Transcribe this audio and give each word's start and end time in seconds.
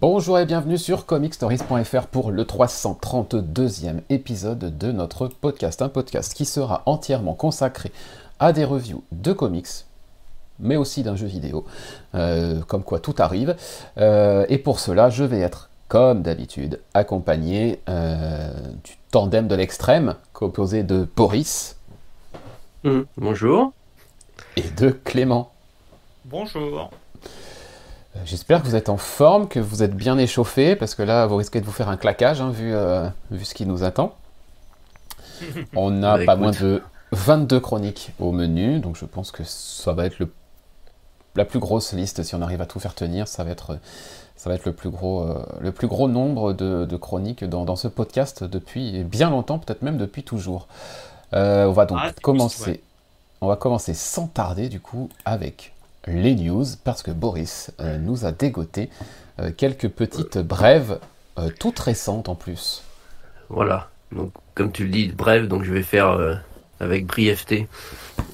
Bonjour 0.00 0.38
et 0.38 0.46
bienvenue 0.46 0.78
sur 0.78 1.06
comicstories.fr 1.06 2.06
pour 2.06 2.30
le 2.30 2.44
332e 2.44 4.02
épisode 4.10 4.78
de 4.78 4.92
notre 4.92 5.26
podcast. 5.26 5.82
Un 5.82 5.88
podcast 5.88 6.34
qui 6.34 6.44
sera 6.44 6.82
entièrement 6.86 7.34
consacré 7.34 7.90
à 8.38 8.52
des 8.52 8.64
reviews 8.64 9.02
de 9.10 9.32
comics, 9.32 9.66
mais 10.60 10.76
aussi 10.76 11.02
d'un 11.02 11.16
jeu 11.16 11.26
vidéo, 11.26 11.64
euh, 12.14 12.60
comme 12.66 12.82
quoi 12.82 13.00
tout 13.00 13.14
arrive. 13.18 13.56
Euh, 13.98 14.46
et 14.48 14.58
pour 14.58 14.80
cela, 14.80 15.10
je 15.10 15.24
vais 15.24 15.40
être, 15.40 15.70
comme 15.88 16.22
d'habitude, 16.22 16.80
accompagné 16.94 17.80
euh, 17.88 18.50
du 18.84 18.96
tandem 19.10 19.48
de 19.48 19.54
l'extrême, 19.54 20.14
composé 20.32 20.82
de 20.82 21.06
Boris. 21.16 21.76
Mmh, 22.84 23.00
bonjour. 23.16 23.72
Et 24.56 24.68
de 24.76 24.90
Clément. 24.90 25.50
Bonjour. 26.24 26.90
J'espère 28.24 28.62
que 28.62 28.66
vous 28.66 28.76
êtes 28.76 28.88
en 28.88 28.96
forme, 28.96 29.48
que 29.48 29.60
vous 29.60 29.82
êtes 29.82 29.94
bien 29.94 30.18
échauffé, 30.18 30.76
parce 30.76 30.94
que 30.94 31.02
là, 31.02 31.26
vous 31.26 31.36
risquez 31.36 31.60
de 31.60 31.66
vous 31.66 31.72
faire 31.72 31.88
un 31.88 31.96
claquage, 31.96 32.40
hein, 32.40 32.50
vu, 32.50 32.74
euh, 32.74 33.08
vu 33.30 33.44
ce 33.44 33.54
qui 33.54 33.66
nous 33.66 33.84
attend. 33.84 34.14
On 35.76 35.90
n'a 35.90 36.18
bah, 36.18 36.24
pas 36.26 36.36
moins 36.36 36.50
de 36.50 36.82
22 37.12 37.60
chroniques 37.60 38.12
au 38.18 38.32
menu, 38.32 38.80
donc 38.80 38.96
je 38.96 39.04
pense 39.04 39.30
que 39.30 39.44
ça 39.44 39.92
va 39.92 40.06
être 40.06 40.18
le, 40.18 40.30
la 41.38 41.44
plus 41.44 41.60
grosse 41.60 41.92
liste, 41.92 42.24
si 42.24 42.34
on 42.34 42.42
arrive 42.42 42.60
à 42.60 42.66
tout 42.66 42.80
faire 42.80 42.94
tenir, 42.94 43.28
ça 43.28 43.44
va 43.44 43.50
être, 43.50 43.78
ça 44.36 44.50
va 44.50 44.56
être 44.56 44.66
le, 44.66 44.72
plus 44.72 44.90
gros, 44.90 45.22
euh, 45.22 45.42
le 45.60 45.70
plus 45.70 45.86
gros 45.86 46.08
nombre 46.08 46.52
de, 46.52 46.96
chroniques 46.96 47.44
dans, 47.44 47.76
ce 47.76 47.86
podcast 47.86 48.42
depuis 48.42 49.04
bien 49.04 49.30
longtemps, 49.30 49.58
peut-être 49.58 49.82
même 49.82 49.96
depuis 49.96 50.24
toujours. 50.24 50.66
Euh, 51.34 51.66
on 51.66 51.72
va 51.72 51.86
donc 51.86 51.98
ah, 52.02 52.10
commencer. 52.20 52.82
On 53.40 53.46
va 53.46 53.54
commencer 53.54 53.94
sans 53.94 54.26
tarder, 54.26 54.68
du 54.68 54.80
coup, 54.80 55.08
avec 55.24 55.74
les 56.08 56.34
news 56.34 56.64
parce 56.82 57.02
que 57.02 57.12
Boris 57.12 57.70
euh, 57.78 57.98
nous 57.98 58.26
a 58.26 58.32
dégoté 58.32 58.90
quelques 59.56 59.88
petites 59.88 60.38
brèves, 60.38 60.98
toutes 61.60 61.78
récentes 61.78 62.28
en 62.28 62.34
plus. 62.34 62.82
Voilà, 63.48 63.88
donc 64.10 64.32
comme 64.56 64.72
tu 64.72 64.82
le 64.82 64.90
dis, 64.90 65.06
brève, 65.06 65.46
donc 65.46 65.62
je 65.62 65.72
vais 65.72 65.84
faire 65.84 66.18
avec 66.80 67.06
brièveté. 67.06 67.68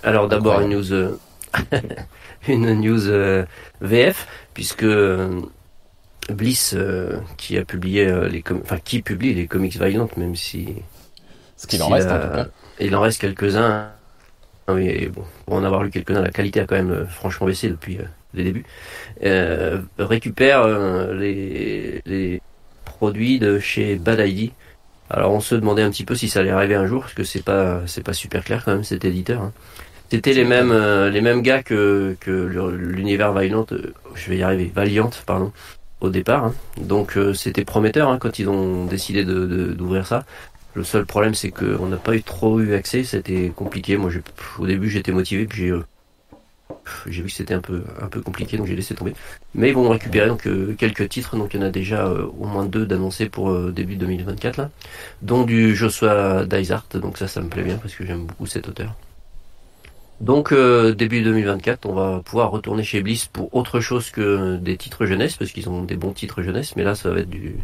Alors 0.03 0.29
d'abord 0.29 0.63
une 0.63 0.71
news, 0.71 1.19
une 2.49 2.81
news 2.81 3.47
VF, 3.81 4.27
puisque 4.55 4.87
Bliss, 6.29 6.77
qui 7.37 7.59
a 7.59 7.65
publié 7.65 8.07
les 8.31 8.43
enfin 8.63 8.79
qui 8.79 9.03
publie 9.03 9.35
les 9.35 9.47
comics 9.47 9.77
Violent, 9.77 10.09
même 10.17 10.37
si 10.37 10.75
ce 11.57 11.67
qu'il 11.67 11.83
en 11.83 11.89
reste 11.89 12.11
en 12.11 12.21
tout 12.21 12.35
cas. 12.35 12.47
Il 12.81 12.95
en 12.97 13.01
reste 13.01 13.21
quelques-uns 13.21 13.91
ah 14.67 14.73
oui, 14.73 15.09
bon, 15.09 15.25
pour 15.45 15.57
en 15.57 15.65
avoir 15.65 15.83
lu 15.83 15.91
quelques-uns, 15.91 16.23
la 16.23 16.31
qualité 16.31 16.61
a 16.61 16.67
quand 16.67 16.77
même 16.77 16.91
euh, 16.91 17.07
franchement 17.07 17.47
baissé 17.47 17.69
depuis 17.69 17.99
euh, 17.99 18.05
les 18.33 18.45
débuts. 18.45 18.65
Euh, 19.23 19.83
récupère 19.99 20.67
les, 21.13 22.01
les, 22.07 22.41
produits 22.87 23.39
de 23.39 23.59
chez 23.59 23.97
Bad 23.97 24.21
ID. 24.27 24.53
Alors 25.11 25.33
on 25.33 25.41
se 25.41 25.55
demandait 25.55 25.83
un 25.83 25.91
petit 25.91 26.05
peu 26.05 26.15
si 26.15 26.29
ça 26.29 26.41
allait 26.41 26.51
arriver 26.51 26.75
un 26.75 26.87
jour, 26.87 27.03
parce 27.03 27.15
que 27.15 27.25
c'est 27.25 27.43
pas 27.43 27.83
c'est 27.87 28.03
pas 28.03 28.15
super 28.15 28.45
clair 28.45 28.65
quand 28.65 28.73
même 28.73 28.85
cet 28.85 29.05
éditeur. 29.05 29.43
Hein. 29.43 29.53
C'était 30.11 30.33
les 30.33 30.45
mêmes 30.45 30.73
les 31.09 31.21
mêmes 31.21 31.43
gars 31.43 31.63
que 31.63 32.17
que 32.21 32.31
l'univers 32.77 33.33
Valiant, 33.33 33.67
je 34.15 34.31
vais 34.31 34.39
y 34.39 34.43
arriver, 34.43 34.71
Valiant 34.75 35.11
pardon 35.27 35.53
au 36.01 36.11
départ. 36.11 36.45
Hein. 36.45 36.55
Donc 36.77 37.19
c'était 37.35 37.65
prometteur 37.65 38.09
hein, 38.11 38.19
quand 38.21 38.39
ils 38.39 38.49
ont 38.49 38.85
décidé 38.85 39.25
de 39.25 39.73
d'ouvrir 39.73 40.07
ça. 40.07 40.25
Le 40.75 40.83
seul 40.83 41.07
problème, 41.07 41.35
c'est 41.35 41.53
qu'on 41.53 41.87
n'a 41.87 41.97
pas 41.97 42.17
eu 42.17 42.23
trop 42.23 42.61
eu 42.61 42.75
accès. 42.75 43.05
C'était 43.05 43.53
compliqué. 43.55 43.97
Moi, 43.97 44.11
au 44.59 44.67
début, 44.67 44.91
j'étais 44.91 45.13
motivé, 45.13 45.47
puis 45.47 45.63
j'ai 45.63 45.71
euh, 45.71 45.85
j'ai 47.07 47.23
vu 47.23 47.29
que 47.29 47.35
c'était 47.35 47.55
un 47.55 47.61
peu 47.61 47.85
un 48.03 48.09
peu 48.09 48.21
compliqué, 48.21 48.57
donc 48.57 48.67
j'ai 48.67 48.75
laissé 48.75 48.95
tomber. 48.95 49.15
Mais 49.55 49.69
ils 49.69 49.75
vont 49.75 49.89
récupérer 49.89 50.27
donc 50.27 50.47
euh, 50.49 50.75
quelques 50.77 51.09
titres. 51.09 51.37
Donc 51.37 51.55
il 51.55 51.61
y 51.61 51.63
en 51.63 51.67
a 51.67 51.71
déjà 51.71 52.07
euh, 52.07 52.27
au 52.39 52.47
moins 52.47 52.65
deux 52.65 52.87
d'annoncés 52.87 53.29
pour 53.29 53.57
début 53.71 53.95
2024 53.97 54.57
là, 54.57 54.71
dont 55.23 55.45
du 55.45 55.77
Joshua 55.77 56.45
Dysart. 56.45 56.87
Donc 56.95 57.19
ça, 57.19 57.29
ça 57.29 57.41
me 57.41 57.49
plaît 57.49 57.63
bien 57.63 57.77
parce 57.77 57.95
que 57.95 58.05
j'aime 58.05 58.27
beaucoup 58.27 58.47
cet 58.47 58.69
auteur. 58.69 58.95
Donc 60.25 60.55
début 60.55 61.23
2024, 61.23 61.87
on 61.87 61.93
va 61.93 62.21
pouvoir 62.25 62.51
retourner 62.51 62.83
chez 62.83 63.03
Bliss 63.03 63.27
pour 63.27 63.55
autre 63.55 63.81
chose 63.81 64.11
que 64.11 64.57
des 64.57 64.77
titres 64.79 65.05
jeunesse, 65.05 65.37
parce 65.37 65.53
qu'ils 65.53 65.69
ont 65.69 65.83
des 65.83 65.97
bons 65.97 66.13
titres 66.13 66.43
jeunesse, 66.43 66.77
mais 66.77 66.83
là 66.83 66.95
ça 66.95 67.11
va 67.11 67.21
être 67.21 67.29
du, 67.29 67.57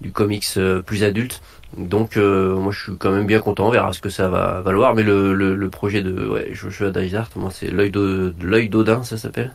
du 0.00 0.12
comics 0.12 0.46
plus 0.86 1.02
adulte. 1.02 1.42
Donc 1.76 2.16
euh, 2.16 2.54
moi 2.56 2.70
je 2.70 2.82
suis 2.82 2.96
quand 2.98 3.10
même 3.10 3.26
bien 3.26 3.40
content, 3.40 3.68
on 3.68 3.70
verra 3.70 3.92
ce 3.92 4.00
que 4.00 4.10
ça 4.10 4.28
va 4.28 4.60
valoir. 4.60 4.94
Mais 4.94 5.02
le, 5.02 5.32
le, 5.32 5.70
projet 5.70 6.02
de 6.02 6.28
ouais, 6.28 6.50
Joshua 6.52 6.90
Dysart, 6.90 7.30
moi 7.36 7.50
c'est 7.50 7.70
l'œil 7.70 7.90
de 7.90 8.34
l'œil 8.42 8.68
d'Odin, 8.68 9.02
ça 9.04 9.16
s'appelle. 9.16 9.54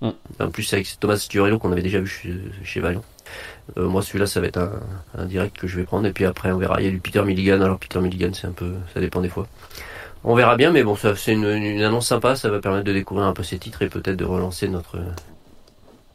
Mm. 0.00 0.10
En 0.40 0.50
plus 0.50 0.62
c'est 0.62 0.76
avec 0.76 0.88
Thomas 0.98 1.24
Turello 1.28 1.58
qu'on 1.58 1.72
avait 1.72 1.82
déjà 1.82 2.00
vu 2.00 2.06
chez, 2.06 2.34
chez 2.64 2.80
Valiant. 2.80 3.04
Euh, 3.76 3.88
moi 3.88 4.00
celui-là 4.02 4.26
ça 4.26 4.40
va 4.40 4.46
être 4.46 4.58
un, 4.58 4.72
un, 5.18 5.26
direct 5.26 5.56
que 5.58 5.66
je 5.66 5.76
vais 5.76 5.84
prendre 5.84 6.06
et 6.06 6.12
puis 6.12 6.24
après 6.24 6.50
on 6.50 6.58
verra. 6.58 6.80
Il 6.80 6.86
y 6.86 6.88
a 6.88 6.90
du 6.90 6.98
Peter 6.98 7.22
Milligan. 7.22 7.60
Alors 7.60 7.78
Peter 7.78 8.00
Milligan 8.00 8.30
c'est 8.32 8.46
un 8.46 8.52
peu, 8.52 8.72
ça 8.94 9.00
dépend 9.00 9.20
des 9.20 9.28
fois. 9.28 9.46
On 10.24 10.34
verra 10.34 10.56
bien, 10.56 10.70
mais 10.70 10.82
bon 10.82 10.96
c'est 10.96 11.32
une, 11.32 11.44
une, 11.44 11.82
annonce 11.82 12.06
sympa, 12.06 12.34
ça 12.34 12.48
va 12.48 12.58
permettre 12.58 12.84
de 12.84 12.92
découvrir 12.92 13.26
un 13.26 13.34
peu 13.34 13.42
ces 13.42 13.58
titres 13.58 13.82
et 13.82 13.88
peut-être 13.88 14.16
de 14.16 14.24
relancer 14.24 14.68
notre 14.68 14.98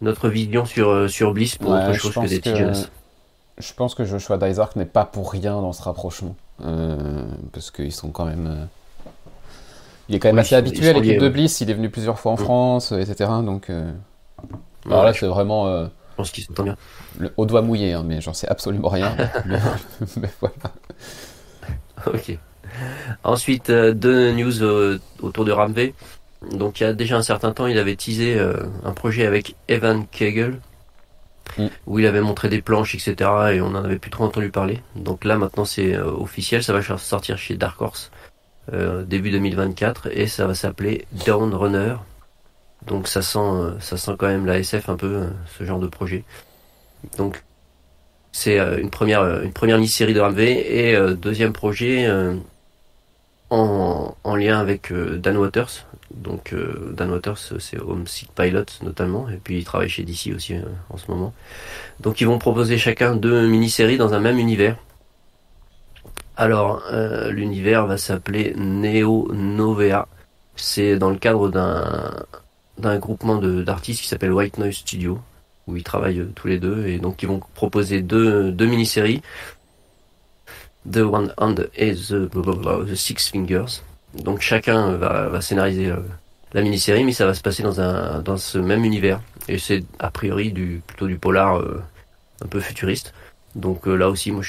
notre 0.02 0.30
vision 0.30 0.66
sur 0.66 1.10
sur 1.10 1.34
Bliss 1.34 1.58
pour 1.58 1.72
autre 1.72 1.94
chose 1.94 2.16
que 2.16 2.28
des 2.28 2.42
titres 2.42 2.90
je 3.60 3.74
pense 3.74 3.94
que 3.94 4.06
Joshua 4.06 4.38
Dysart 4.38 4.72
n'est 4.78 4.86
pas 4.86 5.06
pour 5.06 5.32
rien 5.32 5.62
dans 5.62 5.74
ce 5.74 5.84
rapprochement. 5.84 6.36
Euh, 6.66 7.24
parce 7.52 7.72
qu'ils 7.72 7.92
sont 7.94 8.10
quand 8.10 8.26
même. 8.26 8.48
Euh, 8.48 8.66
il 10.08 10.16
est 10.16 10.20
quand 10.20 10.30
même 10.30 10.40
assez 10.40 10.56
habitué 10.56 10.90
à 10.90 10.94
l'équipe 10.94 11.20
de 11.20 11.30
Bliss, 11.30 11.62
il 11.62 11.70
est 11.70 11.74
venu 11.74 11.90
plusieurs 11.90 12.20
fois 12.20 12.32
en 12.32 12.36
mm. 12.36 12.44
France, 12.44 12.92
etc. 12.94 13.30
Donc. 13.44 13.70
Euh, 13.70 13.92
alors 14.86 15.04
là, 15.04 15.14
c'est 15.14 15.28
vraiment. 15.28 15.68
je 15.84 15.90
pense 16.16 16.32
qu'ils 16.32 16.46
sont 16.46 16.64
bien. 16.64 16.78
Le 17.18 17.34
haut 17.38 17.46
doigt 17.46 17.62
mouillé, 17.62 17.94
hein, 17.94 18.04
mais 18.06 18.22
j'en 18.22 18.34
sais 18.34 18.48
absolument 18.48 18.90
rien. 18.90 19.16
mais, 20.18 20.30
voilà. 20.40 20.56
Ok. 22.08 22.38
Ensuite, 23.24 23.72
deux 23.72 24.32
news 24.32 24.64
autour 25.22 25.46
de 25.46 25.52
Ramvé. 25.52 25.94
Donc 26.52 26.80
il 26.80 26.84
y 26.84 26.86
a 26.86 26.94
déjà 26.94 27.18
un 27.18 27.22
certain 27.22 27.52
temps, 27.52 27.68
il 27.68 27.78
avait 27.78 27.96
teasé 27.96 28.40
un 28.84 28.92
projet 28.92 29.26
avec 29.26 29.56
Evan 29.68 30.06
Kegel, 30.10 30.60
Mm. 31.58 31.68
où 31.88 32.00
il 32.00 32.06
avait 32.06 32.22
montré 32.22 32.50
des 32.50 32.62
planches, 32.62 32.96
etc. 32.96 33.30
Et 33.54 33.62
on 33.62 33.72
n'en 33.72 33.84
avait 33.84 33.98
plus 33.98 34.12
trop 34.12 34.26
entendu 34.26 34.50
parler. 34.50 34.82
Donc 34.96 35.26
là, 35.26 35.38
maintenant, 35.38 35.66
c'est 35.66 35.96
euh, 35.96 36.06
officiel. 36.06 36.64
Ça 36.64 36.74
va 36.74 36.82
sortir 36.98 37.38
chez 37.38 37.56
Dark 37.56 37.82
Horse 37.82 38.12
euh, 38.74 39.04
début 39.04 39.32
2024 39.32 40.10
et 40.12 40.28
ça 40.28 40.46
va 40.48 40.54
s'appeler 40.54 41.06
Down 41.26 41.54
Runner. 41.54 41.96
Donc 42.86 43.08
ça 43.08 43.22
sent, 43.22 43.40
euh, 43.40 43.80
ça 43.80 43.98
sent 43.98 44.14
quand 44.18 44.28
même 44.28 44.46
la 44.46 44.60
SF 44.60 44.90
un 44.90 44.96
peu 44.96 45.28
ce 45.58 45.64
genre 45.64 45.80
de 45.80 45.88
projet. 45.88 46.24
Donc 47.18 47.44
c'est 48.32 48.60
une 48.60 48.92
première, 48.92 49.42
une 49.42 49.54
première 49.54 49.78
mini-série 49.78 50.14
de 50.14 50.22
V 50.22 50.90
et 50.90 51.16
deuxième 51.16 51.52
projet 51.52 52.08
en, 53.50 54.16
en, 54.24 54.36
lien 54.36 54.60
avec 54.60 54.94
Dan 54.94 55.38
Waters, 55.38 55.86
donc 56.12 56.54
euh, 56.54 56.92
Dan 56.96 57.12
Waters, 57.12 57.38
c'est 57.60 57.80
Homesick 57.80 58.32
Pilot 58.34 58.66
notamment, 58.82 59.30
et 59.30 59.38
puis 59.38 59.60
il 59.60 59.64
travaille 59.64 59.90
chez 59.90 60.04
DC 60.04 60.34
aussi 60.36 60.56
euh, 60.56 60.62
en 60.90 60.98
ce 60.98 61.10
moment. 61.10 61.34
Donc 62.00 62.20
ils 62.22 62.28
vont 62.28 62.40
proposer 62.40 62.78
chacun 62.78 63.16
deux 63.16 63.48
mini-séries 63.48 63.98
dans 63.98 64.14
un 64.14 64.20
même 64.20 64.40
univers. 64.40 64.76
Alors 66.36 66.84
euh, 66.92 67.32
l'univers 67.32 67.86
va 67.86 67.98
s'appeler 67.98 68.54
Neo 68.56 69.32
Novea. 69.34 70.08
C'est 70.56 70.98
dans 70.98 71.10
le 71.10 71.18
cadre 71.18 71.50
d'un 71.50 72.26
d'un 72.78 72.98
groupement 72.98 73.38
d'artistes 73.38 74.02
qui 74.02 74.08
s'appelle 74.08 74.32
White 74.32 74.58
Noise 74.58 74.76
Studio, 74.76 75.20
où 75.68 75.76
ils 75.76 75.84
travaillent 75.84 76.26
tous 76.34 76.48
les 76.48 76.60
deux, 76.60 76.88
et 76.88 76.98
donc 76.98 77.22
ils 77.22 77.28
vont 77.28 77.42
proposer 77.54 78.02
deux, 78.02 78.52
deux 78.54 78.66
mini-séries. 78.68 79.22
The 80.90 80.98
One 80.98 81.34
Hand 81.38 81.70
et 81.76 81.94
the, 81.94 82.96
Six 82.96 83.30
Fingers. 83.30 83.82
Donc 84.14 84.42
chacun 84.42 84.94
va, 84.94 85.42
scénariser 85.42 85.88
euh, 85.88 85.98
la 86.54 86.62
mini-série, 86.62 87.04
mais 87.04 87.12
ça 87.12 87.26
va 87.26 87.34
se 87.34 87.42
passer 87.42 87.64
dans 87.64 87.80
un 87.80 88.22
dans 88.22 88.38
ce 88.38 88.58
même 88.58 88.84
univers. 88.84 89.22
Et 89.48 89.58
c'est 89.58 89.84
a 90.00 90.10
priori 90.10 90.52
du 90.52 90.82
plutôt 90.86 91.08
du 91.08 91.18
polar 91.18 91.60
euh, 91.60 91.82
un 92.44 92.48
peu 92.48 92.60
futuriste. 92.60 93.14
Donc 93.56 93.88
euh, 93.88 93.96
là 93.96 94.10
aussi, 94.10 94.32
moi 94.32 94.44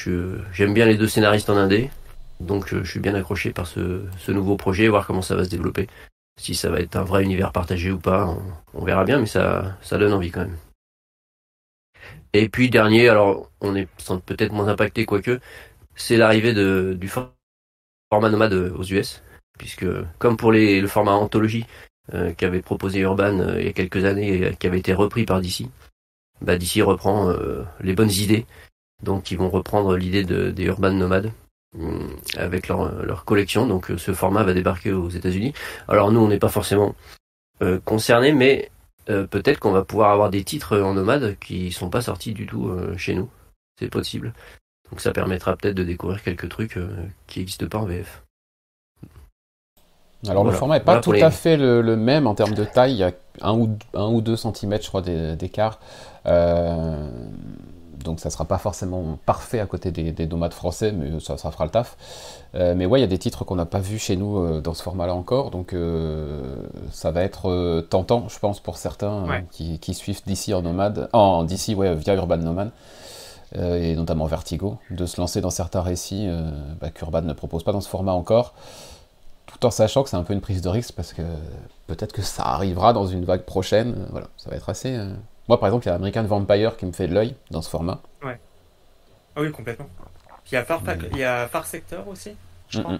j'aime 0.52 0.74
bien 0.74 0.86
les 0.86 0.96
deux 0.96 1.08
scénaristes 1.08 1.50
en 1.50 1.56
indé. 1.56 1.90
Donc 2.40 2.74
je 2.74 2.88
suis 2.88 3.00
bien 3.00 3.14
accroché 3.14 3.52
par 3.52 3.66
ce, 3.66 4.02
ce 4.18 4.32
nouveau 4.32 4.56
projet, 4.56 4.88
voir 4.88 5.06
comment 5.06 5.22
ça 5.22 5.36
va 5.36 5.44
se 5.44 5.50
développer. 5.50 5.88
Si 6.40 6.54
ça 6.54 6.70
va 6.70 6.80
être 6.80 6.96
un 6.96 7.02
vrai 7.02 7.22
univers 7.22 7.52
partagé 7.52 7.90
ou 7.90 7.98
pas, 7.98 8.34
on, 8.72 8.84
verra 8.84 9.04
bien, 9.04 9.18
mais 9.18 9.26
ça 9.26 9.76
ça 9.82 9.98
donne 9.98 10.14
envie 10.14 10.30
quand 10.30 10.40
même. 10.40 10.56
Et 12.32 12.48
puis 12.48 12.70
dernier, 12.70 13.08
alors 13.08 13.50
on 13.60 13.74
est 13.74 13.88
peut-être 14.24 14.52
moins 14.52 14.68
impacté 14.68 15.04
quoique, 15.04 15.40
c'est 15.94 16.16
l'arrivée 16.16 16.54
du 16.94 17.08
format 17.08 17.32
nomade 18.30 18.54
aux 18.54 18.84
US 18.84 19.22
puisque 19.60 19.86
comme 20.18 20.38
pour 20.38 20.52
les, 20.52 20.80
le 20.80 20.88
format 20.88 21.12
anthologie, 21.12 21.66
qu'avait 22.38 22.62
proposé 22.62 23.00
Urban 23.00 23.56
il 23.58 23.66
y 23.66 23.68
a 23.68 23.72
quelques 23.72 24.04
années 24.04 24.42
et 24.42 24.56
qui 24.56 24.66
avait 24.66 24.78
été 24.78 24.94
repris 24.94 25.24
par 25.24 25.40
DC. 25.40 25.66
Bah, 26.40 26.56
DC 26.56 26.82
reprend 26.82 27.32
les 27.80 27.94
bonnes 27.94 28.10
idées, 28.10 28.46
donc 29.02 29.30
ils 29.30 29.38
vont 29.38 29.50
reprendre 29.50 29.96
l'idée 29.96 30.24
de, 30.24 30.50
des 30.50 30.64
Urban 30.64 30.92
Nomades 30.92 31.30
avec 32.36 32.68
leur, 32.68 33.04
leur 33.04 33.24
collection. 33.24 33.66
Donc 33.66 33.92
ce 33.96 34.14
format 34.14 34.42
va 34.42 34.54
débarquer 34.54 34.92
aux 34.92 35.10
États-Unis. 35.10 35.52
Alors 35.88 36.10
nous, 36.10 36.20
on 36.20 36.28
n'est 36.28 36.38
pas 36.38 36.48
forcément 36.48 36.94
concernés, 37.84 38.32
mais 38.32 38.70
peut-être 39.06 39.60
qu'on 39.60 39.72
va 39.72 39.84
pouvoir 39.84 40.10
avoir 40.10 40.30
des 40.30 40.42
titres 40.42 40.80
en 40.80 40.94
nomade 40.94 41.36
qui 41.38 41.70
sont 41.70 41.90
pas 41.90 42.00
sortis 42.02 42.32
du 42.32 42.46
tout 42.46 42.74
chez 42.96 43.14
nous. 43.14 43.28
C'est 43.78 43.90
possible. 43.90 44.32
Donc 44.90 45.00
ça 45.00 45.12
permettra 45.12 45.56
peut-être 45.56 45.76
de 45.76 45.84
découvrir 45.84 46.22
quelques 46.22 46.48
trucs 46.48 46.76
euh, 46.76 46.88
qui 47.26 47.38
n'existent 47.38 47.66
pas 47.68 47.78
en 47.78 47.84
VF. 47.84 48.22
Alors 50.28 50.44
le 50.44 50.50
format 50.50 50.78
n'est 50.78 50.84
pas 50.84 51.00
tout 51.00 51.12
à 51.12 51.30
fait 51.30 51.56
le, 51.56 51.96
même 51.96 52.26
en 52.26 52.34
termes 52.34 52.54
de 52.54 52.64
taille, 52.64 52.92
il 52.92 52.98
y 52.98 53.04
a 53.04 53.12
1 53.40 53.54
ou, 53.54 53.78
1 53.94 54.04
ou 54.08 54.20
2 54.20 54.36
cm 54.36 54.78
je 54.82 54.88
crois 54.88 55.00
d'écart. 55.00 55.78
Euh, 56.26 57.08
donc 58.04 58.20
ça 58.20 58.28
ne 58.28 58.32
sera 58.32 58.44
pas 58.44 58.58
forcément 58.58 59.18
parfait 59.24 59.60
à 59.60 59.66
côté 59.66 59.90
des, 59.92 60.12
des 60.12 60.26
nomades 60.26 60.52
français, 60.52 60.92
mais 60.92 61.20
ça, 61.20 61.38
ça 61.38 61.50
fera 61.50 61.64
le 61.64 61.70
taf. 61.70 61.96
Euh, 62.54 62.74
mais 62.76 62.84
ouais, 62.84 62.98
il 62.98 63.02
y 63.02 63.04
a 63.04 63.08
des 63.08 63.18
titres 63.18 63.44
qu'on 63.44 63.56
n'a 63.56 63.64
pas 63.64 63.78
vus 63.78 63.98
chez 63.98 64.16
nous 64.16 64.60
dans 64.60 64.74
ce 64.74 64.82
format-là 64.82 65.14
encore, 65.14 65.50
donc 65.50 65.74
ça 66.90 67.10
va 67.10 67.22
être 67.22 67.80
tentant, 67.88 68.28
je 68.28 68.38
pense, 68.38 68.60
pour 68.60 68.76
certains 68.76 69.24
qui, 69.52 69.94
suivent 69.94 70.22
d'ici 70.26 70.52
en 70.52 70.60
nomade, 70.60 71.08
en 71.14 71.44
d'ici 71.44 71.74
ouais, 71.74 71.94
via 71.94 72.14
Urban 72.14 72.38
Nomad. 72.38 72.72
Euh, 73.56 73.82
et 73.82 73.96
notamment 73.96 74.26
Vertigo, 74.26 74.78
de 74.90 75.06
se 75.06 75.20
lancer 75.20 75.40
dans 75.40 75.50
certains 75.50 75.82
récits 75.82 76.26
euh, 76.28 76.50
bah, 76.80 76.90
qu'Urban 76.90 77.22
ne 77.22 77.32
propose 77.32 77.64
pas 77.64 77.72
dans 77.72 77.80
ce 77.80 77.88
format 77.88 78.12
encore, 78.12 78.54
tout 79.46 79.66
en 79.66 79.70
sachant 79.70 80.04
que 80.04 80.10
c'est 80.10 80.16
un 80.16 80.22
peu 80.22 80.34
une 80.34 80.40
prise 80.40 80.62
de 80.62 80.68
risque 80.68 80.94
parce 80.94 81.12
que 81.12 81.22
peut-être 81.88 82.12
que 82.12 82.22
ça 82.22 82.44
arrivera 82.44 82.92
dans 82.92 83.06
une 83.06 83.24
vague 83.24 83.42
prochaine. 83.42 84.06
Voilà, 84.10 84.28
ça 84.36 84.50
va 84.50 84.56
être 84.56 84.68
assez. 84.68 84.94
Euh, 84.94 85.12
moi, 85.48 85.58
par 85.58 85.68
exemple, 85.68 85.86
il 85.86 85.88
y 85.88 85.92
a 85.92 85.96
American 85.96 86.22
Vampire 86.22 86.76
qui 86.76 86.86
me 86.86 86.92
fait 86.92 87.08
de 87.08 87.14
l'œil 87.14 87.34
dans 87.50 87.60
ce 87.60 87.68
format. 87.68 88.00
Ouais. 88.22 88.38
Ah 89.34 89.40
oui, 89.40 89.50
complètement. 89.50 89.88
il 90.50 90.54
y 90.54 90.56
a 90.56 90.64
Far, 90.64 90.82
il 91.10 91.18
y 91.18 91.24
a 91.24 91.48
Far 91.48 91.66
Sector 91.66 92.06
aussi, 92.06 92.36
je 92.68 92.80
crois. 92.80 92.98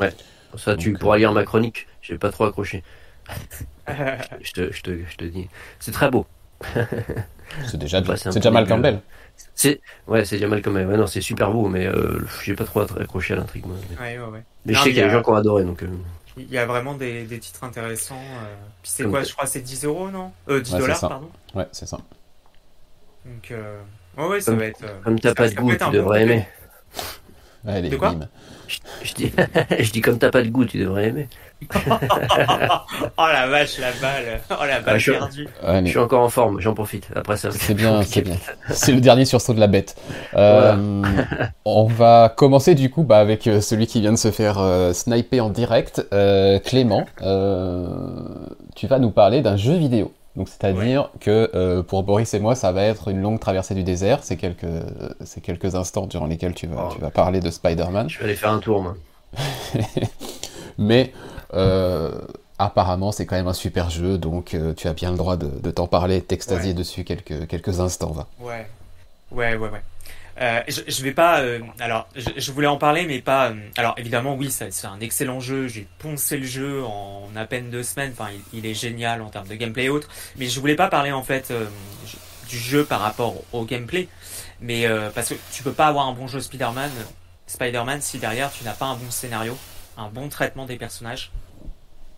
Ouais. 0.00 0.12
Ça, 0.56 0.76
tu 0.76 0.92
pourras 0.94 1.18
lire 1.18 1.32
ma 1.32 1.44
chronique. 1.44 1.86
J'ai 2.02 2.18
pas 2.18 2.30
trop 2.30 2.44
accroché. 2.44 2.82
je, 3.88 4.52
te, 4.52 4.72
je, 4.72 4.82
te, 4.82 5.04
je 5.08 5.16
te 5.16 5.24
dis. 5.24 5.48
C'est 5.78 5.92
très 5.92 6.10
beau. 6.10 6.26
c'est 7.66 7.76
déjà, 7.76 8.02
c'est 8.16 8.34
déjà 8.34 8.50
mal 8.50 8.66
Campbell. 8.66 9.00
C'est 9.54 9.80
ouais, 10.06 10.24
c'est 10.24 10.38
Jamal 10.38 10.62
comme 10.62 10.76
ouais, 10.76 10.96
non, 10.96 11.06
c'est 11.06 11.20
super 11.20 11.50
beau, 11.50 11.68
mais 11.68 11.86
euh, 11.86 12.20
j'ai 12.42 12.54
pas 12.54 12.64
trop 12.64 12.80
accroché 12.80 13.34
à 13.34 13.36
l'intrigue 13.36 13.66
moi. 13.66 13.76
Mais, 13.90 14.18
ouais, 14.18 14.24
ouais, 14.24 14.42
mais 14.64 14.74
je 14.74 14.78
sais 14.78 14.84
qu'il 14.90 14.98
y 14.98 15.00
a 15.00 15.06
des 15.06 15.10
gens 15.10 15.22
qui 15.22 15.30
ont 15.30 15.34
adoré 15.34 15.64
donc. 15.64 15.82
Euh. 15.82 15.88
Il 16.36 16.50
y 16.50 16.58
a 16.58 16.66
vraiment 16.66 16.94
des, 16.94 17.24
des 17.24 17.38
titres 17.38 17.62
intéressants. 17.62 18.16
Euh. 18.16 18.54
Puis 18.82 18.92
c'est 18.94 19.04
quoi 19.04 19.22
Je 19.22 19.32
crois 19.32 19.46
c'est 19.46 19.60
10 19.60 19.84
euros 19.84 20.10
non? 20.10 20.32
Euh, 20.48 20.60
10 20.60 20.72
dollars 20.76 21.00
pardon. 21.00 21.30
Ouais, 21.54 21.66
c'est 21.72 21.86
ça. 21.86 21.98
Donc 23.24 23.52
ouais, 24.18 24.26
ouais, 24.26 24.40
ça 24.40 24.52
comme, 24.52 24.60
va 24.60 24.66
être. 24.66 25.02
Comme 25.02 25.20
t'as 25.20 25.34
pas 25.34 25.48
de 25.48 25.54
goût, 25.54 25.74
tu 25.74 25.90
devrais 25.90 26.22
aimer. 26.22 26.48
Ouais, 27.64 27.80
de 27.82 27.96
quoi? 27.96 28.14
je, 29.02 29.14
dis, 29.14 29.32
je 29.78 29.90
dis 29.90 30.00
comme 30.00 30.18
t'as 30.18 30.30
pas 30.30 30.42
de 30.42 30.48
goût, 30.48 30.64
tu 30.64 30.78
devrais 30.78 31.08
aimer. 31.08 31.28
oh 33.16 33.26
la 33.26 33.46
vache, 33.46 33.78
la 33.78 33.92
balle. 34.00 34.40
Oh 34.50 34.64
la 34.66 34.80
balle 34.80 35.00
perdue. 35.02 35.48
je 35.62 35.88
suis 35.88 35.98
encore 35.98 36.22
en 36.22 36.28
forme, 36.28 36.60
j'en 36.60 36.74
profite. 36.74 37.08
Après 37.14 37.36
ça. 37.36 37.50
C'est 37.50 37.74
bien, 37.74 38.02
c'est 38.02 38.22
bien. 38.22 38.36
C'est 38.70 38.92
le 38.92 39.00
dernier 39.00 39.24
sursaut 39.24 39.54
de 39.54 39.60
la 39.60 39.66
bête. 39.66 39.96
Euh, 40.34 41.02
on 41.64 41.84
va 41.84 42.32
commencer 42.34 42.74
du 42.74 42.90
coup 42.90 43.02
bah, 43.02 43.18
avec 43.18 43.46
euh, 43.46 43.60
celui 43.60 43.86
qui 43.86 44.00
vient 44.00 44.12
de 44.12 44.18
se 44.18 44.30
faire 44.30 44.58
euh, 44.58 44.92
sniper 44.92 45.40
en 45.40 45.50
direct. 45.50 46.06
Clément, 46.64 47.06
tu 48.74 48.86
vas 48.86 48.98
nous 48.98 49.10
parler 49.10 49.42
d'un 49.42 49.56
jeu 49.56 49.74
vidéo. 49.74 50.12
Donc 50.36 50.48
c'est-à-dire 50.48 51.10
que 51.20 51.80
pour 51.82 52.02
Boris 52.02 52.34
et 52.34 52.40
moi, 52.40 52.54
ça 52.54 52.72
va 52.72 52.82
être 52.82 53.08
une 53.08 53.20
longue 53.20 53.38
traversée 53.38 53.74
du 53.74 53.84
désert. 53.84 54.18
C'est 54.22 54.36
quelques, 54.36 54.66
c'est 55.24 55.40
quelques 55.40 55.76
instants 55.76 56.06
durant 56.06 56.26
lesquels 56.26 56.54
tu 56.54 56.66
vas, 56.66 56.88
oh. 56.88 56.92
tu 56.92 57.00
vas 57.00 57.10
parler 57.10 57.40
de 57.40 57.50
Spider-Man. 57.50 58.10
Je 58.10 58.18
vais 58.18 58.24
aller 58.24 58.34
faire 58.34 58.50
un 58.50 58.58
tour, 58.58 58.82
moi. 58.82 58.96
Mais 60.78 61.12
euh, 61.16 61.33
apparemment, 62.58 63.12
c'est 63.12 63.26
quand 63.26 63.36
même 63.36 63.48
un 63.48 63.54
super 63.54 63.90
jeu, 63.90 64.18
donc 64.18 64.54
euh, 64.54 64.74
tu 64.74 64.88
as 64.88 64.92
bien 64.92 65.10
le 65.10 65.16
droit 65.16 65.36
de, 65.36 65.70
t'en 65.70 65.86
parler, 65.86 66.22
t'extasier 66.22 66.74
dessus 66.74 67.04
quelques, 67.04 67.46
quelques 67.46 67.80
instants. 67.80 68.12
Va. 68.12 68.28
Ouais, 68.40 68.66
ouais, 69.30 69.56
ouais, 69.56 69.68
ouais. 69.68 69.82
Euh, 70.40 70.60
je, 70.66 70.80
je, 70.88 71.02
vais 71.04 71.12
pas. 71.12 71.40
alors, 71.78 72.08
je, 72.16 72.52
voulais 72.52 72.66
en 72.66 72.76
parler, 72.76 73.06
mais 73.06 73.20
pas. 73.20 73.52
alors, 73.76 73.94
évidemment, 73.98 74.34
oui, 74.34 74.50
c'est 74.50 74.84
un 74.84 74.98
excellent 75.00 75.38
jeu. 75.38 75.68
J'ai 75.68 75.86
poncé 75.98 76.36
le 76.36 76.44
jeu 76.44 76.84
en 76.84 77.28
à 77.36 77.44
peine 77.44 77.70
deux 77.70 77.84
semaines. 77.84 78.12
Enfin, 78.18 78.30
il, 78.52 78.66
est 78.66 78.74
génial 78.74 79.22
en 79.22 79.28
termes 79.28 79.46
de 79.46 79.54
gameplay 79.54 79.84
et 79.84 79.88
autres. 79.88 80.08
Mais 80.36 80.46
je 80.46 80.58
voulais 80.58 80.74
pas 80.74 80.88
parler 80.88 81.12
en 81.12 81.22
fait 81.22 81.52
du 82.48 82.58
jeu 82.58 82.84
par 82.84 83.00
rapport 83.00 83.36
au 83.52 83.64
gameplay, 83.64 84.08
mais 84.60 84.88
parce 85.14 85.28
que 85.28 85.34
tu 85.52 85.62
peux 85.62 85.72
pas 85.72 85.86
avoir 85.86 86.08
un 86.08 86.12
bon 86.12 86.26
jeu 86.26 86.40
Spider-Man, 86.40 86.90
Spider-Man 87.46 88.00
si 88.00 88.18
derrière 88.18 88.50
tu 88.50 88.64
n'as 88.64 88.72
pas 88.72 88.86
un 88.86 88.96
bon 88.96 89.10
scénario, 89.10 89.56
un 89.96 90.08
bon 90.08 90.28
traitement 90.28 90.66
des 90.66 90.76
personnages. 90.76 91.30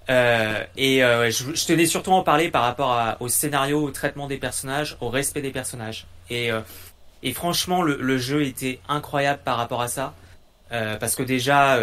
Euh, 0.09 0.65
et 0.77 1.03
euh, 1.03 1.31
je, 1.31 1.67
tenais 1.67 1.87
surtout 1.87 2.13
à 2.13 2.15
en 2.15 2.23
parler 2.23 2.51
par 2.51 2.63
rapport 2.63 3.17
au 3.21 3.29
scénario, 3.29 3.83
au 3.83 3.91
traitement 3.91 4.29
des 4.29 4.39
personnages, 4.39 4.97
au 5.01 5.09
respect 5.09 5.43
des 5.43 5.51
personnages. 5.51 6.07
Et, 6.31 6.53
euh, 6.53 6.61
franchement, 7.35 7.83
le, 7.83 7.97
le, 8.01 8.19
jeu 8.19 8.45
était 8.45 8.79
incroyable 8.89 9.41
par 9.45 9.57
rapport 9.57 9.83
à 9.83 9.89
ça, 9.89 10.15
parce 10.71 11.17
que 11.17 11.23
déjà, 11.23 11.79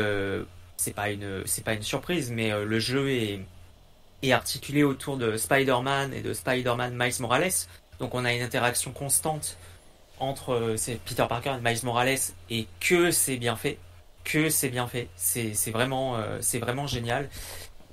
c'est 0.77 0.93
pas 0.93 1.09
une 1.09 1.43
c'est 1.45 1.63
pas 1.63 1.73
une 1.73 1.83
surprise, 1.83 2.31
mais 2.31 2.51
le 2.51 2.79
jeu 2.79 3.09
est 3.09 3.41
est 4.21 4.31
articulé 4.31 4.83
autour 4.83 5.17
de 5.17 5.35
Spider-Man 5.35 6.13
et 6.13 6.21
de 6.21 6.33
Spider-Man 6.33 6.95
Miles 6.97 7.15
Morales. 7.19 7.51
Donc 7.99 8.15
on 8.15 8.23
a 8.23 8.33
une 8.33 8.41
interaction 8.41 8.91
constante 8.91 9.57
entre 10.19 10.75
Peter 11.05 11.25
Parker 11.27 11.55
et 11.59 11.61
Miles 11.61 11.83
Morales 11.83 12.17
et 12.49 12.67
que 12.79 13.11
c'est 13.11 13.35
bien 13.35 13.57
fait, 13.57 13.77
que 14.23 14.49
c'est 14.49 14.69
bien 14.69 14.87
fait. 14.87 15.09
C'est 15.17 15.71
vraiment 15.71 16.17
c'est 16.39 16.59
vraiment 16.59 16.87
génial. 16.87 17.29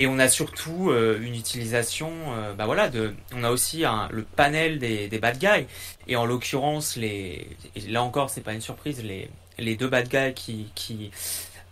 Et 0.00 0.06
on 0.06 0.18
a 0.18 0.28
surtout 0.28 0.90
euh, 0.90 1.20
une 1.20 1.34
utilisation, 1.34 2.10
euh, 2.30 2.54
bah 2.54 2.64
voilà, 2.64 2.88
de, 2.88 3.14
on 3.34 3.44
a 3.44 3.50
aussi 3.50 3.84
le 4.10 4.22
panel 4.22 4.78
des, 4.78 5.08
des 5.08 5.18
bad 5.18 5.38
guys. 5.38 5.66
Et 6.08 6.16
en 6.16 6.24
l'occurrence, 6.24 6.96
les, 6.96 7.46
là 7.86 8.02
encore, 8.02 8.30
c'est 8.30 8.40
pas 8.40 8.54
une 8.54 8.62
surprise, 8.62 9.04
les, 9.04 9.28
les 9.58 9.76
deux 9.76 9.88
bad 9.88 10.08
guys 10.08 10.32
qui, 10.32 10.72
qui 10.74 11.10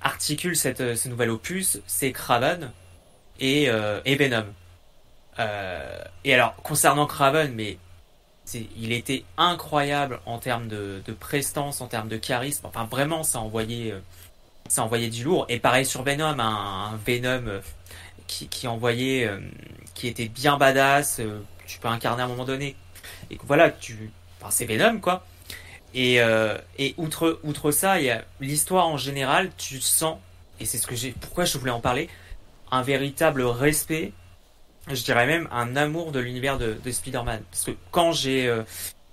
articulent 0.03 0.57
cette, 0.57 0.95
ce 0.95 1.09
nouvel 1.09 1.31
opus, 1.31 1.81
c'est 1.87 2.13
Craven 2.13 2.71
et, 3.41 3.70
euh, 3.70 4.03
et 4.05 4.17
Venom. 4.17 4.44
Euh, 5.39 6.05
et 6.25 6.35
alors, 6.35 6.55
concernant 6.56 7.06
Craven, 7.06 7.55
mais 7.55 7.79
il 8.77 8.93
était 8.93 9.25
incroyable 9.39 10.20
en 10.27 10.39
termes 10.39 10.69
de, 10.69 11.03
de, 11.06 11.13
prestance, 11.15 11.81
en 11.81 11.87
termes 11.87 12.08
de 12.08 12.19
charisme. 12.19 12.67
Enfin, 12.67 12.85
vraiment, 12.85 13.23
ça 13.23 13.41
envoyait, 13.41 13.94
ça 14.69 14.82
envoyait 14.82 15.08
du 15.08 15.25
lourd. 15.25 15.47
Et 15.49 15.58
pareil 15.58 15.87
sur 15.87 16.03
Venom, 16.03 16.39
un 16.39 16.99
Venom 17.06 17.61
qui, 18.29 18.69
envoyait, 18.69 19.27
euh, 19.27 19.41
qui 19.94 20.06
était 20.06 20.29
bien 20.29 20.56
badass, 20.56 21.19
euh, 21.20 21.41
tu 21.67 21.79
peux 21.79 21.89
incarner 21.89 22.23
à 22.23 22.27
un 22.27 22.29
moment 22.29 22.44
donné. 22.44 22.77
Et 23.31 23.39
voilà, 23.44 23.70
tu, 23.70 24.11
enfin, 24.41 24.51
c'est 24.51 24.67
Venom 24.67 25.01
quoi. 25.01 25.27
Et, 25.94 26.20
euh, 26.20 26.56
et 26.79 26.94
outre, 26.99 27.41
outre 27.43 27.70
ça, 27.73 27.99
il 27.99 28.06
y 28.06 28.11
a 28.11 28.25
l'histoire 28.41 28.87
en 28.87 28.99
général, 28.99 29.51
tu 29.56 29.81
sens, 29.81 30.19
et 30.61 30.67
c'est 30.67 30.79
ce 30.79 30.87
que 30.87 30.94
j'ai, 30.94 31.13
pourquoi 31.13 31.44
je 31.44 31.56
voulais 31.58 31.73
en 31.73 31.81
parler, 31.81 32.08
un 32.70 32.82
véritable 32.82 33.43
respect, 33.43 34.13
je 34.87 35.03
dirais 35.03 35.27
même 35.27 35.49
un 35.51 35.77
amour 35.77 36.13
de 36.13 36.20
l'univers 36.20 36.58
de, 36.58 36.77
de 36.85 36.91
Spider-Man. 36.91 37.43
Parce 37.51 37.65
que 37.65 37.70
quand 37.91 38.13
j'ai, 38.13 38.55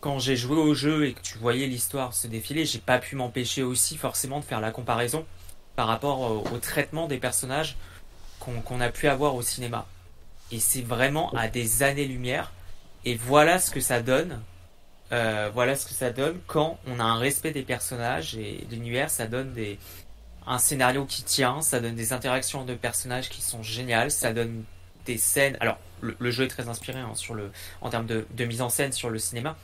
quand 0.01 0.19
j'ai 0.19 0.35
joué 0.35 0.57
au 0.57 0.73
jeu 0.73 1.05
et 1.07 1.13
que 1.13 1.21
tu 1.21 1.37
voyais 1.37 1.67
l'histoire 1.67 2.13
se 2.13 2.27
défiler, 2.27 2.65
j'ai 2.65 2.79
pas 2.79 2.99
pu 2.99 3.15
m'empêcher 3.15 3.63
aussi 3.63 3.95
forcément 3.95 4.41
de 4.41 4.45
faire 4.45 4.59
la 4.59 4.71
comparaison 4.71 5.25
par 5.77 5.87
rapport 5.87 6.43
au 6.51 6.57
traitement 6.57 7.07
des 7.07 7.17
personnages 7.17 7.77
qu'on 8.39 8.81
a 8.81 8.89
pu 8.89 9.07
avoir 9.07 9.35
au 9.35 9.41
cinéma. 9.41 9.85
Et 10.51 10.59
c'est 10.59 10.81
vraiment 10.81 11.31
à 11.33 11.47
des 11.47 11.83
années-lumière. 11.83 12.51
Et 13.03 13.15
voilà 13.15 13.59
ce 13.59 13.71
que 13.71 13.79
ça 13.79 14.01
donne. 14.01 14.41
Euh, 15.11 15.49
voilà 15.53 15.75
ce 15.75 15.85
que 15.85 15.93
ça 15.93 16.09
donne 16.11 16.39
quand 16.47 16.79
on 16.87 16.99
a 16.99 17.03
un 17.03 17.17
respect 17.17 17.51
des 17.51 17.61
personnages 17.61 18.35
et 18.35 18.65
de 18.69 18.75
l'univers. 18.75 19.09
Ça 19.09 19.27
donne 19.27 19.53
des, 19.53 19.79
un 20.47 20.57
scénario 20.57 21.05
qui 21.05 21.23
tient, 21.23 21.61
ça 21.61 21.79
donne 21.79 21.95
des 21.95 22.13
interactions 22.13 22.65
de 22.65 22.75
personnages 22.75 23.29
qui 23.29 23.41
sont 23.41 23.63
géniales, 23.63 24.11
ça 24.11 24.33
donne 24.33 24.63
des 25.05 25.17
scènes. 25.17 25.57
Alors, 25.59 25.77
le, 26.01 26.31
jeu 26.31 26.45
est 26.45 26.49
très 26.49 26.67
inspiré 26.67 26.99
hein, 26.99 27.13
sur 27.15 27.33
le, 27.33 27.51
en 27.81 27.89
termes 27.89 28.05
de, 28.05 28.45
mise 28.45 28.61
en 28.61 28.69
scène 28.69 28.91
sur 28.91 29.09
le 29.09 29.19
cinéma, 29.19 29.55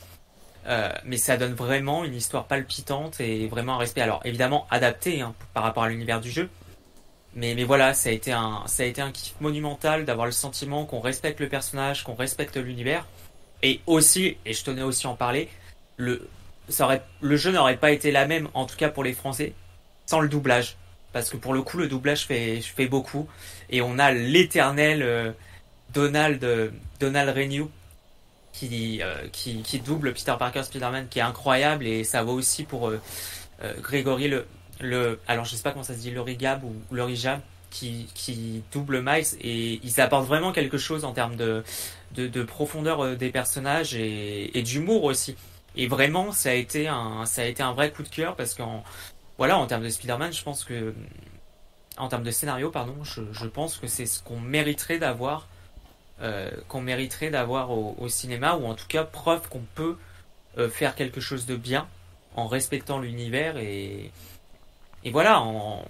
euh, 0.68 0.92
mais 1.04 1.18
ça 1.18 1.38
donne 1.38 1.54
vraiment 1.54 2.04
une 2.04 2.16
histoire 2.16 2.46
palpitante 2.46 3.20
et 3.20 3.48
vraiment 3.48 3.76
un 3.76 3.78
respect. 3.78 4.02
Alors, 4.02 4.22
évidemment, 4.26 4.68
adapté 4.70 5.22
hein, 5.22 5.36
par 5.54 5.64
rapport 5.64 5.84
à 5.84 5.90
l'univers 5.90 6.22
du 6.22 6.32
jeu, 6.32 6.50
mais, 7.36 7.56
mais 7.56 7.64
voilà, 7.64 7.94
ça 7.94 8.10
a 8.10 8.12
été 8.12 8.32
un, 8.32 8.64
ça 8.66 8.84
a 8.84 8.86
été 8.86 9.02
un 9.02 9.12
kiff 9.12 9.36
monumental 9.40 10.06
d'avoir 10.06 10.26
le 10.26 10.34
sentiment 10.34 10.86
qu'on 10.86 11.00
respecte 11.00 11.40
le 11.40 11.48
personnage, 11.48 12.04
qu'on 12.04 12.16
respecte 12.16 12.58
l'univers. 12.58 13.08
Et 13.64 13.80
aussi, 13.88 14.38
et 14.46 14.54
je 14.54 14.64
tenais 14.64 14.82
aussi 14.82 15.08
à 15.08 15.12
en 15.12 15.16
parler, 15.16 15.50
le, 15.98 16.28
ça 16.68 16.86
aurait, 16.86 17.04
le 17.22 17.38
jeu 17.38 17.52
n'aurait 17.52 17.78
pas 17.78 17.92
été 17.92 18.12
la 18.12 18.28
même, 18.28 18.50
en 18.54 18.66
tout 18.66 18.76
cas 18.76 18.90
pour 18.90 19.04
les 19.04 19.14
Français, 19.14 19.54
sans 20.08 20.20
le 20.20 20.28
doublage. 20.30 20.78
Parce 21.14 21.30
que 21.30 21.38
pour 21.38 21.54
le 21.54 21.62
coup, 21.62 21.78
le 21.78 21.88
doublage 21.88 22.26
fait, 22.26 22.62
fait 22.62 22.88
beaucoup. 22.88 23.30
Et 23.70 23.82
on 23.82 24.00
a 24.00 24.12
l'éternel, 24.12 25.02
euh, 25.04 25.32
Donald 25.94 26.72
Donald 27.00 27.38
Renew 27.38 27.70
qui, 28.54 29.02
qui, 29.32 29.62
qui 29.62 29.80
double 29.80 30.14
Peter 30.14 30.34
Parker 30.40 30.64
Spider-Man 30.64 31.08
qui 31.10 31.20
est 31.20 31.24
incroyable 31.24 31.86
et 31.86 32.06
ça 32.06 32.24
vaut 32.24 32.34
aussi 32.34 32.64
pour 32.64 32.94
Grégory 33.82 34.30
le 34.30 34.46
le 34.82 35.20
alors 35.28 35.46
je 35.46 35.56
sais 35.56 35.64
pas 35.64 35.72
comment 35.72 35.84
ça 35.84 35.94
se 35.94 36.00
dit 36.00 36.12
le 36.12 36.22
Rigab 36.22 36.64
ou 36.64 36.74
le 36.92 37.04
Rijab 37.04 37.40
qui, 37.72 38.08
qui 38.14 38.64
double 38.72 39.02
Miles 39.02 39.26
et 39.42 39.80
ils 39.84 40.00
apportent 40.02 40.28
vraiment 40.28 40.52
quelque 40.52 40.78
chose 40.78 41.06
en 41.06 41.14
termes 41.14 41.36
de, 41.36 41.64
de, 42.14 42.28
de 42.28 42.44
profondeur 42.44 43.16
des 43.16 43.32
personnages 43.32 43.96
et, 43.96 44.62
d'humour 44.62 45.06
aussi. 45.06 45.36
Et 45.76 45.88
vraiment, 45.88 46.32
ça 46.34 46.50
a 46.50 46.54
été 46.54 46.88
un, 46.88 47.26
vrai 47.74 47.92
coup 47.92 48.04
de 48.04 48.10
cœur 48.10 48.36
parce 48.36 48.54
qu'en, 48.54 48.84
voilà, 49.38 49.58
en 49.58 49.66
termes 49.66 49.84
de 49.84 49.90
Spider-Man, 49.90 50.34
je 50.34 50.44
pense 50.44 50.66
que, 50.66 50.94
en 51.98 52.10
termes 52.10 52.24
de 52.24 52.32
scénario, 52.32 52.70
pardon, 52.70 52.98
je, 53.04 53.46
pense 53.48 53.78
que 53.78 53.88
c'est 53.88 54.06
ce 54.06 54.22
qu'on 54.22 54.40
mériterait 54.40 55.00
d'avoir, 55.00 55.48
euh, 56.22 56.52
qu'on 56.68 56.82
mériterait 56.82 57.30
d'avoir 57.30 57.72
au, 57.72 57.96
au, 57.98 58.10
cinéma 58.10 58.56
ou 58.56 58.66
en 58.66 58.76
tout 58.76 58.88
cas 58.88 59.06
preuve 59.06 59.48
qu'on 59.48 59.64
peut 59.76 59.98
euh, 60.58 60.70
faire 60.70 60.96
quelque 60.96 61.22
chose 61.22 61.46
de 61.46 61.56
bien 61.56 61.88
en 62.36 62.48
respectant 62.48 63.00
l'univers 63.00 63.58
et, 63.58 64.12
et 65.04 65.12
voilà, 65.12 65.42
en, 65.42 65.86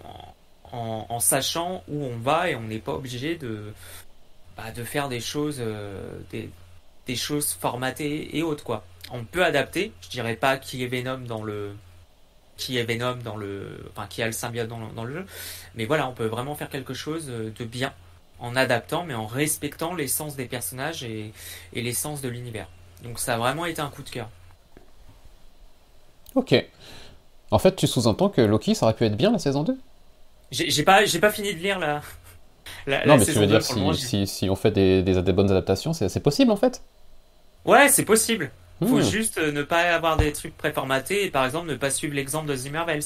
en, 0.71 1.05
en, 1.09 1.19
sachant 1.19 1.83
où 1.87 2.03
on 2.03 2.17
va 2.17 2.49
et 2.49 2.55
on 2.55 2.61
n'est 2.61 2.79
pas 2.79 2.93
obligé 2.93 3.35
de, 3.35 3.73
bah, 4.57 4.71
de 4.71 4.83
faire 4.83 5.09
des 5.09 5.19
choses, 5.19 5.57
euh, 5.59 6.19
des, 6.31 6.49
des 7.07 7.15
choses 7.15 7.53
formatées 7.53 8.37
et 8.37 8.43
autres 8.43 8.63
quoi 8.63 8.83
on 9.11 9.23
peut 9.23 9.43
adapter. 9.43 9.91
Je 10.01 10.09
dirais 10.09 10.35
pas 10.35 10.57
qui 10.57 10.83
est 10.83 10.87
Venom 10.87 11.19
dans 11.19 11.43
le 11.43 11.75
qui 12.57 12.77
est 12.77 12.83
Venom 12.83 13.15
dans 13.15 13.37
le 13.37 13.89
enfin 13.91 14.07
qui 14.07 14.21
a 14.21 14.27
le 14.27 14.31
symbiote 14.31 14.67
dans 14.67 15.03
le, 15.03 15.13
jeu, 15.13 15.25
mais 15.75 15.85
voilà, 15.85 16.07
on 16.07 16.13
peut 16.13 16.25
vraiment 16.25 16.55
faire 16.55 16.69
quelque 16.69 16.93
chose 16.93 17.25
de 17.27 17.65
bien 17.65 17.93
en 18.39 18.55
adaptant, 18.55 19.03
mais 19.03 19.13
en 19.13 19.25
respectant 19.25 19.93
l'essence 19.93 20.35
des 20.35 20.45
personnages 20.45 21.03
et, 21.03 21.33
l'essence 21.73 22.21
de 22.21 22.29
l'univers. 22.29 22.67
Donc 23.03 23.19
ça 23.19 23.35
a 23.35 23.37
vraiment 23.37 23.65
été 23.65 23.81
un 23.81 23.89
coup 23.89 24.03
de 24.03 24.09
cœur. 24.09 24.29
Ok. 26.35 26.53
En 27.51 27.59
fait, 27.59 27.75
tu 27.75 27.85
sous-entends 27.85 28.29
que 28.29 28.41
Loki, 28.41 28.75
ça 28.75 28.85
aurait 28.85 28.95
pu 28.95 29.05
être 29.05 29.17
bien 29.17 29.31
la 29.31 29.39
saison 29.39 29.63
2 29.63 29.77
J'ai 30.51 30.83
pas, 30.83 31.01
pas 31.21 31.31
fini 31.31 31.53
de 31.53 31.59
lire 31.59 31.79
la. 31.79 32.01
non, 33.05 33.17
mais 33.17 33.25
tu 33.25 33.33
veux 33.33 33.47
dire, 33.47 33.61
si, 33.61 34.25
si, 34.25 34.49
on 34.49 34.55
fait 34.55 34.71
des, 34.71 35.03
des 35.03 35.33
bonnes 35.33 35.51
adaptations, 35.51 35.93
c'est 35.93 36.19
possible 36.21 36.51
en 36.51 36.55
fait? 36.55 36.81
Ouais, 37.65 37.89
c'est 37.89 38.05
possible. 38.05 38.51
Faut 38.79 38.97
hmm. 38.97 39.03
juste 39.03 39.37
euh, 39.37 39.51
ne 39.51 39.61
pas 39.61 39.81
avoir 39.93 40.17
des 40.17 40.33
trucs 40.33 40.57
préformatés 40.57 41.25
et 41.25 41.29
par 41.29 41.45
exemple 41.45 41.67
ne 41.67 41.75
pas 41.75 41.91
suivre 41.91 42.15
l'exemple 42.15 42.47
de 42.47 42.55
Zimmerwells. 42.55 43.03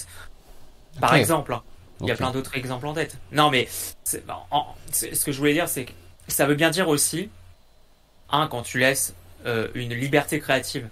Par 1.01 1.15
exemple. 1.15 1.53
Hein. 1.53 1.61
Il 2.01 2.07
y 2.07 2.11
a 2.11 2.15
plein 2.15 2.31
d'autres 2.31 2.55
exemples 2.55 2.87
en 2.87 2.93
tête. 2.93 3.17
Non 3.31 3.49
mais 3.49 3.67
ce 4.03 5.25
que 5.25 5.31
je 5.31 5.37
voulais 5.37 5.53
dire 5.53 5.67
c'est 5.67 5.85
que 5.85 5.91
ça 6.27 6.45
veut 6.45 6.55
bien 6.55 6.69
dire 6.69 6.87
aussi, 6.87 7.29
un, 8.29 8.47
quand 8.47 8.61
tu 8.61 8.79
laisses 8.79 9.13
euh, 9.45 9.67
une 9.75 9.93
liberté 9.93 10.39
créative 10.39 10.87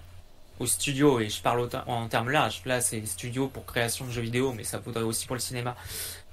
au 0.60 0.66
studio, 0.66 1.20
et 1.20 1.28
je 1.28 1.42
parle 1.42 1.68
en 1.86 2.08
termes 2.08 2.30
larges, 2.30 2.62
là 2.64 2.80
c'est 2.80 3.04
studio 3.06 3.48
pour 3.48 3.66
création 3.66 4.04
de 4.04 4.10
jeux 4.10 4.22
vidéo, 4.22 4.52
mais 4.52 4.64
ça 4.64 4.78
vaudrait 4.78 5.02
aussi 5.02 5.26
pour 5.26 5.34
le 5.34 5.40
cinéma, 5.40 5.76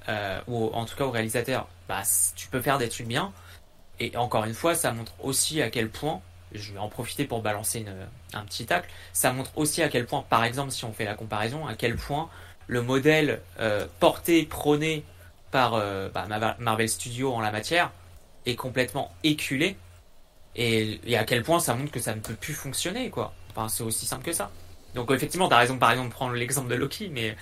euh, 0.10 0.40
ou 0.48 0.70
en 0.74 0.86
tout 0.86 0.96
cas 0.96 1.06
au 1.06 1.12
réalisateur, 1.12 1.68
bah, 1.88 2.04
tu 2.36 2.48
peux 2.48 2.62
faire 2.62 2.78
des 2.78 2.90
trucs 2.90 3.08
bien, 3.08 3.34
et 4.02 4.18
encore 4.18 4.46
une 4.46 4.56
fois, 4.56 4.74
ça 4.74 4.92
montre 4.92 5.14
aussi 5.22 5.62
à 5.62 5.70
quel 5.70 5.90
point 5.90 6.22
je 6.54 6.74
vais 6.74 6.80
en 6.80 6.90
profiter 6.90 7.26
pour 7.26 7.42
balancer 7.44 7.80
une, 7.80 7.94
un 8.34 8.44
petit 8.46 8.66
tacle. 8.66 8.90
Ça 9.14 9.32
montre 9.32 9.52
aussi 9.56 9.84
à 9.84 9.90
quel 9.90 10.08
point, 10.08 10.26
par 10.28 10.44
exemple, 10.44 10.72
si 10.72 10.84
on 10.86 10.92
fait 10.92 11.06
la 11.06 11.14
comparaison, 11.14 11.68
à 11.68 11.76
quel 11.76 11.96
point 11.96 12.28
le 12.66 12.82
modèle 12.82 13.42
euh, 13.60 13.86
porté, 14.00 14.44
prôné 14.44 15.04
par 15.52 15.76
euh, 15.76 16.10
bah, 16.10 16.26
Marvel 16.60 16.90
Studios 16.90 17.32
en 17.32 17.42
la 17.42 17.52
matière 17.52 17.92
est 18.46 18.56
complètement 18.56 19.14
éculé. 19.24 19.78
Et, 20.56 21.00
à 21.16 21.24
quel 21.24 21.44
point 21.44 21.60
ça 21.60 21.76
montre 21.76 21.92
que 21.92 22.00
ça 22.00 22.16
ne 22.16 22.20
peut 22.22 22.34
plus 22.34 22.54
fonctionner, 22.54 23.10
quoi. 23.10 23.34
Enfin, 23.56 23.70
c'est 23.70 23.84
aussi 23.84 24.06
simple 24.06 24.26
que 24.26 24.34
ça. 24.34 24.52
Donc 24.96 25.12
effectivement, 25.12 25.48
t'as 25.48 25.58
raison 25.58 25.78
par 25.78 25.92
exemple 25.92 26.10
de 26.10 26.14
prendre 26.14 26.34
l'exemple 26.34 26.70
de 26.70 26.76
Loki, 26.76 27.10
mais 27.14 27.36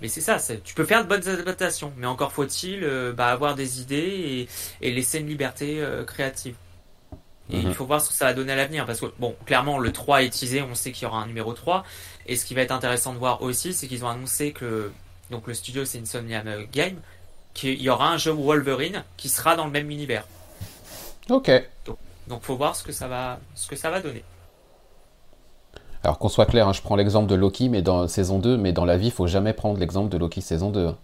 mais 0.00 0.08
c'est 0.08 0.20
ça, 0.20 0.38
tu 0.64 0.74
peux 0.74 0.84
faire 0.84 1.04
de 1.04 1.08
bonnes 1.08 1.28
adaptations, 1.28 1.92
mais 1.96 2.06
encore 2.06 2.32
faut-il 2.32 2.82
euh, 2.82 3.12
bah, 3.12 3.28
avoir 3.28 3.54
des 3.54 3.80
idées 3.80 4.48
et, 4.80 4.86
et 4.86 4.92
laisser 4.92 5.20
une 5.20 5.28
liberté 5.28 5.82
créative. 6.06 6.56
Et 7.50 7.58
il 7.58 7.66
mhm. 7.68 7.74
faut 7.74 7.84
voir 7.84 8.00
ce 8.00 8.08
que 8.08 8.14
ça 8.14 8.24
va 8.24 8.32
donner 8.32 8.52
à 8.52 8.56
l'avenir. 8.56 8.86
Parce 8.86 9.00
que, 9.00 9.06
bon, 9.18 9.36
clairement, 9.44 9.78
le 9.78 9.92
3 9.92 10.22
est 10.22 10.30
teasé, 10.30 10.62
on 10.62 10.74
sait 10.74 10.92
qu'il 10.92 11.04
y 11.04 11.06
aura 11.06 11.18
un 11.18 11.26
numéro 11.26 11.52
3. 11.52 11.84
Et 12.26 12.36
ce 12.36 12.44
qui 12.46 12.54
va 12.54 12.62
être 12.62 12.72
intéressant 12.72 13.12
de 13.12 13.18
voir 13.18 13.42
aussi, 13.42 13.74
c'est 13.74 13.86
qu'ils 13.86 14.04
ont 14.04 14.08
annoncé 14.08 14.52
que, 14.52 14.90
donc 15.30 15.46
le 15.46 15.54
studio 15.54 15.84
c'est 15.84 15.98
Insomnia 15.98 16.42
Game, 16.72 16.96
qu'il 17.52 17.80
y 17.80 17.90
aura 17.90 18.08
un 18.08 18.16
jeu 18.16 18.32
Wolverine 18.32 19.04
qui 19.16 19.28
sera 19.28 19.56
dans 19.56 19.66
le 19.66 19.70
même 19.70 19.90
univers. 19.90 20.26
Ok. 21.28 21.50
Donc, 21.84 21.98
donc 22.28 22.42
faut 22.42 22.56
voir 22.56 22.74
ce 22.76 22.82
que 22.82 22.92
ça 22.92 23.08
va, 23.08 23.38
ce 23.54 23.68
que 23.68 23.76
ça 23.76 23.90
va 23.90 24.00
donner. 24.00 24.24
Alors 26.04 26.18
qu'on 26.18 26.28
soit 26.28 26.46
clair, 26.46 26.68
hein, 26.68 26.72
je 26.74 26.82
prends 26.82 26.96
l'exemple 26.96 27.28
de 27.28 27.34
Loki 27.34 27.70
mais 27.70 27.80
dans 27.82 28.06
saison 28.08 28.38
2, 28.38 28.58
mais 28.58 28.72
dans 28.72 28.84
la 28.84 28.98
vie, 28.98 29.06
il 29.06 29.12
faut 29.12 29.26
jamais 29.26 29.54
prendre 29.54 29.78
l'exemple 29.78 30.10
de 30.10 30.18
Loki 30.18 30.42
saison 30.42 30.70
2. 30.70 30.94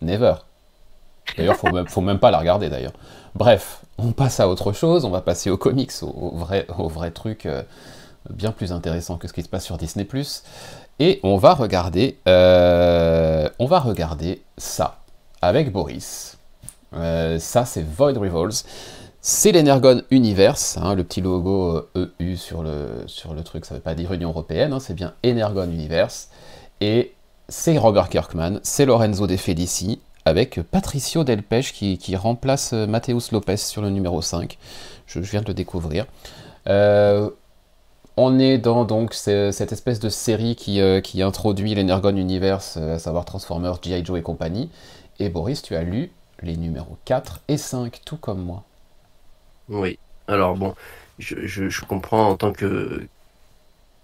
Never. 0.00 0.34
D'ailleurs, 1.36 1.56
faut 1.56 1.70
même, 1.70 1.86
faut 1.86 2.00
même 2.00 2.18
pas 2.18 2.30
la 2.30 2.38
regarder 2.38 2.70
d'ailleurs. 2.70 2.94
Bref, 3.34 3.82
on 3.98 4.12
passe 4.12 4.40
à 4.40 4.48
autre 4.48 4.72
chose, 4.72 5.04
on 5.04 5.10
va 5.10 5.20
passer 5.20 5.50
aux 5.50 5.58
comics, 5.58 5.92
au, 6.02 6.36
vrai, 6.36 6.66
au 6.78 6.88
vrai 6.88 7.12
euh, 7.44 7.62
bien 8.30 8.50
plus 8.50 8.72
intéressant 8.72 9.18
que 9.18 9.28
ce 9.28 9.34
qui 9.34 9.42
se 9.42 9.48
passe 9.48 9.64
sur 9.64 9.76
Disney+. 9.76 10.08
Et 11.00 11.20
on 11.22 11.36
va 11.36 11.52
regarder, 11.52 12.18
euh, 12.26 13.48
ça 14.56 14.98
avec 15.42 15.70
Boris. 15.70 16.38
Euh, 16.94 17.38
ça, 17.38 17.64
c'est 17.64 17.82
Void 17.82 18.16
Revolves. 18.16 18.62
C'est 19.20 19.52
l'Energon 19.52 20.02
Universe, 20.10 20.78
hein, 20.80 20.94
le 20.94 21.02
petit 21.02 21.20
logo 21.20 21.88
EU 21.96 22.36
sur 22.36 22.62
le, 22.62 23.02
sur 23.06 23.34
le 23.34 23.42
truc, 23.42 23.64
ça 23.64 23.74
ne 23.74 23.78
veut 23.78 23.82
pas 23.82 23.94
dire 23.94 24.12
Union 24.12 24.28
Européenne, 24.28 24.72
hein, 24.72 24.80
c'est 24.80 24.94
bien 24.94 25.14
Energon 25.26 25.64
Universe. 25.64 26.28
Et 26.80 27.14
c'est 27.48 27.78
Robert 27.78 28.10
Kirkman, 28.10 28.60
c'est 28.62 28.86
Lorenzo 28.86 29.26
De 29.26 29.36
Felici, 29.36 30.00
avec 30.24 30.60
Patricio 30.62 31.24
Delpech 31.24 31.72
qui, 31.72 31.98
qui 31.98 32.14
remplace 32.14 32.72
euh, 32.72 32.86
Mateus 32.86 33.32
Lopez 33.32 33.56
sur 33.56 33.82
le 33.82 33.90
numéro 33.90 34.22
5. 34.22 34.56
Je, 35.06 35.20
viens 35.20 35.40
de 35.40 35.48
le 35.48 35.54
découvrir. 35.54 36.06
Euh, 36.68 37.30
on 38.16 38.38
est 38.38 38.58
dans 38.58 38.84
donc 38.84 39.14
cette 39.14 39.72
espèce 39.72 40.00
de 40.00 40.08
série 40.08 40.54
qui, 40.54 40.80
euh, 40.80 41.00
qui 41.00 41.22
introduit 41.22 41.74
l'Energon 41.74 42.16
Universe, 42.16 42.76
à 42.76 42.98
savoir 42.98 43.24
Transformers, 43.24 43.78
G.I. 43.82 44.04
Joe 44.04 44.18
et 44.18 44.22
compagnie. 44.22 44.70
Et 45.18 45.28
Boris, 45.28 45.62
tu 45.62 45.74
as 45.74 45.82
lu 45.82 46.12
les 46.42 46.56
numéros 46.56 46.96
4 47.04 47.40
et 47.48 47.56
5, 47.56 48.00
tout 48.04 48.16
comme 48.16 48.42
moi. 48.42 48.64
Oui. 49.68 49.98
Alors 50.26 50.56
bon, 50.56 50.74
je, 51.18 51.46
je 51.46 51.84
comprends 51.84 52.28
en 52.28 52.36
tant 52.36 52.52
que, 52.52 53.06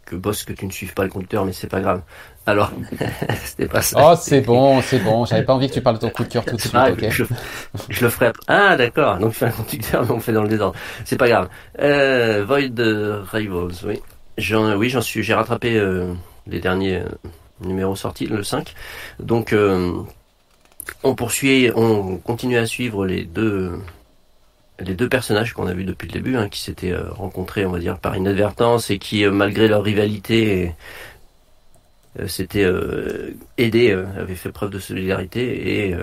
que 0.04 0.16
boss 0.16 0.44
que 0.44 0.52
tu 0.52 0.66
ne 0.66 0.70
suives 0.70 0.94
pas 0.94 1.04
le 1.04 1.10
conducteur, 1.10 1.44
mais 1.44 1.52
c'est 1.52 1.68
pas 1.68 1.80
grave. 1.80 2.02
Alors, 2.46 2.70
c'était 3.44 3.68
pas 3.68 3.82
ça. 3.82 3.98
Oh, 4.00 4.14
c'est 4.20 4.42
bon, 4.42 4.82
c'est 4.82 4.98
bon. 4.98 5.24
J'avais 5.24 5.44
pas 5.44 5.54
envie 5.54 5.68
que 5.68 5.74
tu 5.74 5.80
parles 5.80 5.96
de 5.96 6.02
ton 6.02 6.10
coup 6.10 6.24
de 6.24 6.28
cœur 6.28 6.44
tout 6.44 6.56
de 6.56 6.60
suite, 6.60 6.74
ok 6.74 7.10
je, 7.88 8.04
le 8.04 8.10
ferai. 8.10 8.32
Ah, 8.48 8.76
d'accord. 8.76 9.18
Donc, 9.18 9.32
fais 9.32 9.46
un 9.46 9.50
conducteur, 9.50 10.04
mais 10.04 10.10
on 10.10 10.20
fait 10.20 10.32
dans 10.32 10.42
le 10.42 10.48
désordre. 10.48 10.76
C'est 11.04 11.16
pas 11.16 11.28
grave. 11.28 11.48
Euh, 11.80 12.44
Void 12.46 13.24
Rivals, 13.32 13.86
oui. 13.86 14.00
J'en, 14.36 14.76
oui, 14.76 14.90
j'en 14.90 15.00
suis. 15.00 15.22
J'ai 15.22 15.34
rattrapé 15.34 15.76
euh, 15.76 16.12
les 16.46 16.60
derniers 16.60 16.96
euh, 16.96 17.08
numéros 17.64 17.96
sortis, 17.96 18.26
le 18.26 18.42
5. 18.42 18.74
Donc, 19.20 19.52
euh, 19.52 19.92
on 21.02 21.14
poursuit, 21.14 21.70
on 21.74 22.18
continue 22.18 22.58
à 22.58 22.66
suivre 22.66 23.06
les 23.06 23.24
deux 23.24 23.78
les 24.80 24.94
deux 24.94 25.08
personnages 25.08 25.52
qu'on 25.52 25.66
a 25.66 25.72
vus 25.72 25.84
depuis 25.84 26.08
le 26.08 26.12
début, 26.12 26.36
hein, 26.36 26.48
qui 26.48 26.60
s'étaient 26.60 26.92
euh, 26.92 27.10
rencontrés, 27.10 27.64
on 27.64 27.70
va 27.70 27.78
dire, 27.78 27.98
par 27.98 28.16
inadvertance 28.16 28.90
et 28.90 28.98
qui, 28.98 29.24
euh, 29.24 29.30
malgré 29.30 29.68
leur 29.68 29.82
rivalité, 29.82 30.74
euh, 32.18 32.26
s'étaient 32.28 32.66
aidés, 33.58 33.90
avaient 33.92 34.36
fait 34.36 34.50
preuve 34.50 34.70
de 34.70 34.78
solidarité 34.78 35.88
et 35.88 35.96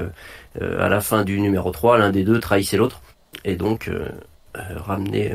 à 0.59 0.89
la 0.89 0.99
fin 0.99 1.23
du 1.23 1.39
numéro 1.39 1.71
3, 1.71 1.97
l'un 1.99 2.09
des 2.09 2.25
deux 2.25 2.41
trahissait 2.41 2.75
l'autre 2.75 3.01
et 3.45 3.55
donc 3.55 3.89
ramenait 4.53 5.33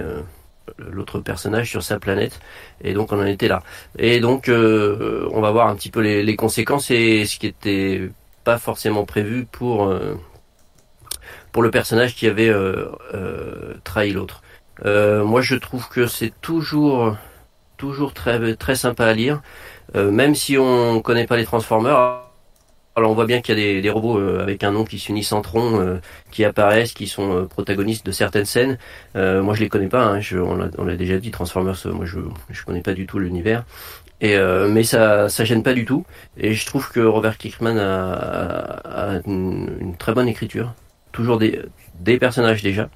l'autre 0.76 1.19
personnage 1.21 1.71
sur 1.71 1.83
sa 1.83 1.99
planète 1.99 2.40
et 2.85 2.93
donc 2.93 3.11
on 3.12 3.19
en 3.19 3.25
était 3.25 3.49
là. 3.49 3.62
Et 3.99 4.21
donc 4.21 4.50
on 4.50 5.40
va 5.40 5.50
voir 5.50 5.69
un 5.69 5.76
petit 5.76 5.90
peu 5.90 6.00
les, 6.00 6.37
conséquences 6.37 6.90
et 6.90 7.25
ce 7.25 7.38
qui 7.38 7.47
était 7.47 8.11
pas 8.45 8.59
forcément 8.59 9.07
prévu 9.07 9.47
pour 9.50 9.90
pour 11.57 11.63
le 11.63 11.71
personnage 11.71 12.15
qui 12.15 12.27
avait 12.27 12.51
euh, 12.51 12.91
euh, 13.15 13.73
trahi 13.83 14.13
l'autre. 14.13 14.43
Euh, 14.85 15.25
moi, 15.25 15.41
je 15.41 15.55
trouve 15.55 15.89
que 15.89 16.07
c'est 16.07 16.35
toujours 16.43 17.17
toujours 17.79 18.13
très 18.13 18.55
très 18.57 18.75
sympa 18.75 19.07
à 19.07 19.15
lire, 19.15 19.41
même 19.95 20.35
si 20.35 20.59
on 20.59 21.01
connaît 21.01 21.27
pas 21.27 21.39
les 21.39 21.47
Transformers. 21.47 22.21
Alors 22.95 23.11
on 23.11 23.15
voit 23.15 23.25
bien 23.25 23.41
qu'il 23.41 23.59
y 23.59 23.79
a 23.79 23.81
des, 23.81 23.91
robots 23.91 24.19
avec 24.19 24.65
un 24.65 24.71
nom 24.71 24.85
qui 24.85 24.99
s'unissent 24.99 25.33
en 25.33 25.41
tronc, 25.41 25.99
qui 26.31 26.45
apparaissent, 26.45 26.93
qui 26.93 27.07
sont 27.07 27.47
protagonistes 27.47 28.05
de 28.05 28.13
certaines 28.13 28.45
scènes. 28.45 28.77
moi 29.15 29.55
je 29.55 29.61
les 29.61 29.71
connais 29.71 29.89
pas, 29.89 30.05
hein, 30.05 30.21
on 30.39 30.85
l'a 30.85 30.97
déjà 30.97 31.17
dit, 31.17 31.31
Transformers, 31.31 31.79
moi 31.87 32.05
je 32.05 32.19
je 32.51 32.65
connais 32.65 32.83
pas 32.83 32.93
du 32.93 33.07
tout 33.07 33.19
l'univers. 33.19 33.65
Et 34.21 34.37
mais 34.69 34.85
ça 34.85 35.31
ça 35.31 35.45
gêne 35.47 35.63
pas 35.63 35.75
du 35.75 35.87
tout. 35.87 36.05
Et 36.37 36.53
je 36.53 36.67
trouve 36.67 36.91
que 36.91 37.01
Robert 37.01 37.39
Kirkman 37.39 37.79
a, 37.79 39.21
une, 39.27 39.95
très 39.99 40.13
bonne 40.13 40.29
écriture 40.29 40.75
toujours 41.17 41.39
des, 41.39 42.19
personnages 42.19 42.63
déjà. 42.63 42.89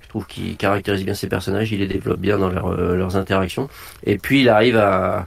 Je 0.00 0.08
trouve 0.08 0.26
qu'il 0.26 0.56
caractérise 0.56 1.04
bien 1.04 1.14
ses 1.14 1.28
personnages, 1.28 1.72
il 1.72 1.80
les 1.80 1.86
développe 1.86 2.20
bien 2.20 2.38
dans 2.38 2.50
leurs 2.50 3.16
interactions. 3.16 3.68
Et 4.04 4.18
puis 4.18 4.42
il 4.42 4.48
arrive 4.48 4.76
à, 4.76 5.26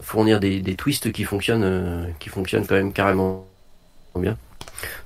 fournir 0.00 0.38
des, 0.40 0.74
twists 0.74 1.10
qui 1.12 1.24
fonctionnent, 1.24 2.12
qui 2.18 2.28
fonctionnent 2.28 2.66
quand 2.66 2.76
même 2.76 2.92
carrément 2.92 3.46
bien. 4.16 4.36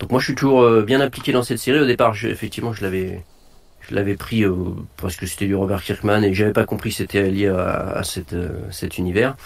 Donc 0.01 0.11
moi 0.11 0.21
je 0.21 0.27
suis 0.27 0.35
toujours 0.35 0.83
bien 0.83 1.01
appliqué 1.01 1.33
dans 1.33 1.43
cette 1.43 1.59
série. 1.59 1.79
Au 1.79 1.87
départ, 1.87 2.15
effectivement, 2.25 2.73
je 2.73 2.83
l'avais 2.83 3.23
je 3.89 3.95
l'avais 3.95 4.17
pris 4.17 4.45
euh, 4.45 4.55
parce 4.97 5.17
que 5.17 5.27
c'était 5.27 5.47
du 5.47 5.55
Robert 5.55 5.83
Kirkman 5.83 6.23
et 6.23 6.35
j'avais 6.35 6.53
pas 6.53 6.65
compris 6.65 6.91
que 6.91 6.97
c'était 6.97 7.31
lié 7.31 7.49
à, 7.49 8.03
euh, 8.33 8.71
cet 8.71 8.99
univers. 8.99 9.37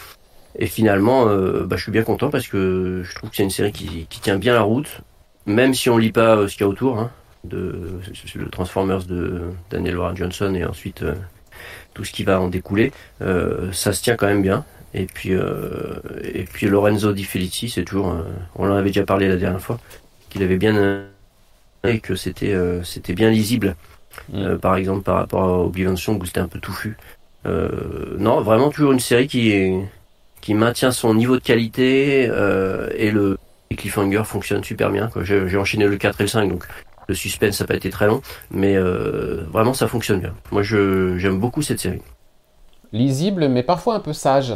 Et 0.58 0.66
finalement, 0.66 1.28
euh, 1.28 1.64
bah, 1.64 1.76
je 1.76 1.82
suis 1.82 1.92
bien 1.92 2.02
content 2.02 2.30
parce 2.30 2.48
que 2.48 3.02
je 3.04 3.14
trouve 3.14 3.30
que 3.30 3.36
c'est 3.36 3.42
une 3.42 3.50
série 3.50 3.72
qui, 3.72 4.06
tient 4.20 4.38
bien 4.38 4.54
la 4.54 4.62
route, 4.62 5.00
même 5.46 5.74
si 5.74 5.88
on 5.90 5.98
lit 5.98 6.12
pas 6.12 6.48
ce 6.48 6.52
qu'il 6.52 6.62
y 6.62 6.64
a 6.64 6.68
autour, 6.68 6.98
hein, 6.98 7.10
de 7.44 8.00
le 8.34 8.48
Transformers 8.48 9.04
de 9.04 9.42
Daniel 9.70 9.98
Warren 9.98 10.16
Johnson 10.16 10.54
et 10.54 10.64
ensuite 10.64 11.04
tout 11.94 12.04
ce 12.04 12.12
qui 12.12 12.24
va 12.24 12.40
en 12.40 12.48
découler, 12.48 12.92
ça 13.20 13.92
se 13.92 14.02
tient 14.02 14.16
quand 14.16 14.26
même 14.26 14.42
bien. 14.42 14.64
Et 14.94 15.06
puis, 15.06 15.30
et 15.30 16.44
puis 16.44 16.66
Lorenzo 16.66 17.12
Di 17.12 17.24
Felici, 17.24 17.68
c'est 17.68 17.84
toujours, 17.84 18.16
on 18.56 18.68
en 18.68 18.74
avait 18.74 18.90
déjà 18.90 19.04
parlé 19.04 19.28
la 19.28 19.36
dernière 19.36 19.60
fois, 19.60 19.78
qu'il 20.28 20.42
avait 20.42 20.56
bien 20.56 21.04
et 21.84 22.00
que 22.00 22.16
c'était 22.16 22.56
c'était 22.82 23.14
bien 23.14 23.30
lisible. 23.30 23.76
Euh, 24.34 24.56
mm. 24.56 24.58
par 24.58 24.76
exemple 24.76 25.02
par 25.02 25.16
rapport 25.16 25.42
à 25.42 25.58
Oblivion 25.60 25.96
Song 25.96 26.20
où 26.20 26.24
c'était 26.24 26.40
un 26.40 26.48
peu 26.48 26.58
touffu. 26.58 26.96
Euh, 27.46 28.16
non, 28.18 28.40
vraiment 28.40 28.70
toujours 28.70 28.92
une 28.92 29.00
série 29.00 29.28
qui 29.28 29.72
qui 30.40 30.54
maintient 30.54 30.90
son 30.90 31.14
niveau 31.14 31.36
de 31.36 31.42
qualité 31.42 32.28
euh, 32.30 32.90
et 32.96 33.10
le 33.10 33.38
cliffhanger 33.74 34.22
fonctionne 34.24 34.62
super 34.62 34.90
bien. 34.90 35.10
J'ai 35.22 35.56
enchaîné 35.56 35.86
le 35.86 35.96
4 35.96 36.20
et 36.20 36.24
le 36.24 36.28
5 36.28 36.48
donc 36.48 36.64
le 37.08 37.14
suspense 37.14 37.56
ça 37.56 37.64
n'a 37.64 37.68
pas 37.68 37.74
été 37.74 37.90
très 37.90 38.06
long, 38.06 38.22
mais 38.50 38.76
vraiment 38.78 39.74
ça 39.74 39.88
fonctionne 39.88 40.20
bien. 40.20 40.34
Moi 40.52 40.62
j'aime 40.62 41.40
beaucoup 41.40 41.62
cette 41.62 41.80
série. 41.80 42.02
Lisible 42.92 43.48
mais 43.48 43.62
parfois 43.62 43.94
un 43.96 44.00
peu 44.00 44.12
sage. 44.12 44.54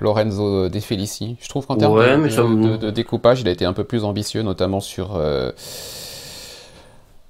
Lorenzo 0.00 0.68
De 0.68 0.78
Felici. 0.78 1.36
Je 1.40 1.48
trouve 1.48 1.66
qu'en 1.66 1.76
termes 1.76 1.96
de, 1.96 2.76
de, 2.76 2.90
découpage, 2.90 3.40
il 3.40 3.48
a 3.48 3.50
été 3.50 3.64
un 3.64 3.72
peu 3.72 3.82
plus 3.82 4.04
ambitieux, 4.04 4.42
notamment 4.42 4.78
sur 4.78 5.20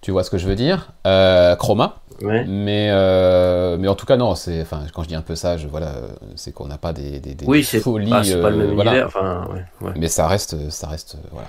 tu 0.01 0.13
vois 0.13 0.25
ce 0.25 0.31
que 0.31 0.39
je 0.39 0.47
veux 0.47 0.55
dire 0.55 0.93
euh, 1.07 1.55
Chroma. 1.57 1.97
Mais, 2.23 2.89
euh, 2.91 3.77
mais 3.79 3.89
en 3.89 3.95
tout 3.95 4.07
cas, 4.07 4.17
non, 4.17 4.35
c'est, 4.35 4.63
enfin, 4.63 4.83
quand 4.93 5.03
je 5.03 5.09
dis 5.09 5.15
un 5.15 5.23
peu 5.23 5.37
ça, 5.37 5.57
voilà, 5.71 5.93
c'est 6.37 6.53
qu'on 6.53 6.67
n'a 6.67 6.79
pas 6.79 6.93
des, 6.93 7.21
des, 7.21 7.37
oui, 7.47 7.63
c'est 7.63 7.81
folies. 7.81 8.11
Pas, 8.11 8.23
pas 8.23 8.51
le 8.51 8.57
même 8.57 8.71
euh, 8.71 8.83
univers, 8.83 9.07
enfin, 9.07 9.49
Mais 9.97 10.09
ça 10.09 10.27
reste, 10.27 10.71
ça 10.71 10.89
reste, 10.89 11.17
voilà. 11.31 11.49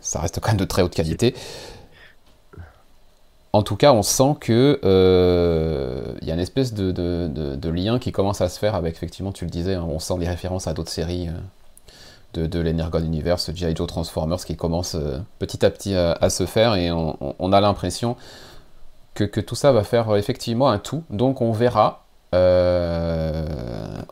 Ça 0.00 0.20
reste 0.20 0.38
quand 0.40 0.50
même 0.50 0.58
de 0.58 0.64
très 0.64 0.82
haute 0.82 0.94
qualité. 0.94 1.34
En 3.52 3.62
tout 3.62 3.76
cas, 3.76 3.92
on 3.92 4.02
sent 4.02 4.36
que 4.40 4.78
il 6.20 6.28
y 6.28 6.30
a 6.30 6.34
une 6.34 6.40
espèce 6.40 6.74
de, 6.74 6.92
de, 6.92 7.56
de, 7.56 7.68
lien 7.70 7.98
qui 7.98 8.12
commence 8.12 8.40
à 8.40 8.48
se 8.48 8.58
faire 8.58 8.74
avec, 8.74 8.94
effectivement, 8.94 9.32
tu 9.32 9.44
le 9.44 9.50
disais, 9.50 9.74
hein, 9.74 9.86
on 9.88 9.98
sent 9.98 10.18
des 10.18 10.28
références 10.28 10.66
à 10.66 10.74
d'autres 10.74 10.92
séries 10.92 11.28
de, 12.34 12.46
de 12.46 12.60
l'Energon 12.60 13.02
Universe, 13.02 13.50
G.I. 13.54 13.74
Joe 13.74 13.86
Transformers, 13.86 14.44
qui 14.44 14.56
commence 14.56 14.94
euh, 14.94 15.18
petit 15.38 15.64
à 15.64 15.70
petit 15.70 15.94
à, 15.94 16.30
se 16.30 16.46
faire 16.46 16.74
et 16.74 16.90
on, 16.90 17.52
a 17.52 17.60
l'impression 17.60 18.16
que, 19.24 19.40
tout 19.40 19.54
ça 19.54 19.72
va 19.72 19.84
faire 19.84 20.10
euh, 20.10 20.16
effectivement 20.16 20.68
un 20.68 20.78
tout. 20.78 21.04
Donc 21.10 21.40
on 21.40 21.52
verra. 21.52 22.04
Euh, 22.34 23.44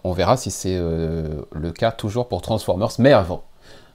on 0.04 0.12
verra 0.12 0.36
si 0.36 0.50
c'est 0.50 0.78
le 0.78 1.72
cas 1.72 1.90
toujours 1.90 2.28
pour 2.28 2.42
Transformers. 2.42 2.92
Mais 2.98 3.12
avant, 3.12 3.42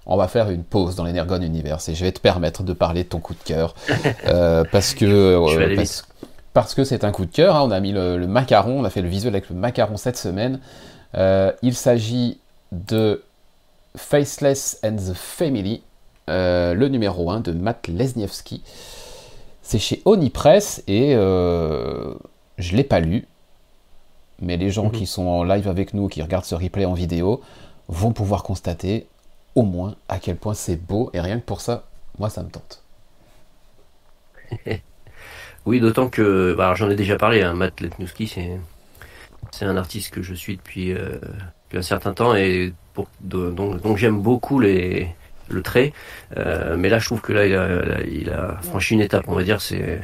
on 0.05 0.17
va 0.17 0.27
faire 0.27 0.49
une 0.49 0.63
pause 0.63 0.95
dans 0.95 1.03
l'Energon 1.03 1.41
Universe 1.41 1.89
et 1.89 1.95
je 1.95 2.03
vais 2.03 2.11
te 2.11 2.19
permettre 2.19 2.63
de 2.63 2.73
parler 2.73 3.03
de 3.03 3.09
ton 3.09 3.19
coup 3.19 3.33
de 3.33 3.43
cœur. 3.43 3.73
parce 4.71 4.93
que. 4.93 5.39
Parce, 6.51 6.73
que 6.73 6.83
c'est 6.83 7.03
un 7.03 7.11
coup 7.11 7.25
de 7.25 7.31
cœur, 7.31 7.55
hein. 7.55 7.61
on 7.63 7.71
a 7.71 7.79
mis 7.79 7.91
le, 7.91 8.17
le, 8.17 8.27
macaron, 8.27 8.79
on 8.79 8.83
a 8.83 8.89
fait 8.89 9.03
le 9.03 9.07
visuel 9.07 9.33
avec 9.35 9.49
le 9.49 9.55
macaron 9.55 9.97
cette 9.97 10.17
semaine. 10.17 10.59
il 11.15 11.75
s'agit 11.75 12.39
de 12.71 13.23
Faceless 13.95 14.79
and 14.83 14.97
the 14.97 15.13
Family, 15.13 15.81
euh, 16.29 16.73
le 16.73 16.87
numéro 16.87 17.29
1 17.31 17.39
de 17.41 17.51
Matt 17.51 17.87
Lesniewski. 17.87 18.61
C'est 19.69 19.77
chez 19.77 20.01
Onipress 20.05 20.83
et 20.87 21.13
euh, 21.13 22.15
je 22.57 22.71
ne 22.71 22.77
l'ai 22.77 22.83
pas 22.83 22.99
lu, 22.99 23.27
mais 24.41 24.57
les 24.57 24.71
gens 24.71 24.85
mhm. 24.85 24.91
qui 24.93 25.05
sont 25.05 25.27
en 25.27 25.43
live 25.43 25.67
avec 25.67 25.93
nous, 25.93 26.07
qui 26.07 26.23
regardent 26.23 26.45
ce 26.45 26.55
replay 26.55 26.85
en 26.85 26.95
vidéo, 26.95 27.43
vont 27.87 28.11
pouvoir 28.11 28.41
constater 28.41 29.05
au 29.53 29.61
moins 29.61 29.95
à 30.07 30.17
quel 30.17 30.37
point 30.37 30.55
c'est 30.55 30.75
beau 30.75 31.11
et 31.13 31.21
rien 31.21 31.39
que 31.39 31.45
pour 31.45 31.61
ça, 31.61 31.83
moi 32.17 32.31
ça 32.31 32.41
me 32.41 32.49
tente. 32.49 32.81
oui, 35.67 35.79
d'autant 35.79 36.09
que, 36.09 36.55
bah, 36.57 36.73
j'en 36.73 36.89
ai 36.89 36.95
déjà 36.95 37.17
parlé, 37.17 37.43
hein, 37.43 37.53
Matt 37.53 37.79
Lesniewski, 37.79 38.25
c'est 39.51 39.65
un 39.65 39.77
artiste 39.77 40.11
que 40.11 40.23
je 40.23 40.33
suis 40.33 40.57
depuis, 40.57 40.93
euh, 40.93 41.19
depuis 41.65 41.77
un 41.77 41.83
certain 41.83 42.15
temps 42.15 42.33
et 42.33 42.73
donc, 43.21 43.97
j'aime 43.97 44.19
beaucoup 44.19 44.59
les, 44.59 45.13
le 45.53 45.61
trait. 45.61 45.93
Euh, 46.37 46.75
mais 46.77 46.89
là, 46.89 46.99
je 46.99 47.05
trouve 47.05 47.21
que 47.21 47.33
là, 47.33 47.45
il 48.05 48.29
a, 48.29 48.59
franchi 48.61 48.93
une 48.93 49.01
étape, 49.01 49.25
on 49.27 49.35
va 49.35 49.43
dire. 49.43 49.61
C'est, 49.61 50.01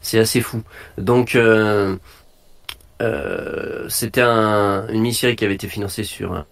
c'est 0.00 0.18
assez 0.18 0.40
fou. 0.40 0.62
Donc, 0.98 1.34
euh, 1.34 1.96
euh, 3.02 3.88
c'était 3.88 4.22
un, 4.22 4.86
une 4.88 5.00
mini-série 5.00 5.36
qui 5.36 5.44
avait 5.44 5.54
été 5.54 5.68
financée 5.68 6.04
sur 6.04 6.44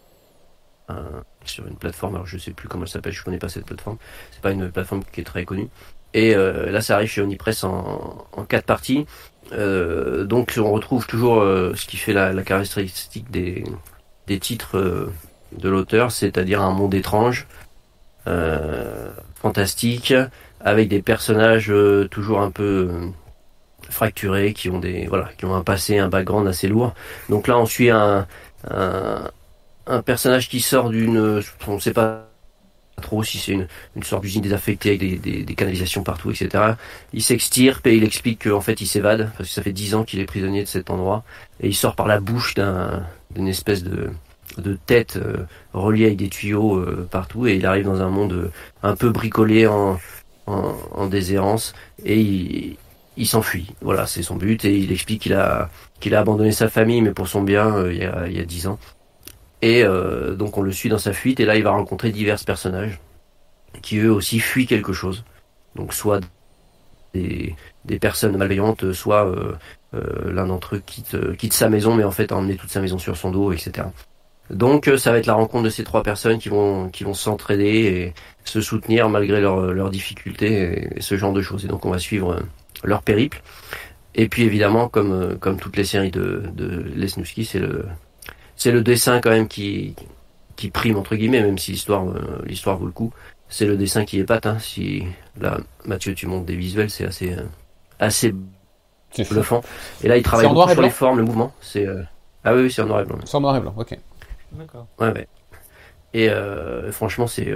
sur 1.44 1.66
une 1.66 1.76
plateforme. 1.76 2.16
Alors, 2.16 2.26
je 2.26 2.36
sais 2.36 2.50
plus 2.50 2.68
comment 2.68 2.84
elle 2.84 2.90
s'appelle. 2.90 3.12
Je 3.12 3.24
connais 3.24 3.38
pas 3.38 3.48
cette 3.48 3.64
plateforme. 3.64 3.96
C'est 4.30 4.42
pas 4.42 4.50
une 4.50 4.70
plateforme 4.70 5.02
qui 5.10 5.22
est 5.22 5.24
très 5.24 5.44
connue. 5.44 5.68
Et 6.12 6.34
là, 6.34 6.82
ça 6.82 6.96
arrive 6.96 7.08
chez 7.08 7.22
Onipress 7.22 7.64
en, 7.64 8.26
quatre 8.48 8.66
parties. 8.66 9.06
donc, 9.50 10.54
on 10.58 10.70
retrouve 10.70 11.06
toujours 11.06 11.40
ce 11.40 11.86
qui 11.86 11.96
fait 11.96 12.12
la 12.12 12.42
caractéristique 12.42 13.30
des 13.30 13.64
des 14.26 14.38
titres 14.38 15.10
de 15.58 15.68
l'auteur, 15.68 16.12
c'est-à-dire 16.12 16.62
un 16.62 16.72
monde 16.72 16.94
étrange, 16.94 17.46
euh, 18.26 19.10
fantastique, 19.34 20.14
avec 20.60 20.88
des 20.88 21.02
personnages 21.02 21.70
euh, 21.70 22.08
toujours 22.08 22.40
un 22.40 22.50
peu 22.50 22.90
fracturés, 23.90 24.52
qui 24.52 24.70
ont 24.70 24.78
des 24.78 25.06
voilà, 25.06 25.30
qui 25.36 25.44
ont 25.44 25.54
un 25.54 25.62
passé, 25.62 25.98
un 25.98 26.08
background 26.08 26.46
assez 26.46 26.68
lourd. 26.68 26.94
Donc 27.28 27.48
là, 27.48 27.58
on 27.58 27.66
suit 27.66 27.90
un 27.90 28.26
un, 28.70 30.02
personnage 30.04 30.48
qui 30.48 30.60
sort 30.60 30.90
d'une, 30.90 31.42
on 31.66 31.74
ne 31.74 31.80
sait 31.80 31.92
pas 31.92 32.28
trop 33.00 33.22
si 33.24 33.38
c'est 33.38 33.52
une, 33.52 33.66
sorte 34.02 34.22
d'usine 34.22 34.42
désaffectée 34.42 34.90
avec 34.90 35.20
des, 35.20 35.42
des, 35.42 35.54
canalisations 35.54 36.02
partout, 36.02 36.30
etc. 36.30 36.74
Il 37.12 37.22
s'extirpe 37.22 37.86
et 37.86 37.96
il 37.96 38.04
explique 38.04 38.48
qu'en 38.48 38.60
fait 38.60 38.80
il 38.80 38.86
s'évade 38.86 39.30
parce 39.36 39.48
que 39.48 39.54
ça 39.54 39.62
fait 39.62 39.72
dix 39.72 39.94
ans 39.94 40.04
qu'il 40.04 40.20
est 40.20 40.24
prisonnier 40.24 40.62
de 40.62 40.68
cet 40.68 40.90
endroit 40.90 41.24
et 41.60 41.68
il 41.68 41.74
sort 41.74 41.96
par 41.96 42.06
la 42.06 42.20
bouche 42.20 42.54
d'un 42.54 43.04
d'une 43.34 43.48
espèce 43.48 43.82
de 43.82 44.10
de 44.58 44.78
tête 44.86 45.16
euh, 45.16 45.44
reliée 45.72 46.06
avec 46.06 46.18
des 46.18 46.28
tuyaux 46.28 46.76
euh, 46.76 47.06
partout 47.10 47.46
et 47.46 47.56
il 47.56 47.66
arrive 47.66 47.84
dans 47.84 48.02
un 48.02 48.08
monde 48.08 48.32
euh, 48.32 48.50
un 48.82 48.96
peu 48.96 49.10
bricolé 49.10 49.66
en, 49.66 49.98
en, 50.46 50.74
en 50.92 51.06
déshérence 51.06 51.74
et 52.04 52.20
il, 52.20 52.76
il 53.16 53.26
s'enfuit. 53.26 53.68
Voilà, 53.80 54.06
c'est 54.06 54.22
son 54.22 54.36
but 54.36 54.64
et 54.64 54.76
il 54.76 54.92
explique 54.92 55.22
qu'il 55.22 55.34
a 55.34 55.70
qu'il 56.00 56.14
a 56.14 56.20
abandonné 56.20 56.52
sa 56.52 56.68
famille 56.68 57.02
mais 57.02 57.12
pour 57.12 57.28
son 57.28 57.42
bien 57.42 57.88
il 57.88 57.98
y 57.98 58.04
a 58.04 58.26
il 58.26 58.36
y 58.36 58.40
a 58.40 58.44
dix 58.44 58.66
ans 58.66 58.78
et 59.62 59.84
euh, 59.84 60.34
donc 60.34 60.58
on 60.58 60.62
le 60.62 60.72
suit 60.72 60.88
dans 60.88 60.98
sa 60.98 61.12
fuite 61.12 61.40
et 61.40 61.44
là 61.44 61.56
il 61.56 61.62
va 61.62 61.70
rencontrer 61.70 62.10
divers 62.10 62.44
personnages 62.44 63.00
qui 63.80 63.98
eux 63.98 64.12
aussi 64.12 64.40
fuient 64.40 64.66
quelque 64.66 64.92
chose. 64.92 65.24
Donc 65.76 65.94
soit 65.94 66.20
des, 67.14 67.54
des 67.84 67.98
personnes 67.98 68.36
malveillantes, 68.36 68.92
soit 68.92 69.26
euh, 69.26 69.54
euh, 69.94 70.32
l'un 70.32 70.46
d'entre 70.46 70.76
eux 70.76 70.82
quitte, 70.84 71.36
quitte 71.36 71.52
sa 71.52 71.68
maison 71.68 71.94
mais 71.94 72.04
en 72.04 72.10
fait 72.10 72.32
a 72.32 72.36
emmené 72.36 72.56
toute 72.56 72.70
sa 72.70 72.80
maison 72.80 72.98
sur 72.98 73.16
son 73.16 73.30
dos, 73.30 73.52
etc. 73.52 73.86
Donc 74.52 74.90
ça 74.98 75.12
va 75.12 75.18
être 75.18 75.26
la 75.26 75.34
rencontre 75.34 75.64
de 75.64 75.70
ces 75.70 75.82
trois 75.82 76.02
personnes 76.02 76.38
qui 76.38 76.48
vont 76.48 76.90
qui 76.90 77.04
vont 77.04 77.14
s'entraider 77.14 77.64
et 77.64 78.14
se 78.44 78.60
soutenir 78.60 79.08
malgré 79.08 79.40
leurs 79.40 79.90
difficultés 79.90 80.90
et, 80.96 81.00
ce 81.00 81.16
genre 81.16 81.32
de 81.32 81.42
choses. 81.42 81.64
Et 81.64 81.68
donc 81.68 81.86
on 81.86 81.90
va 81.90 81.98
suivre 81.98 82.42
leur 82.84 83.02
périple. 83.02 83.42
Et 84.14 84.28
puis 84.28 84.42
évidemment, 84.42 84.88
comme 84.88 85.38
comme 85.38 85.56
toutes 85.58 85.76
les 85.76 85.84
séries 85.84 86.10
de, 86.10 86.42
de 86.54 86.84
Lesniewski, 86.94 87.44
c'est 87.44 87.60
le 87.60 87.86
c'est 88.56 88.72
le 88.72 88.82
dessin 88.82 89.20
quand 89.20 89.30
même 89.30 89.48
qui 89.48 89.94
qui 90.56 90.70
prime 90.70 90.96
entre 90.96 91.16
guillemets, 91.16 91.42
même 91.42 91.58
si 91.58 91.72
l'histoire 91.72 92.06
euh, 92.08 92.42
l'histoire 92.44 92.76
vaut 92.76 92.86
le 92.86 92.92
coup. 92.92 93.12
C'est 93.48 93.66
le 93.66 93.76
dessin 93.76 94.04
qui 94.04 94.22
pâte. 94.22 94.46
Hein. 94.46 94.58
Si 94.60 95.02
là, 95.40 95.58
Mathieu, 95.84 96.14
tu 96.14 96.26
montes 96.26 96.46
des 96.46 96.56
visuels, 96.56 96.90
c'est 96.90 97.04
assez 97.04 97.32
euh, 97.32 97.42
assez 97.98 98.34
bluffant. 99.30 99.62
Et 100.02 100.08
là, 100.08 100.16
il 100.16 100.22
travaille 100.22 100.48
beaucoup 100.48 100.70
sur 100.70 100.82
les 100.82 100.90
formes, 100.90 101.18
le 101.18 101.24
mouvement. 101.24 101.52
C'est 101.60 101.86
euh, 101.86 102.02
ah 102.44 102.54
oui, 102.54 102.70
c'est 102.70 102.82
en 102.82 102.86
noir 102.86 103.00
et 103.00 103.04
blanc. 103.04 103.18
C'est 103.24 103.36
en 103.36 103.40
noir 103.40 103.56
et 103.56 103.60
blanc, 103.60 103.74
ok. 103.76 103.98
D'accord. 104.52 104.86
Ouais, 104.98 105.12
ouais. 105.12 105.28
Et 106.14 106.28
franchement, 106.90 107.26
c'est 107.26 107.54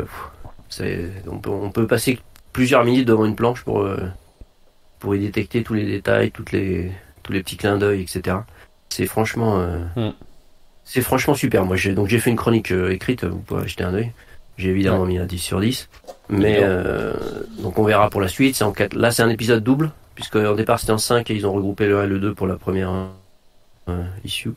c'est 0.68 1.10
on 1.30 1.38
peut 1.38 1.50
on 1.50 1.70
peut 1.70 1.86
passer 1.86 2.18
plusieurs 2.52 2.84
minutes 2.84 3.06
devant 3.06 3.26
une 3.26 3.36
planche 3.36 3.62
pour 3.62 3.86
pour 4.98 5.14
y 5.14 5.20
détecter 5.20 5.62
tous 5.62 5.74
les 5.74 5.84
détails, 5.84 6.30
toutes 6.30 6.52
les 6.52 6.90
tous 7.22 7.32
les 7.32 7.42
petits 7.42 7.58
clins 7.58 7.76
d'œil, 7.76 8.00
etc. 8.02 8.38
C'est 8.88 9.06
franchement 9.06 9.58
hmm. 9.96 10.12
C'est 10.86 11.02
franchement 11.02 11.34
super. 11.34 11.64
Moi, 11.64 11.76
j'ai 11.76 11.92
donc 11.94 12.06
j'ai 12.06 12.20
fait 12.20 12.30
une 12.30 12.36
chronique 12.36 12.70
euh, 12.70 12.92
écrite. 12.92 13.24
Vous 13.24 13.40
pouvez 13.40 13.66
jeter 13.66 13.82
un 13.82 13.92
œil. 13.92 14.12
J'ai 14.56 14.70
évidemment 14.70 15.04
mis 15.04 15.18
un 15.18 15.26
10 15.26 15.38
sur 15.38 15.60
10. 15.60 15.88
Mais 16.28 16.60
euh, 16.62 17.12
Donc 17.58 17.78
on 17.78 17.84
verra 17.84 18.08
pour 18.08 18.20
la 18.20 18.28
suite. 18.28 18.54
C'est 18.54 18.64
en 18.64 18.72
quatre... 18.72 18.94
Là, 18.94 19.10
c'est 19.10 19.22
un 19.22 19.28
épisode 19.28 19.62
double, 19.64 19.90
puisque 20.14 20.36
au 20.36 20.54
départ 20.54 20.78
c'était 20.78 20.92
en 20.92 20.98
5 20.98 21.28
et 21.28 21.34
ils 21.34 21.46
ont 21.46 21.52
regroupé 21.52 21.86
le 21.86 21.98
1 21.98 22.04
et 22.04 22.06
le 22.06 22.18
2 22.20 22.34
pour 22.34 22.46
la 22.46 22.54
première 22.54 23.08
euh, 23.88 24.04
issue. 24.24 24.52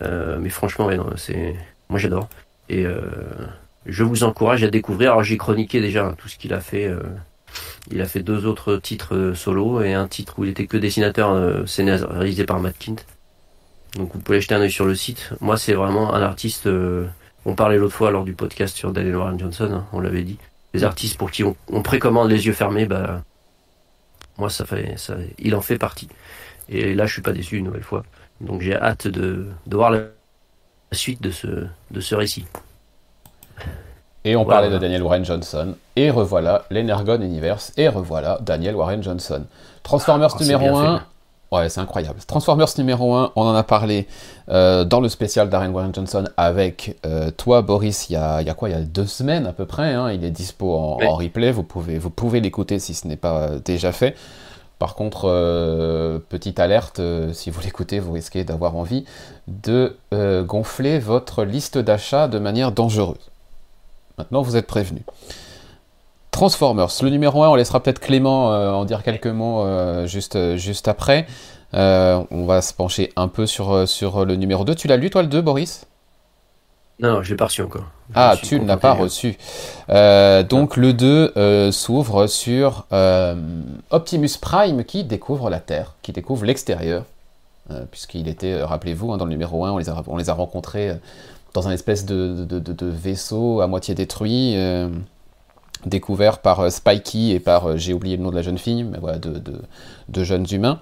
Euh, 0.00 0.38
mais 0.40 0.48
franchement, 0.48 0.86
ouais, 0.86 0.96
c'est 1.16 1.56
moi 1.94 2.00
j'adore. 2.00 2.28
Et 2.68 2.84
euh, 2.84 3.02
je 3.86 4.02
vous 4.02 4.24
encourage 4.24 4.64
à 4.64 4.68
découvrir. 4.68 5.12
Alors 5.12 5.22
j'ai 5.22 5.36
chroniqué 5.36 5.80
déjà 5.80 6.12
tout 6.18 6.28
ce 6.28 6.36
qu'il 6.36 6.52
a 6.52 6.60
fait. 6.60 6.86
Euh, 6.86 7.04
il 7.92 8.00
a 8.00 8.06
fait 8.06 8.18
deux 8.18 8.46
autres 8.46 8.78
titres 8.78 9.14
euh, 9.14 9.34
solo 9.36 9.80
et 9.80 9.94
un 9.94 10.08
titre 10.08 10.34
où 10.36 10.44
il 10.44 10.50
était 10.50 10.66
que 10.66 10.76
dessinateur 10.76 11.30
euh, 11.30 11.64
scénarisé 11.66 12.44
par 12.46 12.58
Matt 12.58 12.76
Kint. 12.80 12.96
Donc 13.94 14.12
vous 14.12 14.18
pouvez 14.18 14.40
jeter 14.40 14.56
un 14.56 14.60
oeil 14.60 14.72
sur 14.72 14.86
le 14.86 14.96
site. 14.96 15.30
Moi 15.40 15.56
c'est 15.56 15.74
vraiment 15.74 16.12
un 16.14 16.20
artiste. 16.20 16.68
on 17.46 17.54
parlait 17.54 17.78
l'autre 17.78 17.94
fois 17.94 18.10
lors 18.10 18.24
du 18.24 18.32
podcast 18.32 18.76
sur 18.76 18.90
Daniel 18.90 19.14
Warren 19.14 19.38
Johnson, 19.38 19.70
hein, 19.72 19.86
on 19.92 20.00
l'avait 20.00 20.24
dit. 20.24 20.38
Les 20.72 20.82
artistes 20.82 21.16
pour 21.16 21.30
qui 21.30 21.44
on, 21.44 21.54
on, 21.68 21.80
précommande 21.80 22.28
les 22.28 22.46
yeux 22.46 22.54
fermés, 22.54 22.86
bah 22.86 23.22
moi 24.36 24.50
ça 24.50 24.64
fait 24.64 24.94
ça, 24.96 25.14
il 25.38 25.54
en 25.54 25.60
fait 25.60 25.78
partie. 25.78 26.08
Et 26.68 26.92
là 26.96 27.06
je 27.06 27.12
suis 27.12 27.22
pas 27.22 27.30
déçu 27.30 27.58
une 27.58 27.66
nouvelle 27.66 27.84
fois. 27.84 28.02
Donc 28.40 28.62
j'ai 28.62 28.74
hâte 28.74 29.06
de, 29.06 29.46
de 29.68 29.76
voir 29.76 29.92
la 29.92 30.00
suite 30.94 31.22
de 31.22 31.30
ce, 31.30 31.66
de 31.90 32.00
ce 32.00 32.14
récit. 32.14 32.44
Et 34.24 34.36
on 34.36 34.46
parlait 34.46 34.70
de 34.70 34.78
Daniel 34.78 35.02
Warren 35.02 35.24
Johnson, 35.24 35.74
et 35.96 36.10
revoilà 36.10 36.64
l'Energon 36.70 37.20
Universe, 37.20 37.72
et 37.76 37.88
revoilà 37.88 38.38
Daniel 38.40 38.74
Warren 38.74 39.02
Johnson. 39.02 39.44
Transformers 39.82 40.34
oh, 40.34 40.42
numéro 40.42 40.76
1, 40.78 41.02
ouais, 41.52 41.68
c'est 41.68 41.80
incroyable. 41.80 42.20
Transformers 42.26 42.68
numéro 42.78 43.14
1, 43.14 43.32
on 43.36 43.42
en 43.42 43.54
a 43.54 43.62
parlé 43.62 44.08
euh, 44.48 44.84
dans 44.84 45.00
le 45.00 45.10
spécial 45.10 45.50
Darren 45.50 45.70
Warren 45.70 45.94
Johnson 45.94 46.24
avec 46.38 46.96
euh, 47.04 47.30
toi, 47.32 47.60
Boris, 47.60 48.08
il 48.08 48.14
y, 48.14 48.16
a, 48.16 48.40
il 48.40 48.46
y, 48.46 48.50
a, 48.50 48.54
quoi? 48.54 48.70
Il 48.70 48.72
y 48.72 48.78
a 48.78 48.80
deux 48.80 49.06
semaines 49.06 49.46
à 49.46 49.52
peu 49.52 49.66
près, 49.66 49.92
hein, 49.92 50.10
il 50.10 50.24
est 50.24 50.30
dispo 50.30 50.74
en, 50.74 50.98
en, 51.04 51.16
replay, 51.16 51.52
vous 51.52 51.62
pouvez, 51.62 51.98
vous 51.98 52.10
pouvez 52.10 52.40
l'écouter 52.40 52.78
si 52.78 52.94
ce 52.94 53.06
n'est 53.06 53.16
pas 53.16 53.50
déjà 53.62 53.92
fait. 53.92 54.16
Par 54.78 54.94
contre, 54.96 55.28
euh, 55.28 56.18
petite 56.28 56.58
alerte, 56.58 56.98
euh, 57.00 57.32
si 57.32 57.50
vous 57.50 57.60
l'écoutez, 57.64 58.00
vous 58.00 58.12
risquez 58.12 58.44
d'avoir 58.44 58.76
envie 58.76 59.04
de 59.46 59.96
euh, 60.12 60.42
gonfler 60.42 60.98
votre 60.98 61.44
liste 61.44 61.78
d'achat 61.78 62.28
de 62.28 62.38
manière 62.38 62.72
dangereuse. 62.72 63.30
Maintenant, 64.18 64.42
vous 64.42 64.56
êtes 64.56 64.66
prévenu. 64.66 65.02
Transformers, 66.30 66.90
le 67.02 67.10
numéro 67.10 67.44
1, 67.44 67.48
on 67.48 67.54
laissera 67.54 67.80
peut-être 67.80 68.00
Clément 68.00 68.48
en 68.48 68.84
dire 68.84 69.04
quelques 69.04 69.28
mots 69.28 69.64
juste, 70.06 70.56
juste 70.56 70.88
après. 70.88 71.26
on 71.72 72.44
va 72.44 72.60
se 72.60 72.74
pencher 72.74 73.12
un 73.14 73.28
peu 73.28 73.46
sur, 73.46 73.88
sur 73.88 74.24
le 74.24 74.34
numéro 74.34 74.64
2. 74.64 74.74
Tu 74.74 74.88
l'as 74.88 74.96
lu, 74.96 75.10
toi, 75.10 75.22
le 75.22 75.28
2, 75.28 75.40
Boris? 75.40 75.86
Non, 77.00 77.22
je 77.22 77.30
l'ai 77.30 77.36
pas 77.36 77.46
reçu 77.46 77.62
encore. 77.62 77.86
ah, 78.14 78.36
tu 78.40 78.60
ne 78.60 78.66
l'as 78.66 78.76
pas 78.76 78.92
reçu. 78.92 79.36
Euh, 79.90 80.42
donc 80.42 80.76
le 80.76 80.92
2 80.92 81.32
euh, 81.36 81.72
s'ouvre 81.72 82.26
sur 82.28 82.86
euh, 82.92 83.34
Optimus 83.90 84.30
Prime 84.40 84.84
qui 84.84 85.02
découvre 85.02 85.50
la 85.50 85.58
Terre, 85.58 85.94
qui 86.02 86.12
découvre 86.12 86.44
l'extérieur, 86.44 87.04
puisqu'il 87.90 88.28
était, 88.28 88.62
rappelez-vous, 88.62 89.12
hein, 89.12 89.16
dans 89.16 89.24
le 89.24 89.30
numéro 89.30 89.64
1, 89.64 89.72
on 89.72 89.78
les 89.78 89.88
a, 89.88 90.02
on 90.06 90.16
les 90.16 90.28
a 90.28 90.34
rencontrés 90.34 90.92
dans 91.54 91.66
un 91.66 91.70
espèce 91.70 92.04
de, 92.04 92.44
de, 92.44 92.58
de, 92.58 92.86
vaisseau 92.86 93.60
à 93.60 93.66
moitié 93.66 93.94
détruit, 93.94 94.54
découvert 95.86 96.38
par 96.38 96.70
Spikey 96.70 97.30
et 97.30 97.40
par, 97.40 97.78
j'ai 97.78 97.94
oublié 97.94 98.18
le 98.18 98.22
nom 98.22 98.30
de 98.30 98.36
la 98.36 98.42
jeune 98.42 98.58
fille, 98.58 98.84
mais 98.84 98.98
voilà, 99.00 99.18
de, 99.18 100.24
jeunes 100.24 100.46
humains. 100.50 100.78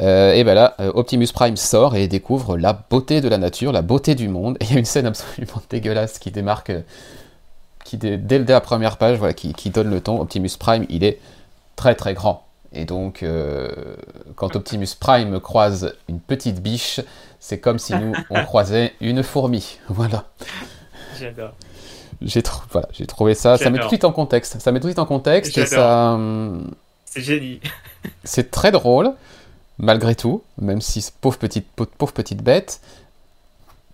Euh, 0.00 0.34
et 0.34 0.44
ben 0.44 0.54
là, 0.54 0.74
euh, 0.80 0.92
Optimus 0.94 1.28
Prime 1.32 1.56
sort 1.56 1.96
et 1.96 2.06
découvre 2.06 2.58
la 2.58 2.74
beauté 2.74 3.20
de 3.20 3.28
la 3.28 3.38
nature, 3.38 3.72
la 3.72 3.82
beauté 3.82 4.14
du 4.14 4.28
monde. 4.28 4.58
Et 4.60 4.64
il 4.64 4.72
y 4.72 4.76
a 4.76 4.78
une 4.78 4.84
scène 4.84 5.06
absolument 5.06 5.62
dégueulasse 5.70 6.18
qui 6.18 6.30
démarque, 6.30 6.70
euh, 6.70 6.82
qui 7.84 7.96
dès, 7.96 8.38
la 8.38 8.60
première 8.60 8.98
page, 8.98 9.18
voilà, 9.18 9.32
qui, 9.32 9.70
donne 9.70 9.90
le 9.90 10.00
ton. 10.00 10.20
Optimus 10.20 10.50
Prime, 10.58 10.84
il 10.88 11.04
est 11.04 11.18
très 11.76 11.94
très 11.94 12.14
grand. 12.14 12.44
Et 12.72 12.84
donc, 12.84 13.24
quand 14.34 14.54
Optimus 14.54 14.88
Prime 14.98 15.40
croise 15.40 15.94
une 16.08 16.18
petite 16.18 16.60
biche, 16.60 17.00
c'est 17.40 17.58
comme 17.58 17.78
si 17.78 17.94
nous, 17.94 18.12
on 18.28 18.42
croisait 18.44 18.92
une 19.00 19.22
fourmi. 19.22 19.78
Voilà. 19.88 20.24
J'adore. 21.18 21.52
J'ai 22.20 22.42
voilà, 22.70 22.88
trouvé 23.06 23.34
ça, 23.34 23.56
ça 23.56 23.70
met 23.70 23.78
tout 23.78 23.84
de 23.84 23.88
suite 23.88 24.04
en 24.04 24.12
contexte. 24.12 24.60
Ça 24.60 24.72
met 24.72 24.80
tout 24.80 24.88
de 24.88 24.90
suite 24.90 24.98
en 24.98 25.06
contexte 25.06 25.56
et 25.56 25.64
ça. 25.64 26.12
Hum, 26.12 26.70
c'est 27.04 27.22
génie. 27.22 27.60
c'est 28.24 28.50
très 28.50 28.72
drôle 28.72 29.14
malgré 29.78 30.14
tout, 30.14 30.42
même 30.60 30.80
si 30.80 31.06
pauvre 31.20 31.38
petite, 31.38 31.66
pauvre 31.68 32.12
petite 32.12 32.42
bête. 32.42 32.80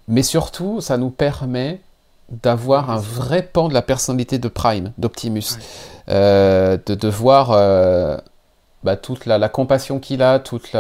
Mais 0.09 0.23
surtout, 0.23 0.81
ça 0.81 0.97
nous 0.97 1.11
permet 1.11 1.81
d'avoir 2.31 2.91
un 2.91 2.99
vrai 2.99 3.43
pan 3.43 3.69
de 3.69 3.75
la 3.75 3.83
personnalité 3.83 4.39
de 4.39 4.49
Prime, 4.49 4.93
d'Optimus. 4.99 5.59
Euh, 6.09 6.79
de, 6.87 7.09
voir 7.09 7.53
euh, 7.53 8.17
bah, 8.83 8.97
toute 8.97 9.27
la, 9.27 9.49
compassion 9.49 10.01
qu'il 10.01 10.23
a, 10.23 10.41
toute 10.41 10.73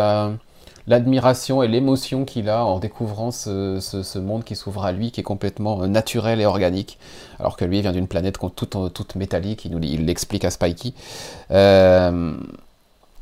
l'admiration 0.86 1.62
et 1.62 1.68
l'émotion 1.68 2.24
qu'il 2.24 2.48
a 2.48 2.64
en 2.64 2.80
découvrant 2.80 3.30
ce, 3.30 4.18
monde 4.18 4.42
qui 4.42 4.56
s'ouvre 4.56 4.84
à 4.84 4.92
lui, 4.92 5.12
qui 5.12 5.20
est 5.20 5.24
complètement 5.24 5.86
naturel 5.86 6.40
et 6.40 6.46
organique, 6.46 6.98
alors 7.38 7.56
que 7.56 7.64
lui 7.64 7.80
vient 7.82 7.92
d'une 7.92 8.08
planète 8.08 8.38
toute, 8.56 8.76
toute 8.92 9.14
métallique, 9.14 9.64
il 9.64 10.06
l'explique 10.06 10.44
à 10.44 10.50
Spikey. 10.50 10.94
Euh, 11.52 12.34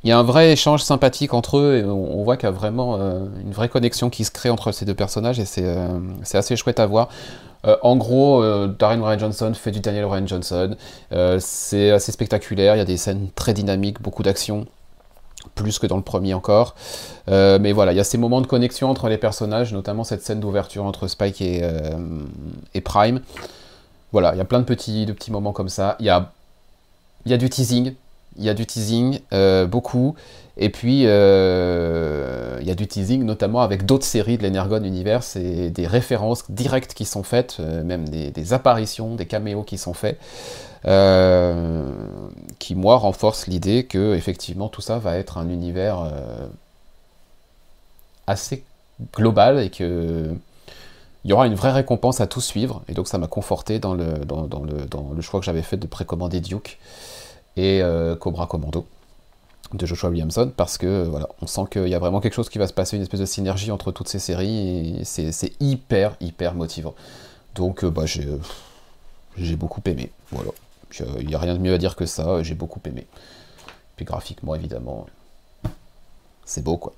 il 0.02 0.08
y 0.08 0.12
a 0.12 0.18
un 0.18 0.22
vrai 0.22 0.52
échange 0.52 0.82
sympathique 0.82 1.34
entre 1.34 1.58
eux 1.58 1.76
et 1.76 1.84
on, 1.84 2.22
voit 2.22 2.36
qu'il 2.36 2.46
y 2.46 2.48
a 2.48 2.52
vraiment 2.52 2.96
euh, 2.98 3.26
une 3.42 3.52
vraie 3.52 3.68
connexion 3.68 4.08
qui 4.08 4.24
se 4.24 4.30
crée 4.30 4.48
entre 4.48 4.72
ces 4.72 4.86
deux 4.86 4.94
personnages 4.94 5.38
et 5.38 5.44
c'est 5.44 5.64
euh, 5.64 5.98
assez 6.32 6.56
chouette 6.56 6.80
à 6.80 6.86
voir. 6.86 7.08
Euh, 7.66 7.76
en 7.82 7.96
gros, 7.96 8.42
Darren 8.66 9.02
Ryan 9.02 9.18
Johnson 9.18 9.52
fait 9.54 9.70
du 9.70 9.80
Daniel 9.80 10.06
Ryan 10.06 10.26
Johnson. 10.26 10.76
c'est 11.38 11.90
assez 11.90 12.12
spectaculaire, 12.12 12.76
il 12.76 12.78
y 12.78 12.82
a 12.82 12.86
des 12.86 12.96
scènes 12.96 13.28
très 13.34 13.52
dynamiques, 13.52 14.00
beaucoup 14.00 14.22
d'action, 14.22 14.66
plus 15.54 15.78
que 15.78 15.86
dans 15.86 15.96
le 15.96 16.02
premier 16.02 16.32
encore. 16.32 16.74
mais 17.28 17.72
voilà, 17.72 17.92
il 17.92 17.96
y 17.96 18.00
a 18.00 18.04
ces 18.04 18.16
moments 18.16 18.40
de 18.40 18.46
connexion 18.46 18.88
entre 18.88 19.08
les 19.10 19.18
personnages, 19.18 19.74
notamment 19.74 20.04
cette 20.04 20.22
scène 20.22 20.40
d'ouverture 20.40 20.84
entre 20.86 21.08
Spike 21.08 21.42
et, 21.42 22.80
Prime. 22.82 23.20
Voilà, 24.12 24.34
il 24.34 24.38
y 24.38 24.40
a 24.40 24.46
plein 24.46 24.60
de 24.60 24.64
petits, 24.64 25.06
moments 25.28 25.52
comme 25.52 25.68
ça. 25.68 25.96
Il 26.00 26.06
y 26.06 26.10
a 26.10 27.36
du 27.36 27.50
teasing, 27.50 27.94
il 28.36 28.44
y 28.44 28.48
a 28.48 28.54
du 28.54 28.66
teasing, 28.66 29.20
euh, 29.32 29.66
beaucoup. 29.66 30.14
Et 30.56 30.68
puis, 30.68 31.02
euh, 31.06 32.58
il 32.60 32.66
y 32.66 32.70
a 32.70 32.74
du 32.74 32.86
teasing 32.86 33.24
notamment 33.24 33.60
avec 33.60 33.86
d'autres 33.86 34.04
séries 34.04 34.38
de 34.38 34.42
l'Energon 34.42 34.82
Universe 34.82 35.36
et 35.36 35.70
des 35.70 35.86
références 35.86 36.50
directes 36.50 36.94
qui 36.94 37.04
sont 37.04 37.22
faites, 37.22 37.56
euh, 37.60 37.82
même 37.82 38.08
des, 38.08 38.52
apparitions, 38.52 39.14
des 39.14 39.26
caméos 39.26 39.62
qui 39.62 39.78
sont 39.78 39.94
faits, 39.94 40.18
qui, 42.58 42.74
moi, 42.74 42.96
renforcent 42.96 43.46
l'idée 43.46 43.84
que, 43.84 44.14
effectivement, 44.14 44.68
tout 44.68 44.80
ça 44.80 44.98
va 44.98 45.16
être 45.16 45.38
un 45.38 45.48
univers 45.48 46.10
assez 48.26 48.64
global 49.14 49.58
et 49.60 49.70
que 49.70 50.30
il 51.24 51.30
y 51.30 51.34
aura 51.34 51.46
une 51.46 51.54
vraie 51.54 51.72
récompense 51.72 52.22
à 52.22 52.26
tout 52.26 52.40
suivre. 52.40 52.82
Et 52.88 52.94
donc, 52.94 53.06
ça 53.06 53.18
m'a 53.18 53.26
conforté 53.26 53.78
dans 53.78 53.92
le, 53.92 54.24
dans, 54.24 54.42
le, 54.42 54.86
dans 54.86 55.10
le 55.14 55.20
choix 55.20 55.38
que 55.38 55.44
j'avais 55.44 55.60
fait 55.60 55.76
de 55.76 55.86
précommander 55.86 56.40
Duke 56.40 56.78
et 57.56 57.82
euh, 57.82 58.16
Cobra 58.16 58.46
Commando 58.46 58.86
de 59.72 59.86
Joshua 59.86 60.10
Williamson 60.10 60.52
parce 60.56 60.78
que 60.78 61.04
voilà, 61.04 61.28
on 61.40 61.46
sent 61.46 61.62
qu'il 61.70 61.88
y 61.88 61.94
a 61.94 61.98
vraiment 61.98 62.20
quelque 62.20 62.34
chose 62.34 62.48
qui 62.48 62.58
va 62.58 62.66
se 62.66 62.72
passer, 62.72 62.96
une 62.96 63.02
espèce 63.02 63.20
de 63.20 63.26
synergie 63.26 63.70
entre 63.70 63.92
toutes 63.92 64.08
ces 64.08 64.18
séries 64.18 65.00
et 65.00 65.04
c'est 65.04 65.52
hyper 65.60 66.16
hyper 66.20 66.54
motivant. 66.54 66.94
Donc 67.54 67.84
euh, 67.84 67.90
bah, 67.90 68.04
euh, 68.18 68.38
j'ai 69.36 69.56
beaucoup 69.56 69.80
aimé. 69.86 70.10
Voilà, 70.32 70.50
il 71.20 71.26
n'y 71.26 71.34
a 71.34 71.38
rien 71.38 71.54
de 71.54 71.60
mieux 71.60 71.74
à 71.74 71.78
dire 71.78 71.96
que 71.96 72.06
ça. 72.06 72.42
J'ai 72.42 72.54
beaucoup 72.54 72.80
aimé. 72.84 73.06
Puis 73.96 74.04
graphiquement 74.04 74.54
évidemment, 74.54 75.06
c'est 76.44 76.64
beau 76.64 76.76
quoi. 76.76 76.92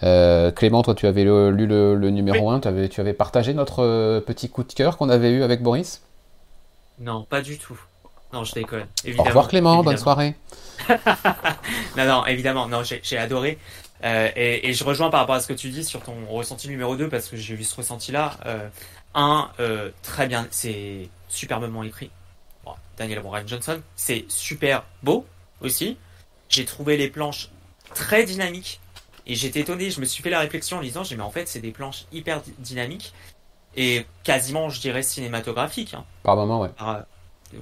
Clément, 0.00 0.82
toi 0.82 0.94
tu 0.94 1.06
avais 1.06 1.24
lu 1.24 1.66
le, 1.66 2.10
numéro 2.10 2.50
1, 2.50 2.60
tu 2.60 2.68
avais, 2.68 2.88
tu 2.88 3.00
avais 3.00 3.12
partagé 3.12 3.54
notre 3.54 4.20
petit 4.20 4.48
coup 4.48 4.64
de 4.64 4.72
cœur 4.72 4.96
qu'on 4.96 5.08
avait 5.08 5.30
eu 5.30 5.42
avec 5.42 5.62
Boris 5.62 6.02
Non, 6.98 7.24
pas 7.24 7.40
du 7.40 7.58
tout. 7.58 7.78
Non, 8.32 8.44
je 8.44 8.52
déconne. 8.54 8.86
Évidemment, 9.04 9.24
Au 9.24 9.28
revoir 9.28 9.48
Clément, 9.48 9.82
bonne 9.82 9.98
soirée. 9.98 10.34
non, 11.96 12.06
non, 12.06 12.26
évidemment, 12.26 12.66
non, 12.66 12.82
j'ai 12.82 13.18
adoré. 13.18 13.58
Euh, 14.04 14.28
et, 14.34 14.72
je 14.72 14.84
rejoins 14.84 15.10
par 15.10 15.20
rapport 15.20 15.36
à 15.36 15.40
ce 15.40 15.46
que 15.46 15.52
tu 15.52 15.70
dis 15.70 15.84
sur 15.84 16.02
ton 16.02 16.14
ressenti 16.28 16.68
numéro 16.68 16.96
2, 16.96 17.08
parce 17.08 17.28
que 17.28 17.36
j'ai 17.36 17.54
vu 17.54 17.64
ce 17.64 17.76
ressenti-là. 17.76 18.38
Euh, 18.46 18.68
un, 19.14 19.50
euh, 19.60 19.90
très 20.02 20.26
bien, 20.26 20.46
c'est 20.50 21.08
superbement 21.28 21.82
écrit. 21.82 22.10
Daniel 22.98 23.20
Warren 23.20 23.48
Johnson, 23.48 23.80
c'est 23.96 24.26
super 24.28 24.84
beau 25.02 25.26
aussi. 25.60 25.96
J'ai 26.48 26.64
trouvé 26.64 26.96
les 26.96 27.08
planches 27.08 27.48
très 27.94 28.24
dynamiques. 28.24 28.80
Et 29.26 29.34
j'étais 29.34 29.60
étonné, 29.60 29.90
je 29.90 30.00
me 30.00 30.04
suis 30.04 30.22
fait 30.22 30.30
la 30.30 30.40
réflexion 30.40 30.78
en 30.78 30.80
disant, 30.80 31.02
mais 31.10 31.22
en 31.22 31.30
fait, 31.30 31.48
c'est 31.48 31.60
des 31.60 31.70
planches 31.70 32.04
hyper 32.12 32.42
dynamiques 32.58 33.14
et 33.76 34.04
quasiment, 34.24 34.68
je 34.68 34.80
dirais, 34.80 35.02
cinématographiques. 35.02 35.94
Hein. 35.94 36.04
Par 36.22 36.36
moment, 36.36 36.60
ouais 36.60 36.70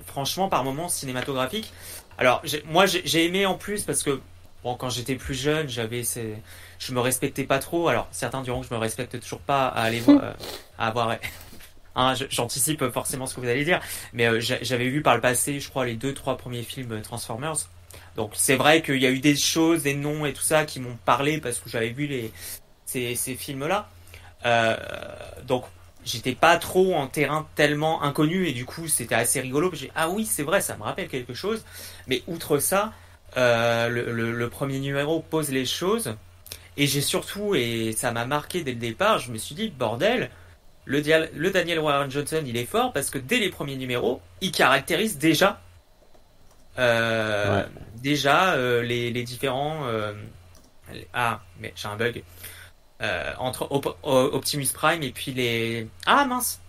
franchement, 0.06 0.48
par 0.48 0.64
moments 0.64 0.88
cinématographique. 0.88 1.72
Alors, 2.18 2.42
moi, 2.66 2.86
j'ai 2.86 3.24
aimé 3.24 3.46
en 3.46 3.54
plus 3.54 3.84
parce 3.84 4.02
que, 4.02 4.20
bon, 4.62 4.74
quand 4.74 4.90
j'étais 4.90 5.16
plus 5.16 5.34
jeune, 5.34 5.68
j'avais 5.68 6.04
ces... 6.04 6.34
je 6.78 6.92
me 6.92 7.00
respectais 7.00 7.44
pas 7.44 7.58
trop. 7.58 7.88
Alors, 7.88 8.08
certains 8.10 8.42
diront 8.42 8.60
que 8.60 8.68
je 8.68 8.74
me 8.74 8.78
respecte 8.78 9.18
toujours 9.20 9.40
pas 9.40 9.68
à 9.68 9.82
aller 9.82 10.00
voir, 10.00 10.34
à 10.78 10.86
avoir. 10.86 11.16
Hein, 11.96 12.14
J'anticipe 12.30 12.88
forcément 12.90 13.26
ce 13.26 13.34
que 13.34 13.40
vous 13.40 13.48
allez 13.48 13.64
dire, 13.64 13.80
mais 14.12 14.40
j'avais 14.40 14.88
vu 14.88 15.02
par 15.02 15.16
le 15.16 15.20
passé, 15.20 15.58
je 15.58 15.68
crois, 15.68 15.84
les 15.84 15.96
deux, 15.96 16.14
trois 16.14 16.36
premiers 16.36 16.62
films 16.62 17.02
Transformers. 17.02 17.56
Donc 18.16 18.32
c'est 18.34 18.54
vrai 18.54 18.80
qu'il 18.80 18.98
y 18.98 19.06
a 19.06 19.10
eu 19.10 19.18
des 19.18 19.36
choses, 19.36 19.82
des 19.82 19.94
noms 19.94 20.24
et 20.24 20.32
tout 20.32 20.42
ça 20.42 20.64
qui 20.64 20.78
m'ont 20.78 20.96
parlé 21.04 21.38
parce 21.38 21.58
que 21.58 21.68
j'avais 21.68 21.90
vu 21.90 22.06
les 22.06 22.32
ces, 22.86 23.14
ces 23.14 23.34
films-là. 23.34 23.88
Euh, 24.44 24.76
donc 25.44 25.64
j'étais 26.04 26.34
pas 26.34 26.56
trop 26.56 26.94
en 26.94 27.06
terrain 27.06 27.46
tellement 27.54 28.02
inconnu 28.02 28.46
et 28.46 28.52
du 28.52 28.64
coup 28.64 28.88
c'était 28.88 29.14
assez 29.14 29.40
rigolo. 29.40 29.70
J'ai 29.72 29.90
ah 29.94 30.08
oui 30.08 30.24
c'est 30.26 30.42
vrai 30.42 30.60
ça 30.60 30.76
me 30.76 30.82
rappelle 30.82 31.08
quelque 31.08 31.34
chose. 31.34 31.64
Mais 32.06 32.22
outre 32.26 32.58
ça, 32.58 32.92
euh, 33.36 33.88
le, 33.88 34.32
le, 34.32 34.48
premier 34.48 34.78
numéro 34.78 35.20
pose 35.20 35.50
les 35.50 35.66
choses 35.66 36.14
et 36.76 36.86
j'ai 36.86 37.00
surtout 37.00 37.54
et 37.54 37.92
ça 37.96 38.12
m'a 38.12 38.24
marqué 38.26 38.62
dès 38.62 38.72
le 38.72 38.78
départ. 38.78 39.18
Je 39.18 39.30
me 39.32 39.38
suis 39.38 39.54
dit 39.54 39.68
bordel. 39.68 40.30
Le, 40.86 41.02
le 41.36 41.50
Daniel 41.50 41.78
Warren 41.78 42.10
Johnson, 42.10 42.42
il 42.44 42.56
est 42.56 42.64
fort 42.64 42.92
parce 42.92 43.10
que 43.10 43.18
dès 43.18 43.38
les 43.38 43.50
premiers 43.50 43.76
numéros, 43.76 44.20
il 44.40 44.50
caractérise 44.50 45.18
déjà 45.18 45.60
euh, 46.78 47.64
déjà 47.96 48.54
euh, 48.54 48.82
les, 48.82 49.10
les, 49.12 49.22
différents 49.22 49.84
ah 51.12 51.40
mais 51.60 51.72
j'ai 51.76 51.88
un 51.88 51.96
bug 51.96 52.22
euh, 53.02 53.32
entre 53.38 53.66
Optimus 54.02 54.68
Prime 54.74 55.02
et 55.02 55.10
puis 55.10 55.32
les. 55.32 55.88
Ah 56.04 56.26
mince 56.26 56.60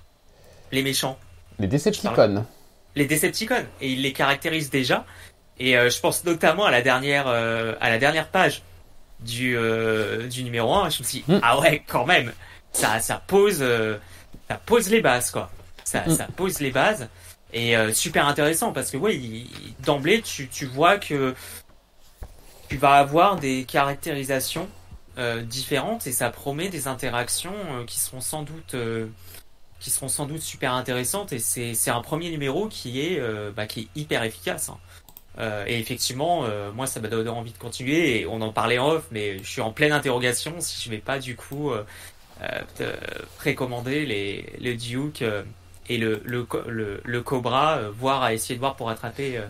Les 0.72 0.82
méchants. 0.82 1.20
Les 1.60 1.68
Decepticons. 1.68 2.46
Les 2.96 3.06
Decepticons. 3.06 3.66
Et 3.82 3.92
il 3.92 4.02
les 4.02 4.14
caractérise 4.14 4.70
déjà. 4.70 5.06
Et 5.60 5.78
euh, 5.78 5.90
je 5.90 6.00
pense 6.00 6.24
notamment 6.24 6.66
à 6.66 6.72
la 6.72 6.82
dernière, 6.82 7.26
euh, 7.28 7.76
à 7.82 7.90
la 7.90 7.98
dernière 7.98 8.30
page 8.30 8.64
du, 9.20 9.58
du 10.30 10.44
numéro 10.44 10.74
1. 10.74 10.90
Je 10.90 11.00
me 11.00 11.08
suis 11.08 11.20
dit, 11.20 11.24
hmm. 11.28 11.40
ah 11.44 11.60
ouais, 11.60 11.84
quand 11.86 12.06
même, 12.06 12.32
ça, 12.72 13.00
ça, 13.00 13.22
pose, 13.28 13.64
ça 14.48 14.56
pose 14.66 14.90
les 14.90 15.02
bases, 15.02 15.32
quoi. 15.32 15.52
Ça, 15.84 16.04
hmm. 16.08 16.16
ça 16.16 16.28
pose 16.36 16.60
les 16.60 16.72
bases. 16.72 17.10
Et 17.54 17.76
super 17.94 18.26
intéressant 18.26 18.72
parce 18.72 18.90
que, 18.90 18.96
ouais, 18.96 19.20
d'emblée, 19.82 20.22
tu, 20.22 20.48
tu 20.48 20.66
vois 20.66 20.98
que 20.98 21.36
tu 22.70 22.78
vas 22.78 22.94
avoir 22.94 23.36
des 23.36 23.66
caractérisations 23.66 24.70
euh, 25.18 25.42
différentes 25.42 26.08
et 26.08 26.14
ça 26.14 26.30
promet 26.30 26.70
des 26.70 26.88
interactions 26.88 27.54
euh, 27.72 27.86
qui 27.86 28.00
seront 28.00 28.22
sans 28.22 28.44
doute 28.44 28.76
euh, 28.76 29.08
qui 29.80 29.90
seront 29.90 30.08
sans 30.08 30.26
doute 30.26 30.42
super 30.42 30.74
intéressantes 30.74 31.34
et 31.34 31.40
c'est 31.40 31.90
un 31.90 32.02
premier 32.02 32.30
numéro 32.30 32.68
qui 32.68 33.02
est 33.02 33.20
bah, 33.56 33.66
qui 33.66 33.82
est 33.82 33.88
hyper 34.00 34.24
efficace 34.24 34.70
hein. 34.70 35.64
et 35.66 35.80
effectivement 35.80 36.46
moi 36.76 36.86
ça 36.86 37.00
m'a 37.00 37.08
donné 37.08 37.32
envie 37.32 37.52
de 37.52 37.58
continuer 37.58 38.20
et 38.20 38.28
on 38.28 38.42
en 38.42 38.54
parlait 38.54 38.78
en 38.78 38.90
off 38.90 39.08
mais 39.10 39.40
je 39.40 39.50
suis 39.50 39.62
en 39.62 39.72
pleine 39.72 39.92
interrogation 39.92 40.54
si 40.60 40.84
je 40.84 40.92
vais 40.92 41.00
pas 41.00 41.18
du 41.18 41.36
coup 41.36 41.72
précommander 43.40 44.06
les 44.06 44.54
le 44.62 44.76
Duke 44.76 45.24
et 45.90 45.98
le 45.98 46.22
le, 46.26 46.46
le, 46.68 47.02
le 47.04 47.22
Cobra 47.24 47.82
voire 47.90 48.22
à 48.22 48.36
essayer 48.36 48.54
de 48.54 48.60
voir 48.60 48.76
pour 48.76 48.92
attraper 48.92 49.42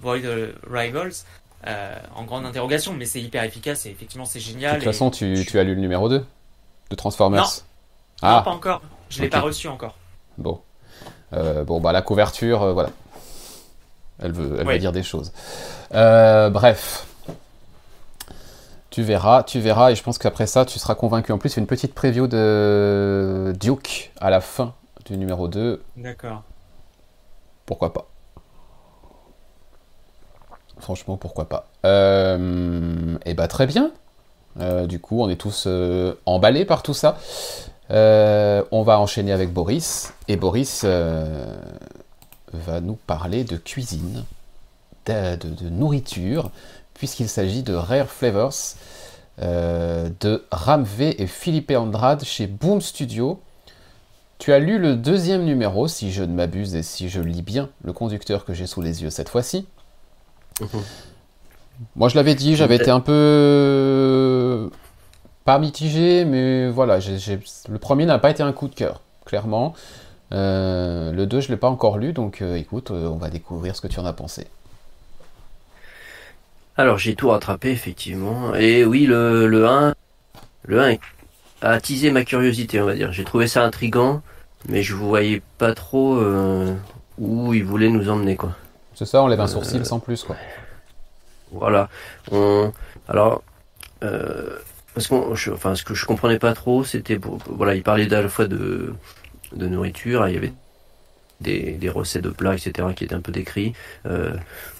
Void 0.00 0.22
Rivals 0.68 1.12
euh, 1.12 1.45
en 1.64 2.24
grande 2.24 2.46
interrogation, 2.46 2.92
mais 2.92 3.06
c'est 3.06 3.20
hyper 3.20 3.42
efficace 3.42 3.86
et 3.86 3.90
effectivement 3.90 4.24
c'est 4.24 4.40
génial. 4.40 4.74
De 4.74 4.84
toute 4.84 4.92
façon, 4.92 5.10
tu, 5.10 5.44
tu, 5.46 5.58
as 5.58 5.64
lu 5.64 5.74
le 5.74 5.80
numéro 5.80 6.08
2 6.08 6.24
de 6.90 6.94
Transformers 6.94 7.42
Non, 7.42 8.28
ah. 8.28 8.42
pas 8.44 8.50
encore. 8.50 8.82
Je 9.10 9.22
l'ai 9.22 9.28
pas 9.28 9.40
reçu 9.40 9.68
encore. 9.68 9.96
Bon. 10.38 10.60
Euh, 11.32 11.64
bon, 11.64 11.80
bah 11.80 11.92
la 11.92 12.02
couverture, 12.02 12.62
euh, 12.62 12.72
voilà. 12.72 12.90
Elle 14.20 14.32
veut, 14.32 14.56
elle 14.60 14.66
veut 14.66 14.78
dire 14.78 14.92
des 14.92 15.02
choses. 15.02 15.32
bref. 15.90 17.06
Tu 18.90 19.02
verras, 19.02 19.42
tu 19.42 19.60
verras, 19.60 19.90
et 19.90 19.94
je 19.94 20.02
pense 20.02 20.16
qu'après 20.16 20.46
ça, 20.46 20.64
tu 20.64 20.78
seras 20.78 20.94
convaincu. 20.94 21.30
En 21.30 21.36
plus, 21.36 21.52
il 21.52 21.56
y 21.56 21.58
a 21.58 21.60
une 21.60 21.66
petite 21.66 21.92
preview 21.92 22.26
de 22.26 23.52
Duke 23.60 24.10
à 24.20 24.30
la 24.30 24.40
fin 24.40 24.72
du 25.04 25.18
numéro 25.18 25.48
2. 25.48 25.82
D'accord. 25.96 26.42
Pourquoi 27.66 27.92
pas 27.92 28.08
Franchement, 30.86 31.16
pourquoi 31.16 31.48
pas. 31.48 31.66
Euh, 31.84 33.18
et 33.24 33.34
bah 33.34 33.48
très 33.48 33.66
bien. 33.66 33.90
Euh, 34.60 34.86
du 34.86 35.00
coup, 35.00 35.20
on 35.20 35.28
est 35.28 35.34
tous 35.34 35.64
euh, 35.66 36.14
emballés 36.26 36.64
par 36.64 36.84
tout 36.84 36.94
ça. 36.94 37.18
on 37.90 38.82
va 38.84 39.00
enchaîner 39.00 39.32
avec 39.32 39.52
Boris. 39.52 40.14
Et 40.28 40.36
Boris 40.36 40.84
va 40.84 42.80
nous 42.80 42.94
parler 43.04 43.42
de 43.42 43.56
cuisine, 43.56 44.22
de, 45.06 45.68
nourriture, 45.68 46.52
puisqu'il 46.94 47.28
s'agit 47.28 47.64
de 47.64 47.74
Rare 47.74 48.06
Flavors 48.06 48.76
de 49.40 50.44
Ramvé 50.52 51.20
et 51.20 51.26
Philippe 51.26 51.72
Andrade 51.72 52.22
chez 52.22 52.46
Boom 52.46 52.80
Studio. 52.80 53.40
Tu 54.38 54.52
as 54.52 54.60
lu 54.60 54.78
le 54.78 54.94
deuxième 54.94 55.42
numéro, 55.44 55.88
si 55.88 56.12
je 56.12 56.22
ne 56.22 56.32
m'abuse 56.32 56.76
et 56.76 56.84
si 56.84 57.08
je 57.08 57.20
lis 57.20 57.42
bien 57.42 57.70
le 57.82 57.92
conducteur 57.92 58.44
que 58.44 58.54
j'ai 58.54 58.68
sous 58.68 58.82
les 58.82 59.02
yeux 59.02 59.10
cette 59.10 59.30
fois-ci. 59.30 59.66
Mhm. 60.60 60.82
Moi, 61.94 62.08
je 62.08 62.16
l'avais 62.16 62.34
dit, 62.34 62.56
j'avais 62.56 62.76
été 62.76 62.90
un 62.90 63.00
peu. 63.00 64.70
Pas 65.44 65.58
mitigé, 65.58 66.24
mais 66.24 66.68
voilà, 66.70 66.98
le 66.98 67.78
premier 67.78 68.04
n'a 68.04 68.18
pas 68.18 68.30
été 68.30 68.42
un 68.42 68.52
coup 68.52 68.66
de 68.66 68.74
cœur, 68.74 69.00
clairement. 69.24 69.74
Euh, 70.32 71.12
le 71.12 71.26
2, 71.26 71.40
je 71.40 71.46
ne 71.48 71.52
l'ai 71.52 71.56
pas 71.56 71.68
encore 71.68 71.98
lu, 71.98 72.12
donc 72.12 72.42
euh, 72.42 72.56
écoute, 72.56 72.90
euh, 72.90 73.06
on 73.06 73.16
va 73.16 73.30
découvrir 73.30 73.76
ce 73.76 73.80
que 73.80 73.86
tu 73.86 74.00
en 74.00 74.06
as 74.06 74.12
pensé. 74.12 74.48
Alors, 76.76 76.98
j'ai 76.98 77.14
tout 77.14 77.28
rattrapé, 77.28 77.70
effectivement. 77.70 78.54
Et 78.54 78.84
oui, 78.84 79.06
le, 79.06 79.46
le 79.46 79.66
1, 79.68 79.94
le 80.64 80.82
1 80.82 80.96
a 81.62 81.70
attisé 81.70 82.10
ma 82.10 82.24
curiosité, 82.24 82.80
on 82.80 82.86
va 82.86 82.94
dire. 82.94 83.12
J'ai 83.12 83.24
trouvé 83.24 83.46
ça 83.46 83.64
intrigant, 83.64 84.22
mais 84.68 84.82
je 84.82 84.94
ne 84.94 84.98
voyais 84.98 85.42
pas 85.58 85.74
trop 85.74 86.20
où 87.18 87.54
il 87.54 87.64
voulait 87.64 87.88
nous 87.88 88.10
emmener, 88.10 88.36
quoi. 88.36 88.50
C'est 88.96 89.04
ça, 89.04 89.22
on 89.22 89.26
lève 89.26 89.40
un 89.40 89.46
sourcil 89.46 89.84
sans 89.84 90.00
plus, 90.00 90.24
quoi. 90.24 90.36
Voilà. 91.52 91.90
On, 92.32 92.72
alors, 93.08 93.42
euh, 94.02 94.58
parce 94.94 95.06
qu'on, 95.06 95.32
enfin, 95.32 95.74
ce 95.74 95.84
que 95.84 95.92
je 95.92 96.06
comprenais 96.06 96.38
pas 96.38 96.54
trop, 96.54 96.82
c'était, 96.82 97.20
voilà, 97.46 97.74
il 97.74 97.82
parlait 97.82 98.10
à 98.12 98.22
la 98.22 98.28
fois 98.30 98.46
de, 98.46 98.94
de 99.54 99.66
nourriture, 99.66 100.26
il 100.28 100.34
y 100.34 100.38
avait 100.38 100.54
des, 101.42 101.72
des, 101.72 101.90
recettes 101.90 102.24
de 102.24 102.30
plats, 102.30 102.54
etc., 102.54 102.88
qui 102.96 103.04
étaient 103.04 103.14
un 103.14 103.20
peu 103.20 103.32
décrits. 103.32 103.74
Euh, 104.06 104.32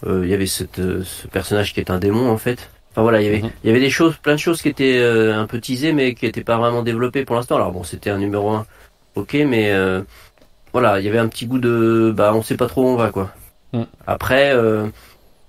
euh, 0.06 0.22
il 0.24 0.30
y 0.30 0.34
avait 0.34 0.46
cette, 0.46 0.76
ce 0.76 1.26
personnage 1.28 1.74
qui 1.74 1.80
est 1.80 1.90
un 1.90 1.98
démon, 1.98 2.30
en 2.30 2.38
fait. 2.38 2.70
Enfin 2.92 3.02
voilà, 3.02 3.20
il 3.20 3.26
y 3.26 3.28
avait, 3.28 3.42
mhm. 3.42 3.50
il 3.64 3.66
y 3.66 3.70
avait 3.70 3.80
des 3.80 3.90
choses, 3.90 4.16
plein 4.16 4.36
de 4.36 4.40
choses 4.40 4.62
qui 4.62 4.70
étaient 4.70 4.98
un 4.98 5.46
peu 5.46 5.60
teasées, 5.60 5.92
mais 5.92 6.14
qui 6.14 6.24
n'étaient 6.24 6.42
pas 6.42 6.56
vraiment 6.56 6.82
développées 6.82 7.26
pour 7.26 7.36
l'instant. 7.36 7.56
Alors 7.56 7.70
bon, 7.70 7.84
c'était 7.84 8.08
un 8.08 8.16
numéro 8.16 8.48
1, 8.48 8.64
ok, 9.16 9.34
mais 9.46 9.74
voilà, 10.72 11.00
il 11.00 11.04
y 11.04 11.08
avait 11.10 11.18
un 11.18 11.28
petit 11.28 11.44
goût 11.44 11.58
de, 11.58 12.14
bah, 12.16 12.32
on 12.34 12.40
sait 12.40 12.56
pas 12.56 12.66
trop 12.66 12.84
où 12.84 12.88
on 12.88 12.96
va, 12.96 13.10
quoi. 13.10 13.30
Mm. 13.76 13.86
Après, 14.06 14.54
euh, 14.54 14.88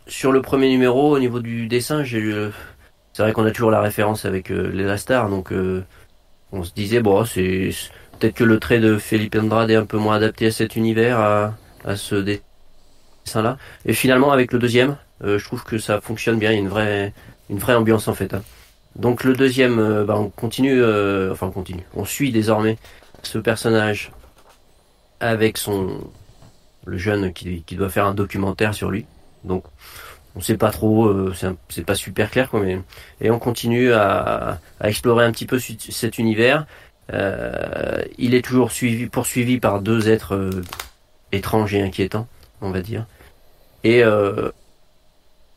sur 0.07 0.31
le 0.31 0.41
premier 0.41 0.69
numéro, 0.69 1.15
au 1.15 1.19
niveau 1.19 1.39
du 1.39 1.67
dessin, 1.67 2.03
j'ai 2.03 2.49
c'est 3.13 3.23
vrai 3.23 3.33
qu'on 3.33 3.45
a 3.45 3.51
toujours 3.51 3.71
la 3.71 3.81
référence 3.81 4.25
avec 4.25 4.51
euh, 4.51 4.69
les 4.71 4.83
La 4.83 4.97
Star, 4.97 5.29
donc 5.29 5.51
euh, 5.51 5.83
on 6.51 6.63
se 6.63 6.71
disait 6.73 7.01
bon, 7.01 7.25
c'est 7.25 7.71
peut-être 8.19 8.35
que 8.35 8.43
le 8.43 8.59
trait 8.59 8.79
de 8.79 8.97
Felipe 8.97 9.35
Andrade 9.35 9.71
est 9.71 9.75
un 9.75 9.85
peu 9.85 9.97
moins 9.97 10.15
adapté 10.17 10.47
à 10.47 10.51
cet 10.51 10.75
univers, 10.75 11.19
à, 11.19 11.55
à 11.83 11.95
ce 11.95 12.15
dessin-là. 12.15 13.57
Et 13.85 13.93
finalement, 13.93 14.31
avec 14.31 14.51
le 14.53 14.59
deuxième, 14.59 14.97
je 15.23 15.43
trouve 15.43 15.63
que 15.63 15.79
ça 15.79 15.99
fonctionne 15.99 16.37
bien. 16.37 16.51
Il 16.51 16.55
y 16.55 16.57
a 16.57 16.61
une 16.61 16.69
vraie, 16.69 17.13
une 17.49 17.57
vraie 17.57 17.73
ambiance 17.73 18.07
en 18.07 18.13
fait. 18.13 18.33
Hein. 18.35 18.43
Donc 18.95 19.23
le 19.23 19.33
deuxième, 19.35 20.03
bah, 20.05 20.15
on 20.17 20.29
continue, 20.29 20.83
enfin 21.31 21.47
on 21.47 21.51
continue, 21.51 21.83
on 21.95 22.05
suit 22.05 22.31
désormais 22.31 22.77
ce 23.23 23.39
personnage 23.39 24.11
avec 25.19 25.57
son 25.57 26.01
le 26.87 26.97
jeune 26.97 27.33
qui, 27.33 27.63
doit 27.71 27.89
faire 27.89 28.05
un 28.05 28.13
documentaire 28.13 28.73
sur 28.73 28.89
lui. 28.89 29.05
Donc 29.43 29.63
on 30.35 30.41
sait 30.41 30.57
pas 30.57 30.69
trop, 30.69 31.07
euh, 31.07 31.33
c'est 31.69 31.85
pas 31.85 31.95
super 31.95 32.29
clair 32.29 32.49
quoi, 32.49 32.61
et 33.21 33.31
on 33.31 33.39
continue 33.39 33.91
à, 33.93 34.59
explorer 34.83 35.25
un 35.25 35.31
petit 35.31 35.47
peu 35.47 35.59
cet 35.59 36.17
univers. 36.19 36.65
Euh, 37.13 38.03
il 38.17 38.35
est 38.35 38.43
toujours 38.43 38.71
suivi, 38.71 39.07
poursuivi 39.07 39.59
par 39.59 39.81
deux 39.81 40.09
êtres 40.09 40.35
euh, 40.35 40.61
étranges 41.31 41.73
et 41.73 41.81
inquiétants, 41.81 42.27
on 42.61 42.71
va 42.71 42.81
dire. 42.81 43.05
Et 43.83 44.01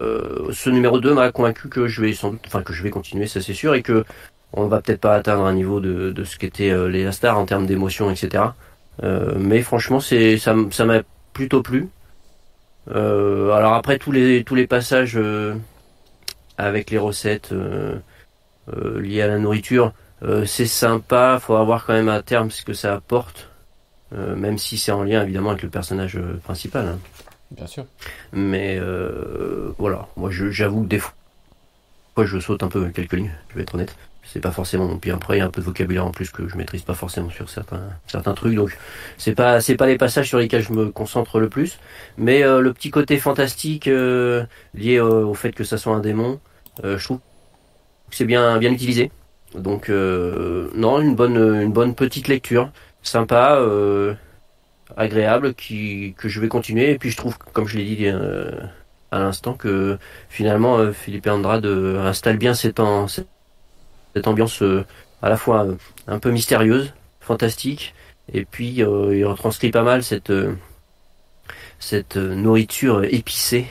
ce 0.01 0.71
numéro 0.71 1.01
2 1.01 1.15
m'a 1.15 1.33
convaincu 1.33 1.69
que 1.69 1.87
je 1.87 2.01
vais 2.01 2.13
sans 2.13 2.35
enfin 2.47 2.63
que 2.63 2.73
je 2.73 2.83
vais 2.83 2.91
continuer, 2.91 3.27
ça 3.27 3.41
c'est 3.41 3.55
sûr, 3.55 3.75
et 3.75 3.83
que 3.83 4.05
on 4.53 4.67
va 4.67 4.81
peut-être 4.81 5.01
pas 5.01 5.15
atteindre 5.15 5.45
un 5.45 5.53
niveau 5.53 5.81
de, 5.81 6.25
ce 6.25 6.39
qu'étaient 6.39 6.73
les 6.89 7.11
stars 7.13 7.39
en 7.39 7.45
termes 7.45 7.67
d'émotion, 7.67 8.11
etc. 8.11 8.45
mais 9.03 9.63
franchement, 9.63 10.01
c'est 10.01 10.39
ça 10.39 10.55
m'a 10.55 11.03
plutôt 11.41 11.63
plu. 11.63 11.89
Euh, 12.91 13.53
alors 13.53 13.73
après 13.73 13.97
tous 13.97 14.13
les 14.13 14.45
tous 14.45 14.55
les 14.55 14.67
passages 14.67 15.17
euh, 15.17 15.55
avec 16.59 16.91
les 16.91 16.99
recettes 16.99 17.53
euh, 17.53 17.99
liées 19.01 19.23
à 19.23 19.27
la 19.27 19.39
nourriture, 19.39 19.95
c'est 20.45 20.67
sympa. 20.67 21.39
Faut 21.41 21.55
avoir 21.55 21.87
quand 21.87 21.95
même 21.95 22.11
à 22.11 22.21
terme 22.21 22.51
ce 22.51 22.63
que 22.63 22.75
ça 22.75 22.93
apporte, 22.93 23.49
même 24.13 24.59
si 24.59 24.77
c'est 24.77 24.93
en 24.93 25.03
lien 25.03 25.23
évidemment 25.23 25.51
avec 25.51 25.63
le 25.63 25.71
personnage 25.71 26.19
principal. 26.45 26.87
Hein. 26.87 26.99
Bien 27.53 27.67
sûr. 27.67 27.87
Mais 28.35 28.79
voilà, 29.79 30.09
moi 30.17 30.31
j'avoue 30.31 30.83
que 30.83 30.89
des 30.89 30.99
fois 30.99 31.15
je 32.23 32.39
saute 32.39 32.63
un 32.63 32.69
peu 32.69 32.91
quelques 32.91 33.15
lignes, 33.15 33.35
je 33.49 33.55
vais 33.57 33.63
être 33.63 33.75
honnête. 33.75 33.97
C'est 34.33 34.41
pas 34.41 34.53
forcément 34.53 34.97
puis 34.97 35.11
après 35.11 35.37
il 35.37 35.39
y 35.41 35.43
a 35.43 35.47
un 35.47 35.51
peu 35.51 35.61
de 35.61 35.67
vocabulaire 35.67 36.07
en 36.07 36.13
plus 36.13 36.31
que 36.31 36.49
je 36.49 36.57
maîtrise 36.57 36.83
pas 36.83 36.95
forcément 36.95 37.31
sur 37.31 37.49
certains 37.49 37.83
certains 38.07 38.35
trucs 38.35 38.55
donc 38.55 38.77
c'est 39.19 39.35
pas 39.35 39.61
c'est 39.61 39.77
pas 39.77 39.87
les 39.87 39.99
passages 39.99 40.29
sur 40.29 40.39
lesquels 40.39 40.63
je 40.63 40.73
me 40.73 40.91
concentre 40.91 41.41
le 41.41 41.49
plus. 41.49 41.79
Mais 42.17 42.43
euh, 42.43 42.61
le 42.61 42.73
petit 42.73 42.91
côté 42.91 43.19
fantastique 43.19 43.89
euh, 43.89 44.45
lié 44.75 45.01
au 45.01 45.35
fait 45.35 45.53
que 45.53 45.65
ça 45.65 45.79
soit 45.79 45.95
un 45.95 46.01
démon 46.01 46.41
euh, 46.85 46.99
je 46.99 47.05
trouve 47.05 47.19
que 47.19 48.17
c'est 48.17 48.25
bien 48.25 48.59
bien 48.59 48.73
utilisé. 48.73 49.11
Donc 49.55 49.89
non 49.89 51.01
une 51.01 51.15
bonne 51.17 51.37
une 51.63 51.73
bonne 51.73 51.95
petite 51.95 52.29
lecture 52.29 52.71
sympa 53.03 53.61
agréable 54.97 55.55
qui 55.55 56.15
que 56.19 56.29
je 56.29 56.41
vais 56.41 56.49
continuer. 56.49 56.91
Et 56.93 56.99
puis 56.99 57.11
je 57.11 57.17
trouve 57.17 57.37
comme 57.39 57.67
je 57.67 57.77
l'ai 57.79 57.85
dit 57.85 58.09
à 58.09 59.19
l'instant 59.19 59.55
que 59.55 59.99
finalement 60.29 60.93
Philippe 60.93 61.27
Andrade 61.27 61.67
installe 61.67 62.39
bien 62.39 62.55
ses 62.55 62.73
temps 62.75 63.09
cette 64.15 64.27
ambiance 64.27 64.63
euh, 64.63 64.85
à 65.23 65.29
la 65.29 65.37
fois 65.37 65.65
euh, 65.65 65.77
un 66.07 66.19
peu 66.19 66.31
mystérieuse, 66.31 66.93
fantastique, 67.21 67.95
et 68.33 68.45
puis 68.45 68.83
euh, 68.83 69.17
il 69.17 69.25
retranscrit 69.25 69.71
pas 69.71 69.83
mal 69.83 70.03
cette 70.03 70.33
cette 71.79 72.17
nourriture 72.17 73.05
épicée 73.05 73.67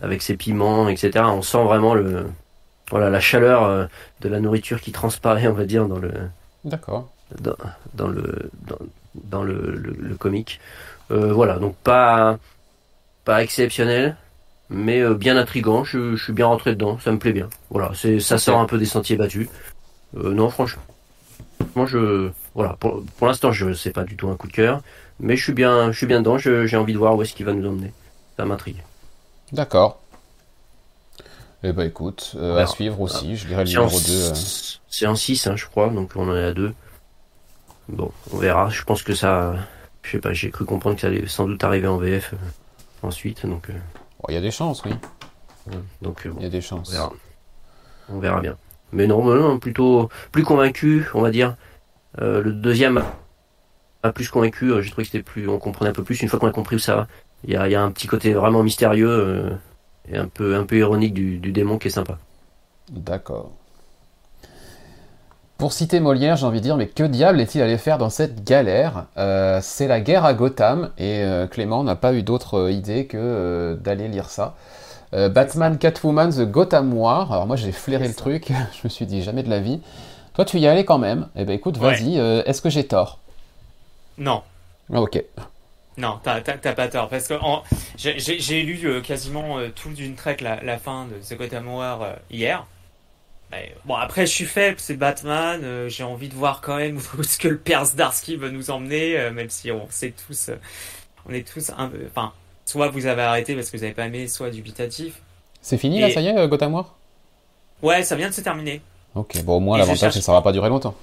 avec 0.00 0.22
ses 0.22 0.36
piments, 0.36 0.88
etc. 0.88 1.24
On 1.26 1.42
sent 1.42 1.64
vraiment 1.64 1.92
le 1.92 2.26
voilà 2.88 3.10
la 3.10 3.18
chaleur 3.18 3.88
de 4.20 4.28
la 4.28 4.38
nourriture 4.38 4.80
qui 4.80 4.92
transparaît, 4.92 5.48
on 5.48 5.52
va 5.52 5.64
dire, 5.64 5.88
dans 5.88 5.98
le 5.98 6.12
d'accord 6.64 7.10
dans, 7.40 7.56
dans, 7.94 8.06
le 8.06 8.50
dans, 8.68 8.78
dans 9.24 9.42
le, 9.42 9.72
le, 9.74 10.14
comique. 10.14 10.60
voilà, 11.10 11.58
donc 11.58 11.74
pas 11.78 12.38
pas 13.24 13.42
exceptionnel, 13.42 14.16
mais 14.70 15.00
euh, 15.00 15.14
bien 15.14 15.36
intrigant. 15.36 15.84
Je, 15.84 16.16
suis 16.16 16.32
bien 16.32 16.46
rentré 16.46 16.72
dedans, 16.74 16.98
ça 16.98 17.12
me 17.12 17.18
plaît 17.18 17.32
bien. 17.32 17.48
Voilà, 17.70 17.92
c'est 17.94 18.20
ça 18.20 18.38
sort 18.38 18.58
un 18.58 18.66
peu 18.66 18.78
des 18.78 18.86
sentiers 18.86 19.16
battus. 19.16 19.48
Euh, 20.16 20.32
non, 20.32 20.50
franchement, 20.50 20.82
moi 21.74 21.86
je 21.86 22.30
voilà 22.54 22.76
pour, 22.80 23.02
pour 23.18 23.26
l'instant 23.26 23.52
je 23.52 23.72
sais 23.72 23.90
pas 23.90 24.04
du 24.04 24.16
tout 24.16 24.28
un 24.28 24.36
coup 24.36 24.46
de 24.46 24.52
cœur, 24.52 24.82
mais 25.20 25.36
je 25.36 25.42
suis 25.42 25.52
bien 25.52 25.92
je 25.92 25.96
suis 25.96 26.06
bien 26.06 26.20
dedans. 26.20 26.38
J'ai 26.38 26.76
envie 26.76 26.92
de 26.92 26.98
voir 26.98 27.16
où 27.16 27.22
est-ce 27.22 27.34
qu'il 27.34 27.46
va 27.46 27.52
nous 27.52 27.66
emmener. 27.66 27.92
Ça 28.36 28.44
m'intrigue. 28.44 28.82
D'accord. 29.52 30.00
Eh 31.62 31.72
ben 31.72 31.84
écoute, 31.84 32.34
euh, 32.36 32.58
à 32.58 32.66
suivre 32.66 33.00
aussi, 33.00 33.36
je 33.36 33.46
dirais 33.46 33.64
le 33.64 33.70
numéro 33.70 33.88
2. 33.88 34.32
C'est 34.88 35.06
en 35.06 35.16
6, 35.16 35.46
hein, 35.46 35.56
je 35.56 35.66
crois, 35.66 35.88
donc 35.88 36.12
on 36.14 36.28
en 36.28 36.36
est 36.36 36.44
à 36.44 36.52
2. 36.52 36.72
Bon, 37.88 38.12
on 38.32 38.36
verra. 38.36 38.68
Je 38.68 38.82
pense 38.82 39.02
que 39.02 39.14
ça. 39.14 39.54
Je 40.02 40.12
sais 40.12 40.18
pas, 40.18 40.32
j'ai 40.32 40.50
cru 40.50 40.64
comprendre 40.64 40.96
que 40.96 41.00
ça 41.00 41.08
allait 41.08 41.26
sans 41.26 41.46
doute 41.46 41.64
arriver 41.64 41.88
en 41.88 41.96
VF 41.96 42.34
ensuite, 43.02 43.46
donc. 43.46 43.68
Il 44.28 44.34
y 44.34 44.38
a 44.38 44.40
des 44.40 44.50
chances, 44.50 44.82
oui. 44.84 44.92
Donc, 46.02 46.28
il 46.36 46.42
y 46.42 46.46
a 46.46 46.50
des 46.50 46.60
chances. 46.60 46.94
On 48.08 48.18
verra, 48.18 48.40
bien. 48.40 48.56
Mais 48.92 49.06
non, 49.06 49.58
plutôt 49.58 50.08
plus 50.32 50.44
convaincu, 50.44 51.06
on 51.14 51.22
va 51.22 51.30
dire. 51.30 51.56
Euh, 52.20 52.42
le 52.42 52.52
deuxième 52.52 53.02
a 54.02 54.12
plus 54.12 54.28
convaincu. 54.28 54.72
Euh, 54.72 54.80
j'ai 54.80 54.90
trouvé 54.90 55.04
que 55.04 55.10
c'était 55.10 55.24
plus, 55.24 55.48
on 55.48 55.58
comprenait 55.58 55.90
un 55.90 55.94
peu 55.94 56.04
plus. 56.04 56.22
Une 56.22 56.28
fois 56.28 56.38
qu'on 56.38 56.46
a 56.46 56.52
compris 56.52 56.76
où 56.76 56.78
ça 56.78 56.96
va, 56.96 57.08
il 57.44 57.50
y 57.50 57.56
a, 57.56 57.82
un 57.82 57.90
petit 57.90 58.06
côté 58.06 58.32
vraiment 58.32 58.62
mystérieux 58.62 59.08
euh, 59.10 59.50
et 60.08 60.16
un 60.16 60.28
peu, 60.28 60.56
un 60.56 60.64
peu 60.64 60.78
ironique 60.78 61.14
du, 61.14 61.38
du 61.38 61.52
démon 61.52 61.78
qui 61.78 61.88
est 61.88 61.90
sympa. 61.90 62.18
D'accord. 62.90 63.52
Pour 65.58 65.72
citer 65.72 66.00
Molière, 66.00 66.36
j'ai 66.36 66.44
envie 66.44 66.58
de 66.58 66.64
dire, 66.64 66.76
mais 66.76 66.86
que 66.86 67.02
diable 67.02 67.40
est-il 67.40 67.62
allé 67.62 67.78
faire 67.78 67.96
dans 67.96 68.10
cette 68.10 68.44
galère? 68.44 69.06
Euh, 69.16 69.60
C'est 69.62 69.86
la 69.86 70.00
guerre 70.00 70.26
à 70.26 70.34
Gotham, 70.34 70.90
et 70.98 71.22
euh, 71.22 71.46
Clément 71.46 71.82
n'a 71.82 71.96
pas 71.96 72.12
eu 72.12 72.22
d'autre 72.22 72.58
euh, 72.58 72.70
idée 72.70 73.06
que 73.06 73.78
d'aller 73.80 74.08
lire 74.08 74.30
ça. 74.30 74.54
Batman 75.12 75.78
Catwoman 75.78 76.30
The 76.30 76.42
Gotham 76.42 76.92
War. 76.92 77.32
Alors 77.32 77.46
moi 77.46 77.56
j'ai 77.56 77.72
flairé 77.72 78.06
le 78.06 78.12
truc, 78.12 78.48
je 78.72 78.80
me 78.84 78.90
suis 78.90 79.06
dit 79.06 79.22
jamais 79.22 79.42
de 79.42 79.48
la 79.48 79.60
vie. 79.60 79.80
Toi 80.34 80.44
tu 80.44 80.58
y 80.58 80.66
allais 80.66 80.84
quand 80.84 80.98
même. 80.98 81.28
Eh 81.36 81.46
ben 81.46 81.54
écoute, 81.54 81.78
vas-y, 81.78 82.18
est-ce 82.18 82.60
que 82.60 82.68
j'ai 82.68 82.86
tort? 82.86 83.18
Non. 84.18 84.42
Ah, 84.92 85.00
ok. 85.00 85.24
Non, 85.96 86.20
t'as 86.22 86.40
pas 86.42 86.88
tort, 86.88 87.08
parce 87.08 87.28
que 87.28 87.34
j'ai 87.96 88.62
lu 88.62 89.00
quasiment 89.00 89.56
tout 89.74 89.94
d'une 89.94 90.16
traite 90.16 90.42
la, 90.42 90.62
la, 90.62 90.76
fin 90.76 91.06
de 91.06 91.14
The 91.14 91.38
Gotham 91.38 91.68
War 91.68 92.16
hier. 92.30 92.66
Bon, 93.84 93.94
après, 93.94 94.26
je 94.26 94.32
suis 94.32 94.44
faible, 94.44 94.76
c'est 94.78 94.96
Batman. 94.96 95.60
Euh, 95.62 95.88
j'ai 95.88 96.02
envie 96.02 96.28
de 96.28 96.34
voir 96.34 96.60
quand 96.60 96.76
même 96.76 96.98
où 97.16 97.20
est-ce 97.20 97.38
que 97.38 97.48
le 97.48 97.58
père 97.58 97.84
Zdarsky 97.84 98.36
veut 98.36 98.50
nous 98.50 98.70
emmener, 98.70 99.18
euh, 99.18 99.32
même 99.32 99.50
si 99.50 99.70
on 99.70 99.86
sait 99.90 100.12
tous, 100.26 100.48
euh, 100.48 100.56
on 101.28 101.32
est 101.32 101.46
tous 101.46 101.70
un 101.76 101.88
peu. 101.88 101.98
Enfin, 102.10 102.32
soit 102.64 102.88
vous 102.88 103.06
avez 103.06 103.22
arrêté 103.22 103.54
parce 103.54 103.70
que 103.70 103.76
vous 103.76 103.84
avez 103.84 103.92
pas 103.92 104.06
aimé, 104.06 104.28
soit 104.28 104.50
dubitatif. 104.50 105.20
C'est 105.62 105.78
fini 105.78 106.00
là, 106.00 106.10
ça 106.10 106.20
y 106.20 106.28
est, 106.28 106.48
Gotham 106.48 106.74
War? 106.74 106.94
Ouais, 107.82 108.02
ça 108.02 108.16
vient 108.16 108.28
de 108.28 108.34
se 108.34 108.40
terminer. 108.40 108.80
Ok, 109.14 109.42
bon, 109.44 109.56
au 109.56 109.60
moins, 109.60 109.78
l'avantage, 109.78 110.12
c'est 110.12 110.18
que 110.20 110.24
ça 110.24 110.32
va 110.32 110.42
pas 110.42 110.52
durer 110.52 110.68
longtemps. 110.68 110.94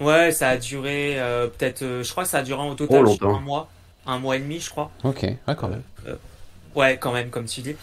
Ouais, 0.00 0.32
ça 0.32 0.50
a 0.50 0.56
duré 0.56 1.16
peut-être. 1.58 1.80
je 2.02 2.10
crois 2.10 2.24
que 2.24 2.30
ça 2.30 2.38
a 2.38 2.42
duré 2.42 2.60
au 2.62 2.74
total 2.74 3.04
oh, 3.06 3.26
un 3.26 3.40
mois, 3.40 3.68
un 4.06 4.18
mois 4.18 4.36
et 4.36 4.40
demi, 4.40 4.60
je 4.60 4.70
crois. 4.70 4.90
Ok, 5.04 5.22
ouais, 5.22 5.56
quand 5.56 5.68
même. 5.68 5.82
ouais, 6.74 6.96
quand 6.98 7.12
même, 7.12 7.30
comme 7.30 7.46
tu 7.46 7.60
dis. 7.60 7.76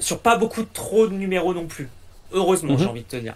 sur 0.00 0.20
pas 0.20 0.36
beaucoup 0.36 0.62
trop 0.64 1.06
de 1.06 1.14
numéros 1.14 1.54
non 1.54 1.66
plus. 1.66 1.88
Heureusement, 2.32 2.76
j'ai 2.76 2.84
mhm. 2.84 2.90
envie 2.90 3.02
de 3.02 3.08
te 3.08 3.16
dire. 3.16 3.34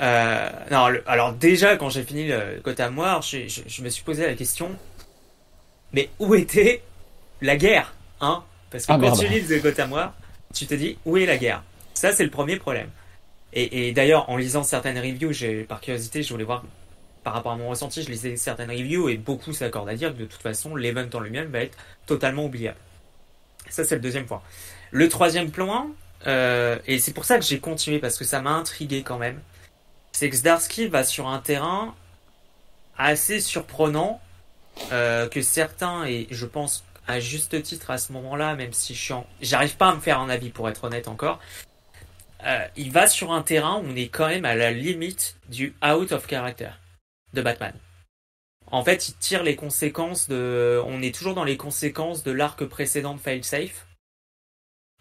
Euh, 0.00 0.48
non, 0.70 0.88
alors 1.06 1.32
déjà, 1.32 1.76
quand 1.76 1.90
j'ai 1.90 2.04
fini 2.04 2.28
le 2.28 2.60
Gotham 2.62 2.98
War, 2.98 3.22
je, 3.22 3.48
je, 3.48 3.82
me 3.82 3.88
suis 3.88 4.02
posé 4.02 4.26
la 4.26 4.34
question, 4.34 4.70
mais 5.92 6.10
où 6.18 6.34
était 6.34 6.82
la 7.42 7.56
guerre 7.56 7.92
hein? 8.20 8.44
Parce 8.70 8.86
que 8.86 8.92
ah, 8.92 8.98
quand 9.00 9.12
tu 9.12 9.26
lis 9.26 9.42
The 9.42 9.62
Gotham 9.62 9.92
War, 9.92 10.14
tu 10.54 10.66
te 10.66 10.74
dis, 10.74 10.96
où 11.04 11.16
est 11.16 11.26
la 11.26 11.36
guerre? 11.36 11.62
Ça, 11.94 12.12
c'est 12.12 12.24
le 12.24 12.30
premier 12.30 12.56
problème. 12.56 12.88
Et, 13.52 13.88
et 13.88 13.92
d'ailleurs, 13.92 14.30
en 14.30 14.36
lisant 14.36 14.62
certaines 14.62 14.98
reviews, 14.98 15.32
j'ai 15.32 15.64
par 15.64 15.80
curiosité, 15.80 16.22
je 16.22 16.32
voulais 16.32 16.44
voir 16.44 16.62
par 17.24 17.34
rapport 17.34 17.52
à 17.52 17.56
mon 17.56 17.68
ressenti, 17.68 18.02
je 18.02 18.10
lisais 18.10 18.36
certaines 18.36 18.70
reviews 18.70 19.08
et 19.08 19.16
beaucoup 19.16 19.52
s'accordent 19.52 19.88
à 19.88 19.94
dire 19.94 20.14
que 20.14 20.20
de 20.20 20.24
toute 20.24 20.40
façon, 20.40 20.76
l'event 20.76 21.08
en 21.12 21.20
lui-même 21.20 21.50
va 21.50 21.60
être 21.60 21.76
totalement 22.06 22.46
oubliable. 22.46 22.78
Ça, 23.68 23.84
c'est 23.84 23.96
le 23.96 24.00
deuxième 24.00 24.26
point. 24.26 24.40
Le 24.90 25.08
troisième 25.08 25.50
point, 25.50 25.88
euh, 26.26 26.78
et 26.86 26.98
c'est 26.98 27.12
pour 27.12 27.24
ça 27.24 27.38
que 27.38 27.44
j'ai 27.44 27.60
continué, 27.60 27.98
parce 27.98 28.18
que 28.18 28.24
ça 28.24 28.40
m'a 28.40 28.50
intrigué 28.50 29.02
quand 29.02 29.18
même. 29.18 29.40
C'est 30.12 30.28
que 30.28 30.36
Zdarsky 30.36 30.88
va 30.88 31.04
sur 31.04 31.28
un 31.28 31.38
terrain 31.38 31.94
assez 32.98 33.40
surprenant, 33.40 34.20
euh, 34.92 35.28
que 35.28 35.42
certains, 35.42 36.04
et 36.04 36.26
je 36.30 36.46
pense 36.46 36.84
à 37.06 37.20
juste 37.20 37.62
titre 37.62 37.90
à 37.90 37.98
ce 37.98 38.12
moment-là, 38.12 38.54
même 38.54 38.72
si 38.72 38.94
je 38.94 39.14
j'arrive 39.40 39.76
pas 39.76 39.88
à 39.88 39.94
me 39.94 40.00
faire 40.00 40.20
un 40.20 40.28
avis 40.28 40.50
pour 40.50 40.68
être 40.68 40.84
honnête 40.84 41.08
encore, 41.08 41.40
euh, 42.44 42.66
il 42.76 42.90
va 42.90 43.06
sur 43.06 43.32
un 43.32 43.42
terrain 43.42 43.76
où 43.76 43.86
on 43.86 43.96
est 43.96 44.08
quand 44.08 44.28
même 44.28 44.44
à 44.44 44.54
la 44.54 44.70
limite 44.70 45.36
du 45.48 45.74
out 45.84 46.12
of 46.12 46.26
character 46.26 46.70
de 47.34 47.42
Batman. 47.42 47.74
En 48.70 48.84
fait, 48.84 49.08
il 49.08 49.14
tire 49.14 49.42
les 49.42 49.56
conséquences 49.56 50.28
de, 50.28 50.80
on 50.86 51.02
est 51.02 51.14
toujours 51.14 51.34
dans 51.34 51.44
les 51.44 51.56
conséquences 51.56 52.22
de 52.22 52.30
l'arc 52.30 52.64
précédent 52.64 53.14
de 53.14 53.20
Failsafe 53.20 53.86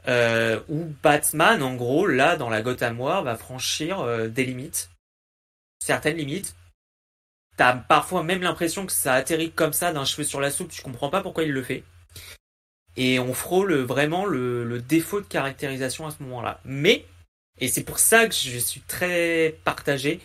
euh, 0.07 0.59
où 0.69 0.85
Batman, 1.03 1.62
en 1.62 1.75
gros, 1.75 2.07
là, 2.07 2.35
dans 2.35 2.49
la 2.49 2.62
Gotham 2.62 2.99
War, 2.99 3.23
va 3.23 3.35
franchir 3.35 3.99
euh, 3.99 4.27
des 4.27 4.45
limites, 4.45 4.89
certaines 5.79 6.17
limites. 6.17 6.55
T'as 7.57 7.73
parfois 7.75 8.23
même 8.23 8.41
l'impression 8.41 8.85
que 8.85 8.91
ça 8.91 9.13
atterrit 9.13 9.51
comme 9.51 9.73
ça 9.73 9.91
d'un 9.91 10.05
cheveu 10.05 10.23
sur 10.23 10.39
la 10.39 10.51
soupe, 10.51 10.71
tu 10.71 10.81
comprends 10.81 11.09
pas 11.09 11.21
pourquoi 11.21 11.43
il 11.43 11.51
le 11.51 11.63
fait. 11.63 11.83
Et 12.95 13.19
on 13.19 13.33
frôle 13.33 13.73
vraiment 13.75 14.25
le, 14.25 14.63
le 14.63 14.81
défaut 14.81 15.21
de 15.21 15.25
caractérisation 15.25 16.07
à 16.07 16.12
ce 16.12 16.23
moment-là. 16.23 16.62
Mais, 16.63 17.05
et 17.59 17.67
c'est 17.67 17.83
pour 17.83 17.99
ça 17.99 18.27
que 18.27 18.33
je 18.33 18.57
suis 18.57 18.81
très 18.81 19.57
partagé, 19.65 20.21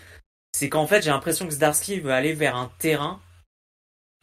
c'est 0.52 0.68
qu'en 0.68 0.86
fait 0.86 1.02
j'ai 1.02 1.10
l'impression 1.10 1.46
que 1.46 1.52
Zdarsky 1.54 1.98
veut 1.98 2.12
aller 2.12 2.32
vers 2.32 2.54
un 2.54 2.70
terrain 2.78 3.20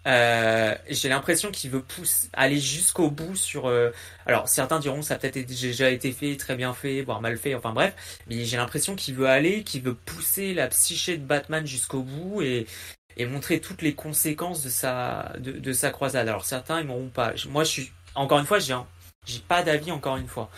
euh, 0.07 0.75
j'ai 0.89 1.09
l'impression 1.09 1.51
qu'il 1.51 1.69
veut 1.69 1.83
pousser, 1.83 2.27
aller 2.33 2.59
jusqu'au 2.59 3.11
bout 3.11 3.35
sur. 3.35 3.67
Euh, 3.67 3.91
alors 4.25 4.47
certains 4.47 4.79
diront 4.79 5.01
ça 5.01 5.15
a 5.15 5.17
peut-être 5.17 5.45
déjà 5.45 5.91
été 5.91 6.11
fait, 6.11 6.35
très 6.37 6.55
bien 6.55 6.73
fait, 6.73 7.01
voire 7.03 7.21
mal 7.21 7.37
fait, 7.37 7.53
enfin 7.55 7.71
bref. 7.71 7.93
Mais 8.27 8.45
j'ai 8.45 8.57
l'impression 8.57 8.95
qu'il 8.95 9.15
veut 9.15 9.27
aller, 9.27 9.63
qu'il 9.63 9.83
veut 9.83 9.93
pousser 9.93 10.53
la 10.53 10.67
psyché 10.67 11.17
de 11.17 11.23
Batman 11.23 11.67
jusqu'au 11.67 12.01
bout 12.01 12.41
et, 12.41 12.65
et 13.17 13.25
montrer 13.25 13.59
toutes 13.61 13.81
les 13.83 13.93
conséquences 13.93 14.63
de 14.63 14.69
sa 14.69 15.33
de, 15.39 15.73
sa 15.73 15.91
croisade. 15.91 16.27
Alors 16.27 16.45
certains 16.45 16.81
ils 16.81 16.87
m'auront 16.87 17.09
pas. 17.09 17.33
Moi 17.49 17.63
je 17.63 17.69
suis 17.69 17.91
encore 18.15 18.39
une 18.39 18.45
fois 18.45 18.59
j'ai 18.59 18.75
j'ai 19.27 19.39
pas 19.39 19.63
d'avis 19.63 19.91
encore 19.91 20.17
une 20.17 20.27
fois. 20.27 20.49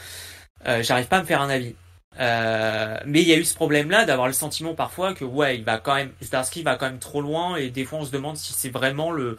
Euh, 0.68 0.82
J'arrive 0.84 1.08
pas 1.08 1.18
à 1.18 1.22
me 1.22 1.26
faire 1.28 1.42
un 1.42 1.50
avis. 1.50 1.76
Euh, 2.20 3.00
mais 3.06 3.22
il 3.22 3.28
y 3.28 3.34
a 3.34 3.38
eu 3.38 3.44
ce 3.44 3.56
problème-là 3.56 4.06
d'avoir 4.06 4.28
le 4.28 4.34
sentiment 4.34 4.76
parfois 4.76 5.14
que 5.16 5.26
ouais, 5.26 5.58
il 5.58 5.64
va 5.64 5.80
quand 5.80 5.96
même, 5.96 6.12
Starsky 6.22 6.62
va 6.62 6.76
quand 6.76 6.86
même 6.86 7.00
trop 7.00 7.22
loin 7.22 7.56
et 7.56 7.70
des 7.70 7.86
fois 7.86 8.00
on 8.00 8.06
se 8.06 8.12
demande 8.12 8.38
si 8.38 8.54
c'est 8.54 8.70
vraiment 8.70 9.12
le, 9.12 9.38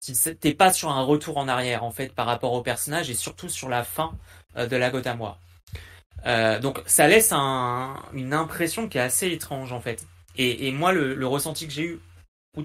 si 0.00 0.36
t'es 0.36 0.54
pas 0.54 0.72
sur 0.72 0.90
un 0.90 1.02
retour 1.02 1.38
en 1.38 1.48
arrière 1.48 1.82
en 1.82 1.90
fait 1.90 2.14
par 2.14 2.26
rapport 2.26 2.52
au 2.52 2.62
personnage 2.62 3.10
et 3.10 3.14
surtout 3.14 3.48
sur 3.48 3.68
la 3.68 3.82
fin 3.82 4.16
euh, 4.56 4.66
de 4.66 4.76
la 4.76 4.90
Gotham 4.90 5.20
War. 5.20 5.38
Euh, 6.26 6.58
donc 6.60 6.82
ça 6.86 7.08
laisse 7.08 7.32
un, 7.32 8.02
une 8.12 8.32
impression 8.32 8.88
qui 8.88 8.98
est 8.98 9.02
assez 9.02 9.28
étrange 9.32 9.72
en 9.72 9.80
fait. 9.80 10.06
Et, 10.36 10.68
et 10.68 10.72
moi 10.72 10.92
le, 10.92 11.14
le, 11.14 11.26
ressenti 11.26 11.66
que 11.66 11.72
j'ai 11.72 11.84
eu 11.84 12.00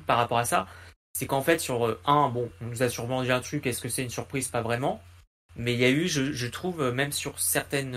par 0.06 0.18
rapport 0.18 0.38
à 0.38 0.46
ça, 0.46 0.68
c'est 1.14 1.26
qu'en 1.26 1.42
fait 1.42 1.60
sur 1.60 1.88
euh, 1.88 2.00
un 2.06 2.30
bon, 2.30 2.50
on 2.62 2.66
nous 2.66 2.84
a 2.84 2.90
sûrement 2.90 3.24
dit 3.24 3.32
un 3.32 3.42
truc, 3.42 3.66
est-ce 3.66 3.82
que 3.82 3.90
c'est 3.90 4.04
une 4.04 4.10
surprise? 4.10 4.48
Pas 4.48 4.62
vraiment. 4.62 5.02
Mais 5.56 5.74
il 5.74 5.80
y 5.80 5.86
a 5.86 5.90
eu, 5.90 6.08
je, 6.08 6.32
je 6.32 6.48
trouve, 6.48 6.92
même 6.92 7.12
sur 7.12 7.40
certaines 7.40 7.96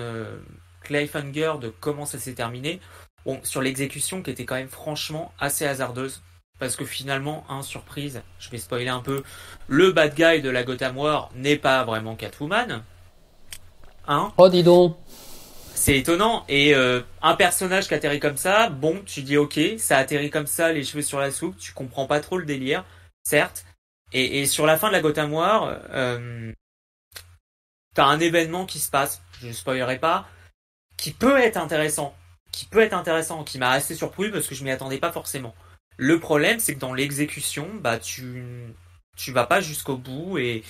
cliffhanger 0.85 1.55
de 1.61 1.73
comment 1.81 2.07
ça 2.07 2.19
s'est 2.19 2.35
terminé, 2.35 2.81
Bon, 3.25 3.41
sur 3.43 3.63
l'exécution 3.63 4.23
qui 4.23 4.31
était 4.31 4.45
quand 4.45 4.55
même 4.55 4.69
franchement 4.69 5.33
assez 5.39 5.67
hasardeuse. 5.67 6.23
Parce 6.61 6.77
que 6.77 6.85
finalement, 6.85 7.45
un 7.49 7.63
surprise, 7.63 8.23
je 8.39 8.49
vais 8.51 8.59
spoiler 8.59 8.89
un 8.89 9.01
peu, 9.01 9.25
le 9.67 9.91
bad 9.91 10.15
guy 10.15 10.41
de 10.41 10.51
la 10.51 10.63
Gotham 10.63 10.97
War 10.97 11.31
n'est 11.35 11.57
pas 11.57 11.83
vraiment 11.83 12.15
Catwoman. 12.15 12.85
Hein 14.07 14.33
Oh, 14.37 14.49
dis 14.49 14.63
donc 14.63 14.97
C'est 15.75 15.99
étonnant. 15.99 16.45
Et 16.49 16.75
euh, 16.75 17.01
un 17.23 17.35
personnage 17.35 17.89
qui 17.89 17.95
atterrit 17.95 18.21
comme 18.21 18.37
ça, 18.37 18.69
bon, 18.69 19.03
tu 19.05 19.23
dis 19.23 19.37
ok, 19.37 19.59
ça 19.79 19.99
atterrit 19.99 20.31
comme 20.31 20.47
ça, 20.47 20.73
les 20.73 20.85
cheveux 20.85 21.03
sur 21.03 21.19
la 21.19 21.33
soupe, 21.33 21.57
tu 21.59 21.73
comprends 21.73 22.07
pas 22.07 22.21
trop 22.21 22.39
le 22.39 22.45
délire, 22.45 22.85
certes. 23.25 23.65
Et, 24.13 24.43
et 24.43 24.47
sur 24.47 24.65
la 24.65 24.79
fin 24.79 24.89
de 24.89 24.93
la 24.93 25.01
Gotham 25.01 25.33
War, 25.33 25.77
euh, 25.91 26.53
t'as 27.95 28.05
un 28.05 28.21
événement 28.21 28.65
qui 28.65 28.79
se 28.79 28.91
passe, 28.91 29.23
je 29.41 29.49
ne 29.49 29.53
spoilerai 29.53 29.99
pas, 29.99 30.29
qui 30.97 31.13
peut 31.13 31.39
être 31.39 31.57
intéressant. 31.57 32.15
Qui 32.53 32.67
peut 32.67 32.81
être 32.81 32.95
intéressant, 32.95 33.45
qui 33.45 33.59
m'a 33.59 33.71
assez 33.71 33.95
surpris 33.95 34.31
parce 34.31 34.47
que 34.47 34.55
je 34.55 34.65
m'y 34.65 34.71
attendais 34.71 34.99
pas 34.99 35.13
forcément. 35.13 35.55
Le 35.97 36.21
problème, 36.21 36.61
c'est 36.61 36.75
que 36.75 36.81
dans 36.81 36.95
l'exécution, 36.95 37.69
bah 37.81 37.99
tu 37.99 38.43
tu 39.17 39.33
vas 39.33 39.47
pas 39.47 39.61
jusqu'au 39.61 39.97
bout 39.97 40.39
et 40.39 40.65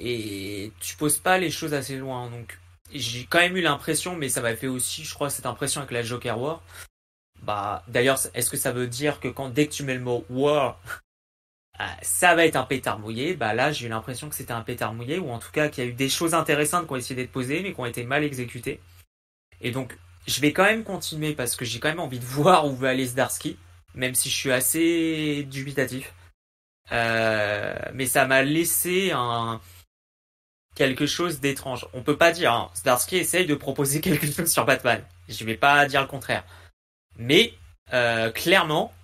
et 0.00 0.72
tu 0.80 0.96
poses 0.96 1.18
pas 1.18 1.38
les 1.38 1.50
choses 1.50 1.74
assez 1.74 1.96
loin. 1.96 2.30
Donc 2.30 2.58
j'ai 2.92 3.24
quand 3.26 3.38
même 3.38 3.56
eu 3.56 3.62
l'impression, 3.62 4.16
mais 4.16 4.28
ça 4.28 4.40
m'a 4.40 4.56
fait 4.56 4.66
aussi, 4.66 5.04
je 5.04 5.14
crois, 5.14 5.30
cette 5.30 5.46
impression 5.46 5.80
avec 5.80 5.92
la 5.92 6.02
Joker 6.02 6.40
War. 6.40 6.62
Bah 7.42 7.84
d'ailleurs, 7.88 8.18
est-ce 8.34 8.50
que 8.50 8.56
ça 8.56 8.72
veut 8.72 8.86
dire 8.88 9.20
que 9.20 9.28
quand 9.28 9.48
dès 9.50 9.66
que 9.68 9.72
tu 9.72 9.82
mets 9.84 9.94
le 9.94 10.00
mot 10.00 10.24
War, 10.30 10.80
ah, 11.78 11.96
ça 12.02 12.34
va 12.34 12.44
être 12.44 12.56
un 12.56 12.64
pétard 12.64 12.98
mouillé? 12.98 13.34
Bah 13.34 13.54
là, 13.54 13.72
j'ai 13.72 13.86
eu 13.86 13.88
l'impression 13.88 14.28
que 14.28 14.34
c'était 14.34 14.52
un 14.52 14.62
pétard 14.62 14.94
mouillé, 14.94 15.18
ou 15.18 15.30
en 15.30 15.38
tout 15.38 15.52
cas 15.52 15.68
qu'il 15.68 15.84
y 15.84 15.86
a 15.86 15.90
eu 15.90 15.94
des 15.94 16.08
choses 16.08 16.34
intéressantes 16.34 16.86
qui 16.86 16.92
ont 16.92 16.96
essayé 16.96 17.14
d'être 17.14 17.32
posées, 17.32 17.62
mais 17.62 17.72
qui 17.72 17.80
ont 17.80 17.86
été 17.86 18.04
mal 18.04 18.24
exécutées. 18.24 18.80
Et 19.60 19.70
donc, 19.70 19.96
je 20.26 20.40
vais 20.40 20.52
quand 20.52 20.64
même 20.64 20.84
continuer 20.84 21.34
parce 21.34 21.56
que 21.56 21.64
j'ai 21.64 21.80
quand 21.80 21.88
même 21.88 22.00
envie 22.00 22.18
de 22.18 22.24
voir 22.36 22.66
où 22.66 22.74
veut 22.74 22.88
aller 22.88 23.06
Zdarsky 23.06 23.56
même 23.98 24.14
si 24.14 24.30
je 24.30 24.34
suis 24.34 24.52
assez 24.52 25.44
dubitatif. 25.50 26.14
Euh, 26.92 27.76
mais 27.92 28.06
ça 28.06 28.26
m'a 28.26 28.42
laissé 28.42 29.10
un 29.12 29.60
quelque 30.74 31.06
chose 31.06 31.40
d'étrange. 31.40 31.86
On 31.92 32.02
peut 32.02 32.16
pas 32.16 32.32
dire. 32.32 32.52
Hein, 32.52 32.70
Zdarsky 32.76 33.16
essaye 33.16 33.46
de 33.46 33.54
proposer 33.54 34.00
quelque 34.02 34.30
chose 34.30 34.50
sur 34.50 34.64
Batman. 34.64 35.04
Je 35.28 35.44
vais 35.44 35.56
pas 35.56 35.84
dire 35.86 36.00
le 36.00 36.06
contraire. 36.06 36.44
Mais 37.16 37.54
euh, 37.92 38.30
clairement, 38.30 38.94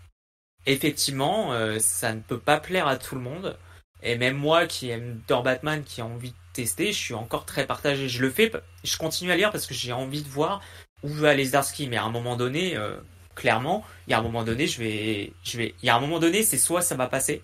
effectivement, 0.66 1.52
euh, 1.52 1.78
ça 1.80 2.14
ne 2.14 2.20
peut 2.20 2.38
pas 2.38 2.60
plaire 2.60 2.86
à 2.86 2.96
tout 2.96 3.16
le 3.16 3.20
monde. 3.20 3.58
Et 4.02 4.16
même 4.16 4.36
moi 4.36 4.66
qui 4.66 4.90
aime 4.90 5.20
dans 5.26 5.42
Batman, 5.42 5.82
qui 5.82 6.00
a 6.00 6.06
envie 6.06 6.30
de 6.30 6.36
tester, 6.54 6.92
je 6.92 6.98
suis 6.98 7.14
encore 7.14 7.44
très 7.44 7.66
partagé. 7.66 8.08
Je 8.08 8.22
le 8.22 8.30
fais, 8.30 8.50
je 8.82 8.96
continue 8.96 9.30
à 9.30 9.36
lire 9.36 9.50
parce 9.50 9.66
que 9.66 9.74
j'ai 9.74 9.92
envie 9.92 10.22
de 10.22 10.28
voir 10.28 10.62
où 11.02 11.08
va 11.08 11.30
aller 11.30 11.44
Zdarsky. 11.44 11.86
Mais 11.88 11.98
à 11.98 12.04
un 12.04 12.10
moment 12.10 12.36
donné, 12.36 12.76
euh, 12.76 12.96
clairement, 13.34 13.84
il 14.06 14.12
y 14.12 14.14
a 14.14 14.18
un 14.18 14.22
moment 14.22 14.44
donné, 14.44 14.66
je 14.66 14.80
vais, 14.80 15.32
je 15.44 15.58
vais, 15.58 15.74
il 15.82 15.86
y 15.86 15.90
a 15.90 15.96
un 15.96 16.00
moment 16.00 16.18
donné, 16.18 16.42
c'est 16.42 16.58
soit 16.58 16.80
ça 16.82 16.94
va 16.94 17.06
passer, 17.08 17.42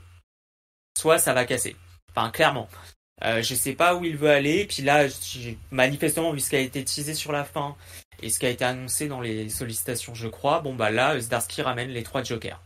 soit 0.96 1.18
ça 1.18 1.34
va 1.34 1.44
casser. 1.44 1.76
Enfin, 2.10 2.30
clairement. 2.30 2.68
Euh, 3.22 3.42
je 3.42 3.54
sais 3.54 3.74
pas 3.74 3.94
où 3.94 4.04
il 4.04 4.16
veut 4.16 4.30
aller. 4.30 4.64
Puis 4.64 4.82
là, 4.82 5.06
manifestement 5.70 6.32
vu 6.32 6.40
ce 6.40 6.50
qui 6.50 6.56
a 6.56 6.60
été 6.60 6.82
teasé 6.84 7.14
sur 7.14 7.32
la 7.32 7.44
fin 7.44 7.76
et 8.22 8.30
ce 8.30 8.38
qui 8.38 8.46
a 8.46 8.50
été 8.50 8.64
annoncé 8.64 9.08
dans 9.08 9.20
les 9.20 9.48
sollicitations, 9.48 10.14
je 10.14 10.28
crois. 10.28 10.60
Bon 10.60 10.74
bah 10.74 10.90
là, 10.90 11.18
Zdarsky 11.20 11.62
ramène 11.62 11.90
les 11.90 12.02
trois 12.02 12.22
Jokers. 12.22 12.60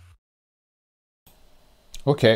Ok. 2.07 2.27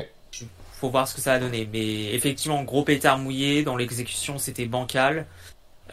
Faut 0.81 0.91
voir 0.91 1.09
ce 1.09 1.15
que 1.15 1.21
ça 1.21 1.33
va 1.33 1.39
donner. 1.41 1.69
Mais 1.73 2.15
effectivement, 2.15 2.63
gros 2.63 2.85
pétard 2.85 3.19
mouillé. 3.19 3.63
Dans 3.63 3.77
l'exécution, 3.77 4.39
c'était 4.39 4.67
bancal. 4.67 5.27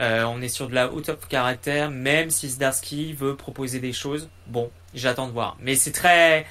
Euh, 0.02 0.26
on 0.26 0.42
est 0.42 0.50
sur 0.50 0.68
de 0.68 0.76
la 0.76 0.92
haute 0.92 1.10
of 1.10 1.28
caractère, 1.28 1.90
même 1.90 2.30
si 2.30 2.50
Zdarsky 2.50 3.14
veut 3.14 3.36
proposer 3.36 3.80
des 3.80 3.94
choses. 3.94 4.30
Bon, 4.48 4.70
j'attends 4.94 5.28
de 5.28 5.32
voir. 5.32 5.58
Mais 5.62 5.76
c'est 5.76 5.94
très, 5.94 6.46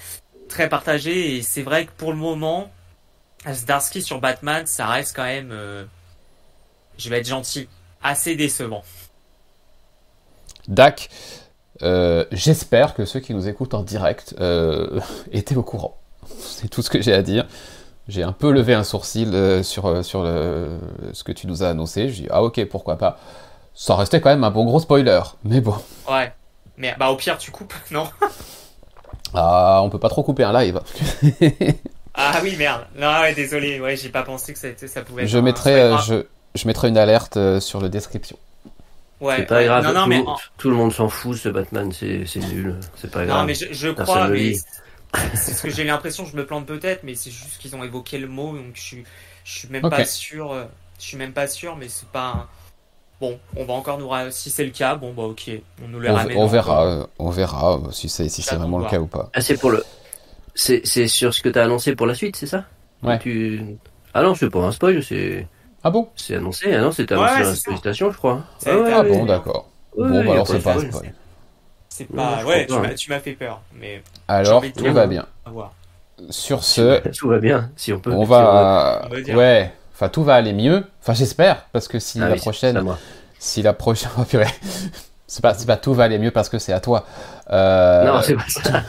très 0.49 0.69
partagé 0.69 1.37
et 1.37 1.43
c'est 1.43 1.63
vrai 1.63 1.87
que 1.87 1.93
pour 1.93 2.13
le 2.13 2.19
moment, 2.19 2.71
Zdarsky 3.47 4.03
sur 4.03 4.21
Batman, 4.21 4.67
ça 4.67 4.87
reste 4.87 5.15
quand 5.15 5.25
même, 5.25 5.51
euh, 5.53 5.85
je 6.97 7.11
vais 7.11 7.19
être 7.19 7.29
gentil, 7.29 7.69
assez 8.03 8.35
décevant. 8.35 8.83
Dac, 10.67 11.11
euh, 11.83 12.25
j'espère 12.33 12.95
que 12.95 13.05
ceux 13.05 13.21
qui 13.21 13.35
nous 13.35 13.47
écoutent 13.47 13.75
en 13.75 13.83
direct 13.83 14.35
étaient 15.33 15.57
au 15.57 15.63
courant. 15.63 16.01
C'est 16.39 16.69
tout 16.69 16.81
ce 16.81 16.89
que 16.89 17.03
j'ai 17.03 17.13
à 17.13 17.21
dire. 17.21 17.47
J'ai 18.07 18.23
un 18.23 18.33
peu 18.33 18.53
levé 18.53 18.75
un 18.75 18.85
sourcil 18.85 19.35
euh, 19.35 19.63
sur, 19.63 19.87
euh, 19.87 20.03
sur 20.03 20.23
le, 20.23 20.79
ce 21.13 21.25
que 21.25 21.33
tu 21.33 21.47
nous 21.47 21.63
as 21.63 21.71
annoncé. 21.71 22.09
Je 22.11 22.15
dis, 22.23 22.27
ah 22.31 22.43
ok, 22.43 22.65
pourquoi 22.67 22.97
pas. 22.97 23.19
Ça 23.75 23.97
restait 23.97 24.21
quand 24.21 24.29
même 24.29 24.45
un 24.45 24.51
bon 24.51 24.65
gros 24.65 24.79
spoiler, 24.79 25.21
mais 25.45 25.61
bon. 25.61 25.75
Ouais. 26.11 26.33
Mais 26.77 26.95
bah 26.99 27.09
au 27.09 27.17
pire, 27.17 27.39
tu 27.39 27.51
coupes, 27.51 27.75
non? 27.91 28.07
Ah, 29.33 29.81
on 29.83 29.91
peut 29.91 29.99
pas 29.99 30.11
trop 30.11 30.23
couper 30.23 30.45
un 30.45 30.53
live. 30.53 30.81
ah 32.15 32.41
oui, 32.43 32.57
merde. 32.57 32.87
Non, 32.97 33.21
ouais, 33.21 33.35
désolé. 33.35 33.81
Ouais, 33.81 33.97
j'ai 33.97 34.11
pas 34.11 34.23
pensé 34.23 34.53
que 34.53 34.59
ça, 34.59 34.69
ça 34.87 35.03
pouvait 35.03 35.23
être 35.23 35.29
je 35.29 35.39
mettrai, 35.39 35.81
euh, 35.81 35.97
je, 35.99 36.27
je 36.55 36.67
mettrai 36.67 36.89
une 36.89 36.99
alerte 36.99 37.39
sur 37.61 37.81
le 37.81 37.89
description. 37.89 38.37
Ouais, 39.21 39.37
c'est 39.39 39.47
pas 39.47 39.65
grave. 39.65 39.85
Non, 39.85 39.93
non, 39.93 40.03
tout, 40.03 40.09
mais 40.09 40.25
tout 40.59 40.71
le 40.71 40.77
monde 40.77 40.93
s'en 40.93 41.09
fout, 41.09 41.39
ce 41.39 41.49
Batman, 41.49 41.91
c'est 41.93 42.37
nul. 42.37 42.77
C'est 42.97 43.11
pas 43.11 43.25
grave. 43.25 43.39
Non, 43.39 43.45
mais 43.45 43.55
je, 43.55 43.73
je 43.73 43.89
crois, 43.89 44.29
mais 44.29 44.55
c'est 45.35 45.53
ce 45.53 45.63
que 45.63 45.71
j'ai 45.71 45.85
l'impression, 45.85 46.25
je 46.25 46.37
me 46.37 46.47
plante 46.47 46.67
peut-être, 46.67 47.03
mais 47.05 47.15
c'est 47.15 47.31
juste 47.31 47.59
qu'ils 47.59 47.75
ont 47.77 47.85
évoqué 47.85 48.19
le 48.19 48.29
mot, 48.29 48.57
donc 48.57 48.73
je 48.75 48.81
suis, 48.81 49.05
je 49.45 49.59
suis 49.59 49.69
même 49.69 49.89
pas 49.89 50.05
sûr. 50.05 50.53
Euh, 50.53 50.65
je 50.99 51.05
suis 51.05 51.17
même 51.17 51.33
pas 51.33 51.47
sûr, 51.47 51.77
mais 51.77 51.89
c'est 51.89 52.09
pas. 52.09 52.49
Bon, 53.21 53.39
on 53.57 53.65
va 53.65 53.75
encore 53.75 53.99
nous. 53.99 54.11
Si 54.31 54.51
c'est 54.51 54.65
le 54.65 54.71
cas, 54.71 54.95
bon, 54.97 55.13
bah 55.13 55.25
ok, 55.25 55.51
on 55.85 55.89
nous 55.89 56.01
le 56.01 56.11
ramène. 56.11 56.37
On 56.37 56.47
verra, 56.47 57.09
on 57.19 57.31
verra 57.31 57.81
si 57.93 58.09
c'est 58.09 58.29
si 58.29 58.43
c'est 58.43 58.57
vraiment 58.57 58.79
le 58.79 58.87
cas 58.87 58.99
ou 58.99 59.07
pas. 59.07 59.31
Ah, 59.35 59.41
c'est 59.41 59.57
pour 59.57 59.71
le. 59.71 59.85
C'est 60.55 61.09
sur 61.09 61.35
ce 61.35 61.43
que 61.43 61.49
tu 61.49 61.59
as 61.59 61.65
annoncé 61.65 61.97
pour 61.97 62.07
la 62.07 62.15
suite, 62.15 62.37
c'est 62.37 62.47
ça? 62.47 62.65
Ouais. 63.03 63.19
Tu... 63.19 63.77
Ah 64.15 64.23
non, 64.23 64.35
c'est 64.35 64.49
pas 64.51 64.61
un 64.61 64.73
spoil, 64.73 65.03
c'est. 65.03 65.47
Ah 65.83 65.91
bon? 65.91 66.09
C'est 66.17 66.37
annoncé, 66.37 66.73
ah 66.73 66.81
non, 66.81 66.93
c'était 66.93 67.15
annoncé 67.15 67.43
dans 67.43 67.49
la 67.49 67.55
sollicitation, 67.55 68.11
je 68.13 68.17
crois. 68.17 68.45
Ah, 68.65 68.71
ah 68.71 69.03
bon, 69.03 69.27
d'accord. 69.27 69.69
bon, 69.97 70.25
bah 70.25 70.33
alors 70.33 70.47
c'est 70.47 70.61
pas 70.61 70.77
un 70.77 70.91
spoil. 70.91 71.13
C'est 71.95 72.13
pas. 72.13 72.43
Ouais, 72.45 72.67
tu 72.97 73.09
m'as 73.09 73.21
fait 73.21 73.35
peur. 73.35 73.61
Mais 73.73 74.03
Alors, 74.27 74.65
tout 74.77 74.93
va 74.93 75.07
bien. 75.07 75.27
Sur 76.29 76.65
ce. 76.65 77.01
Tout 77.17 77.29
va 77.29 77.39
bien, 77.39 77.71
si 77.77 77.93
on 77.93 78.01
peut. 78.01 78.11
On 78.11 78.25
va. 78.25 79.09
ouais. 79.13 79.73
Enfin, 79.95 80.09
tout 80.09 80.25
va 80.25 80.35
aller 80.35 80.53
mieux. 80.53 80.85
Enfin, 81.01 81.15
j'espère. 81.15 81.67
Parce 81.73 81.87
que 81.87 82.01
si 82.01 82.21
ah 82.21 82.29
la 82.29 82.35
prochaine. 82.35 82.83
Si 83.39 83.63
la 83.63 83.73
prochaine. 83.73 84.11
Oh, 84.19 84.25
c'est 85.27 85.41
pas, 85.41 85.55
pas 85.55 85.77
tout 85.77 85.95
va 85.95 86.05
aller 86.05 86.19
mieux 86.19 86.31
parce 86.31 86.49
que 86.49 86.59
c'est 86.59 86.73
à 86.73 86.81
toi. 86.81 87.07
Euh... 87.51 88.05
Non, 88.05 88.23
c'est 88.23 88.35
pas 88.35 88.45
ça. 88.49 88.83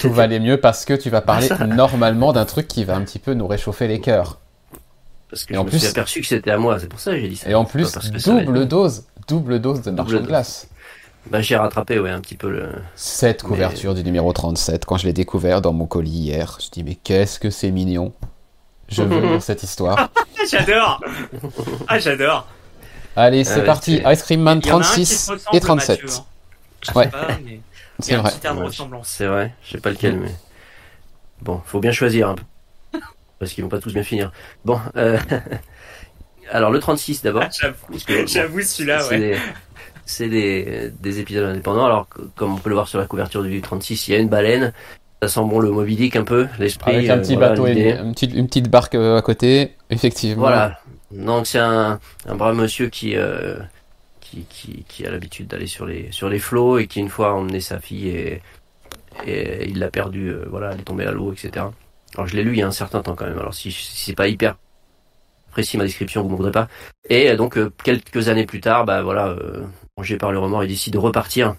tout 0.00 0.10
va 0.12 0.24
aller 0.24 0.40
mieux 0.40 0.60
parce 0.60 0.84
que 0.84 0.92
tu 0.92 1.08
vas 1.08 1.22
parler 1.22 1.48
normalement 1.66 2.32
d'un 2.32 2.44
truc 2.44 2.68
qui 2.68 2.84
va 2.84 2.96
un 2.96 3.02
petit 3.02 3.18
peu 3.18 3.32
nous 3.34 3.46
réchauffer 3.46 3.86
les 3.86 4.00
cœurs. 4.00 4.40
Parce 5.30 5.44
que 5.44 5.52
et 5.52 5.56
je 5.56 5.60
en 5.60 5.64
me 5.64 5.70
plus, 5.70 5.78
suis 5.78 5.88
aperçu 5.88 6.20
que 6.20 6.26
c'était 6.26 6.50
à 6.50 6.58
moi, 6.58 6.78
c'est 6.80 6.88
pour 6.88 7.00
ça 7.00 7.12
que 7.12 7.20
j'ai 7.20 7.28
dit 7.28 7.36
ça. 7.36 7.48
Et 7.48 7.54
en 7.54 7.64
plus, 7.64 7.96
double 8.26 8.66
dose, 8.66 9.04
double 9.28 9.60
dose 9.60 9.82
de 9.82 9.90
marchand 9.90 10.20
de 10.20 10.26
glace. 10.26 10.68
Bah, 11.30 11.40
j'ai 11.40 11.56
rattrapé, 11.56 11.98
ouais, 11.98 12.10
un 12.10 12.20
petit 12.20 12.36
peu 12.36 12.50
le. 12.50 12.68
Cette 12.96 13.42
couverture 13.42 13.94
du 13.94 14.04
numéro 14.04 14.32
37, 14.32 14.84
quand 14.84 14.98
je 14.98 15.06
l'ai 15.06 15.12
découvert 15.12 15.62
dans 15.62 15.72
mon 15.72 15.86
colis 15.86 16.10
hier, 16.10 16.58
je 16.62 16.70
dis, 16.70 16.84
mais 16.84 16.96
qu'est-ce 16.96 17.40
que 17.40 17.50
c'est 17.50 17.70
mignon. 17.70 18.12
Je 18.88 19.02
veux 19.02 19.20
lire 19.20 19.42
cette 19.42 19.62
histoire. 19.62 20.10
j'adore 20.50 21.00
Ah, 21.88 21.98
j'adore 21.98 22.46
Allez, 23.16 23.44
c'est 23.44 23.64
parti. 23.64 24.02
Ice 24.04 24.22
Cream 24.22 24.42
Man 24.42 24.60
36 24.60 25.30
et 25.52 25.60
37. 25.60 26.22
Ouais. 26.94 27.10
C'est 28.00 28.16
vrai. 28.16 28.32
C'est 29.04 29.26
vrai, 29.26 29.54
je 29.62 29.70
sais 29.70 29.78
pas 29.78 29.90
lequel, 29.90 30.18
mais. 30.18 30.34
Bon, 31.40 31.62
faut 31.64 31.78
bien 31.78 31.92
choisir 31.92 32.28
un 32.30 32.34
peu. 32.34 32.42
Parce 33.38 33.52
qu'ils 33.52 33.62
vont 33.62 33.70
pas 33.70 33.78
tous 33.78 33.92
bien 33.92 34.02
finir. 34.02 34.32
Bon, 34.64 34.80
euh... 34.96 35.16
alors 36.50 36.72
le 36.72 36.80
36 36.80 37.22
d'abord. 37.22 37.44
J'avoue, 38.26 38.62
celui-là, 38.62 39.06
ouais 39.08 39.38
c'est 40.06 40.28
des, 40.28 40.92
des 41.00 41.20
épisodes 41.20 41.44
indépendants. 41.44 41.86
Alors, 41.86 42.08
comme 42.36 42.54
on 42.54 42.58
peut 42.58 42.68
le 42.68 42.74
voir 42.74 42.88
sur 42.88 42.98
la 42.98 43.06
couverture 43.06 43.42
du 43.42 43.60
36, 43.60 44.08
il 44.08 44.12
y 44.12 44.14
a 44.16 44.18
une 44.18 44.28
baleine. 44.28 44.72
Ça 45.22 45.28
sent 45.28 45.40
bon 45.48 45.58
le 45.58 45.70
Moby 45.70 46.10
un 46.14 46.24
peu, 46.24 46.46
l'esprit. 46.58 46.96
Avec 46.96 47.08
un 47.08 47.18
petit 47.18 47.36
euh, 47.36 47.40
bateau 47.40 47.66
et 47.66 47.92
une, 47.92 48.12
petite, 48.12 48.34
une 48.34 48.46
petite 48.46 48.68
barque 48.68 48.94
euh, 48.94 49.16
à 49.16 49.22
côté, 49.22 49.72
effectivement. 49.88 50.42
Voilà. 50.42 50.80
Donc 51.10 51.46
c'est 51.46 51.58
un, 51.58 51.98
un 52.26 52.34
brave 52.34 52.56
monsieur 52.56 52.88
qui, 52.88 53.16
euh, 53.16 53.56
qui, 54.20 54.44
qui, 54.50 54.84
qui, 54.86 55.06
a 55.06 55.10
l'habitude 55.10 55.46
d'aller 55.46 55.66
sur 55.66 55.86
les, 55.86 56.08
sur 56.10 56.28
les 56.28 56.38
flots 56.38 56.78
et 56.78 56.86
qui 56.86 57.00
une 57.00 57.08
fois 57.08 57.28
a 57.28 57.32
emmené 57.32 57.60
sa 57.60 57.78
fille 57.78 58.08
et, 58.08 58.42
et 59.26 59.68
il 59.68 59.78
l'a 59.78 59.88
perdu, 59.88 60.34
voilà, 60.50 60.72
elle 60.72 60.80
est 60.80 60.84
tombée 60.84 61.06
à 61.06 61.12
l'eau, 61.12 61.32
etc. 61.32 61.66
Alors 62.16 62.26
je 62.26 62.36
l'ai 62.36 62.42
lu 62.42 62.52
il 62.52 62.58
y 62.58 62.62
a 62.62 62.66
un 62.66 62.72
certain 62.72 63.00
temps 63.00 63.14
quand 63.14 63.26
même. 63.26 63.38
Alors 63.38 63.54
si, 63.54 63.70
si 63.72 64.04
c'est 64.04 64.14
pas 64.14 64.28
hyper 64.28 64.56
précis 65.54 65.78
ma 65.78 65.84
description, 65.84 66.22
vous 66.22 66.30
ne 66.30 66.36
voudrez 66.36 66.52
pas. 66.52 66.68
Et 67.08 67.34
donc 67.36 67.58
quelques 67.82 68.28
années 68.28 68.46
plus 68.46 68.60
tard, 68.60 68.84
bah 68.84 69.02
voilà, 69.02 69.34
Mangé 69.96 70.16
par 70.16 70.32
le 70.32 70.40
remords, 70.40 70.64
il 70.64 70.68
décide 70.68 70.94
de 70.94 70.98
repartir 70.98 71.54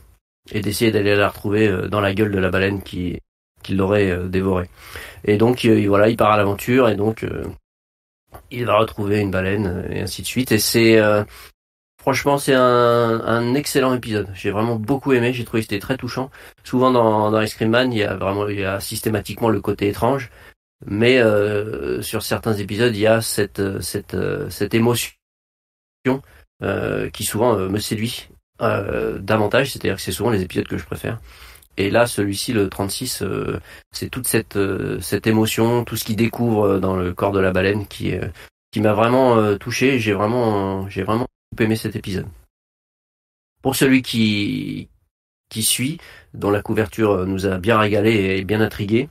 et 0.52 0.60
d'essayer 0.60 0.92
d'aller 0.92 1.16
la 1.16 1.30
retrouver 1.30 1.68
euh, 1.68 1.88
dans 1.88 2.02
la 2.02 2.14
gueule 2.14 2.32
de 2.32 2.40
la 2.40 2.50
baleine 2.50 2.82
qui, 2.82 3.20
qui 3.64 3.74
l'aurait 3.74 4.12
euh, 4.12 4.28
dévorée. 4.28 4.70
Et 5.24 5.38
donc 5.38 5.64
euh, 5.64 5.86
voilà, 5.88 6.10
il 6.10 6.18
part 6.18 6.32
à 6.32 6.38
l'aventure 6.38 6.90
et 6.90 6.96
donc 6.96 7.26
il 8.52 8.66
va 8.66 8.78
retrouver 8.78 9.22
une 9.22 9.32
baleine 9.32 9.86
et 9.90 10.02
ainsi 10.02 10.22
de 10.22 10.28
suite. 10.28 10.52
Et 10.52 10.60
c'est 10.60 11.00
Franchement, 11.98 12.38
c'est 12.38 12.54
un, 12.54 13.56
excellent 13.56 13.96
épisode. 13.96 14.30
J'ai 14.36 14.52
vraiment 14.52 14.76
beaucoup 14.76 15.14
aimé. 15.14 15.34
J'ai 15.34 15.44
trouvé 15.44 15.62
que 15.62 15.70
c'était 15.70 15.80
très 15.80 15.98
touchant. 15.98 16.30
Souvent 16.64 16.92
dans, 16.92 17.32
dans 17.32 17.42
Ice 17.42 17.56
Cream 17.56 17.72
Man, 17.72 17.92
il 17.92 17.98
y 17.98 18.04
a 18.04 18.16
vraiment, 18.16 18.48
il 18.48 18.60
y 18.60 18.64
a 18.64 18.80
systématiquement 18.80 19.50
le 19.50 19.60
côté 19.60 19.88
étrange, 19.88 20.30
mais 20.86 21.20
euh, 21.20 22.02
sur 22.02 22.24
certains 22.24 22.54
épisodes, 22.54 22.96
il 22.96 23.00
y 23.00 23.08
a 23.08 23.22
cette 23.22 23.82
cette 23.82 24.18
cette 24.50 24.74
émotion 24.74 25.14
euh, 26.62 27.10
qui 27.10 27.24
souvent 27.24 27.58
me 27.58 27.80
séduit 27.80 28.30
davantage. 28.60 29.72
C'est-à-dire 29.72 29.96
que 29.96 30.02
c'est 30.02 30.12
souvent 30.12 30.30
les 30.32 30.42
épisodes 30.42 30.68
que 30.68 30.78
je 30.78 30.86
préfère. 30.86 31.20
Et 31.78 31.90
là, 31.90 32.08
celui-ci, 32.08 32.54
le 32.54 32.70
36, 32.70 33.24
c'est 33.92 34.10
toute 34.10 34.28
cette 34.28 34.58
cette 35.02 35.28
émotion, 35.28 35.84
tout 35.84 35.98
ce 35.98 36.06
qu'il 36.06 36.16
découvre 36.16 36.80
dans 36.80 36.96
le 36.96 37.14
corps 37.14 37.34
de 37.34 37.40
la 37.40 37.52
baleine 37.52 37.88
qui 37.88 38.14
qui 38.72 38.82
m'a 38.82 38.94
vraiment 38.94 39.58
touché. 39.58 40.00
J'ai 40.00 40.14
vraiment 40.14 40.90
j'ai 40.90 41.04
vraiment 41.04 41.28
aimé 41.60 41.76
cet 41.76 41.96
épisode. 41.96 42.28
Pour 43.62 43.76
celui 43.76 44.04
qui, 44.04 44.90
qui 45.50 45.64
suit, 45.64 45.98
dont 46.34 46.52
la 46.52 46.62
couverture 46.62 47.26
nous 47.26 47.46
a 47.46 47.58
bien 47.58 47.80
régalé 47.80 48.38
et 48.38 48.44
bien 48.44 48.62
intrigué. 48.62 49.10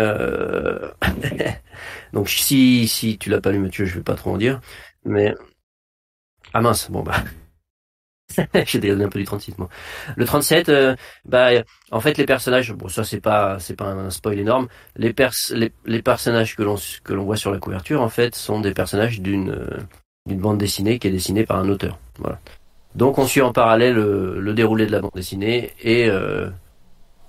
Euh... 0.00 0.90
Donc 2.12 2.28
si, 2.28 2.88
si 2.88 3.18
tu 3.18 3.30
l'as 3.30 3.40
pas 3.40 3.52
lu 3.52 3.58
Mathieu, 3.58 3.84
je 3.84 3.94
vais 3.96 4.02
pas 4.02 4.14
trop 4.14 4.32
en 4.32 4.36
dire. 4.36 4.60
Mais. 5.04 5.34
Ah 6.52 6.60
mince, 6.60 6.90
bon 6.90 7.02
bah. 7.02 7.22
J'ai 8.66 8.78
donné 8.78 9.04
un 9.04 9.08
peu 9.08 9.18
du 9.18 9.24
36 9.24 9.58
moi. 9.58 9.68
Le 10.16 10.24
37, 10.24 10.68
euh, 10.68 10.96
bah 11.24 11.50
en 11.90 12.00
fait 12.00 12.16
les 12.16 12.26
personnages, 12.26 12.72
bon 12.72 12.88
ça 12.88 13.02
c'est 13.04 13.20
pas 13.20 13.58
c'est 13.58 13.74
pas 13.74 13.86
un 13.86 14.10
spoil 14.10 14.38
énorme. 14.38 14.68
Les 14.96 15.12
pers 15.12 15.32
les, 15.50 15.72
les 15.84 16.02
personnages 16.02 16.56
que 16.56 16.62
l'on 16.62 16.76
que 17.04 17.12
l'on 17.12 17.24
voit 17.24 17.36
sur 17.36 17.50
la 17.50 17.58
couverture 17.58 18.02
en 18.02 18.08
fait 18.08 18.34
sont 18.34 18.60
des 18.60 18.72
personnages 18.72 19.20
d'une 19.20 19.86
d'une 20.26 20.40
bande 20.40 20.58
dessinée 20.58 20.98
qui 20.98 21.08
est 21.08 21.12
dessinée 21.12 21.44
par 21.44 21.58
un 21.58 21.68
auteur. 21.68 21.98
Voilà. 22.18 22.38
Donc 22.94 23.18
on 23.18 23.26
suit 23.26 23.40
en 23.40 23.52
parallèle 23.52 23.94
le, 23.94 24.52
déroulé 24.52 24.86
de 24.86 24.92
la 24.92 25.00
bande 25.00 25.12
dessinée 25.14 25.72
et 25.80 26.08
euh, 26.08 26.50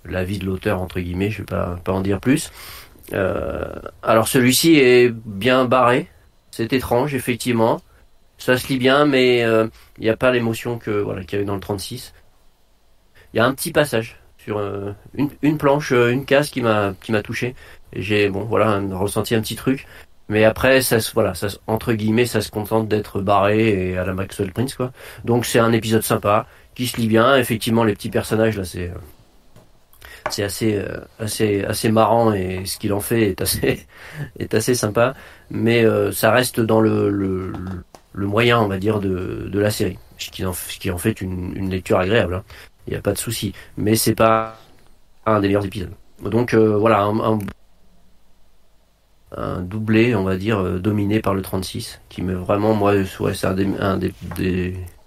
la 0.06 0.24
vie 0.24 0.40
de 0.40 0.46
l'auteur 0.46 0.82
entre 0.82 1.00
guillemets. 1.00 1.30
Je 1.30 1.40
vais 1.40 1.46
pas 1.46 1.80
pas 1.84 1.92
en 1.92 2.02
dire 2.02 2.20
plus. 2.20 2.52
Euh, 3.14 3.66
alors 4.04 4.28
celui-ci 4.28 4.76
est 4.76 5.10
bien 5.10 5.66
barré. 5.66 6.08
C'est 6.52 6.74
étrange 6.74 7.16
effectivement. 7.16 7.82
Ça 8.38 8.58
se 8.58 8.68
lit 8.68 8.80
bien, 8.80 9.06
mais 9.06 9.44
euh, 9.44 9.68
il 9.98 10.04
n'y 10.04 10.10
a 10.10 10.18
pas 10.18 10.32
l'émotion 10.32 10.80
que 10.80 10.92
voilà 10.92 11.24
qu'il 11.24 11.38
y 11.38 11.40
a 11.40 11.44
eu 11.44 11.46
dans 11.46 11.56
le 11.56 11.62
36. 11.62 12.14
Il 13.34 13.38
y 13.38 13.40
a 13.40 13.46
un 13.46 13.54
petit 13.54 13.72
passage 13.72 14.20
sur 14.38 14.58
euh, 14.58 14.92
une, 15.14 15.30
une, 15.42 15.58
planche, 15.58 15.92
euh, 15.92 16.12
une 16.12 16.26
case 16.26 16.50
qui 16.50 16.62
m'a 16.62 16.94
qui 17.02 17.12
m'a 17.12 17.22
touché. 17.22 17.56
J'ai 17.94 18.30
bon 18.30 18.44
voilà 18.46 18.82
ressenti 18.92 19.36
un 19.36 19.42
petit 19.42 19.56
truc, 19.56 19.86
mais 20.32 20.46
après, 20.46 20.82
ça, 20.82 20.98
voilà, 21.14 21.34
ça, 21.34 21.48
entre 21.68 21.92
guillemets, 21.92 22.26
ça 22.26 22.40
se 22.40 22.50
contente 22.50 22.88
d'être 22.88 23.20
barré 23.20 23.90
et 23.90 23.98
à 23.98 24.06
la 24.06 24.14
Maxwell 24.14 24.54
Prince, 24.54 24.76
quoi. 24.76 24.94
Donc 25.26 25.46
c'est 25.46 25.60
un 25.60 25.74
épisode 25.74 26.04
sympa, 26.04 26.48
qui 26.74 26.88
se 26.88 26.96
lit 26.96 27.08
bien. 27.08 27.36
Effectivement, 27.36 27.84
les 27.84 27.92
petits 27.94 28.10
personnages, 28.10 28.58
là, 28.58 28.64
c'est, 28.64 28.92
euh, 28.92 28.96
c'est 30.30 30.44
assez, 30.44 30.76
euh, 30.76 31.00
assez, 31.20 31.64
assez 31.64 31.92
marrant 31.92 32.34
et 32.34 32.66
ce 32.66 32.78
qu'il 32.78 32.94
en 32.94 33.00
fait 33.00 33.30
est 33.32 33.42
assez, 33.42 33.86
est 34.40 34.54
assez 34.54 34.76
sympa. 34.76 35.16
Mais 35.50 35.84
euh, 35.84 36.12
ça 36.12 36.32
reste 36.32 36.60
dans 36.60 36.82
le, 36.82 37.10
le, 37.10 37.52
le, 38.14 38.28
moyen, 38.28 38.60
on 38.60 38.68
va 38.68 38.78
dire, 38.78 39.00
de, 39.00 39.50
de 39.52 39.60
la 39.60 39.72
série. 39.72 39.98
Ce 40.18 40.30
qui 40.30 40.46
en, 40.46 40.54
ce 40.54 40.78
qui 40.80 40.92
en 40.92 40.98
fait 40.98 41.22
une, 41.22 41.56
une 41.56 41.70
lecture 41.70 42.00
agréable. 42.00 42.36
Hein. 42.36 42.44
Il 42.88 42.92
n'y 42.92 42.98
a 42.98 43.02
pas 43.02 43.14
de 43.14 43.18
souci. 43.18 43.54
Mais 43.78 43.96
c'est 43.96 44.16
pas 44.16 44.58
un 45.26 45.40
des 45.40 45.48
meilleurs 45.48 45.66
épisodes. 45.66 45.92
Donc 46.24 46.54
voilà, 46.54 47.10
un 49.36 49.62
doublé, 49.62 50.16
on 50.16 50.24
va 50.24 50.36
dire, 50.38 50.60
euh, 50.60 50.80
dominé 50.80 51.20
par 51.22 51.34
le 51.34 51.42
36, 51.42 52.02
qui 52.10 52.22
me 52.22 52.34
vraiment, 52.34 52.74
moi, 52.74 52.94
c'est 53.06 53.48
un, 53.48 53.54
des, 53.54 53.68
un 53.80 53.98
des, 53.98 54.14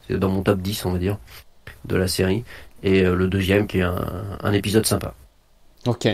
c'est 0.07 0.19
dans 0.19 0.31
mon 0.31 0.43
top 0.43 0.61
10, 0.61 0.87
on 0.87 0.93
va 0.93 0.99
dire, 0.99 1.19
de 1.85 1.97
la 1.97 2.09
série. 2.09 2.45
Et 2.85 3.03
euh, 3.03 3.16
le 3.16 3.26
deuxième, 3.26 3.66
qui 3.66 3.78
est 3.78 3.82
un, 3.82 4.07
un, 4.43 4.53
épisode 4.53 4.87
sympa. 4.87 5.14
Ok, 5.87 6.07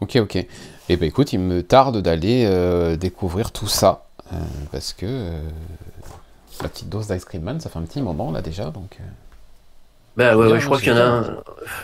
ok, 0.00 0.16
ok. 0.16 0.36
Et 0.36 0.48
eh 0.88 0.96
ben 0.96 1.06
écoute, 1.06 1.32
il 1.32 1.40
me 1.40 1.62
tarde 1.62 2.00
d'aller 2.00 2.46
euh, 2.46 2.96
découvrir 2.96 3.52
tout 3.52 3.68
ça, 3.68 4.06
parce 4.70 4.92
que 4.92 5.30
la 6.62 6.68
petite 6.68 6.88
dose 6.88 7.08
d'Ice 7.08 7.24
Cream 7.24 7.42
Man, 7.42 7.60
ça 7.60 7.68
fait 7.70 7.78
un 7.78 7.82
petit 7.82 8.02
moment 8.02 8.30
là 8.30 8.42
déjà, 8.42 8.70
donc. 8.70 8.98
Bah 10.16 10.36
ouais, 10.36 10.52
ouais 10.52 10.60
je 10.60 10.66
crois 10.66 10.78
qu'il 10.78 10.88
y 10.88 10.92
en 10.92 10.98
a 10.98 11.04
un. 11.04 11.36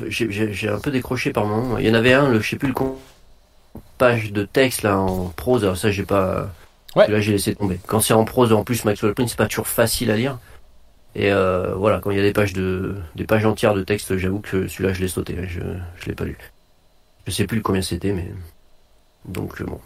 J'ai 0.08 0.68
un 0.68 0.78
peu 0.78 0.90
décroché 0.90 1.32
par 1.32 1.44
moment. 1.46 1.78
Il 1.78 1.86
y 1.86 1.90
en 1.90 1.94
avait 1.94 2.12
un, 2.12 2.28
le, 2.28 2.40
je 2.40 2.50
sais 2.50 2.56
plus 2.56 2.68
le 2.68 2.74
con 2.74 2.96
page 3.98 4.32
de 4.32 4.44
texte 4.44 4.82
là 4.82 4.98
en 4.98 5.26
prose, 5.26 5.62
alors 5.62 5.76
ça 5.76 5.90
j'ai 5.90 6.04
pas. 6.04 6.48
Ouais. 6.96 7.08
Là 7.08 7.20
j'ai 7.20 7.32
laissé 7.32 7.54
tomber. 7.54 7.78
Quand 7.86 8.00
c'est 8.00 8.14
en 8.14 8.24
prose, 8.24 8.52
en 8.52 8.64
plus 8.64 8.84
Maxwell 8.84 9.14
Print 9.14 9.28
c'est 9.28 9.36
pas 9.36 9.46
toujours 9.46 9.68
facile 9.68 10.10
à 10.10 10.16
lire. 10.16 10.38
Et 11.14 11.32
euh, 11.32 11.74
voilà, 11.74 12.00
quand 12.00 12.10
il 12.10 12.16
y 12.16 12.20
a 12.20 12.22
des 12.22 12.32
pages 12.32 12.52
de 12.52 12.96
des 13.16 13.24
pages 13.24 13.44
entières 13.44 13.74
de 13.74 13.82
texte, 13.82 14.16
j'avoue 14.16 14.40
que 14.40 14.68
celui-là 14.68 14.92
je 14.92 15.00
l'ai 15.00 15.08
sauté, 15.08 15.36
je 15.48 15.60
je 15.98 16.06
l'ai 16.06 16.14
pas 16.14 16.24
lu. 16.24 16.38
Je 17.26 17.32
sais 17.32 17.46
plus 17.46 17.62
combien 17.62 17.82
c'était, 17.82 18.12
mais 18.12 18.32
donc 19.24 19.60
euh, 19.60 19.64
bon. 19.64 19.80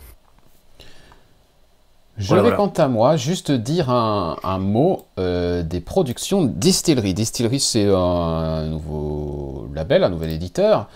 Je 2.16 2.36
vais 2.36 2.54
quant 2.54 2.68
à 2.68 2.86
moi 2.86 3.16
juste 3.16 3.50
dire 3.50 3.90
un, 3.90 4.36
un 4.44 4.58
mot 4.58 5.06
euh, 5.18 5.64
des 5.64 5.80
productions 5.80 6.44
Distillery. 6.44 7.12
Distillery, 7.12 7.58
c'est 7.58 7.88
un 7.88 8.66
nouveau 8.68 9.68
label, 9.74 10.04
un 10.04 10.10
nouvel 10.10 10.30
éditeur 10.30 10.88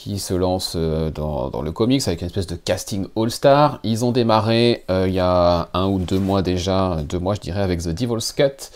qui 0.00 0.18
se 0.18 0.32
lance 0.32 0.74
euh, 0.76 1.10
dans, 1.10 1.60
le 1.62 1.72
comics 1.72 2.06
avec 2.06 2.22
une 2.22 2.28
espèce 2.28 2.46
de 2.46 2.56
casting 2.56 3.06
all-star. 3.16 3.80
Ils 3.82 4.02
ont 4.02 4.12
démarré 4.12 4.82
euh, 4.90 5.06
il 5.06 5.12
y 5.12 5.20
a 5.20 5.68
un 5.74 5.88
ou 5.88 5.98
deux 5.98 6.18
mois 6.18 6.40
déjà, 6.40 6.96
deux 7.06 7.18
mois 7.18 7.34
je 7.34 7.40
dirais, 7.40 7.60
avec 7.60 7.82
The 7.82 7.88
Devil's 7.88 8.32
Cut, 8.32 8.70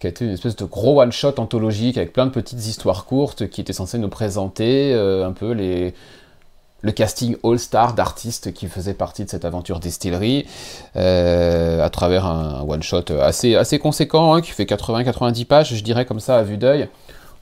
qui 0.00 0.06
a 0.06 0.10
été 0.10 0.24
une 0.24 0.32
espèce 0.32 0.56
de 0.56 0.64
gros 0.64 1.00
one-shot 1.00 1.34
anthologique 1.38 1.96
avec 1.96 2.12
plein 2.12 2.26
de 2.26 2.30
petites 2.30 2.66
histoires 2.66 3.04
courtes 3.04 3.48
qui 3.48 3.60
étaient 3.60 3.72
censées 3.72 3.98
nous 3.98 4.08
présenter 4.08 4.92
euh, 4.94 5.28
un 5.28 5.32
peu 5.32 5.52
les, 5.52 5.94
le 6.80 6.92
casting 6.92 7.36
all-star 7.44 7.94
d'artistes 7.94 8.52
qui 8.52 8.66
faisaient 8.66 8.94
partie 8.94 9.24
de 9.24 9.30
cette 9.30 9.44
aventure 9.44 9.78
distillerie 9.78 10.46
à 10.94 11.90
travers 11.90 12.26
un, 12.26 12.62
one-shot 12.66 13.12
assez, 13.20 13.54
assez 13.54 13.78
conséquent 13.78 14.34
hein, 14.34 14.40
qui 14.40 14.50
fait 14.50 14.64
80-90 14.64 15.44
pages, 15.44 15.74
je 15.74 15.84
dirais 15.84 16.06
comme 16.06 16.20
ça 16.20 16.38
à 16.38 16.42
vue 16.42 16.56
d'œil 16.56 16.88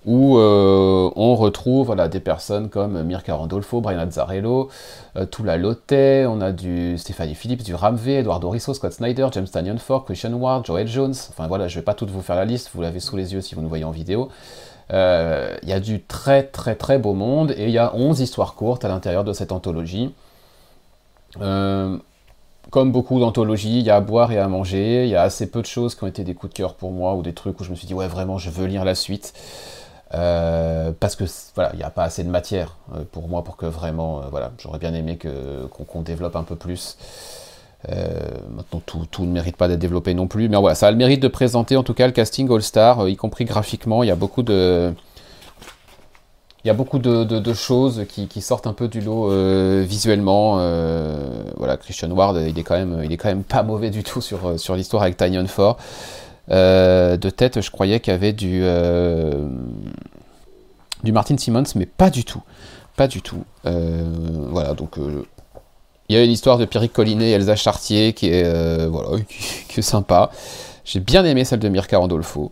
où 0.06 0.38
euh, 0.38 1.10
on 1.16 1.34
retrouve 1.34 1.86
voilà, 1.86 2.08
des 2.08 2.20
personnes 2.20 2.68
comme 2.68 3.02
Mirka 3.02 3.34
Randolfo, 3.34 3.80
Brian 3.80 3.98
Azzarello, 3.98 4.68
euh, 5.16 5.26
Tula 5.26 5.56
Lotte, 5.56 5.92
on 5.92 6.40
a 6.40 6.52
du 6.52 6.96
Stéphanie 6.98 7.34
Phillips, 7.34 7.62
du 7.62 7.74
Ramvé, 7.74 8.18
Eduardo 8.18 8.48
Risso, 8.48 8.74
Scott 8.74 8.92
Snyder, 8.92 9.28
James 9.32 9.48
Tanyon 9.48 9.78
Ford, 9.78 10.04
Christian 10.04 10.32
Ward, 10.34 10.64
Joel 10.64 10.86
Jones, 10.86 11.14
enfin 11.30 11.46
voilà, 11.48 11.68
je 11.68 11.76
ne 11.76 11.80
vais 11.80 11.84
pas 11.84 11.94
toutes 11.94 12.10
vous 12.10 12.22
faire 12.22 12.36
la 12.36 12.44
liste, 12.44 12.70
vous 12.74 12.80
l'avez 12.80 13.00
sous 13.00 13.16
les 13.16 13.34
yeux 13.34 13.40
si 13.40 13.54
vous 13.54 13.60
nous 13.60 13.68
voyez 13.68 13.84
en 13.84 13.90
vidéo. 13.90 14.28
Euh, 14.92 15.56
il 15.62 15.68
y 15.68 15.72
a 15.72 15.80
du 15.80 16.02
très 16.02 16.44
très 16.44 16.74
très 16.74 16.98
beau 16.98 17.12
monde 17.12 17.50
et 17.58 17.64
il 17.64 17.70
y 17.70 17.78
a 17.78 17.94
11 17.94 18.20
histoires 18.20 18.54
courtes 18.54 18.86
à 18.86 18.88
l'intérieur 18.88 19.24
de 19.24 19.34
cette 19.34 19.52
anthologie. 19.52 20.14
comme 22.70 22.92
beaucoup 22.92 23.18
d'anthologies, 23.18 23.78
il 23.78 23.84
y 23.84 23.90
a 23.90 23.96
à 23.96 24.00
boire 24.00 24.30
et 24.30 24.38
à 24.38 24.46
manger, 24.48 25.04
il 25.04 25.10
y 25.10 25.16
a 25.16 25.22
assez 25.22 25.50
peu 25.50 25.60
de 25.60 25.66
choses 25.66 25.94
qui 25.94 26.04
ont 26.04 26.06
été 26.06 26.22
des 26.22 26.34
coups 26.34 26.52
de 26.52 26.56
cœur 26.56 26.74
pour 26.74 26.92
moi 26.92 27.14
ou 27.14 27.22
des 27.22 27.32
trucs 27.32 27.58
où 27.60 27.64
je 27.64 27.70
me 27.70 27.74
suis 27.74 27.86
dit 27.86 27.94
ouais 27.94 28.08
vraiment 28.08 28.38
je 28.38 28.50
veux 28.50 28.66
lire 28.66 28.84
la 28.84 28.94
suite. 28.94 29.34
Euh, 30.14 30.92
parce 30.98 31.16
que 31.16 31.24
voilà, 31.54 31.70
il 31.74 31.76
n'y 31.76 31.82
a 31.82 31.90
pas 31.90 32.04
assez 32.04 32.24
de 32.24 32.30
matière 32.30 32.76
euh, 32.94 33.02
pour 33.10 33.28
moi 33.28 33.44
pour 33.44 33.56
que 33.56 33.66
vraiment, 33.66 34.20
euh, 34.20 34.22
voilà, 34.30 34.52
j'aurais 34.58 34.78
bien 34.78 34.94
aimé 34.94 35.16
que 35.16 35.66
qu'on 35.66 36.00
développe 36.00 36.36
un 36.36 36.44
peu 36.44 36.56
plus. 36.56 36.96
maintenant, 37.88 38.80
tout, 38.86 39.06
tout, 39.10 39.24
ne 39.24 39.32
mérite 39.32 39.56
pas 39.56 39.68
d'être 39.68 39.78
développé 39.78 40.14
non 40.14 40.26
plus, 40.26 40.48
mais 40.48 40.56
voilà, 40.56 40.74
ça 40.74 40.88
a 40.88 40.90
le 40.90 40.96
mérite 40.96 41.20
de 41.20 41.28
présenter 41.28 41.76
en 41.76 41.82
tout 41.82 41.94
cas 41.94 42.06
le 42.06 42.12
casting 42.12 42.50
All 42.50 42.62
Star, 42.62 43.08
y 43.08 43.16
compris 43.16 43.44
graphiquement. 43.44 44.02
Il 44.02 44.06
y 44.06 44.10
a 44.10 44.16
beaucoup 44.16 44.42
de, 44.42 44.92
il 46.64 46.68
y 46.68 46.70
a 46.70 46.74
beaucoup 46.74 46.98
de, 46.98 47.52
choses 47.52 48.06
qui, 48.08 48.28
qui, 48.28 48.40
sortent 48.40 48.66
un 48.66 48.72
peu 48.72 48.88
du 48.88 49.00
lot 49.02 49.28
visuellement. 49.82 50.54
voilà, 51.56 51.76
Christian 51.76 52.10
Ward, 52.10 52.36
il 52.48 52.58
est 52.58 52.64
quand 52.64 52.76
même, 52.76 53.02
il 53.04 53.12
est 53.12 53.18
quand 53.18 53.28
même 53.28 53.44
pas 53.44 53.62
mauvais 53.62 53.90
du 53.90 54.02
tout 54.02 54.22
sur, 54.22 54.58
sur 54.58 54.74
l'histoire 54.74 55.02
avec 55.02 55.18
Tanyon 55.18 55.46
Ford. 55.46 55.76
Euh, 56.50 57.16
de 57.16 57.30
tête, 57.30 57.60
je 57.60 57.70
croyais 57.70 58.00
qu'il 58.00 58.12
y 58.12 58.16
avait 58.16 58.32
du, 58.32 58.60
euh, 58.62 59.48
du 61.04 61.12
Martin 61.12 61.36
Simmons, 61.36 61.64
mais 61.74 61.86
pas 61.86 62.10
du 62.10 62.24
tout. 62.24 62.42
Pas 62.96 63.06
du 63.06 63.22
tout. 63.22 63.44
Euh, 63.66 64.04
voilà, 64.50 64.74
donc 64.74 64.96
il 66.08 66.16
y 66.16 66.18
a 66.18 66.24
une 66.24 66.30
histoire 66.30 66.58
de 66.58 66.64
Pierrick 66.64 66.92
Collinet 66.92 67.30
et 67.30 67.32
Elsa 67.32 67.54
Chartier 67.54 68.12
qui 68.12 68.28
est, 68.28 68.86
voilà, 68.86 69.22
qui, 69.68 69.82
sympa. 69.82 70.30
J'ai 70.84 71.00
bien 71.00 71.24
aimé 71.24 71.44
celle 71.44 71.60
de 71.60 71.68
Mirka 71.68 71.98
Randolfo. 71.98 72.50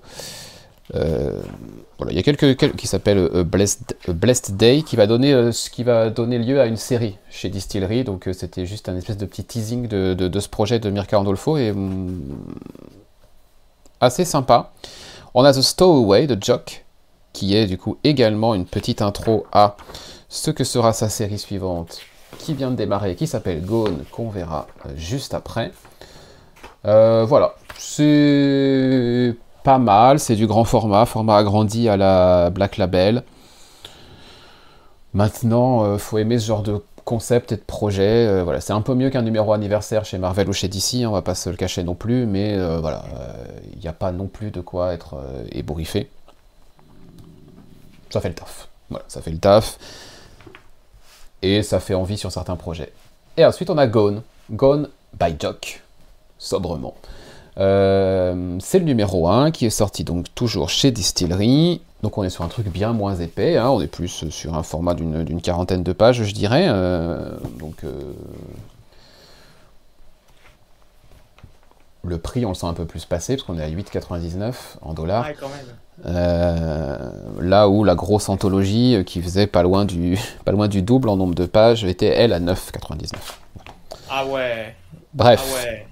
voilà, 0.92 2.10
il 2.10 2.16
y 2.16 2.18
a 2.18 2.22
quelques, 2.22 2.76
qui 2.76 2.86
s'appelle 2.86 3.28
Blessed, 3.44 3.96
Blessed, 4.08 4.56
Day 4.56 4.82
qui 4.82 4.94
va 4.94 5.06
donner 5.06 5.52
ce 5.52 5.70
qui 5.70 5.84
va 5.84 6.10
donner 6.10 6.38
lieu 6.38 6.60
à 6.60 6.66
une 6.66 6.76
série 6.76 7.16
chez 7.30 7.48
Distillery. 7.48 8.04
Donc 8.04 8.28
c'était 8.34 8.66
juste 8.66 8.90
un 8.90 8.96
espèce 8.96 9.16
de 9.16 9.24
petit 9.24 9.42
teasing 9.42 9.88
de, 9.88 10.12
de, 10.12 10.40
ce 10.40 10.50
projet 10.50 10.78
de 10.78 10.90
Mirka 10.90 11.16
Randolfo 11.16 11.56
et 11.56 11.70
hum, 11.70 12.20
assez 14.00 14.24
sympa. 14.24 14.72
On 15.34 15.44
a 15.44 15.52
The 15.52 15.62
Stowaway 15.62 16.26
de 16.26 16.36
Jock, 16.40 16.84
qui 17.32 17.56
est 17.56 17.66
du 17.66 17.78
coup 17.78 17.98
également 18.04 18.54
une 18.54 18.66
petite 18.66 19.02
intro 19.02 19.46
à 19.52 19.76
ce 20.28 20.50
que 20.50 20.64
sera 20.64 20.92
sa 20.92 21.08
série 21.08 21.38
suivante, 21.38 21.98
qui 22.38 22.54
vient 22.54 22.70
de 22.70 22.76
démarrer, 22.76 23.14
qui 23.14 23.26
s'appelle 23.26 23.64
Gone, 23.64 24.04
qu'on 24.10 24.30
verra 24.30 24.66
euh, 24.86 24.90
juste 24.96 25.34
après. 25.34 25.72
Euh, 26.86 27.24
voilà, 27.24 27.54
c'est 27.78 29.34
pas 29.64 29.78
mal. 29.78 30.18
C'est 30.18 30.36
du 30.36 30.46
grand 30.46 30.64
format, 30.64 31.06
format 31.06 31.36
agrandi 31.36 31.88
à 31.88 31.96
la 31.96 32.50
Black 32.50 32.76
Label. 32.76 33.24
Maintenant, 35.12 35.94
il 35.94 35.98
faut 35.98 36.18
aimer 36.18 36.38
ce 36.38 36.46
genre 36.46 36.62
de 36.62 36.82
concept 37.06 37.52
et 37.52 37.56
de 37.56 37.62
projet. 37.62 38.42
voilà, 38.42 38.60
c'est 38.60 38.74
un 38.74 38.82
peu 38.82 38.94
mieux 38.94 39.08
qu'un 39.08 39.22
numéro 39.22 39.54
anniversaire 39.54 40.04
chez 40.04 40.18
Marvel 40.18 40.46
ou 40.50 40.52
chez 40.52 40.68
DC, 40.68 40.96
hein, 40.96 41.06
on 41.06 41.12
va 41.12 41.22
pas 41.22 41.34
se 41.34 41.48
le 41.48 41.56
cacher 41.56 41.82
non 41.82 41.94
plus, 41.94 42.26
mais 42.26 42.58
voilà, 42.80 43.04
il 43.72 43.78
n'y 43.78 43.88
a 43.88 43.94
pas 43.94 44.12
non 44.12 44.26
plus 44.26 44.50
de 44.50 44.60
quoi 44.60 44.92
être 44.92 45.16
ébouriffé. 45.52 46.10
Ça 48.10 48.20
fait 48.20 48.28
le 48.28 48.34
taf. 48.34 48.68
Voilà, 48.90 49.04
ça 49.08 49.22
fait 49.22 49.30
le 49.30 49.38
taf. 49.38 49.78
Et 51.42 51.62
ça 51.62 51.80
fait 51.80 51.94
envie 51.94 52.18
sur 52.18 52.32
certains 52.32 52.56
projets. 52.56 52.92
Et 53.36 53.44
ensuite, 53.44 53.70
on 53.70 53.78
a 53.78 53.86
Gone. 53.86 54.22
Gone 54.50 54.88
by 55.18 55.36
Jock. 55.38 55.82
Sobrement. 56.38 56.94
Euh, 57.58 58.58
c'est 58.60 58.78
le 58.78 58.84
numéro 58.84 59.28
1 59.28 59.50
qui 59.50 59.64
est 59.66 59.70
sorti 59.70 60.04
donc 60.04 60.26
toujours 60.34 60.68
chez 60.68 60.90
Distillery. 60.90 61.80
Donc 62.02 62.18
on 62.18 62.22
est 62.22 62.30
sur 62.30 62.44
un 62.44 62.48
truc 62.48 62.68
bien 62.68 62.92
moins 62.92 63.16
épais, 63.16 63.56
hein. 63.56 63.70
on 63.70 63.80
est 63.80 63.86
plus 63.86 64.28
sur 64.30 64.54
un 64.54 64.62
format 64.62 64.94
d'une 64.94 65.40
quarantaine 65.40 65.82
de 65.82 65.92
pages, 65.92 66.22
je 66.22 66.34
dirais. 66.34 66.66
Euh, 66.68 67.30
donc 67.58 67.84
euh, 67.84 68.12
le 72.04 72.18
prix, 72.18 72.44
on 72.44 72.50
le 72.50 72.54
sent 72.54 72.66
un 72.66 72.74
peu 72.74 72.84
plus 72.84 73.06
passer 73.06 73.36
parce 73.36 73.46
qu'on 73.46 73.58
est 73.58 73.64
à 73.64 73.70
8,99 73.70 74.52
en 74.82 74.92
dollars. 74.92 75.26
là 76.04 77.68
où 77.68 77.82
la 77.82 77.94
grosse 77.94 78.28
anthologie 78.28 79.02
qui 79.06 79.22
faisait 79.22 79.46
pas 79.46 79.62
loin 79.62 79.86
du 79.86 80.18
pas 80.44 80.52
loin 80.52 80.68
du 80.68 80.82
double 80.82 81.08
en 81.08 81.16
nombre 81.16 81.34
de 81.34 81.46
pages 81.46 81.84
était 81.84 82.06
elle 82.08 82.34
à 82.34 82.40
9,99. 82.40 83.08
Ah 84.10 84.26
ouais. 84.26 84.76
Bref. 85.14 85.42
Ah 85.42 85.86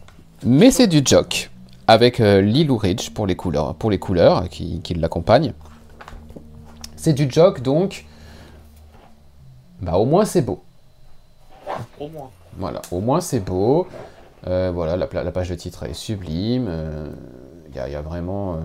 Mais 0.45 0.71
c'est 0.71 0.87
du 0.87 1.03
jock 1.03 1.51
avec 1.87 2.21
euh, 2.21 2.41
Lilou 2.41 2.77
Ridge 2.77 3.11
pour 3.11 3.27
les 3.27 3.37
couleurs, 3.37 3.75
pour 3.75 3.91
les 3.91 3.99
couleurs 3.99 4.49
qui, 4.49 4.81
l'accompagnent. 4.97 5.53
C'est 6.97 7.13
du 7.13 7.31
jock 7.31 7.61
donc. 7.61 8.07
Bah 9.81 9.97
au 9.97 10.07
moins 10.07 10.25
c'est 10.25 10.43
beau. 10.43 10.63
Au 12.01 12.09
moins. 12.09 12.31
Voilà, 12.57 12.81
au 12.91 13.01
moins 13.01 13.21
c'est 13.21 13.41
beau. 13.41 13.87
Euh, 14.47 14.71
voilà, 14.73 14.97
la, 14.97 15.33
page 15.33 15.49
de 15.49 15.55
titre 15.55 15.85
est 15.85 15.95
sublime. 15.95 16.65
Il 16.65 17.81
euh, 17.81 17.89
y, 17.89 17.95
a 17.95 18.03
vraiment, 18.03 18.59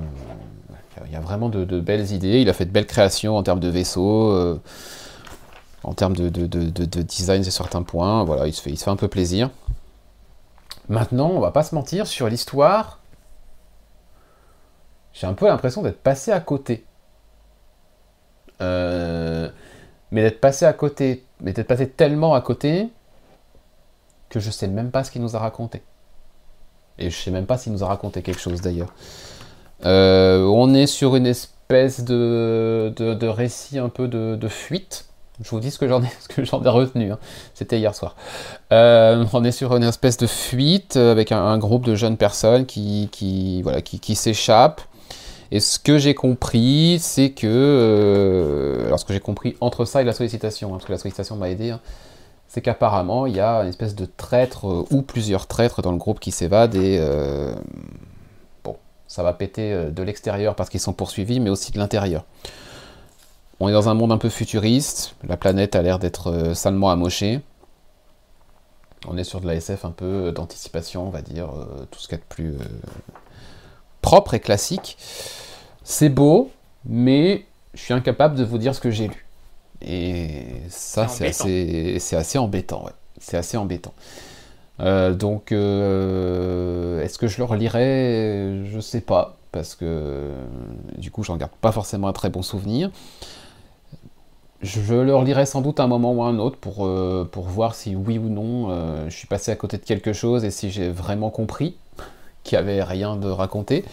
il 1.05 1.11
y 1.11 1.15
a 1.15 1.19
vraiment 1.19 1.49
de, 1.49 1.79
belles 1.79 2.11
idées. 2.11 2.41
Il 2.41 2.49
a 2.49 2.53
fait 2.53 2.65
de 2.65 2.71
belles 2.71 2.85
créations 2.85 3.35
en 3.35 3.43
termes 3.43 3.59
de 3.59 3.69
vaisseaux, 3.69 4.59
en 5.83 5.93
termes 5.93 6.15
de, 6.15 6.29
de, 6.29 7.01
design 7.01 7.43
sur 7.43 7.53
certains 7.53 7.83
points. 7.83 8.23
Voilà, 8.23 8.47
il 8.47 8.53
se 8.53 8.61
fait, 8.61 8.69
il 8.69 8.77
se 8.77 8.83
fait 8.83 8.91
un 8.91 8.97
peu 8.97 9.07
plaisir. 9.07 9.49
Maintenant, 10.87 11.29
on 11.29 11.39
va 11.39 11.51
pas 11.51 11.63
se 11.63 11.75
mentir 11.75 12.07
sur 12.07 12.29
l'histoire 12.29 12.98
j'ai 15.19 15.27
un 15.27 15.33
peu 15.33 15.47
l'impression 15.47 15.81
d'être 15.81 16.01
passé 16.01 16.31
à 16.31 16.39
côté. 16.39 16.85
Euh, 18.61 19.49
mais 20.11 20.21
d'être 20.21 20.39
passé 20.39 20.65
à 20.65 20.71
côté, 20.71 21.25
mais 21.41 21.51
d'être 21.51 21.67
passé 21.67 21.89
tellement 21.89 22.35
à 22.35 22.41
côté 22.41 22.87
que 24.29 24.39
je 24.39 24.49
sais 24.49 24.69
même 24.69 24.91
pas 24.91 25.03
ce 25.03 25.11
qu'il 25.11 25.21
nous 25.21 25.35
a 25.35 25.39
raconté. 25.39 25.81
Et 26.99 27.09
je 27.09 27.17
sais 27.17 27.31
même 27.31 27.45
pas 27.45 27.57
s'il 27.57 27.73
nous 27.73 27.83
a 27.83 27.87
raconté 27.87 28.21
quelque 28.21 28.39
chose 28.39 28.61
d'ailleurs. 28.61 28.93
Euh, 29.85 30.43
on 30.45 30.73
est 30.73 30.87
sur 30.87 31.17
une 31.17 31.27
espèce 31.27 32.05
de, 32.05 32.93
de, 32.95 33.27
récit 33.27 33.77
un 33.77 33.89
peu 33.89 34.07
de, 34.07 34.47
fuite. 34.47 35.05
Je 35.43 35.49
vous 35.49 35.59
dis 35.59 35.71
ce 35.71 35.79
que 35.79 35.87
j'en 35.89 36.01
ai, 36.01 36.09
ce 36.21 36.29
que 36.29 36.45
j'en 36.45 36.63
ai 36.63 36.69
retenu. 36.69 37.11
Hein. 37.11 37.19
C'était 37.53 37.77
hier 37.77 37.93
soir. 37.93 38.15
Euh, 38.71 39.25
on 39.33 39.43
est 39.43 39.51
sur 39.51 39.75
une 39.75 39.83
espèce 39.83 40.15
de 40.15 40.27
fuite 40.27 40.95
avec 40.95 41.33
un, 41.33 41.57
groupe 41.57 41.83
de 41.83 41.95
jeunes 41.95 42.15
personnes 42.15 42.65
qui, 42.65 43.09
qui 43.11 43.61
voilà, 43.63 43.81
qui, 43.81 43.99
qui 43.99 44.15
s'échappent 44.15 44.81
et 45.51 45.59
ce 45.59 45.79
que 45.79 45.97
j'ai 45.97 46.13
compris, 46.13 46.99
c'est 46.99 47.31
que. 47.31 47.47
Euh, 47.47 48.85
alors, 48.85 48.99
ce 48.99 49.05
que 49.05 49.13
j'ai 49.13 49.19
compris 49.19 49.55
entre 49.61 49.85
ça 49.85 50.01
et 50.01 50.05
la 50.05 50.13
sollicitation, 50.13 50.69
hein, 50.69 50.71
parce 50.73 50.85
que 50.85 50.91
la 50.91 50.97
sollicitation 50.99 51.35
m'a 51.37 51.49
aidé, 51.49 51.71
hein, 51.71 51.79
c'est 52.47 52.61
qu'apparemment, 52.61 53.25
il 53.25 53.35
y 53.35 53.39
a 53.39 53.61
une 53.61 53.69
espèce 53.69 53.95
de 53.95 54.05
traître 54.05 54.67
euh, 54.67 54.85
ou 54.91 55.01
plusieurs 55.01 55.47
traîtres 55.47 55.81
dans 55.81 55.91
le 55.91 55.97
groupe 55.97 56.19
qui 56.19 56.31
s'évadent 56.31 56.75
et. 56.75 56.97
Euh, 56.99 57.55
bon, 58.63 58.77
ça 59.07 59.23
va 59.23 59.33
péter 59.33 59.73
de 59.91 60.03
l'extérieur 60.03 60.55
parce 60.55 60.69
qu'ils 60.69 60.79
sont 60.79 60.93
poursuivis, 60.93 61.39
mais 61.39 61.49
aussi 61.49 61.71
de 61.71 61.79
l'intérieur. 61.79 62.25
On 63.59 63.67
est 63.67 63.73
dans 63.73 63.89
un 63.89 63.93
monde 63.93 64.11
un 64.11 64.17
peu 64.17 64.29
futuriste, 64.29 65.15
la 65.27 65.35
planète 65.35 65.75
a 65.75 65.81
l'air 65.81 65.99
d'être 65.99 66.53
salement 66.53 66.91
amochée. 66.91 67.41
On 69.07 69.17
est 69.17 69.23
sur 69.23 69.41
de 69.41 69.47
la 69.47 69.55
SF 69.55 69.83
un 69.83 69.91
peu 69.91 70.31
d'anticipation, 70.31 71.07
on 71.07 71.09
va 71.09 71.21
dire, 71.21 71.49
tout 71.91 71.99
ce 71.99 72.07
qu'il 72.07 72.17
y 72.17 72.21
a 72.21 72.23
de 72.23 72.27
plus 72.29 72.55
propre 74.01 74.33
et 74.33 74.39
classique. 74.39 74.97
C'est 75.83 76.09
beau, 76.09 76.51
mais 76.85 77.45
je 77.73 77.81
suis 77.81 77.93
incapable 77.93 78.35
de 78.35 78.43
vous 78.43 78.57
dire 78.57 78.75
ce 78.75 78.81
que 78.81 78.91
j'ai 78.91 79.07
lu. 79.07 79.25
Et 79.81 80.45
ça, 80.69 81.07
c'est 81.07 81.27
assez, 81.27 81.97
c'est 81.99 82.15
assez 82.15 82.37
embêtant. 82.37 82.83
Ouais. 82.85 82.91
C'est 83.19 83.37
assez 83.37 83.57
embêtant. 83.57 83.93
Euh, 84.79 85.13
donc, 85.13 85.51
euh, 85.51 87.03
est-ce 87.03 87.17
que 87.17 87.27
je 87.27 87.37
le 87.37 87.43
relirai? 87.43 88.63
Je 88.65 88.79
sais 88.79 89.01
pas, 89.01 89.37
parce 89.51 89.75
que 89.75 90.31
du 90.97 91.11
coup, 91.11 91.23
j'en 91.23 91.37
garde 91.37 91.51
pas 91.61 91.71
forcément 91.71 92.07
un 92.07 92.13
très 92.13 92.29
bon 92.29 92.41
souvenir. 92.41 92.89
Je 94.61 94.93
le 94.93 95.15
relirai 95.15 95.45
sans 95.45 95.61
doute 95.61 95.79
un 95.79 95.87
moment 95.87 96.11
ou 96.11 96.23
un 96.23 96.37
autre 96.37 96.57
pour, 96.57 96.85
euh, 96.85 97.27
pour 97.29 97.45
voir 97.45 97.75
si 97.75 97.95
oui 97.95 98.17
ou 98.17 98.27
non 98.27 99.07
je 99.07 99.15
suis 99.15 99.27
passé 99.27 99.51
à 99.51 99.55
côté 99.55 99.77
de 99.77 99.83
quelque 99.83 100.11
chose 100.11 100.43
et 100.43 100.51
si 100.51 100.69
j'ai 100.69 100.89
vraiment 100.89 101.29
compris 101.29 101.77
qui 102.49 102.55
avait 102.55 102.81
rien 102.81 103.15
de 103.15 103.29
raconté, 103.29 103.85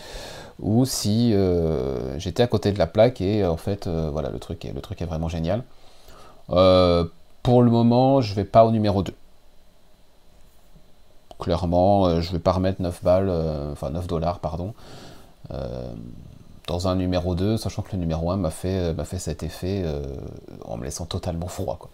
ou 0.60 0.86
si 0.86 1.34
euh, 1.34 2.18
j'étais 2.18 2.42
à 2.42 2.46
côté 2.46 2.72
de 2.72 2.78
la 2.78 2.86
plaque 2.86 3.20
et 3.20 3.44
en 3.44 3.58
fait, 3.58 3.86
euh, 3.86 4.08
voilà, 4.10 4.30
le 4.30 4.38
truc, 4.38 4.64
est, 4.64 4.72
le 4.72 4.80
truc 4.80 5.02
est 5.02 5.04
vraiment 5.04 5.28
génial. 5.28 5.62
Euh, 6.48 7.04
pour 7.42 7.62
le 7.62 7.70
moment, 7.70 8.22
je 8.22 8.32
vais 8.32 8.44
pas 8.44 8.64
au 8.64 8.70
numéro 8.70 9.02
2. 9.02 9.12
Clairement, 11.38 12.22
je 12.22 12.32
vais 12.32 12.38
pas 12.38 12.52
remettre 12.52 12.80
9 12.80 13.04
balles, 13.04 13.30
enfin 13.72 13.90
9 13.90 14.06
dollars, 14.06 14.38
pardon, 14.38 14.72
dans 16.66 16.88
un 16.88 16.96
numéro 16.96 17.34
2, 17.34 17.58
sachant 17.58 17.82
que 17.82 17.92
le 17.92 17.98
numéro 17.98 18.30
1 18.30 18.38
m'a 18.38 18.50
fait, 18.50 18.94
fait 19.04 19.18
cet 19.18 19.42
effet 19.42 19.84
en 20.64 20.78
me 20.78 20.84
laissant 20.84 21.04
totalement 21.04 21.48
froid. 21.48 21.76
Quoi. 21.78 21.90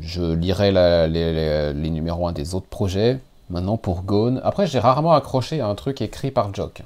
Je 0.00 0.34
lirai 0.34 0.70
les, 0.70 1.72
les 1.72 1.90
numéros 1.90 2.28
1 2.28 2.32
des 2.32 2.54
autres 2.54 2.68
projets, 2.68 3.20
Maintenant 3.50 3.76
pour 3.76 4.02
Gone. 4.02 4.40
Après, 4.44 4.66
j'ai 4.66 4.78
rarement 4.78 5.12
accroché 5.12 5.60
à 5.60 5.66
un 5.66 5.74
truc 5.74 6.00
écrit 6.00 6.30
par 6.30 6.54
Jock. 6.54 6.82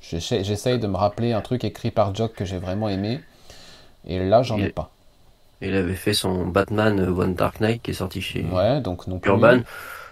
J'essaye 0.00 0.78
de 0.78 0.86
me 0.86 0.96
rappeler 0.96 1.32
un 1.32 1.40
truc 1.40 1.64
écrit 1.64 1.90
par 1.90 2.14
Jock 2.14 2.34
que 2.34 2.44
j'ai 2.44 2.58
vraiment 2.58 2.88
aimé. 2.88 3.20
Et 4.06 4.24
là, 4.24 4.42
j'en 4.42 4.58
ai 4.58 4.68
pas. 4.68 4.90
Il 5.62 5.74
avait 5.74 5.94
fait 5.94 6.12
son 6.12 6.46
Batman 6.46 7.00
One 7.00 7.34
Dark 7.34 7.60
Knight 7.60 7.82
qui 7.82 7.92
est 7.92 7.94
sorti 7.94 8.20
chez 8.20 8.44
ouais, 8.44 8.80
donc 8.80 9.06
non 9.06 9.20
Urban. 9.24 9.60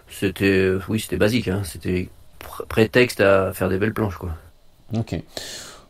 C'était, 0.08 0.72
oui, 0.88 1.00
c'était 1.00 1.16
basique. 1.16 1.48
Hein. 1.48 1.62
C'était 1.64 2.08
prétexte 2.68 3.20
à 3.20 3.52
faire 3.52 3.68
des 3.68 3.78
belles 3.78 3.94
planches, 3.94 4.16
quoi. 4.16 4.30
Ok. 4.96 5.14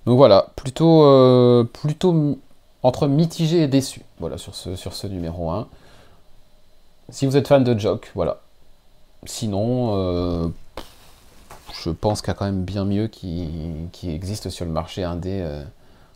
Donc 0.07 0.17
voilà, 0.17 0.49
plutôt, 0.57 1.05
euh, 1.05 1.65
plutôt 1.65 2.39
entre 2.83 3.07
mitigé 3.07 3.63
et 3.63 3.69
déçu. 3.69 4.03
Voilà 4.19 4.39
sur 4.39 4.55
ce, 4.55 4.77
sur 4.77 4.93
ce 4.93 5.07
numéro 5.07 5.51
1. 5.51 5.67
Si 7.11 7.27
vous 7.27 7.37
êtes 7.37 7.49
fan 7.49 7.63
de 7.63 7.79
Jock, 7.79 8.11
voilà. 8.15 8.41
Sinon, 9.27 9.95
euh, 9.95 10.49
je 11.83 11.91
pense 11.91 12.21
qu'il 12.21 12.29
y 12.29 12.31
a 12.31 12.35
quand 12.35 12.47
même 12.47 12.65
bien 12.65 12.85
mieux 12.85 13.09
qui, 13.09 13.89
existe 14.05 14.51
sur 14.51 14.65
le 14.65 14.71
marché 14.71 15.05
indé 15.05 15.41
euh, 15.41 15.63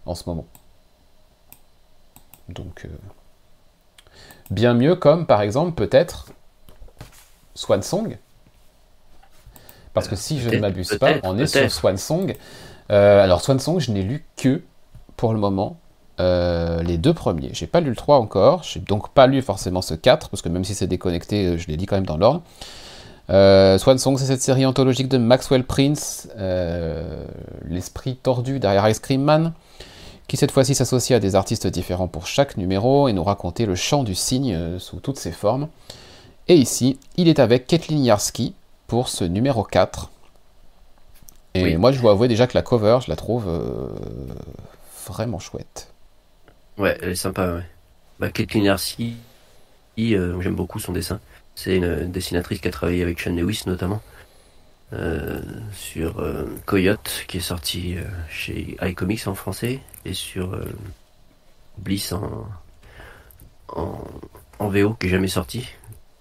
en 0.07 0.14
ce 0.14 0.24
moment. 0.26 0.47
Donc, 2.49 2.86
euh, 2.86 2.89
bien 4.51 4.72
mieux 4.72 4.97
comme 4.97 5.26
par 5.26 5.43
exemple 5.43 5.72
peut-être 5.72 6.32
Swan 7.55 7.82
Song. 7.82 8.18
Parce 9.93 10.09
que 10.09 10.16
si 10.16 10.41
je 10.41 10.49
ne 10.49 10.59
m'abuse 10.59 10.97
pas, 10.99 11.14
on 11.22 11.39
est 11.39 11.47
sur 11.47 11.70
Swan 11.70 11.97
Song. 11.97 12.34
alors 12.89 13.43
Swan 13.43 13.59
Song, 13.59 13.78
je 13.78 13.91
n'ai 13.91 14.03
lu 14.03 14.24
que 14.36 14.62
pour 15.16 15.34
le 15.34 15.41
moment 15.41 15.78
euh, 16.21 16.83
les 16.83 16.99
deux 16.99 17.14
premiers. 17.14 17.51
J'ai 17.53 17.69
pas 17.69 17.81
lu 17.81 17.91
le 17.91 17.97
3 17.97 18.19
encore, 18.19 18.64
j'ai 18.64 18.81
donc 18.81 19.11
pas 19.11 19.29
lu 19.29 19.41
forcément 19.41 19.83
ce 19.83 19.95
4, 19.95 20.31
parce 20.31 20.43
que 20.43 20.49
même 20.49 20.64
si 20.64 20.75
c'est 20.75 20.89
déconnecté, 20.89 21.47
euh, 21.47 21.59
je 21.59 21.69
l'ai 21.69 21.77
dit 21.77 21.87
quand 21.87 21.95
même 21.95 22.07
dans 22.07 22.16
l'ordre. 22.16 22.43
Euh, 23.31 23.79
Swan 23.79 23.99
Song, 23.99 24.19
c'est 24.19 24.27
cette 24.27 24.43
série 24.43 24.66
anthologique 24.66 25.09
de 25.09 25.19
Maxwell 25.19 25.62
Prince, 25.62 26.29
l'esprit 27.69 28.16
tordu 28.16 28.59
derrière 28.59 28.89
Ice 28.89 28.99
Cream 28.99 29.23
Man, 29.23 29.53
qui 30.27 30.37
cette 30.37 30.51
fois-ci 30.51 30.75
s'associe 30.75 31.16
à 31.16 31.21
des 31.21 31.37
artistes 31.37 31.66
différents 31.66 32.09
pour 32.09 32.27
chaque 32.27 32.57
numéro 32.57 33.07
et 33.07 33.12
nous 33.12 33.23
raconter 33.25 33.64
le 33.64 33.75
chant 33.75 34.03
du 34.03 34.14
cygne 34.14 34.79
sous 34.79 34.99
toutes 34.99 35.19
ses 35.19 35.33
formes. 35.33 35.69
Et 36.49 36.57
ici, 36.57 36.99
il 37.16 37.29
est 37.29 37.39
avec 37.39 37.66
Kathleen 37.66 38.03
Yarsky 38.03 38.55
pour 38.87 39.09
ce 39.09 39.25
numéro 39.25 39.62
4. 39.62 40.11
Et 41.55 41.77
moi, 41.77 41.93
je 41.93 42.01
dois 42.01 42.12
avouer 42.12 42.29
déjà 42.29 42.47
que 42.47 42.57
la 42.57 42.62
cover, 42.62 42.99
je 43.05 43.11
la 43.11 43.16
trouve 43.16 43.47
vraiment 45.07 45.39
chouette. 45.39 45.93
Ouais, 46.79 46.97
elle 47.03 47.11
est 47.11 47.14
sympa, 47.16 47.55
ouais. 47.55 47.66
Bah, 48.20 48.31
Kathleen 48.31 48.66
euh, 49.99 50.41
j'aime 50.41 50.55
beaucoup 50.55 50.79
son 50.79 50.93
dessin. 50.93 51.20
C'est 51.55 51.76
une 51.76 52.11
dessinatrice 52.11 52.61
qui 52.61 52.68
a 52.68 52.70
travaillé 52.70 53.03
avec 53.03 53.20
Sean 53.20 53.35
Lewis 53.35 53.64
notamment. 53.66 54.01
sur 55.72 56.24
Coyote 56.66 57.24
qui 57.26 57.39
est 57.39 57.41
sorti 57.41 57.97
chez 58.31 58.76
iComics 58.81 59.26
en 59.26 59.35
français 59.35 59.81
et 60.05 60.14
sur 60.14 60.57
Bliss 61.79 62.12
en, 62.12 62.47
en, 63.74 64.05
en 64.61 64.68
VO 64.68 64.95
qui 64.95 65.07
est 65.07 65.11
jamais 65.11 65.29
sorti. 65.29 65.68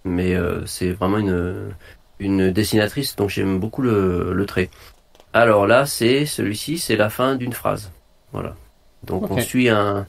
Mais 0.04 0.36
c'est 0.66 0.92
vraiment 0.92 1.20
une, 1.20 1.72
une 2.20 2.52
dessinatrice 2.52 3.16
dont 3.16 3.28
j'aime 3.28 3.60
beaucoup 3.60 3.84
le, 3.84 4.34
le 4.34 4.46
trait. 4.48 4.70
Alors 5.34 5.68
là, 5.68 5.86
c'est 5.86 6.26
celui-ci, 6.26 6.80
c'est 6.80 6.96
la 6.96 7.10
fin 7.12 7.36
d'une 7.36 7.54
phrase. 7.54 7.92
Voilà. 8.32 8.56
Donc 9.04 9.30
on 9.30 9.40
suit 9.40 9.70
un, 9.70 10.08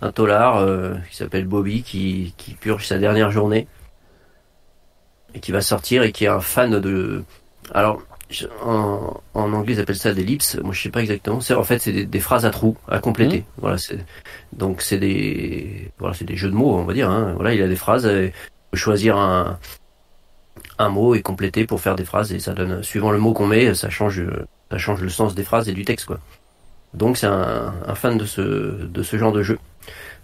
un 0.00 0.12
tolard 0.12 0.58
euh, 0.58 0.94
qui 1.10 1.16
s'appelle 1.16 1.46
Bobby 1.46 1.82
qui, 1.82 2.34
qui 2.36 2.54
purge 2.54 2.86
sa 2.86 2.98
dernière 2.98 3.30
journée 3.30 3.66
et 5.34 5.40
qui 5.40 5.52
va 5.52 5.60
sortir 5.60 6.02
et 6.02 6.12
qui 6.12 6.24
est 6.24 6.28
un 6.28 6.40
fan 6.40 6.80
de. 6.80 7.24
Alors 7.74 8.02
en, 8.62 9.20
en 9.34 9.52
anglais 9.52 9.74
ils 9.74 9.80
appellent 9.80 9.96
ça 9.96 10.12
des 10.12 10.24
lips. 10.24 10.56
Moi 10.62 10.72
je 10.72 10.82
sais 10.82 10.90
pas 10.90 11.00
exactement. 11.00 11.40
C'est 11.40 11.54
en 11.54 11.64
fait 11.64 11.78
c'est 11.78 12.04
des, 12.04 12.20
phrases 12.20 12.44
à 12.44 12.50
trous 12.50 12.76
à 12.88 13.00
compléter. 13.00 13.40
Mmh. 13.40 13.44
Voilà. 13.58 13.78
C'est 13.78 13.98
donc 14.52 14.82
c'est 14.82 14.98
des 14.98 15.90
voilà 15.98 16.14
c'est 16.14 16.24
des 16.24 16.36
jeux 16.36 16.50
de 16.50 16.54
mots 16.54 16.74
on 16.74 16.84
va 16.84 16.92
dire. 16.92 17.10
Hein. 17.10 17.32
Voilà 17.34 17.54
il 17.54 17.62
a 17.62 17.68
des 17.68 17.76
phrases. 17.76 18.06
Et 18.06 18.32
choisir 18.74 19.16
un 19.16 19.58
un 20.78 20.88
mot 20.90 21.14
et 21.14 21.22
compléter 21.22 21.66
pour 21.66 21.80
faire 21.80 21.96
des 21.96 22.04
phrases 22.04 22.32
et 22.32 22.38
ça 22.38 22.52
donne 22.52 22.82
suivant 22.82 23.10
le 23.10 23.18
mot 23.18 23.32
qu'on 23.32 23.46
met 23.46 23.74
ça 23.74 23.88
change 23.90 24.22
ça 24.70 24.78
change 24.78 25.00
le 25.00 25.08
sens 25.08 25.34
des 25.34 25.44
phrases 25.44 25.68
et 25.68 25.72
du 25.72 25.84
texte 25.84 26.06
quoi. 26.06 26.20
Donc 26.94 27.16
c'est 27.16 27.26
un, 27.26 27.74
un, 27.86 27.94
fan 27.94 28.16
de 28.16 28.24
ce 28.24 28.40
de 28.42 29.02
ce 29.02 29.16
genre 29.18 29.32
de 29.32 29.42
jeu. 29.42 29.58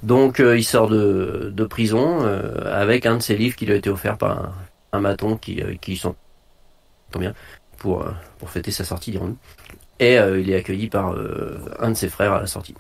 Donc 0.05 0.39
euh, 0.39 0.57
il 0.57 0.65
sort 0.65 0.89
de, 0.89 1.51
de 1.55 1.65
prison 1.65 2.21
euh, 2.23 2.73
avec 2.73 3.07
un 3.07 3.17
de 3.17 3.23
ses 3.23 3.37
livres 3.37 3.57
qui 3.57 3.67
lui 3.67 3.73
a 3.73 3.77
été 3.77 3.91
offert 3.91 4.19
par 4.19 4.39
un, 4.39 4.53
un 4.93 5.01
maton 5.01 5.37
qui 5.37 5.63
euh, 5.63 5.75
qui 5.81 5.97
sont 5.97 6.15
bien 7.19 7.35
pour 7.79 8.05
pour 8.39 8.51
fêter 8.51 8.71
sa 8.71 8.85
sortie 8.85 9.11
dirons-nous. 9.11 9.39
Et 10.01 10.17
il 10.17 10.51
est 10.51 10.57
accueilli 10.57 10.89
par 10.89 11.15
un 11.79 11.91
de 11.91 11.95
ses 11.95 12.09
frères 12.09 12.33
à 12.33 12.41
la 12.41 12.49
sortie. 12.49 12.75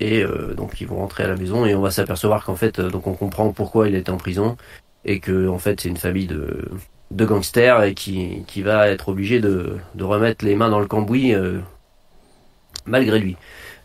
Et 0.00 0.22
donc 0.54 0.80
ils 0.82 0.86
vont 0.86 0.96
rentrer 0.96 1.24
à 1.24 1.28
la 1.28 1.36
maison 1.36 1.64
et 1.64 1.74
on 1.74 1.80
va 1.80 1.90
s'apercevoir 1.90 2.44
qu'en 2.44 2.56
fait 2.56 2.78
donc 2.78 3.06
on 3.06 3.14
comprend 3.14 3.50
pourquoi 3.52 3.88
il 3.88 3.94
était 3.94 4.10
en 4.10 4.18
prison 4.18 4.58
et 5.06 5.18
que 5.18 5.48
en 5.48 5.58
fait 5.58 5.80
c'est 5.80 5.88
une 5.88 5.96
famille 5.96 6.26
de 6.26 6.68
de 7.10 7.24
gangsters 7.24 7.82
et 7.84 7.94
qui, 7.94 8.44
qui 8.46 8.62
va 8.62 8.88
être 8.88 9.08
obligé 9.08 9.40
de, 9.40 9.76
de 9.94 10.04
remettre 10.04 10.44
les 10.44 10.54
mains 10.54 10.68
dans 10.68 10.80
le 10.80 10.86
cambouis 10.86 11.34
euh, 11.34 11.60
malgré 12.86 13.18
lui. 13.18 13.36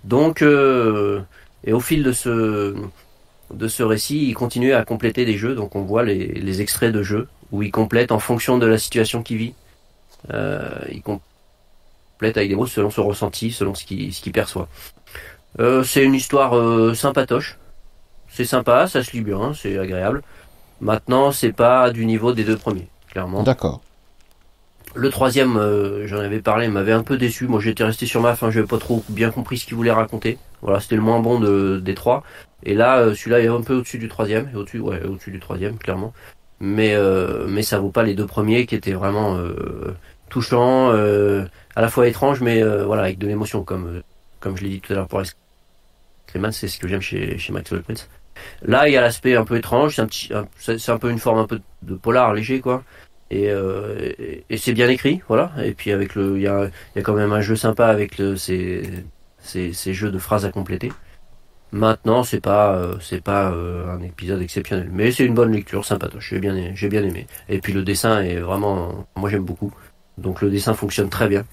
Donc, 0.04 0.42
euh, 0.42 1.22
et 1.64 1.74
au 1.74 1.80
fil 1.80 2.04
de 2.04 2.12
ce, 2.12 3.84
récit, 3.84 4.28
il 4.28 4.34
continue 4.34 4.74
à 4.74 4.84
compléter 4.84 5.26
des 5.26 5.38
jeux. 5.38 5.56
Donc 5.56 5.76
on 5.76 5.82
voit 5.82 6.04
les, 6.04 6.62
extraits 6.62 6.92
de 6.92 7.04
jeux 7.04 7.28
où 7.52 7.64
il 7.64 7.72
complète 7.72 8.12
en 8.12 8.20
fonction 8.20 8.58
de 8.58 8.66
la 8.66 8.78
situation 8.78 9.24
qu'il 9.24 9.38
vit. 9.38 9.54
Euh, 10.34 10.70
il 10.92 11.02
complète 11.02 12.38
avec 12.38 12.50
des 12.50 12.56
mots 12.56 12.68
selon 12.68 12.90
son 12.90 13.06
ressenti, 13.06 13.52
selon 13.52 13.76
ce 13.76 13.86
qu'il 13.86 14.14
ce 14.14 14.30
perçoit. 14.30 14.68
Euh, 15.60 15.84
c'est 15.84 16.04
une 16.04 16.16
histoire 16.16 16.58
euh, 16.58 16.94
sympatoche. 16.94 17.58
C'est 18.30 18.46
sympa, 18.46 18.88
ça 18.88 19.04
se 19.04 19.12
lit 19.12 19.22
bien, 19.22 19.54
c'est 19.54 19.78
agréable. 19.78 20.24
Maintenant, 20.82 21.32
c'est 21.32 21.54
pas 21.54 21.92
du 21.92 22.06
niveau 22.06 22.34
des 22.34 22.44
deux 22.44 22.58
premiers. 22.58 22.88
D'accord. 23.44 23.82
Le 24.96 25.10
troisième, 25.10 25.58
euh, 25.58 26.06
j'en 26.08 26.20
avais 26.20 26.40
parlé, 26.40 26.68
m'avait 26.68 26.92
un 26.92 27.04
peu 27.04 27.18
déçu. 27.18 27.48
Moi, 27.48 27.60
j'étais 27.60 27.84
resté 27.84 28.06
sur 28.06 28.22
ma 28.22 28.36
fin, 28.36 28.52
j'avais 28.52 28.68
pas 28.68 28.78
trop 28.78 29.04
bien 29.10 29.32
compris 29.32 29.58
ce 29.58 29.66
qu'il 29.66 29.76
voulait 29.76 29.92
raconter. 29.92 30.38
Voilà, 30.62 30.80
c'était 30.80 30.96
le 30.96 31.02
moins 31.02 31.20
bon 31.20 31.40
de, 31.40 31.80
des 31.84 31.96
trois. 31.96 32.24
Et 32.64 32.76
là, 32.76 33.00
euh, 33.00 33.16
celui-là 33.16 33.42
est 33.42 33.48
un 33.48 33.62
peu 33.62 33.76
au-dessus 33.76 33.98
du 33.98 34.08
troisième, 34.08 34.50
au-dessus, 34.56 34.80
ouais, 34.80 35.02
au-dessus 35.04 35.32
du 35.32 35.40
troisième, 35.40 35.78
clairement. 35.78 36.14
Mais, 36.60 36.94
euh, 36.94 37.48
mais 37.48 37.64
ça 37.64 37.80
vaut 37.80 37.90
pas 37.90 38.04
les 38.04 38.14
deux 38.14 38.28
premiers 38.28 38.66
qui 38.68 38.76
étaient 38.76 38.94
vraiment 38.94 39.38
touchants, 40.30 40.92
à 40.92 41.82
la 41.82 41.90
fois 41.90 42.08
étranges, 42.08 42.42
mais 42.42 42.64
voilà, 42.64 43.04
avec 43.04 43.18
de 43.18 43.28
l'émotion, 43.28 43.64
comme, 43.64 44.02
comme 44.40 44.56
je 44.56 44.64
l'ai 44.64 44.70
dit 44.70 44.80
tout 44.80 44.94
à 44.94 44.96
l'heure 44.96 45.08
pour 45.08 45.22
c'est 46.52 46.68
ce 46.68 46.80
que 46.80 46.88
j'aime 46.88 47.02
chez, 47.02 47.38
chez 47.38 47.54
Maxwell 47.54 47.84
Prince. 47.84 48.10
Là, 48.64 48.88
il 48.88 48.94
y 48.94 48.98
a 48.98 49.02
l'aspect 49.02 49.36
un 49.36 49.46
peu 49.46 49.58
étrange, 49.58 49.96
c'est 49.96 50.02
un 50.02 50.08
petit, 50.08 50.32
c'est 50.58 50.90
un 50.90 50.98
peu 50.98 51.12
une 51.12 51.20
forme 51.20 51.40
un 51.40 51.48
peu 51.48 51.62
de 51.84 51.96
polar 51.96 52.34
léger, 52.34 52.60
quoi. 52.60 52.84
Et, 53.34 53.50
euh, 53.50 54.12
et, 54.48 54.58
c'est 54.58 54.74
bien 54.74 54.88
écrit, 54.90 55.22
voilà. 55.28 55.52
Et 55.64 55.74
puis 55.74 55.92
avec 55.92 56.14
le, 56.14 56.38
il 56.38 56.44
y 56.44 56.48
a, 56.48 56.70
quand 57.02 57.16
même 57.16 57.34
un 57.34 57.42
jeu 57.42 57.56
sympa 57.56 57.88
avec 57.88 58.22
ces, 58.38 58.84
ces, 59.40 59.94
jeux 59.94 60.12
de 60.12 60.20
phrases 60.20 60.46
à 60.46 60.52
compléter. 60.52 60.92
Maintenant, 61.72 62.24
c'est 62.24 62.42
pas, 62.42 62.76
euh, 62.76 63.00
c'est 63.02 63.24
pas 63.24 63.52
euh, 63.52 63.90
un 63.90 64.04
épisode 64.04 64.40
exceptionnel, 64.44 64.88
mais 64.92 65.12
c'est 65.12 65.26
une 65.26 65.34
bonne 65.34 65.52
lecture, 65.52 65.84
sympatoche. 65.84 66.30
J'ai 66.30 66.40
bien, 66.40 66.76
j'ai 66.76 66.90
bien 66.90 67.04
aimé. 67.04 67.26
Et 67.50 67.58
puis 67.60 67.74
le 67.74 67.82
dessin 67.82 68.22
est 68.22 68.36
vraiment, 68.36 69.08
moi 69.16 69.32
j'aime 69.32 69.46
beaucoup. 69.46 69.74
Donc 70.20 70.44
le 70.44 70.52
dessin 70.52 70.76
fonctionne 70.76 71.10
très 71.10 71.28
bien 71.28 71.44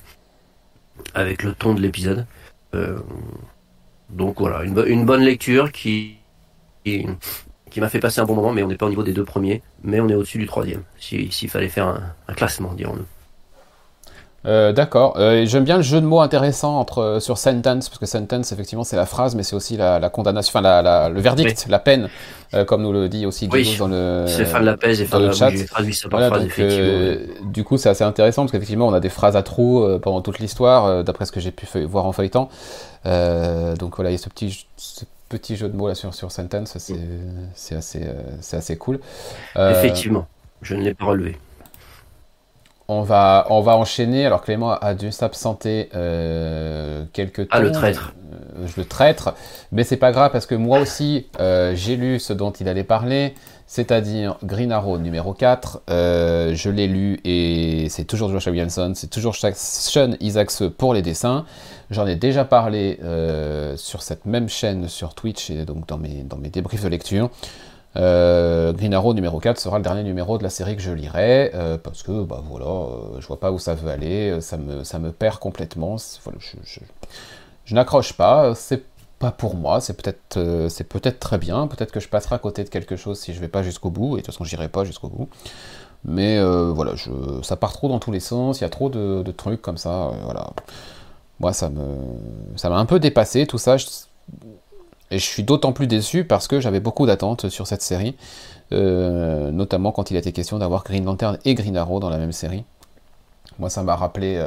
avec 1.14 1.43
le 1.43 1.55
ton 1.55 1.72
de 1.72 1.81
l'épisode. 1.81 2.26
Donc 4.11 4.41
voilà, 4.41 4.64
une, 4.64 5.07
bonne 5.07 5.22
lecture 5.22 5.72
qui, 5.72 6.18
m'a 7.79 7.89
fait 7.89 8.01
passer 8.01 8.21
un 8.21 8.25
bon 8.25 8.35
moment, 8.35 8.53
mais 8.53 8.64
on 8.64 8.68
n'est 8.68 8.77
pas 8.77 8.87
au 8.87 8.91
niveau 8.91 9.05
des 9.05 9.12
deux 9.12 9.25
premiers, 9.25 9.62
mais 9.85 10.01
on 10.01 10.09
est 10.09 10.14
au-dessus 10.14 10.39
du 10.39 10.47
troisième, 10.47 10.83
s'il 10.99 11.51
fallait 11.51 11.68
faire 11.68 11.87
un, 12.27 12.35
classement, 12.35 12.73
dirons-nous. 12.73 13.07
Euh, 14.47 14.73
d'accord. 14.73 15.16
Euh, 15.18 15.45
j'aime 15.45 15.64
bien 15.64 15.77
le 15.77 15.83
jeu 15.83 16.01
de 16.01 16.07
mots 16.07 16.21
intéressant 16.21 16.79
entre 16.79 16.99
euh, 17.01 17.21
sur 17.21 17.37
sentence 17.37 17.91
parce 17.91 17.99
que 17.99 18.07
sentence 18.07 18.53
effectivement 18.53 18.85
c'est 18.85 18.97
la 18.97 19.05
phrase, 19.05 19.35
mais 19.35 19.43
c'est 19.43 19.55
aussi 19.55 19.77
la, 19.77 20.01
condamnation, 20.09 20.51
enfin 20.59 20.62
la, 20.62 21.11
le 21.11 21.21
verdict, 21.21 21.66
la 21.68 21.79
peine, 21.79 22.09
comme 22.66 22.81
nous 22.81 22.93
le 22.93 23.11
dit 23.11 23.27
aussi 23.27 23.51
oui. 23.53 23.77
dans 23.79 23.87
le. 23.87 24.25
C'est 24.27 24.47
fin 24.47 24.61
de 24.61 24.64
la 24.64 24.79
paix 24.79 24.99
et 24.99 25.05
fin 25.05 25.21
de 25.21 25.27
le 25.27 25.33
chat. 25.33 25.51
du 27.45 27.64
coup, 27.64 27.77
c'est 27.77 27.91
assez 27.91 28.05
intéressant 28.05 28.43
parce 28.43 28.53
qu'effectivement 28.53 28.87
on 28.87 28.95
a 28.95 29.01
des 29.01 29.11
phrases 29.11 29.37
à 29.37 29.43
trous 29.43 29.87
pendant 30.01 30.23
toute 30.23 30.39
l'histoire, 30.39 31.05
d'après 31.05 31.27
ce 31.27 31.33
que 31.33 31.41
j'ai 31.41 31.51
pu 31.51 31.66
voir 31.85 32.07
en 32.07 32.12
feuilletant. 32.12 32.49
donc 33.05 33.97
voilà, 33.97 34.09
il 34.09 34.14
y 34.14 34.16
a 34.16 34.18
ce 34.18 34.31
petit, 34.31 34.66
petit 35.31 35.57
jeu 35.57 35.70
de 35.70 35.76
mots 35.76 35.89
là 35.89 35.95
sur, 35.95 36.12
sur 36.12 36.31
Sentence, 36.31 36.76
c'est 36.76 37.74
assez, 37.74 38.03
euh, 38.05 38.59
assez 38.59 38.76
cool. 38.76 39.01
Euh, 39.57 39.70
Effectivement, 39.70 40.26
je 40.61 40.74
ne 40.74 40.83
l'ai 40.83 40.93
pas 40.93 41.07
relevé. 41.07 41.39
On 42.89 43.03
va, 43.03 43.47
on 43.51 43.61
va 43.61 43.76
enchaîner. 43.76 44.26
Alors 44.26 44.43
Clément 44.43 44.72
a 44.72 44.95
dû 44.95 45.12
s'absenter 45.12 45.89
euh, 45.95 47.05
quelques 47.12 47.49
temps. 47.49 47.57
Ah, 47.57 47.61
le 47.61 47.70
traître. 47.70 48.12
Euh, 48.59 48.66
le 48.76 48.85
traître. 48.85 49.35
Mais 49.70 49.85
c'est 49.85 49.97
pas 49.97 50.11
grave 50.11 50.33
parce 50.33 50.45
que 50.45 50.57
moi 50.57 50.81
aussi, 50.81 51.28
j'ai 51.39 51.97
lu 51.97 52.18
ce 52.18 52.33
dont 52.33 52.51
il 52.51 52.68
allait 52.68 52.85
parler 52.85 53.35
c'est-à-dire 53.70 54.37
Green 54.43 54.72
Arrow 54.72 54.99
numéro 54.99 55.33
4. 55.33 55.83
Euh, 55.91 56.57
je 56.57 56.70
l'ai 56.70 56.89
lu 56.89 57.20
et 57.24 57.87
c'est 57.89 58.03
toujours 58.03 58.28
Joshua 58.28 58.51
Williamson, 58.51 58.95
c'est 58.97 59.07
toujours 59.07 59.37
Sean 59.37 60.11
Isaacs 60.18 60.70
pour 60.76 60.93
les 60.93 61.03
dessins. 61.03 61.45
J'en 61.91 62.07
ai 62.07 62.16
déjà 62.16 62.45
parlé 62.45 62.99
euh, 63.03 63.76
sur 63.76 64.03
cette 64.03 64.26
même 64.26 64.49
chaîne 64.49 64.88
sur 64.88 65.14
Twitch 65.14 65.51
et 65.51 65.64
donc 65.64 65.86
dans 65.88 65.99
mes, 65.99 66.22
dans 66.22 66.36
débriefs 66.38 66.84
de 66.84 66.88
lecture. 66.88 67.30
Euh, 67.97 68.72
Green 68.72 68.95
Arrow 68.95 69.14
numéro 69.14 69.41
4 69.41 69.59
sera 69.59 69.78
le 69.78 69.82
dernier 69.82 70.05
numéro 70.05 70.38
de 70.38 70.45
la 70.45 70.51
série 70.51 70.76
que 70.76 70.82
je 70.82 70.93
lirai 70.93 71.51
parce 71.82 72.05
que 72.05 72.22
bah 72.22 72.41
voilà, 72.47 72.86
je 73.18 73.26
vois 73.26 73.41
pas 73.41 73.51
où 73.51 73.59
ça 73.59 73.74
veut 73.74 73.91
aller, 73.91 74.41
ça 74.41 74.57
me, 74.57 75.11
perd 75.11 75.38
complètement. 75.38 75.97
je, 77.64 77.74
n'accroche 77.74 78.12
pas, 78.12 78.55
c'est 78.55 78.84
pas 79.20 79.30
pour 79.30 79.55
moi, 79.55 79.80
c'est 79.82 79.93
peut-être 79.93 80.38
euh, 80.38 80.68
très 81.20 81.38
bien, 81.38 81.66
peut-être 81.68 81.93
que 81.93 82.01
je 82.01 82.09
passerai 82.09 82.34
à 82.36 82.38
côté 82.38 82.64
de 82.64 82.70
quelque 82.70 82.97
chose 82.97 83.20
si 83.20 83.34
je 83.34 83.41
vais 83.41 83.49
pas 83.49 83.62
jusqu'au 83.62 83.91
bout, 83.91 84.16
et 84.16 84.22
de 84.22 84.24
toute 84.24 84.34
façon 84.34 84.45
j'irai 84.45 84.68
pas 84.68 84.84
jusqu'au 84.84 85.09
bout. 85.09 85.28
Mais 86.05 86.38
euh, 86.38 86.72
voilà, 86.72 86.95
ça 87.43 87.57
part 87.57 87.74
trop 87.74 87.88
dans 87.88 87.99
tous 87.99 88.11
les 88.12 88.20
sens, 88.20 88.61
il 88.61 88.62
y 88.62 88.66
a 88.66 88.70
trop 88.70 88.88
de, 88.88 89.22
trucs 89.32 89.61
comme 89.61 89.76
ça, 89.76 90.07
euh, 90.09 90.12
voilà. 90.24 90.49
Moi 91.41 91.53
ça 91.53 91.68
m'a 91.70 92.76
un 92.76 92.86
peu 92.86 93.01
dépassé 93.01 93.47
tout 93.47 93.59
ça, 93.59 93.76
et 95.11 95.18
je 95.18 95.24
suis 95.24 95.43
d'autant 95.43 95.72
plus 95.72 95.86
déçu 95.86 96.24
parce 96.24 96.47
que 96.47 96.61
j'avais 96.61 96.80
beaucoup 96.80 97.07
d'attentes 97.07 97.49
sur 97.49 97.66
cette 97.66 97.82
série, 97.82 98.14
notamment 98.70 99.93
quand 99.93 100.11
il 100.11 100.16
était 100.16 100.32
question 100.32 100.59
d'avoir 100.59 100.84
Green 100.84 101.05
Lantern 101.05 101.38
et 101.45 101.55
Green 101.55 101.76
Arrow 101.76 101.99
dans 101.99 102.11
la 102.11 102.18
même 102.18 102.32
série. 102.32 102.64
Moi 103.59 103.70
ça 103.70 103.82
m'a 103.82 103.97
rappelé 103.97 104.41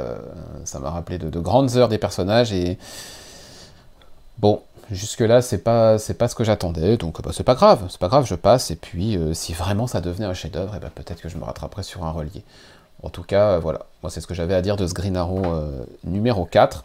ça 0.64 0.78
m'a 0.78 0.90
rappelé 0.90 1.18
de, 1.18 1.28
de, 1.28 1.40
grandes 1.40 1.76
heures 1.76 1.88
des 1.88 1.98
personnages 1.98 2.52
et 2.52 2.78
Bon, 4.38 4.62
jusque-là, 4.90 5.42
c'est 5.42 5.58
pas, 5.58 5.98
c'est 5.98 6.14
pas 6.14 6.28
ce 6.28 6.34
que 6.34 6.44
j'attendais, 6.44 6.96
donc 6.96 7.22
bah, 7.22 7.30
c'est 7.32 7.44
pas 7.44 7.54
grave, 7.54 7.86
c'est 7.88 8.00
pas 8.00 8.08
grave, 8.08 8.26
je 8.26 8.34
passe, 8.34 8.70
et 8.70 8.76
puis 8.76 9.16
euh, 9.16 9.32
si 9.32 9.52
vraiment 9.52 9.86
ça 9.86 10.00
devenait 10.00 10.26
un 10.26 10.34
chef-d'œuvre, 10.34 10.74
eh 10.76 10.80
ben, 10.80 10.90
peut-être 10.90 11.20
que 11.20 11.28
je 11.28 11.38
me 11.38 11.44
rattraperai 11.44 11.82
sur 11.82 12.04
un 12.04 12.10
relié. 12.10 12.42
En 13.04 13.10
tout 13.10 13.22
cas, 13.22 13.52
euh, 13.52 13.58
voilà, 13.60 13.86
moi 14.02 14.10
c'est 14.10 14.20
ce 14.20 14.26
que 14.26 14.34
j'avais 14.34 14.54
à 14.54 14.62
dire 14.62 14.76
de 14.76 14.86
ce 14.86 14.94
Green 14.94 15.16
Arrow 15.16 15.44
euh, 15.44 15.84
numéro 16.04 16.44
4. 16.44 16.84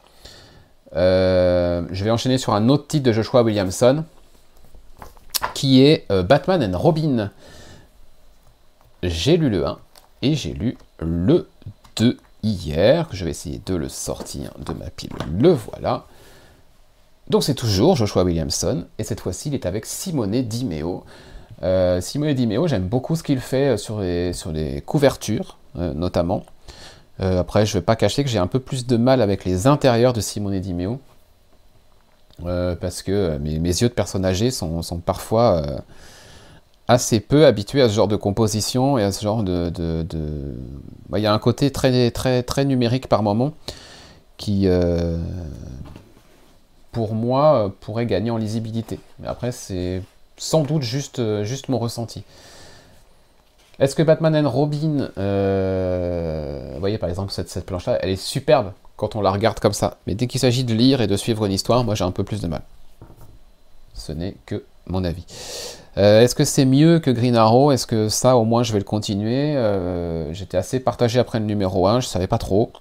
je 0.94 2.04
vais 2.04 2.12
enchaîner 2.12 2.38
sur 2.38 2.54
un 2.54 2.70
autre 2.70 2.88
titre 2.88 3.06
de 3.06 3.12
Joshua 3.12 3.42
Williamson, 3.42 4.04
qui 5.54 5.82
est 5.82 6.06
Batman 6.24 6.64
and 6.64 6.78
Robin. 6.78 7.32
J'ai 9.02 9.38
lu 9.38 9.50
le 9.50 9.66
1 9.66 9.80
et 10.22 10.36
j'ai 10.36 10.54
lu 10.54 10.78
le 11.00 11.48
2 11.96 12.18
hier, 12.44 13.08
je 13.12 13.24
vais 13.24 13.32
essayer 13.32 13.62
de 13.66 13.76
le 13.76 13.88
sortir 13.90 14.52
de 14.66 14.74
ma 14.74 14.90
pile. 14.90 15.12
Le 15.40 15.52
voilà. 15.52 16.06
Donc 17.30 17.44
c'est 17.44 17.56
toujours 17.56 17.96
Joshua 17.96 18.24
Williamson, 18.24 18.86
et 18.98 19.04
cette 19.04 19.20
fois-ci 19.22 19.50
il 19.50 19.54
est 19.54 19.66
avec 19.66 19.86
Simone 19.86 20.42
Dimeo. 20.42 21.06
Euh, 21.62 22.02
Simone 22.02 22.34
Dimeo, 22.34 22.68
j'aime 22.68 22.88
beaucoup 22.88 23.16
ce 23.16 23.24
qu'il 23.24 23.40
fait 23.40 23.74
euh, 23.74 23.78
sur 23.78 24.00
les, 24.00 24.34
sur 24.34 24.52
les 24.52 24.82
couvertures, 24.82 25.58
euh, 25.58 25.59
notamment. 25.76 26.44
après, 27.20 27.66
je 27.66 27.76
ne 27.76 27.80
vais 27.80 27.86
pas 27.86 27.96
cacher 27.96 28.24
que 28.24 28.30
j'ai 28.30 28.40
un 28.40 28.48
peu 28.48 28.60
plus 28.60 28.88
de 28.88 28.98
mal 28.98 29.22
avec 29.22 29.46
les 29.46 29.68
intérieurs 29.68 30.14
de 30.14 30.22
Simone 30.22 30.60
Di 30.60 30.74
Meo. 30.74 31.00
parce 32.44 33.02
que 33.02 33.38
mes, 33.38 33.58
yeux 33.58 33.90
de 33.90 33.94
personne 33.94 34.26
âgée 34.26 34.52
sont, 34.52 34.82
parfois 35.06 35.64
assez 36.88 37.20
peu 37.20 37.46
habitués 37.46 37.82
à 37.84 37.90
ce 37.90 37.94
genre 37.94 38.08
de 38.08 38.16
composition 38.16 38.98
et 38.98 39.04
à 39.04 39.12
ce 39.12 39.22
genre 39.22 39.44
de. 39.44 39.72
Bah, 41.10 41.20
il 41.20 41.22
y 41.22 41.28
a 41.28 41.34
un 41.34 41.40
côté 41.40 41.72
très, 41.72 42.12
très, 42.12 42.44
très 42.44 42.66
numérique 42.66 43.08
par 43.08 43.24
moment 43.24 43.54
qui, 44.38 44.68
pour 46.92 47.14
moi, 47.14 47.74
pourrait 47.82 48.06
gagner 48.06 48.32
en 48.32 48.38
lisibilité. 48.38 49.00
Mais 49.20 49.28
après, 49.28 49.52
c'est 49.52 50.02
sans 50.38 50.64
doute 50.64 50.82
juste, 50.82 51.44
juste 51.44 51.70
mon 51.70 51.78
ressenti. 51.78 52.24
Est-ce 53.80 53.96
que 53.96 54.04
Batman 54.04 54.36
and 54.36 54.50
Robin, 54.50 55.10
euh, 55.18 56.72
vous 56.74 56.80
voyez 56.80 56.98
par 56.98 57.10
exemple 57.10 57.32
cette, 57.32 57.66
planche-là, 57.66 57.98
elle 58.02 58.10
est 58.10 58.22
superbe 58.22 58.74
quand 58.98 59.16
on 59.16 59.22
la 59.22 59.32
regarde 59.32 59.60
comme 59.60 59.74
ça. 59.74 59.98
Mais 60.06 60.16
dès 60.16 60.28
qu'il 60.28 60.42
s'agit 60.42 60.66
de 60.66 60.74
lire 60.74 61.00
et 61.00 61.08
de 61.08 61.16
suivre 61.16 61.46
une 61.46 61.54
histoire, 61.54 61.84
moi 61.86 61.96
j'ai 61.96 62.04
un 62.04 62.12
peu 62.12 62.26
plus 62.26 62.42
de 62.42 62.48
mal. 62.48 62.62
Ce 63.94 64.12
n'est 64.12 64.36
que 64.46 64.64
mon 64.88 65.06
avis. 65.06 65.26
Euh, 65.98 66.22
est-ce 66.22 66.36
que 66.36 66.44
c'est 66.44 66.66
mieux 66.66 67.00
que 67.00 67.10
Green 67.10 67.36
Arrow? 67.36 67.72
Est-ce 67.72 67.88
que 67.88 68.10
ça 68.10 68.36
au 68.36 68.44
moins 68.44 68.64
je 68.64 68.74
vais 68.74 68.80
le 68.80 68.86
continuer? 68.86 69.56
Euh, 69.56 70.34
J'étais 70.34 70.58
assez 70.58 70.82
partagé 70.82 71.20
après 71.20 71.40
le 71.40 71.46
numéro 71.46 71.88
1, 71.88 72.02
je 72.02 72.08
savais 72.08 72.28
pas 72.28 72.38
trop. 72.38 72.74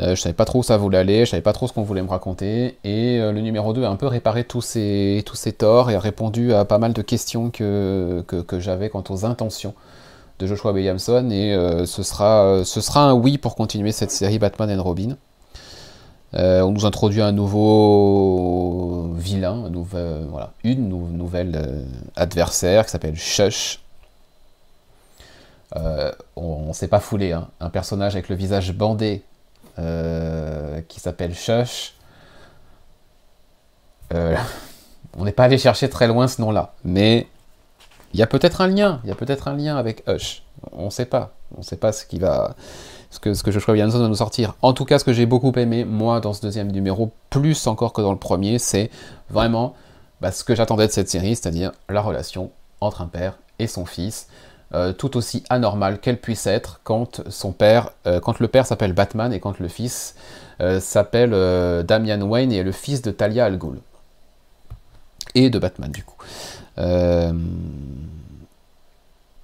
Euh, 0.00 0.14
je 0.14 0.20
savais 0.20 0.34
pas 0.34 0.44
trop 0.44 0.58
où 0.58 0.62
ça 0.62 0.76
voulait 0.76 0.98
aller, 0.98 1.24
je 1.24 1.30
savais 1.30 1.42
pas 1.42 1.54
trop 1.54 1.66
ce 1.66 1.72
qu'on 1.72 1.82
voulait 1.82 2.02
me 2.02 2.08
raconter. 2.08 2.76
Et 2.84 3.18
euh, 3.18 3.32
le 3.32 3.40
numéro 3.40 3.72
2 3.72 3.84
a 3.84 3.88
un 3.88 3.96
peu 3.96 4.06
réparé 4.06 4.44
tous 4.44 4.60
ces, 4.60 5.22
tous 5.24 5.48
torts 5.56 5.90
et 5.90 5.94
a 5.94 6.00
répondu 6.00 6.52
à 6.52 6.64
pas 6.64 6.78
mal 6.78 6.92
de 6.92 7.02
questions 7.02 7.50
que, 7.50 8.22
que, 8.26 8.60
j'avais 8.60 8.90
quant 8.90 9.04
aux 9.08 9.24
intentions 9.24 9.74
de 10.38 10.46
Joshua 10.46 10.72
Williamson. 10.72 11.30
Et 11.30 11.54
euh, 11.54 11.86
ce, 11.86 12.02
sera, 12.02 12.62
ce 12.64 12.80
sera 12.80 13.04
un 13.04 13.14
oui 13.14 13.38
pour 13.38 13.56
continuer 13.56 13.92
cette 13.92 14.10
série 14.10 14.38
Batman 14.38 14.70
and 14.78 14.82
Robin. 14.82 15.16
on 16.34 16.70
nous 16.72 16.84
introduit 16.84 17.22
un 17.22 17.32
nouveau 17.32 19.10
vilain, 19.14 19.70
une 20.62 20.88
nouvelle 20.88 21.86
adversaire 22.16 22.84
qui 22.84 22.90
s'appelle 22.90 23.16
Shush. 23.16 23.80
on, 25.74 26.66
ne 26.68 26.72
s'est 26.74 26.88
pas 26.88 27.00
foulé, 27.00 27.32
hein. 27.32 27.48
un 27.60 27.70
personnage 27.70 28.14
avec 28.14 28.28
le 28.28 28.36
visage 28.36 28.74
bandé 28.74 29.22
euh, 29.78 30.80
qui 30.88 31.00
s'appelle 31.00 31.34
Shush. 31.34 31.94
Euh, 34.14 34.36
on 35.18 35.24
n'est 35.24 35.32
pas 35.32 35.44
allé 35.44 35.58
chercher 35.58 35.88
très 35.88 36.06
loin 36.06 36.28
ce 36.28 36.40
nom-là, 36.40 36.74
mais 36.84 37.26
il 38.12 38.20
y 38.20 38.22
a 38.22 38.26
peut-être 38.26 38.60
un 38.60 38.68
lien, 38.68 39.00
il 39.04 39.08
y 39.08 39.12
a 39.12 39.14
peut-être 39.14 39.48
un 39.48 39.56
lien 39.56 39.76
avec 39.76 40.02
Hush. 40.08 40.42
On 40.72 40.86
ne 40.86 40.90
sait 40.90 41.06
pas, 41.06 41.34
on 41.54 41.58
ne 41.58 41.64
sait 41.64 41.76
pas 41.76 41.92
ce 41.92 42.06
qui 42.06 42.18
va, 42.18 42.54
ce 43.10 43.20
que 43.20 43.34
ce 43.34 43.42
que 43.42 43.50
Joshua 43.50 43.72
Williamson 43.72 43.98
va 43.98 44.08
nous 44.08 44.16
sortir. 44.16 44.54
En 44.62 44.72
tout 44.72 44.84
cas, 44.84 44.98
ce 44.98 45.04
que 45.04 45.12
j'ai 45.12 45.26
beaucoup 45.26 45.52
aimé 45.56 45.84
moi 45.84 46.20
dans 46.20 46.32
ce 46.32 46.40
deuxième 46.40 46.72
numéro, 46.72 47.12
plus 47.30 47.66
encore 47.66 47.92
que 47.92 48.00
dans 48.00 48.12
le 48.12 48.18
premier, 48.18 48.58
c'est 48.58 48.90
vraiment 49.28 49.74
bah, 50.20 50.32
ce 50.32 50.44
que 50.44 50.54
j'attendais 50.54 50.86
de 50.86 50.92
cette 50.92 51.10
série, 51.10 51.36
c'est-à-dire 51.36 51.72
la 51.88 52.00
relation 52.00 52.50
entre 52.80 53.02
un 53.02 53.06
père 53.06 53.38
et 53.58 53.66
son 53.66 53.84
fils. 53.84 54.28
Euh, 54.74 54.92
tout 54.92 55.16
aussi 55.16 55.44
anormal 55.48 56.00
qu'elle 56.00 56.18
puisse 56.18 56.48
être 56.48 56.80
quand 56.82 57.22
son 57.30 57.52
père, 57.52 57.90
euh, 58.08 58.20
le 58.40 58.48
père 58.48 58.66
s'appelle 58.66 58.94
Batman 58.94 59.32
et 59.32 59.38
quand 59.38 59.60
le 59.60 59.68
fils 59.68 60.16
euh, 60.60 60.80
s'appelle 60.80 61.30
Damian 61.84 62.20
Wayne 62.22 62.50
et 62.50 62.64
le 62.64 62.72
fils 62.72 63.00
de 63.00 63.12
Talia 63.12 63.44
al 63.44 63.58
Ghul 63.58 63.78
et 65.36 65.50
de 65.50 65.58
Batman 65.60 65.92
du 65.92 66.02
coup. 66.02 66.16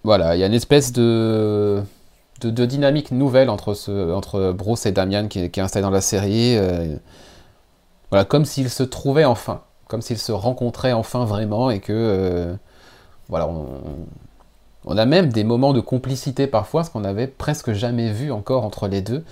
voilà, 0.03 0.35
il 0.35 0.41
y 0.41 0.43
a 0.43 0.47
une 0.47 0.55
espèce 0.55 0.93
de, 0.93 1.85
dynamique 2.41 3.13
nouvelle 3.13 3.49
entre, 3.49 3.75
ce, 3.75 4.13
entre 4.13 4.51
Bruce 4.51 4.87
et 4.87 4.93
Damian 4.93 5.29
qui, 5.29 5.39
est 5.39 5.59
installée 5.59 5.85
dans 5.85 5.91
la 5.91 6.01
série. 6.01 6.59
voilà, 8.11 8.25
comme 8.25 8.45
s'ils 8.45 8.71
se 8.71 8.83
trouvaient 8.83 9.25
enfin, 9.25 9.63
comme 9.87 10.03
s'ils 10.03 10.19
se 10.19 10.33
rencontraient 10.33 10.93
enfin 10.93 11.25
vraiment 11.25 11.71
et 11.71 11.79
que 11.79 12.57
voilà, 13.29 13.49
a 14.97 15.07
même 15.07 15.29
des 15.29 15.45
moments 15.45 15.73
de 15.73 15.81
complicité 15.81 16.47
parfois, 16.47 16.85
ce 16.85 16.91
qu'on 16.91 17.01
n'avait 17.01 17.29
presque 17.29 17.73
jamais 17.73 18.11
vu 18.11 18.33
encore 18.33 18.65
entre 18.65 18.89
les 18.89 19.01
deux. 19.01 19.25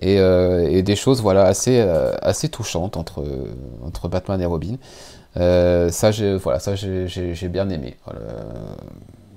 Et, 0.00 0.18
euh, 0.18 0.82
des 0.82 0.96
choses 0.96 1.20
voilà, 1.22 1.44
assez, 1.44 1.78
euh, 1.80 2.12
touchantes 2.50 2.96
entre, 2.96 3.22
Batman 4.08 4.40
et 4.40 4.46
Robin. 4.46 4.76
Euh, 5.36 5.90
ça, 5.90 6.10
j'ai 6.10 6.36
voilà, 6.36 6.58
bien 7.48 7.68
aimé. 7.68 7.96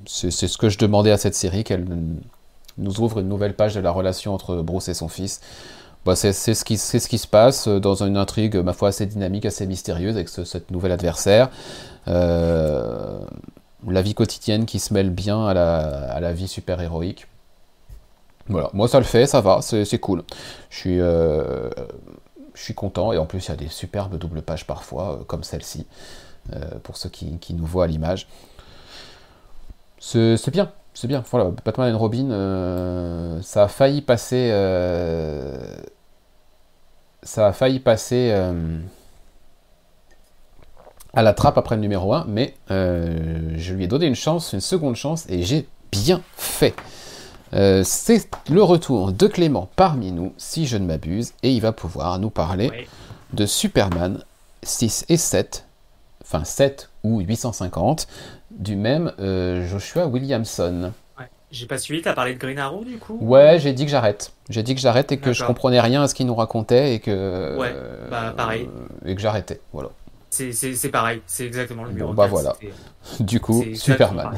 C'est 0.05 0.31
ce 0.31 0.57
que 0.57 0.69
je 0.69 0.77
demandais 0.77 1.11
à 1.11 1.17
cette 1.17 1.35
série, 1.35 1.63
qu'elle 1.63 1.85
nous 2.77 2.99
ouvre 3.01 3.19
une 3.19 3.27
nouvelle 3.27 3.55
page 3.55 3.75
de 3.75 3.79
la 3.79 3.91
relation 3.91 4.33
entre 4.33 4.61
Bruce 4.61 4.87
et 4.87 4.93
son 4.93 5.09
fils. 5.09 5.41
Bah, 6.05 6.15
c'est 6.15 6.31
ce, 6.31 6.63
qui, 6.63 6.77
se 6.77 7.27
passe 7.27 7.67
dans 7.67 8.03
une 8.03 8.15
intrigue, 8.15 8.55
ma 8.55 8.71
foi, 8.71 8.89
assez 8.89 9.05
dynamique, 9.05 9.45
assez 9.45 9.67
mystérieuse 9.67 10.15
avec 10.15 10.29
ce, 10.29 10.45
cette 10.45 10.71
adversaire. 10.85 11.49
La 13.85 14.01
vie 14.01 14.13
quotidienne 14.13 14.65
qui 14.65 14.79
se 14.79 14.93
mêle 14.93 15.09
bien 15.09 15.45
à 15.45 15.53
la, 15.53 16.33
vie 16.33 16.47
super 16.47 16.81
héroïque. 16.81 17.27
Voilà, 18.49 18.69
moi 18.73 18.87
ça 18.87 18.99
le 18.99 19.05
fait, 19.05 19.25
ça 19.27 19.41
va, 19.41 19.61
c'est 19.61 19.99
cool. 19.99 20.23
Je 20.69 20.77
suis, 20.77 20.99
euh, 20.99 21.69
je 22.53 22.61
suis 22.63 22.73
content 22.73 23.11
et 23.11 23.17
en 23.17 23.25
plus 23.25 23.45
il 23.45 23.49
y 23.49 23.51
a 23.51 23.57
des 23.57 23.67
superbes 23.67 24.17
doubles 24.17 24.41
pages 24.41 24.65
parfois, 24.65 25.13
euh, 25.13 25.23
comme 25.25 25.43
celle-ci, 25.43 25.85
euh, 26.53 26.61
pour 26.83 26.97
ceux 26.97 27.09
qui, 27.09 27.53
nous 27.53 27.65
voient 27.65 27.83
à 27.83 27.87
l'image. 27.87 28.27
C'est 29.99 30.49
bien, 30.51 30.71
c'est 30.93 31.07
bien. 31.07 31.23
Voilà, 31.29 31.51
Batman 31.65 31.89
et 31.89 31.97
Robin, 31.97 33.41
ça 33.41 33.63
a 33.63 33.67
failli 33.67 34.01
passer. 34.01 34.49
ça 37.21 37.47
a 37.47 37.53
failli 37.53 37.79
passer 37.79 38.33
à 41.13 41.21
la 41.23 41.33
trappe 41.33 41.57
après 41.57 41.75
le 41.75 41.81
numéro 41.81 42.13
1, 42.13 42.25
mais 42.27 42.53
euh, 42.71 43.53
je 43.55 43.73
lui 43.73 43.85
ai 43.85 43.87
donné 43.87 44.05
une 44.05 44.15
chance, 44.15 44.53
une 44.53 44.61
seconde 44.61 44.95
chance, 44.95 45.25
et 45.29 45.43
j'ai 45.43 45.67
bien 45.91 46.21
fait. 46.35 46.75
Euh, 47.53 47.81
c'est 47.83 48.29
le 48.49 48.61
retour 48.61 49.13
de 49.13 49.27
Clément 49.27 49.69
parmi 49.75 50.11
nous, 50.11 50.33
si 50.37 50.67
je 50.67 50.77
ne 50.77 50.85
m'abuse, 50.85 51.33
et 51.43 51.51
il 51.51 51.61
va 51.61 51.71
pouvoir 51.71 52.19
nous 52.19 52.29
parler 52.29 52.87
de 53.33 53.45
Superman 53.45 54.23
6 54.63 55.05
et 55.09 55.17
7, 55.17 55.65
enfin 56.23 56.43
7 56.43 56.89
ou 57.03 57.21
850, 57.21 58.07
du 58.51 58.75
même 58.75 59.13
euh, 59.19 59.65
Joshua 59.67 60.07
Williamson. 60.07 60.91
J'ai 61.49 61.65
pas 61.65 61.77
suivi, 61.77 62.01
t'as 62.01 62.13
parlé 62.13 62.33
de 62.33 62.39
Green 62.39 62.59
Arrow 62.59 62.83
du 62.83 62.97
coup? 62.97 63.17
Ouais, 63.21 63.57
j'ai 63.59 63.71
dit 63.71 63.85
que 63.85 63.91
j'arrête. 63.91 64.33
J'ai 64.49 64.63
dit 64.63 64.75
que 64.75 64.81
j'arrête 64.81 65.13
et 65.13 65.17
que 65.17 65.31
je 65.31 65.45
comprenais 65.45 65.79
rien 65.79 66.03
à 66.03 66.09
ce 66.09 66.13
qu'il 66.13 66.25
nous 66.27 66.35
racontait 66.35 66.95
et 66.95 66.99
que. 66.99 67.57
Ouais, 67.57 67.73
bah 68.11 68.33
pareil. 68.35 68.67
et 69.05 69.15
que 69.15 69.21
j'arrêtais, 69.21 69.61
voilà. 69.71 69.89
C'est 70.29 70.91
pareil, 70.91 71.21
c'est 71.25 71.45
exactement 71.45 71.83
le 71.83 71.89
numéro. 71.89 72.09
Bon, 72.09 72.15
bah 72.15 72.27
voilà. 72.27 72.55
Du 73.19 73.39
coup, 73.39 73.63
Superman. 73.75 74.31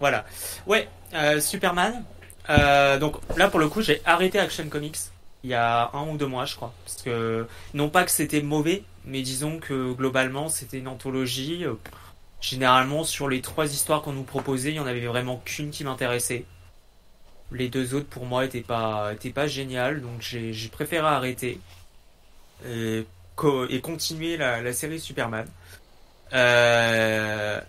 Voilà. 0.00 0.24
Ouais, 0.66 0.88
euh, 1.14 1.40
Superman. 1.40 2.04
Euh, 2.50 2.98
donc 2.98 3.16
là, 3.36 3.48
pour 3.48 3.60
le 3.60 3.68
coup, 3.68 3.82
j'ai 3.82 4.02
arrêté 4.04 4.38
Action 4.38 4.68
Comics 4.68 4.98
il 5.44 5.50
y 5.50 5.54
a 5.54 5.90
un 5.94 6.08
ou 6.08 6.16
deux 6.16 6.26
mois, 6.26 6.44
je 6.44 6.56
crois. 6.56 6.72
Parce 6.84 7.02
que, 7.02 7.46
non 7.72 7.88
pas 7.88 8.04
que 8.04 8.10
c'était 8.10 8.42
mauvais, 8.42 8.82
mais 9.04 9.22
disons 9.22 9.58
que 9.58 9.92
globalement, 9.92 10.48
c'était 10.48 10.78
une 10.78 10.88
anthologie. 10.88 11.64
Généralement, 12.40 13.04
sur 13.04 13.28
les 13.28 13.40
trois 13.42 13.66
histoires 13.72 14.02
qu'on 14.02 14.12
nous 14.12 14.24
proposait, 14.24 14.70
il 14.70 14.74
n'y 14.74 14.80
en 14.80 14.86
avait 14.86 15.06
vraiment 15.06 15.40
qu'une 15.44 15.70
qui 15.70 15.84
m'intéressait. 15.84 16.44
Les 17.52 17.68
deux 17.68 17.94
autres, 17.94 18.08
pour 18.08 18.26
moi, 18.26 18.42
n'étaient 18.42 18.60
pas, 18.60 19.12
étaient 19.14 19.30
pas 19.30 19.46
géniales, 19.46 20.02
donc 20.02 20.20
j'ai 20.20 20.68
préféré 20.68 21.06
arrêter. 21.06 21.60
Et 22.66 23.06
et 23.68 23.80
continuer 23.80 24.36
la, 24.36 24.72
série 24.72 25.00
Superman. 25.00 25.46
Euh, 26.32 27.60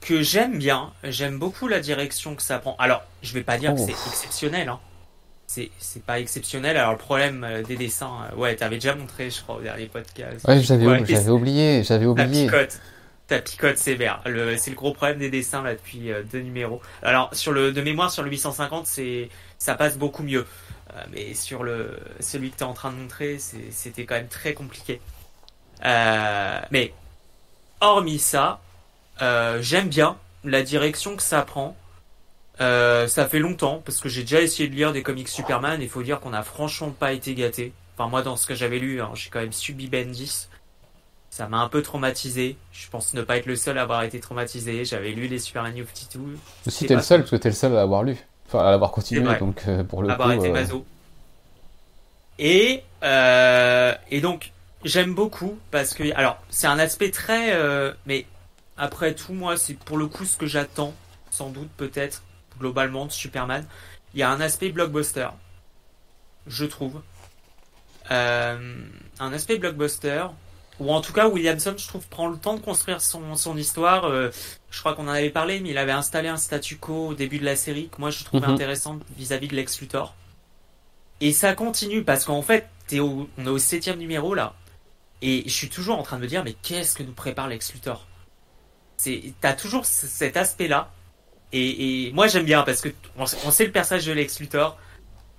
que 0.00 0.22
j'aime 0.22 0.58
bien, 0.58 0.92
j'aime 1.02 1.38
beaucoup 1.38 1.66
la 1.66 1.80
direction 1.80 2.34
que 2.34 2.42
ça 2.42 2.58
prend. 2.58 2.76
Alors, 2.78 3.02
je 3.22 3.32
vais 3.32 3.42
pas 3.42 3.58
dire 3.58 3.74
que 3.74 3.80
c'est 3.80 3.92
exceptionnel, 3.92 4.68
hein. 4.68 4.80
C'est, 5.46 5.70
pas 6.04 6.18
exceptionnel. 6.18 6.76
Alors, 6.76 6.92
le 6.92 6.98
problème 6.98 7.44
euh, 7.44 7.62
des 7.62 7.76
dessins, 7.76 8.10
euh, 8.32 8.36
ouais, 8.36 8.56
t'avais 8.56 8.76
déjà 8.76 8.96
montré, 8.96 9.30
je 9.30 9.40
crois, 9.40 9.56
au 9.56 9.60
dernier 9.60 9.86
podcast. 9.86 10.44
Ouais, 10.48 10.60
j'avais, 10.60 10.84
oublié, 11.30 11.84
j'avais 11.84 12.06
oublié. 12.06 12.46
Ta 12.48 12.56
picote, 12.56 12.80
ta 13.28 13.38
picote 13.38 13.78
sévère. 13.78 14.20
C'est 14.56 14.70
le 14.70 14.76
gros 14.76 14.92
problème 14.92 15.18
des 15.18 15.30
dessins, 15.30 15.62
là, 15.62 15.74
depuis 15.74 16.10
deux 16.32 16.40
numéros. 16.40 16.80
Alors, 17.04 17.32
sur 17.32 17.52
le, 17.52 17.70
de 17.70 17.80
mémoire, 17.82 18.10
sur 18.10 18.24
le 18.24 18.30
850, 18.30 18.88
c'est, 18.88 19.28
ça 19.58 19.76
passe 19.76 19.96
beaucoup 19.96 20.24
mieux. 20.24 20.44
Euh, 20.94 21.00
mais 21.12 21.34
sur 21.34 21.62
le, 21.62 21.98
celui 22.20 22.50
que 22.50 22.56
tu 22.56 22.62
es 22.62 22.66
en 22.66 22.72
train 22.72 22.92
de 22.92 22.96
montrer, 22.96 23.38
c'était 23.70 24.04
quand 24.04 24.14
même 24.14 24.28
très 24.28 24.54
compliqué. 24.54 25.00
Euh, 25.84 26.60
mais 26.70 26.94
hormis 27.80 28.18
ça, 28.18 28.60
euh, 29.22 29.60
j'aime 29.60 29.88
bien 29.88 30.16
la 30.44 30.62
direction 30.62 31.16
que 31.16 31.22
ça 31.22 31.42
prend. 31.42 31.76
ça 32.58 33.28
fait 33.28 33.40
longtemps 33.40 33.82
parce 33.84 34.00
que 34.00 34.08
j'ai 34.08 34.22
déjà 34.22 34.40
essayé 34.40 34.68
de 34.68 34.74
lire 34.74 34.92
des 34.92 35.02
comics 35.02 35.28
Superman 35.28 35.80
et 35.80 35.84
il 35.84 35.90
faut 35.90 36.02
dire 36.02 36.20
qu'on 36.20 36.32
a 36.32 36.42
franchement 36.42 36.90
pas 36.90 37.12
été 37.12 37.34
gâté. 37.34 37.72
Enfin 37.96 38.08
moi 38.08 38.22
dans 38.22 38.36
ce 38.36 38.46
que 38.46 38.54
j'avais 38.54 38.78
lu, 38.78 39.00
hein, 39.00 39.10
j'ai 39.14 39.30
quand 39.30 39.40
même 39.40 39.52
subi 39.52 39.88
Bendis. 39.88 40.48
Ça 41.30 41.48
m'a 41.48 41.58
un 41.58 41.68
peu 41.68 41.82
traumatisé. 41.82 42.56
Je 42.70 42.88
pense 42.88 43.12
ne 43.12 43.22
pas 43.22 43.38
être 43.38 43.46
le 43.46 43.56
seul 43.56 43.76
à 43.78 43.82
avoir 43.82 44.04
été 44.04 44.20
traumatisé. 44.20 44.84
J'avais 44.84 45.10
lu 45.10 45.26
les 45.26 45.40
Superman 45.40 45.74
of 45.80 45.88
52. 45.92 46.38
Si 46.68 46.86
t'es 46.86 46.94
le 46.94 47.02
seul 47.02 47.22
parce 47.22 47.32
que 47.32 47.36
t'es 47.36 47.48
le 47.48 47.56
seul 47.56 47.76
à 47.76 47.82
avoir 47.82 48.04
lu. 48.04 48.16
Enfin, 48.46 48.66
à 48.66 48.70
l'avoir 48.70 48.90
continué, 48.90 49.36
donc 49.38 49.64
pour 49.88 50.02
le 50.02 50.10
avoir 50.10 50.32
été 50.32 50.50
maso. 50.50 50.84
Et, 52.38 52.82
et 53.02 54.20
donc, 54.20 54.52
j'aime 54.84 55.14
beaucoup 55.14 55.58
parce 55.70 55.94
que, 55.94 56.14
alors, 56.14 56.38
c'est 56.50 56.66
un 56.66 56.78
aspect 56.78 57.10
très, 57.10 57.58
mais 58.06 58.26
après 58.76 59.14
tout, 59.14 59.32
moi, 59.32 59.56
c'est 59.56 59.74
pour 59.74 59.96
le 59.96 60.06
coup 60.06 60.24
ce 60.24 60.36
que 60.36 60.46
j'attends, 60.46 60.94
sans 61.30 61.50
doute, 61.50 61.70
peut-être, 61.76 62.22
globalement, 62.58 63.06
de 63.06 63.12
Superman. 63.12 63.64
Il 64.14 64.20
y 64.20 64.22
a 64.22 64.30
un 64.30 64.40
aspect 64.40 64.70
blockbuster, 64.70 65.28
je 66.46 66.64
trouve. 66.64 67.00
Euh, 68.10 68.84
un 69.18 69.32
aspect 69.32 69.58
blockbuster, 69.58 70.26
ou 70.80 70.92
en 70.92 71.00
tout 71.00 71.12
cas, 71.12 71.28
Williamson, 71.28 71.74
je 71.76 71.86
trouve, 71.86 72.06
prend 72.08 72.28
le 72.28 72.36
temps 72.36 72.54
de 72.54 72.60
construire 72.60 73.00
son, 73.00 73.36
son 73.36 73.56
histoire. 73.56 74.06
Euh, 74.06 74.30
je 74.70 74.80
crois 74.80 74.94
qu'on 74.94 75.06
en 75.06 75.12
avait 75.12 75.30
parlé, 75.30 75.60
mais 75.60 75.70
il 75.70 75.78
avait 75.78 75.92
installé 75.92 76.28
un 76.28 76.36
statu 76.36 76.76
quo 76.76 77.08
au 77.08 77.14
début 77.14 77.38
de 77.38 77.44
la 77.44 77.56
série 77.56 77.88
que 77.88 78.00
moi 78.00 78.10
je 78.10 78.24
trouvais 78.24 78.46
mhm. 78.46 78.54
intéressant 78.54 78.98
vis-à-vis 79.16 79.48
de 79.48 79.54
Lex 79.54 79.80
Luthor. 79.80 80.14
Et 81.20 81.32
ça 81.32 81.54
continue 81.54 82.02
parce 82.02 82.24
qu'en 82.24 82.42
fait, 82.42 82.68
es 82.90 83.00
on 83.00 83.28
est 83.38 83.48
au 83.48 83.58
septième 83.58 83.98
numéro 83.98 84.34
là, 84.34 84.54
et 85.22 85.44
je 85.46 85.52
suis 85.52 85.68
toujours 85.68 85.98
en 85.98 86.02
train 86.02 86.16
de 86.16 86.22
me 86.22 86.26
dire, 86.26 86.44
mais 86.44 86.54
qu'est-ce 86.62 86.94
que 86.94 87.02
nous 87.02 87.12
prépare 87.12 87.48
Lex 87.48 87.72
Luthor? 87.72 88.06
T'as 89.40 89.54
toujours 89.54 89.86
cet 89.86 90.36
aspect-là. 90.36 90.92
Et, 91.52 92.10
moi 92.14 92.26
j'aime 92.26 92.44
bien 92.44 92.62
parce 92.62 92.80
que 92.80 92.88
on, 93.16 93.26
sait 93.26 93.64
le 93.64 93.70
personnage 93.70 94.06
de 94.06 94.12
Lex 94.12 94.40
Luthor 94.40 94.76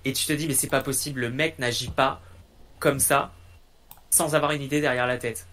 et 0.06 0.14
tu 0.14 0.24
te 0.24 0.32
dis 0.32 0.48
mais 0.48 0.54
c'est 0.54 0.66
pas 0.66 0.80
possible, 0.80 1.20
le 1.20 1.30
mec 1.30 1.58
n'agit 1.58 1.90
pas 1.90 2.22
comme 2.78 3.00
ça 3.00 3.32
sans 4.16 4.34
avoir 4.34 4.52
une 4.52 4.62
idée 4.62 4.80
derrière 4.80 5.06
la 5.06 5.18
tête. 5.18 5.46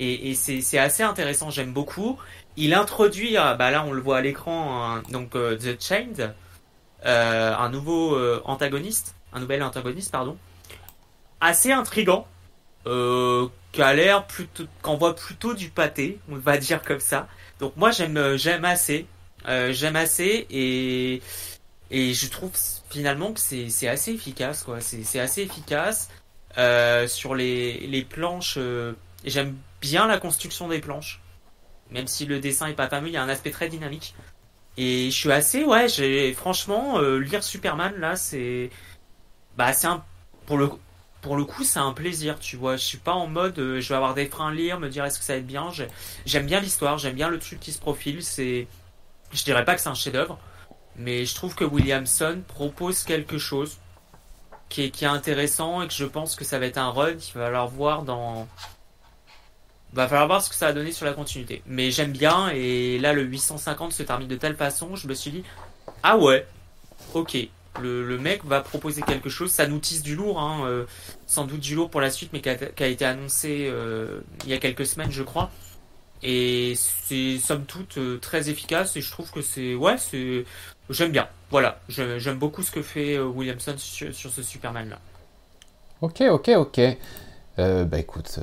Et, 0.00 0.34
c'est 0.34 0.78
assez 0.78 1.02
intéressant, 1.02 1.50
j'aime 1.50 1.72
beaucoup. 1.72 2.18
Il 2.56 2.72
introduit, 2.72 3.36
ah, 3.36 3.54
bah 3.54 3.70
là 3.70 3.84
on 3.84 3.92
le 3.92 4.00
voit 4.00 4.18
à 4.18 4.20
l'écran, 4.20 5.00
donc 5.10 5.34
euh, 5.34 5.56
The 5.56 5.80
Chained, 5.80 6.34
euh, 7.04 7.54
un 7.56 7.68
nouveau 7.68 8.14
euh, 8.14 8.40
antagoniste, 8.44 9.16
un 9.32 9.40
nouvel 9.40 9.62
antagoniste 9.62 10.12
pardon, 10.12 10.36
assez 11.40 11.72
intrigant, 11.72 12.26
qui 12.84 13.80
l'air 13.80 14.26
plutôt, 14.26 14.64
qu'envoie 14.82 15.14
plutôt 15.14 15.52
du 15.52 15.68
pâté, 15.68 16.18
on 16.30 16.36
va 16.36 16.58
dire 16.58 16.82
comme 16.82 17.00
ça. 17.00 17.28
Donc 17.58 17.76
moi 17.76 17.90
j'aime 17.90 18.36
j'aime 18.36 18.64
assez, 18.64 19.06
j'aime 19.46 19.96
assez 19.96 20.46
et 20.50 21.20
et 21.90 22.14
je 22.14 22.28
trouve 22.28 22.52
finalement 22.88 23.32
que 23.32 23.40
c'est 23.40 23.88
assez 23.88 24.12
efficace 24.12 24.62
quoi. 24.62 24.80
C'est 24.80 25.20
assez 25.20 25.42
efficace 25.42 26.08
euh, 26.58 27.06
sur 27.08 27.34
les 27.34 28.06
planches. 28.08 28.58
j'aime 29.24 29.56
bien 29.80 30.06
la 30.06 30.18
construction 30.18 30.68
des 30.68 30.80
planches, 30.80 31.20
même 31.90 32.06
si 32.06 32.26
le 32.26 32.40
dessin 32.40 32.66
est 32.66 32.74
pas 32.74 32.88
fameux, 32.88 33.08
il 33.08 33.14
y 33.14 33.16
a 33.16 33.22
un 33.22 33.28
aspect 33.28 33.50
très 33.50 33.68
dynamique. 33.68 34.14
Et 34.76 35.10
je 35.10 35.16
suis 35.16 35.32
assez 35.32 35.64
ouais, 35.64 35.88
franchement 36.34 37.00
lire 37.00 37.42
Superman 37.42 37.94
là, 37.98 38.16
c'est 38.16 38.70
bah 39.56 39.72
c'est 39.72 39.88
un 39.88 40.04
pour 40.46 40.56
le 40.56 40.68
pour 41.20 41.36
le 41.36 41.44
coup, 41.44 41.64
c'est 41.64 41.78
un 41.78 41.92
plaisir, 41.92 42.38
tu 42.38 42.56
vois. 42.56 42.76
Je 42.76 42.84
suis 42.84 42.98
pas 42.98 43.12
en 43.12 43.26
mode, 43.26 43.58
euh, 43.58 43.80
je 43.80 43.88
vais 43.88 43.96
avoir 43.96 44.14
des 44.14 44.26
freins 44.26 44.48
à 44.48 44.54
lire, 44.54 44.78
me 44.78 44.88
dire 44.88 45.04
est-ce 45.04 45.18
que 45.18 45.24
ça 45.24 45.34
va 45.34 45.40
être 45.40 45.46
bien? 45.46 45.70
J'aime 46.26 46.46
bien 46.46 46.60
l'histoire, 46.60 46.98
j'aime 46.98 47.14
bien 47.14 47.28
le 47.28 47.38
truc 47.38 47.60
qui 47.60 47.72
se 47.72 47.78
profile. 47.78 48.22
C'est, 48.22 48.68
je 49.32 49.44
dirais 49.44 49.64
pas 49.64 49.74
que 49.74 49.80
c'est 49.80 49.88
un 49.88 49.94
chef-d'œuvre, 49.94 50.38
mais 50.96 51.24
je 51.24 51.34
trouve 51.34 51.54
que 51.54 51.64
Williamson 51.64 52.42
propose 52.46 53.02
quelque 53.02 53.38
chose 53.38 53.78
qui 54.68 54.82
est, 54.82 55.02
intéressant 55.04 55.82
et 55.82 55.88
que 55.88 55.94
je 55.94 56.04
pense 56.04 56.36
que 56.36 56.44
ça 56.44 56.58
va 56.58 56.66
être 56.66 56.78
un 56.78 56.90
run. 56.90 57.12
Il 57.12 57.38
va 57.38 57.46
falloir 57.46 57.68
voir 57.68 58.02
dans, 58.02 58.46
va 59.92 60.08
falloir 60.08 60.26
voir 60.26 60.42
ce 60.42 60.50
que 60.50 60.54
ça 60.54 60.66
va 60.66 60.72
donner 60.72 60.92
sur 60.92 61.06
la 61.06 61.12
continuité. 61.12 61.62
Mais 61.66 61.90
j'aime 61.90 62.12
bien 62.12 62.50
et 62.50 62.98
là 62.98 63.12
le 63.12 63.22
850 63.22 63.92
se 63.92 64.02
termine 64.02 64.28
de 64.28 64.36
telle 64.36 64.56
façon, 64.56 64.96
je 64.96 65.08
me 65.08 65.14
suis 65.14 65.30
dit 65.30 65.44
ah 66.02 66.16
ouais, 66.16 66.46
ok 67.14 67.48
le, 67.80 68.18
mec 68.18 68.44
va 68.44 68.60
proposer 68.60 69.02
quelque 69.02 69.28
chose. 69.28 69.50
Ça 69.50 69.66
nous 69.66 69.78
tisse 69.78 70.02
du 70.02 70.16
lourd, 70.16 70.40
hein, 70.40 70.64
euh, 70.66 70.84
sans 71.26 71.44
doute 71.44 71.60
du 71.60 71.74
lourd 71.74 71.90
pour 71.90 72.00
la 72.00 72.10
suite, 72.10 72.30
mais 72.32 72.40
qui 72.40 72.48
a, 72.48 72.86
été 72.86 73.04
annoncé 73.04 73.68
euh, 73.70 74.20
il 74.44 74.50
y 74.50 74.52
a 74.52 74.58
quelques 74.58 74.86
semaines, 74.86 75.10
je 75.10 75.22
crois. 75.22 75.50
Et 76.22 76.74
c'est 76.76 77.38
somme 77.38 77.64
toute 77.64 77.98
euh, 77.98 78.18
très 78.18 78.50
efficace 78.50 78.96
et 78.96 79.00
je 79.00 79.10
trouve 79.10 79.30
que 79.30 79.42
c'est 79.42 79.74
ouais 79.74 79.96
j'aime 80.90 81.12
bien 81.12 81.28
voilà 81.50 81.78
j'aime 81.88 82.38
beaucoup 82.38 82.62
ce 82.62 82.70
que 82.70 82.82
fait 82.82 83.18
Williamson 83.18 83.74
sur, 83.76 84.12
ce 84.12 84.42
Superman 84.42 84.90
là. 84.90 84.98
Ok 86.00 86.22
ok 86.22 86.50
ok 86.56 86.80
bah 87.56 87.98
écoute 87.98 88.38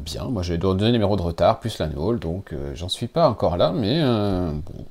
bien 0.00 0.24
moi 0.24 0.42
j'ai 0.42 0.58
deux 0.58 0.90
numéros 0.90 1.16
de 1.16 1.22
retard 1.22 1.60
plus 1.60 1.78
la 1.78 1.86
donc 1.86 2.54
j'en 2.74 2.88
suis 2.88 3.08
pas 3.08 3.28
encore 3.28 3.56
là 3.56 3.72
mais 3.72 4.00
bon, 4.02 4.84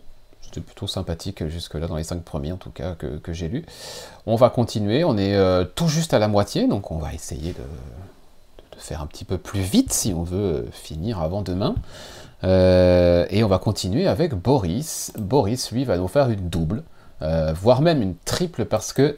c'était 0.49 0.61
plutôt 0.61 0.87
sympathique 0.87 1.47
jusque-là, 1.47 1.85
dans 1.85 1.95
les 1.95 2.03
cinq 2.03 2.23
premiers 2.23 2.51
en 2.51 2.57
tout 2.57 2.71
cas 2.71 2.95
que, 2.95 3.33
j'ai 3.33 3.47
lu. 3.47 3.65
On 4.25 4.35
va 4.35 4.49
continuer, 4.49 5.03
on 5.03 5.15
est 5.15 5.35
euh, 5.35 5.63
tout 5.63 5.87
juste 5.87 6.15
à 6.15 6.19
la 6.19 6.27
moitié, 6.27 6.67
donc 6.67 6.89
on 6.89 6.97
va 6.97 7.13
essayer 7.13 7.53
de, 7.53 7.61
faire 8.77 9.01
un 9.01 9.05
petit 9.05 9.25
peu 9.25 9.37
plus 9.37 9.59
vite 9.59 9.93
si 9.93 10.13
on 10.13 10.23
veut 10.23 10.67
finir 10.71 11.19
avant 11.19 11.43
demain. 11.43 11.75
Euh, 12.43 13.25
et 13.29 13.43
on 13.43 13.47
va 13.47 13.59
continuer 13.59 14.07
avec 14.07 14.33
Boris. 14.33 15.11
Boris, 15.17 15.71
lui, 15.71 15.83
va 15.83 15.97
nous 15.97 16.07
faire 16.07 16.29
une 16.29 16.49
double. 16.49 16.83
Euh, 17.21 17.51
voire 17.53 17.81
même 17.81 18.01
une 18.01 18.15
triple 18.15 18.63
parce 18.63 18.93
que 18.93 19.17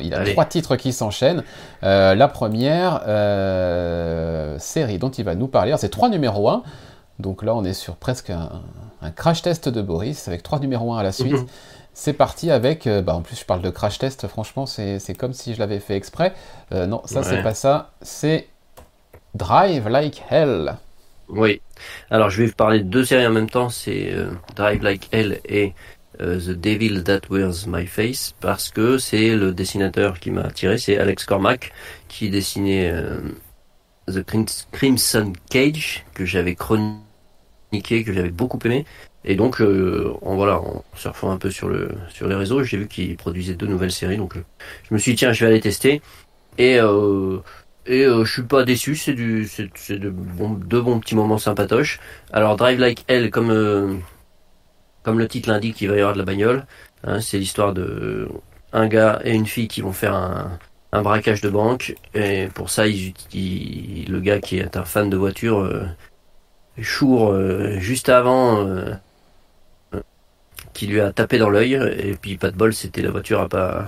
il 0.00 0.12
a 0.12 0.24
trois 0.24 0.44
titres 0.44 0.74
qui 0.74 0.92
s'enchaînent. 0.92 1.44
la 1.82 2.28
première 2.28 3.02
série 4.60 4.98
dont 4.98 5.10
il 5.10 5.24
va 5.24 5.34
nous 5.34 5.48
parler, 5.48 5.74
c'est 5.78 5.88
trois 5.88 6.08
numéros 6.08 6.48
1. 6.48 6.62
Donc 7.18 7.42
là, 7.42 7.54
on 7.54 7.64
est 7.64 7.72
sur 7.72 7.96
presque 7.96 8.30
un, 8.30 8.62
crash 9.14 9.42
test 9.42 9.68
de 9.68 9.80
Boris 9.82 10.26
avec 10.28 10.42
trois 10.42 10.58
numéros 10.58 10.92
1 10.94 10.98
à 10.98 11.02
la 11.02 11.12
suite. 11.12 11.32
Mhm. 11.32 11.46
C'est 11.98 12.12
parti 12.12 12.50
avec, 12.50 12.86
euh, 12.86 13.00
bah 13.00 13.14
en 13.14 13.22
plus 13.22 13.40
je 13.40 13.46
parle 13.46 13.62
de 13.62 13.70
crash 13.70 13.98
test, 13.98 14.28
franchement 14.28 14.66
c'est 14.66 15.16
comme 15.18 15.32
si 15.32 15.54
je 15.54 15.58
l'avais 15.58 15.80
fait 15.80 15.96
exprès. 15.96 16.34
Euh, 16.72 16.86
non, 16.86 17.00
ça 17.06 17.22
c'est 17.22 17.42
pas 17.42 17.54
ça, 17.54 17.92
c'est 18.02 18.48
Drive 19.34 19.88
Like 19.88 20.22
Hell. 20.28 20.76
Oui, 21.28 21.60
alors 22.10 22.30
je 22.30 22.42
vais 22.42 22.46
vous 22.46 22.54
parler 22.54 22.78
de 22.80 22.84
deux 22.84 23.04
séries 23.04 23.26
en 23.26 23.32
même 23.32 23.50
temps, 23.50 23.68
c'est 23.68 24.12
euh, 24.12 24.30
Drive 24.54 24.82
Like 24.82 25.08
Hell 25.12 25.40
et 25.44 25.74
The 26.18 26.50
Devil 26.50 27.04
That 27.04 27.22
Wears 27.28 27.66
My 27.66 27.86
Face, 27.86 28.34
parce 28.40 28.70
que 28.70 28.96
c'est 28.96 29.36
le 29.36 29.52
dessinateur 29.52 30.18
qui 30.18 30.30
m'a 30.30 30.42
attiré, 30.42 30.78
c'est 30.78 30.96
Alex 30.96 31.26
Cormack, 31.26 31.72
qui 32.08 32.30
dessinait 32.30 32.90
The 34.08 34.24
Crimson 34.72 35.32
Cage, 35.50 36.04
que 36.14 36.24
j'avais 36.24 36.54
chroniqué 36.54 37.02
que 38.04 38.12
j'avais 38.12 38.30
beaucoup 38.30 38.58
aimé. 38.64 38.84
Et 39.24 39.34
donc, 39.34 39.60
euh, 39.60 40.14
en 40.22 40.36
voilà, 40.36 40.60
en 40.60 40.84
surfant 40.94 41.30
un 41.32 41.38
peu 41.38 41.50
sur 41.50 41.68
sur 42.08 42.28
les 42.28 42.34
réseaux, 42.34 42.62
j'ai 42.62 42.76
vu 42.76 42.86
qu'il 42.88 43.16
produisait 43.16 43.54
deux 43.54 43.66
nouvelles 43.66 43.92
séries. 43.92 44.16
Donc, 44.16 44.36
euh, 44.36 44.44
je 44.88 44.94
me 44.94 44.98
suis 44.98 45.12
dit 45.12 45.18
tiens, 45.18 45.32
je 45.32 45.44
vais 45.44 45.50
aller 45.50 45.60
tester. 45.60 46.00
Et 46.58 46.78
euh, 47.88 48.22
et 48.22 48.24
je 48.24 48.32
suis 48.32 48.42
pas 48.42 48.64
déçu. 48.64 48.96
C'est 48.96 49.14
du 49.14 49.48
c'est 49.48 49.98
de 49.98 50.10
bons 50.10 50.54
deux 50.54 50.80
bons 50.80 51.00
petits 51.00 51.14
moments 51.16 51.38
sympatoches. 51.38 52.00
Alors, 52.32 52.56
Drive 52.56 52.78
Like 52.78 53.04
Hell, 53.08 53.30
comme 53.30 54.02
comme 55.02 55.18
le 55.18 55.28
titre 55.28 55.48
l'indique, 55.48 55.80
il 55.80 55.88
va 55.88 55.96
y 55.96 56.00
avoir 56.00 56.14
de 56.14 56.18
la 56.18 56.24
bagnole. 56.24 56.66
Hein, 57.04 57.20
c'est 57.20 57.38
l'histoire 57.38 57.72
de 57.74 58.28
un 58.72 58.88
gars 58.88 59.20
et 59.24 59.34
une 59.34 59.46
fille 59.46 59.68
qui 59.68 59.80
vont 59.80 59.92
faire 59.92 60.14
un, 60.14 60.58
un 60.92 61.02
braquage 61.02 61.40
de 61.40 61.50
banque. 61.50 61.94
Et 62.14 62.48
pour 62.54 62.70
ça, 62.70 62.86
ils, 62.88 63.08
utilisent 63.08 64.08
le 64.08 64.20
gars 64.20 64.40
qui 64.40 64.58
est 64.58 64.76
un 64.76 64.84
fan 64.84 65.10
de 65.10 65.16
voiture 65.16 65.68
Chour 66.82 67.30
euh, 67.32 67.78
juste 67.78 68.08
avant 68.10 68.66
euh, 68.66 68.94
qui 70.74 70.86
lui 70.86 71.00
a 71.00 71.10
tapé 71.10 71.38
dans 71.38 71.48
l'œil 71.48 71.74
et 71.74 72.16
puis 72.20 72.36
pas 72.36 72.50
de 72.50 72.56
bol 72.56 72.74
c'était 72.74 73.00
la 73.00 73.10
voiture 73.10 73.40
à 73.40 73.48
pas 73.48 73.86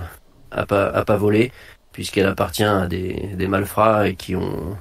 à 0.49 0.65
pas 0.65 0.87
à 0.87 1.05
pas 1.05 1.17
voler 1.17 1.51
puisqu'elle 1.99 2.27
appartient 2.27 2.63
à 2.63 2.87
des, 2.87 3.11
des 3.35 3.47
malfrats 3.49 4.07
et 4.07 4.15
qui 4.15 4.33
ont 4.33 4.77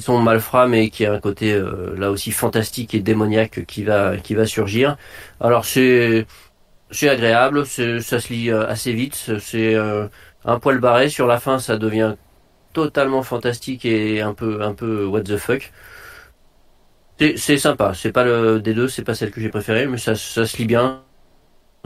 sont 0.00 0.20
malfrats 0.20 0.68
mais 0.68 0.90
qui 0.90 1.06
a 1.06 1.12
un 1.12 1.18
côté 1.20 1.52
euh, 1.54 1.96
là 1.98 2.10
aussi 2.10 2.30
fantastique 2.30 2.94
et 2.94 3.00
démoniaque 3.00 3.64
qui 3.66 3.82
va 3.82 4.16
qui 4.18 4.34
va 4.34 4.46
surgir 4.46 4.96
alors 5.40 5.64
c'est 5.64 6.26
agréable 7.02 7.66
ça 7.66 8.20
se 8.20 8.32
lit 8.32 8.50
assez 8.50 8.92
vite 8.92 9.14
c'est 9.40 9.74
un 10.44 10.58
poil 10.60 10.78
barré 10.78 11.08
sur 11.08 11.26
la 11.26 11.40
fin 11.40 11.58
ça 11.58 11.78
devient 11.78 12.14
totalement 12.74 13.22
fantastique 13.22 13.86
et 13.86 14.20
un 14.20 14.34
peu 14.34 14.62
un 14.62 14.74
peu 14.74 15.06
what 15.06 15.22
the 15.22 15.38
fuck 15.38 15.72
c'est 17.36 17.58
sympa. 17.58 17.94
C'est 17.94 18.12
pas 18.12 18.24
le 18.24 18.60
des 18.60 18.74
deux, 18.74 18.88
c'est 18.88 19.04
pas 19.04 19.14
celle 19.14 19.30
que 19.30 19.40
j'ai 19.40 19.48
préférée, 19.48 19.86
mais 19.86 19.98
ça, 19.98 20.14
ça 20.14 20.46
se 20.46 20.56
lit 20.58 20.66
bien. 20.66 21.05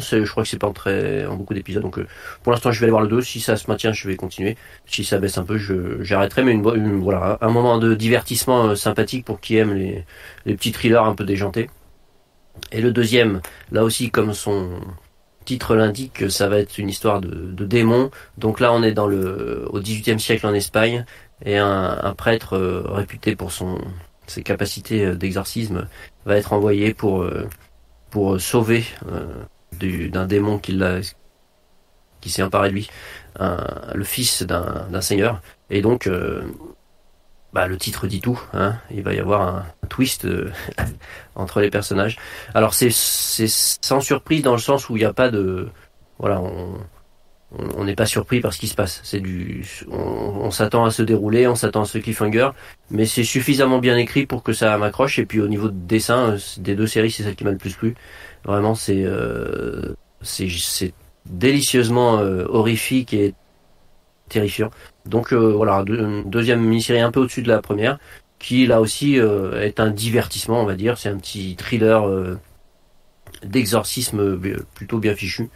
Je 0.01 0.31
crois 0.31 0.43
que 0.43 0.49
c'est 0.49 0.59
pas 0.59 0.69
en, 0.69 0.73
très, 0.73 1.27
en 1.27 1.37
beaucoup 1.37 1.55
d'épisodes, 1.55 1.83
donc 1.83 1.99
euh, 1.99 2.07
pour 2.43 2.53
l'instant 2.53 2.73
je 2.73 2.81
vais 2.81 2.85
aller 2.85 2.91
voir 2.91 3.03
le 3.03 3.09
2. 3.09 3.23
Si 3.23 3.41
ça 3.41 3.57
se 3.57 3.71
maintient, 3.71 3.93
je 3.93 4.09
vais 4.09 4.17
continuer. 4.17 4.57
Si 4.87 5.05
ça 5.05 5.19
baisse 5.19 5.39
un 5.39 5.45
peu, 5.45 5.59
j'arrêterai. 6.01 6.43
Mais 6.43 6.53
une, 6.53 7.01
voilà, 7.01 7.39
un 7.41 7.51
moment 7.51 7.79
de 7.79 7.95
divertissement 7.95 8.67
euh, 8.69 8.75
sympathique 8.75 9.25
pour 9.25 9.41
qui 9.41 9.57
aime 9.57 9.75
les, 9.75 10.05
les 10.47 10.55
petits 10.55 10.73
thrillers 10.73 11.05
un 11.05 11.15
peu 11.15 11.25
déjantés. 11.25 11.71
Et 12.73 12.81
le 12.81 12.93
deuxième, 12.93 13.41
là 13.73 13.85
aussi, 13.85 14.11
comme 14.11 14.35
son 14.35 14.81
titre 15.45 15.75
l'indique, 15.75 16.31
ça 16.31 16.49
va 16.49 16.59
être 16.59 16.79
une 16.79 16.89
histoire 16.89 17.21
de, 17.21 17.31
de 17.31 17.65
démons. 17.65 18.11
Donc 18.39 18.61
là, 18.61 18.73
on 18.73 18.83
est 18.83 18.93
dans 18.93 19.07
le 19.07 19.67
au 19.71 19.81
XVIIIe 19.81 20.21
siècle 20.21 20.47
en 20.47 20.55
Espagne 20.55 21.05
et 21.45 21.57
un, 21.57 22.15
prêtre 22.17 22.57
euh, 22.57 22.83
réputé 22.87 23.37
pour 23.37 23.53
son 23.53 23.79
ses 24.27 24.43
capacités 24.45 25.17
d'exorcisme, 25.17 25.89
va 26.25 26.37
être 26.37 26.53
envoyé 26.53 26.95
pour, 26.95 27.27
pour 28.11 28.41
sauver 28.41 28.85
d'un 29.73 30.27
démon 30.27 30.59
qui 30.59 30.79
qui 32.21 32.31
s'est 32.31 32.43
emparé 32.43 32.69
de 32.69 32.75
lui, 32.75 32.91
le 33.39 34.05
fils 34.05 34.43
d'un 34.43 35.01
seigneur. 35.01 35.41
Et 35.71 35.83
donc, 35.83 36.07
euh, 36.07 36.43
bah, 37.53 37.67
le 37.67 37.77
titre 37.77 38.07
dit 38.07 38.21
tout. 38.21 38.41
Hein. 38.53 38.77
Il 38.91 39.03
va 39.03 39.15
y 39.15 39.19
avoir 39.19 39.43
un, 39.43 39.67
twist 39.89 40.25
euh, 40.25 40.53
entre 41.35 41.61
les 41.61 41.71
personnages. 41.71 42.17
Alors 42.55 42.75
c'est 42.75 42.91
sans 42.93 44.01
surprise 44.01 44.43
dans 44.43 44.53
le 44.53 44.61
sens 44.61 44.89
où 44.89 44.97
il 44.97 45.01
n'y 45.01 45.07
a 45.07 45.13
pas 45.13 45.31
de 45.31 45.69
voilà, 46.19 46.41
on 46.41 46.79
on 47.59 47.85
n'est 47.85 47.97
pas 47.97 48.07
surpris 48.07 48.41
par 48.41 48.53
ce 48.53 48.59
qui 48.59 48.69
se 48.69 48.75
passe. 48.75 49.01
C'est 49.03 49.21
du, 49.21 49.65
on, 49.91 50.51
s'attend 50.51 50.85
à 50.85 50.91
se 50.91 51.03
dérouler, 51.03 51.49
on 51.49 51.57
s'attend 51.57 51.83
à 51.83 51.85
ce 51.85 51.99
cliffhanger, 51.99 52.51
mais 52.91 53.07
c'est 53.07 53.25
suffisamment 53.25 53.79
bien 53.79 53.97
écrit 53.97 54.25
pour 54.27 54.43
que 54.43 54.53
ça 54.53 54.77
m'accroche. 54.79 55.19
Et 55.19 55.27
puis 55.27 55.41
au 55.41 55.49
niveau 55.49 55.69
de 55.69 55.75
dessin, 55.75 56.33
euh, 56.33 56.39
des 56.59 56.77
deux 56.77 56.87
séries, 56.87 57.11
c'est 57.11 57.25
celle 57.25 57.35
qui 57.35 57.45
m'a 57.45 57.51
le 57.51 57.57
plus 57.57 57.75
plu. 57.75 57.95
Vraiment, 58.45 58.75
c'est 58.75 59.03
euh, 59.05 59.95
c'est 60.23 60.93
délicieusement 61.27 62.19
euh, 62.19 62.47
horrifique 62.49 63.13
et 63.15 63.35
terrifiant. 64.29 64.71
Donc 65.07 65.33
voilà, 65.33 65.83
une 65.89 66.31
deuxième 66.31 66.61
mini-série 66.61 67.01
un 67.01 67.11
peu 67.11 67.21
au-dessus 67.21 67.43
de 67.43 67.49
la 67.49 67.61
première, 67.61 67.99
qui 68.39 68.67
là 68.67 68.81
aussi 68.81 69.17
est 69.17 69.81
un 69.81 69.91
divertissement, 69.91 70.63
on 70.63 70.67
va 70.67 70.77
dire. 70.77 70.99
C'est 70.99 71.09
un 71.09 71.17
petit 71.17 71.57
thriller 71.57 72.09
d'exorcisme 73.43 74.39
plutôt 74.75 74.99
bien 74.99 75.17
fichu. 75.17 75.49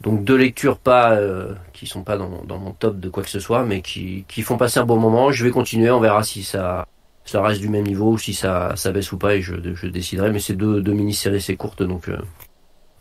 Donc 0.00 0.24
deux 0.24 0.36
lectures 0.36 0.78
pas 0.78 1.12
euh, 1.12 1.54
qui 1.72 1.86
sont 1.86 2.02
pas 2.02 2.16
dans, 2.16 2.28
mon 2.28 2.72
top 2.72 3.00
de 3.00 3.08
quoi 3.08 3.22
que 3.22 3.30
ce 3.30 3.40
soit, 3.40 3.64
mais 3.64 3.80
qui, 3.80 4.24
qui 4.28 4.42
font 4.42 4.56
passer 4.56 4.80
un 4.80 4.84
bon 4.84 4.98
moment. 4.98 5.32
Je 5.32 5.44
vais 5.44 5.50
continuer, 5.50 5.90
on 5.90 6.00
verra 6.00 6.22
si 6.22 6.42
ça 6.42 6.86
ça 7.24 7.40
reste 7.40 7.60
du 7.60 7.70
même 7.70 7.86
niveau 7.86 8.12
ou 8.12 8.18
si 8.18 8.34
ça, 8.34 8.74
ça 8.76 8.92
baisse 8.92 9.10
ou 9.12 9.16
pas 9.16 9.34
et 9.34 9.40
je, 9.40 9.54
je 9.74 9.86
déciderai. 9.86 10.30
Mais 10.30 10.40
c'est 10.40 10.54
deux, 10.54 10.82
deux 10.82 10.92
mini-séries 10.92 11.40
c'est 11.40 11.56
courtes 11.56 11.82
donc 11.82 12.08
euh, 12.08 12.18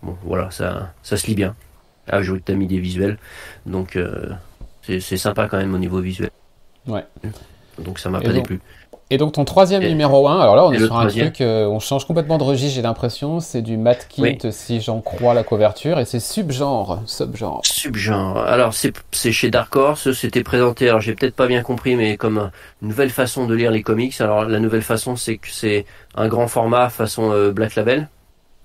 bon 0.02 0.16
voilà 0.24 0.50
ça 0.52 0.94
ça 1.04 1.18
se 1.18 1.28
lit 1.28 1.36
bien. 1.36 1.56
Ah 2.08 2.22
je 2.22 2.36
t'as 2.36 2.54
mis 2.54 2.68
des 2.68 2.80
visuels 2.80 3.18
donc 3.66 3.96
euh, 3.96 4.30
c'est 4.82 5.00
sympa 5.00 5.48
quand 5.48 5.58
même 5.58 5.74
au 5.74 5.78
niveau 5.80 6.00
visuel. 6.00 6.30
Ouais. 6.88 7.06
Donc 7.80 8.00
ça 8.00 8.10
m'a 8.10 8.22
pas 8.22 8.34
déplu. 8.34 8.60
Et 9.10 9.18
donc 9.18 9.34
ton 9.34 9.46
troisième 9.46 9.84
numéro 9.84 10.28
1, 10.28 10.40
alors 10.40 10.56
là 10.56 10.66
on 10.66 10.72
est 10.72 10.80
sur 10.80 10.98
un 10.98 11.08
truc, 11.08 11.42
euh, 11.42 11.68
on 11.68 11.80
change 11.80 12.06
complètement 12.06 12.38
de 12.38 12.44
registre, 12.44 12.76
j'ai 12.76 12.82
l'impression, 12.82 13.40
c'est 13.40 13.62
du 13.62 13.78
Matt 13.78 14.08
Kint 14.08 14.50
si 14.50 14.82
j'en 14.82 15.02
crois 15.02 15.34
la 15.34 15.44
couverture, 15.44 16.00
et 16.00 16.06
c'est 16.06 16.20
subgenre, 16.20 17.04
subgenre. 17.06 17.62
Subgenre, 17.64 18.38
alors 18.38 18.74
c'est 18.74 19.32
chez 19.32 19.52
Dark 19.52 19.76
Horse, 19.76 20.14
c'était 20.14 20.42
présenté, 20.42 20.88
alors 20.90 21.02
j'ai 21.02 21.14
peut-être 21.14 21.36
pas 21.36 21.48
bien 21.48 21.62
compris, 21.62 21.96
mais 21.96 22.18
comme 22.18 22.50
une 22.82 22.88
nouvelle 22.88 23.10
façon 23.10 23.46
de 23.46 23.54
lire 23.54 23.72
les 23.72 23.84
comics, 23.84 24.20
alors 24.20 24.46
la 24.46 24.60
nouvelle 24.60 24.82
façon 24.82 25.16
c'est 25.16 25.38
que 25.38 25.50
c'est 25.50 25.86
un 26.16 26.28
grand 26.28 26.48
format 26.48 26.90
façon 26.90 27.32
euh, 27.32 27.52
Black 27.52 27.76
Label, 27.76 28.08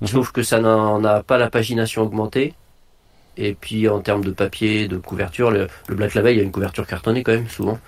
mhm. 0.01 0.09
trouve 0.09 0.33
que 0.33 0.43
ça 0.43 0.61
n'en 0.61 1.03
a 1.05 1.23
pas 1.23 1.37
la 1.37 1.51
pagination 1.51 2.03
augmentée, 2.03 2.55
et 3.37 3.55
puis 3.55 3.89
en 3.89 4.01
termes 4.01 4.25
de 4.25 4.31
papier, 4.31 4.89
de 4.89 4.97
couverture, 4.97 5.51
le, 5.51 5.67
le 5.89 5.95
Black 5.95 6.15
Label 6.15 6.35
il 6.35 6.39
y 6.39 6.41
a 6.41 6.45
une 6.45 6.53
couverture 6.53 6.87
cartonnée 6.87 7.23
quand 7.23 7.33
même, 7.33 7.49
souvent, 7.49 7.79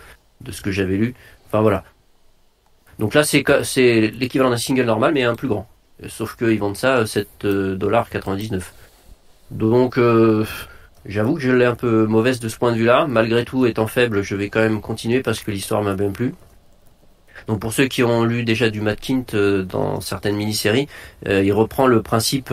de 0.40 0.52
ce 0.52 0.60
que 0.60 0.70
j'avais 0.70 0.96
lu. 0.96 1.14
Enfin 1.48 1.62
voilà, 1.62 1.84
donc 3.00 3.14
là, 3.14 3.22
c'est 3.24 4.12
l'équivalent 4.18 4.50
d'un 4.50 4.58
single 4.58 4.84
normal, 4.84 5.14
mais 5.14 5.22
un 5.22 5.34
plus 5.34 5.48
grand. 5.48 5.66
Sauf 6.06 6.36
qu'ils 6.36 6.58
vendent 6.58 6.76
ça 6.76 7.04
7,99$. 7.04 8.54
Euh, 8.54 8.60
Donc, 9.50 9.96
euh, 9.96 10.44
j'avoue 11.06 11.34
que 11.34 11.40
je 11.40 11.50
l'ai 11.50 11.64
un 11.64 11.74
peu 11.74 12.04
mauvaise 12.04 12.40
de 12.40 12.48
ce 12.50 12.58
point 12.58 12.72
de 12.72 12.76
vue-là. 12.76 13.06
Malgré 13.08 13.46
tout, 13.46 13.64
étant 13.64 13.86
faible, 13.86 14.22
je 14.22 14.36
vais 14.36 14.50
quand 14.50 14.60
même 14.60 14.82
continuer 14.82 15.22
parce 15.22 15.40
que 15.40 15.50
l'histoire 15.50 15.82
m'a 15.82 15.94
bien 15.94 16.10
plu. 16.10 16.34
Donc 17.46 17.58
pour 17.58 17.72
ceux 17.72 17.86
qui 17.86 18.02
ont 18.02 18.24
lu 18.24 18.44
déjà 18.44 18.68
du 18.68 18.82
Matt 18.82 19.00
Kint 19.00 19.32
euh, 19.32 19.62
dans 19.62 20.02
certaines 20.02 20.36
mini-séries, 20.36 20.86
il 21.24 21.52
reprend 21.54 21.86
le 21.86 22.02
principe 22.02 22.52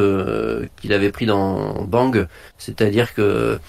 qu'il 0.80 0.94
avait 0.94 1.12
pris 1.12 1.26
dans 1.26 1.84
Bang, 1.84 2.26
c'est-à-dire 2.58 3.14
que 3.14 3.60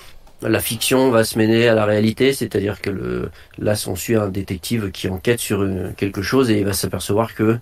la 0.43 0.61
fiction 0.61 1.11
va 1.11 1.25
se 1.25 1.39
mêler 1.39 1.69
à 1.69 1.75
la 1.75 1.85
réalité, 1.85 2.33
c'est-à-dire 2.33 2.81
que 2.81 2.91
le, 2.91 3.31
là, 3.59 3.75
on 3.87 3.97
suit 3.97 4.17
un 4.17 4.29
détective 4.29 4.91
qui 4.91 5.09
enquête 5.09 5.41
sur 5.41 5.67
quelque 5.97 6.23
chose 6.23 6.51
et 6.51 6.59
il 6.59 6.65
va 6.65 6.73
s'apercevoir 6.73 7.35
que, 7.35 7.59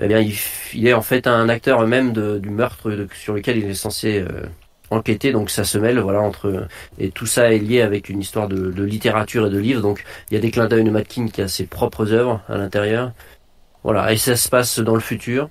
eh 0.00 0.08
bien, 0.08 0.20
il, 0.20 0.86
est 0.86 0.92
en 0.92 1.02
fait 1.02 1.26
un 1.26 1.48
acteur 1.48 1.86
même 1.86 2.12
du 2.12 2.50
meurtre 2.50 2.90
sur 3.14 3.34
lequel 3.34 3.58
il 3.58 3.66
est 3.66 3.74
censé 3.74 4.20
euh, 4.20 4.46
enquêter. 4.90 5.32
Donc 5.32 5.50
ça 5.50 5.64
se 5.64 5.78
mêle, 5.78 5.98
voilà, 5.98 6.20
entre 6.20 6.66
et 6.98 7.10
tout 7.10 7.26
ça 7.26 7.52
est 7.52 7.58
lié 7.58 7.82
avec 7.82 8.08
une 8.08 8.20
histoire 8.20 8.48
de, 8.48 8.82
littérature 8.82 9.46
et 9.46 9.50
de 9.50 9.58
livres. 9.58 9.82
Donc 9.82 10.04
il 10.30 10.34
y 10.34 10.36
a 10.36 10.40
des 10.40 10.50
clins 10.50 10.66
d'œil 10.68 10.84
de 10.84 10.90
Matkin 10.90 11.28
qui 11.28 11.42
a 11.42 11.48
ses 11.48 11.66
propres 11.66 12.12
œuvres 12.12 12.42
à 12.48 12.56
l'intérieur. 12.56 13.12
Voilà, 13.84 14.12
et 14.12 14.16
ça 14.16 14.36
se 14.36 14.48
passe 14.48 14.78
dans 14.80 14.94
le 14.94 15.00
futur. 15.00 15.48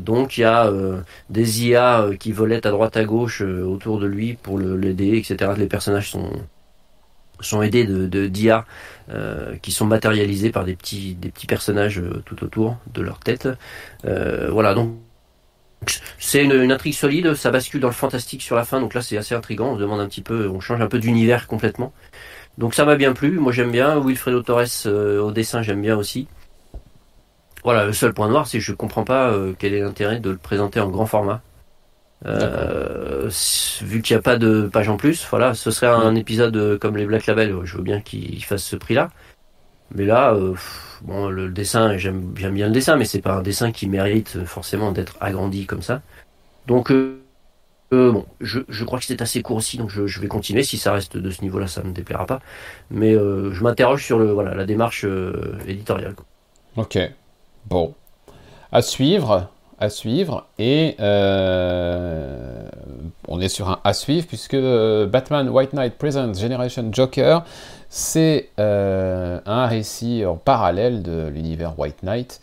Donc 0.00 0.38
il 0.38 0.42
y 0.42 0.44
a 0.44 0.66
euh, 0.66 1.00
des 1.30 1.66
IA 1.66 2.02
euh, 2.02 2.16
qui 2.16 2.32
volaient 2.32 2.66
à 2.66 2.70
droite 2.70 2.96
à 2.96 3.04
gauche 3.04 3.42
euh, 3.42 3.62
autour 3.62 3.98
de 3.98 4.06
lui 4.06 4.34
pour 4.34 4.58
l'aider, 4.58 5.16
etc. 5.16 5.52
Les 5.56 5.66
personnages 5.66 6.10
sont 6.10 6.30
sont 7.40 7.62
aidés 7.62 7.84
de 7.84 8.26
d'IA 8.28 8.64
qui 9.60 9.72
sont 9.72 9.84
matérialisés 9.86 10.50
par 10.50 10.64
des 10.64 10.76
petits 10.76 11.14
des 11.14 11.30
petits 11.30 11.48
personnages 11.48 12.00
tout 12.24 12.42
autour 12.44 12.78
de 12.94 13.02
leur 13.02 13.18
tête. 13.18 13.48
voilà 14.04 14.72
donc 14.72 14.96
c'est 16.18 16.44
une, 16.44 16.72
intrigue 16.72 16.94
solide, 16.94 17.34
ça 17.34 17.50
bascule 17.50 17.80
dans 17.80 17.88
le 17.88 17.94
fantastique 17.94 18.40
sur 18.40 18.56
la 18.56 18.64
fin, 18.64 18.80
donc 18.80 18.94
là 18.94 19.02
c'est 19.02 19.18
assez 19.18 19.34
intrigant, 19.34 19.72
on 19.72 19.74
se 19.74 19.80
demande 19.80 20.00
un 20.00 20.08
petit 20.08 20.22
peu, 20.22 20.48
on 20.48 20.60
change 20.60 20.80
un 20.80 20.86
peu 20.86 20.98
d'univers 20.98 21.46
complètement. 21.48 21.92
Donc 22.56 22.72
ça 22.72 22.84
m'a 22.86 22.96
bien 22.96 23.12
plu, 23.12 23.32
moi 23.32 23.52
j'aime 23.52 23.72
bien, 23.72 24.00
Wilfredo 24.00 24.42
Torres 24.42 24.86
au 24.86 25.32
dessin 25.32 25.60
j'aime 25.60 25.82
bien 25.82 25.96
aussi. 25.98 26.28
Voilà, 27.64 27.86
le 27.86 27.94
seul 27.94 28.12
point 28.12 28.28
noir, 28.28 28.46
c'est 28.46 28.58
que 28.58 28.64
je 28.64 28.74
comprends 28.74 29.04
pas 29.04 29.30
euh, 29.30 29.54
quel 29.58 29.72
est 29.72 29.80
l'intérêt 29.80 30.20
de 30.20 30.30
le 30.30 30.36
présenter 30.36 30.80
en 30.80 30.90
grand 30.90 31.06
format. 31.06 31.40
Euh, 32.26 33.30
vu 33.82 34.02
qu'il 34.02 34.14
n'y 34.14 34.18
a 34.18 34.22
pas 34.22 34.36
de 34.36 34.68
page 34.70 34.88
en 34.90 34.98
plus, 34.98 35.26
voilà, 35.30 35.54
ce 35.54 35.70
serait 35.70 35.86
un 35.86 36.14
épisode 36.14 36.56
euh, 36.56 36.78
comme 36.78 36.96
les 36.96 37.06
Black 37.06 37.24
Label. 37.26 37.56
Je 37.64 37.78
veux 37.78 37.82
bien 37.82 38.02
qu'il 38.02 38.44
fasse 38.44 38.64
ce 38.64 38.76
prix-là. 38.76 39.10
Mais 39.94 40.04
là, 40.04 40.36
bon, 41.02 41.28
le 41.28 41.50
dessin, 41.50 41.96
j'aime 41.96 42.20
bien 42.20 42.66
le 42.66 42.72
dessin, 42.72 42.96
mais 42.96 43.04
c'est 43.04 43.20
pas 43.20 43.34
un 43.34 43.42
dessin 43.42 43.70
qui 43.70 43.88
mérite 43.88 44.44
forcément 44.44 44.92
d'être 44.92 45.16
agrandi 45.20 45.66
comme 45.66 45.82
ça. 45.82 46.02
Donc, 46.66 46.92
bon, 47.90 48.26
je, 48.40 48.84
crois 48.84 48.98
que 48.98 49.04
c'est 49.04 49.22
assez 49.22 49.42
court 49.42 49.58
aussi, 49.58 49.76
donc 49.76 49.90
je, 49.90 50.20
vais 50.20 50.26
continuer. 50.26 50.64
Si 50.64 50.78
ça 50.78 50.92
reste 50.92 51.16
de 51.16 51.30
ce 51.30 51.42
niveau-là, 51.42 51.68
ça 51.68 51.82
ne 51.82 51.88
me 51.88 51.92
déplaira 51.92 52.26
pas. 52.26 52.40
Mais 52.90 53.12
je 53.12 53.62
m'interroge 53.62 54.04
sur 54.04 54.18
le, 54.18 54.32
voilà, 54.32 54.54
la 54.54 54.64
démarche 54.64 55.06
éditoriale. 55.66 56.16
Ok. 56.76 56.98
Bon, 57.66 57.94
à 58.72 58.82
suivre, 58.82 59.48
à 59.78 59.88
suivre. 59.88 60.46
Et 60.58 60.96
euh, 61.00 62.68
on 63.28 63.40
est 63.40 63.48
sur 63.48 63.68
un 63.68 63.80
à 63.84 63.92
suivre 63.92 64.26
puisque 64.26 64.54
euh, 64.54 65.06
Batman 65.06 65.48
White 65.48 65.72
Knight 65.72 65.94
Presents 65.94 66.34
Generation 66.34 66.90
Joker, 66.92 67.44
c'est 67.88 68.50
euh, 68.58 69.40
un 69.46 69.66
récit 69.66 70.24
en 70.24 70.36
parallèle 70.36 71.02
de 71.02 71.28
l'univers 71.28 71.78
White 71.78 72.02
Knight, 72.02 72.40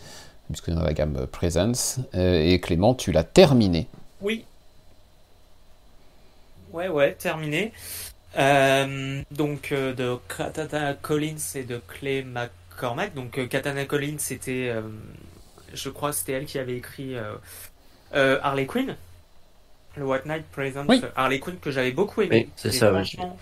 puisque 0.48 0.72
dans 0.72 0.84
la 0.84 0.94
gamme 0.94 1.28
Presents. 1.28 2.00
et 2.14 2.60
Clément, 2.60 2.96
tu 2.96 3.12
l'as 3.12 3.24
terminé. 3.24 3.88
Oui. 4.22 4.46
Ouais, 6.74 6.88
ouais, 6.88 7.14
terminé. 7.14 7.74
donc 8.36 9.74
de 9.74 10.18
Katana 10.36 10.94
Collins 10.94 11.56
et 11.56 11.64
de 11.64 11.82
Clay 11.86 12.24
Mac 12.24 12.52
Cormac. 12.78 13.14
Donc 13.14 13.38
euh, 13.38 13.48
Katana 13.48 13.86
Collins, 13.86 14.18
c'était, 14.18 14.70
euh, 14.70 14.82
je 15.74 15.90
crois, 15.90 16.14
c'était 16.14 16.34
elle 16.34 16.46
qui 16.46 16.60
avait 16.60 16.78
écrit 16.78 17.16
euh, 17.16 18.40
Harley 18.42 18.66
Quinn. 18.66 18.96
Le 19.98 20.06
White 20.06 20.26
Knight 20.26 20.46
Presents 20.54 20.88
Harley 21.18 21.40
Quinn 21.40 21.58
que 21.60 21.70
j'avais 21.70 21.92
beaucoup 21.92 22.22
aimé. 22.22 22.48
c'est 22.56 22.72
ça. 22.72 22.94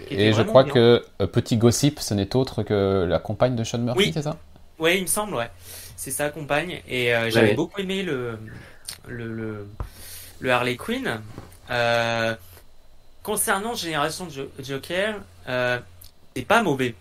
Et 0.10 0.34
je 0.34 0.42
crois 0.42 0.64
que 0.64 1.04
Petit 1.32 1.58
Gossip, 1.58 2.00
ce 2.00 2.14
n'est 2.16 2.36
autre 2.36 2.64
que 2.64 3.06
la 3.08 3.20
compagne 3.20 3.56
de 3.56 3.64
Sean 3.64 3.78
Murphy, 3.80 4.12
c'est 4.14 4.24
ça? 4.24 4.36
Oui, 4.80 4.96
il 4.98 5.02
me 5.04 5.08
semble, 5.08 5.36
ouais. 5.36 5.50
C'est 5.96 6.12
sa 6.12 6.30
compagne. 6.30 6.82
Et 6.88 7.12
j'avais 7.30 7.54
beaucoup 7.54 7.80
aimé 7.80 8.02
le, 8.02 8.40
le, 9.08 9.68
le, 10.40 10.52
Harley 10.52 10.76
Quinn. 10.76 11.22
concernant 13.22 13.76
Génération 13.76 14.28
Joker, 14.60 15.18
c'est 15.46 16.46
pas 16.48 16.64
mauvais. 16.64 16.96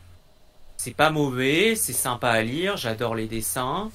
C'est 0.78 0.94
pas 0.94 1.10
mauvais, 1.10 1.74
c'est 1.74 1.92
sympa 1.92 2.30
à 2.30 2.40
lire, 2.42 2.76
j'adore 2.76 3.16
les 3.16 3.26
dessins. 3.26 3.90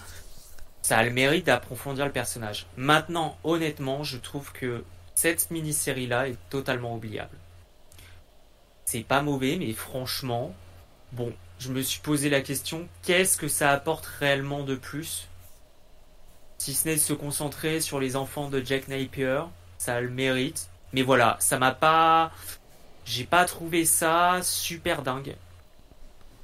Ça 0.82 0.98
a 0.98 1.04
le 1.04 1.12
mérite 1.12 1.46
d'approfondir 1.46 2.06
le 2.06 2.12
personnage. 2.12 2.68
Maintenant, 2.76 3.38
honnêtement, 3.46 4.04
je 4.04 4.18
trouve 4.18 4.52
que 4.52 4.84
cette 5.16 5.50
mini-série-là 5.50 6.28
est 6.28 6.38
totalement 6.50 6.94
oubliable. 6.94 7.38
C'est 8.84 9.04
pas 9.04 9.22
mauvais, 9.22 9.56
mais 9.56 9.72
franchement, 9.72 10.54
bon, 11.14 11.34
je 11.58 11.70
me 11.70 11.82
suis 11.82 12.02
posé 12.02 12.30
la 12.30 12.42
question, 12.42 12.90
qu'est-ce 13.02 13.38
que 13.38 13.48
ça 13.48 13.72
apporte 13.72 14.06
réellement 14.06 14.64
de 14.64 14.76
plus? 14.76 15.30
Si 16.58 16.74
ce 16.74 16.90
n'est 16.90 16.96
de 16.96 17.00
se 17.00 17.14
concentrer 17.14 17.80
sur 17.80 18.02
les 18.02 18.18
enfants 18.18 18.50
de 18.50 18.62
Jack 18.62 18.90
Napier, 18.90 19.44
ça 19.78 19.96
a 19.96 20.02
le 20.02 20.10
mérite. 20.10 20.68
Mais 20.92 21.02
voilà, 21.02 21.38
ça 21.40 21.58
m'a 21.58 21.72
pas... 21.72 22.32
J'ai 23.06 23.24
pas 23.24 23.46
trouvé 23.46 23.86
ça 23.86 24.40
super 24.44 25.02
dingue. 25.02 25.36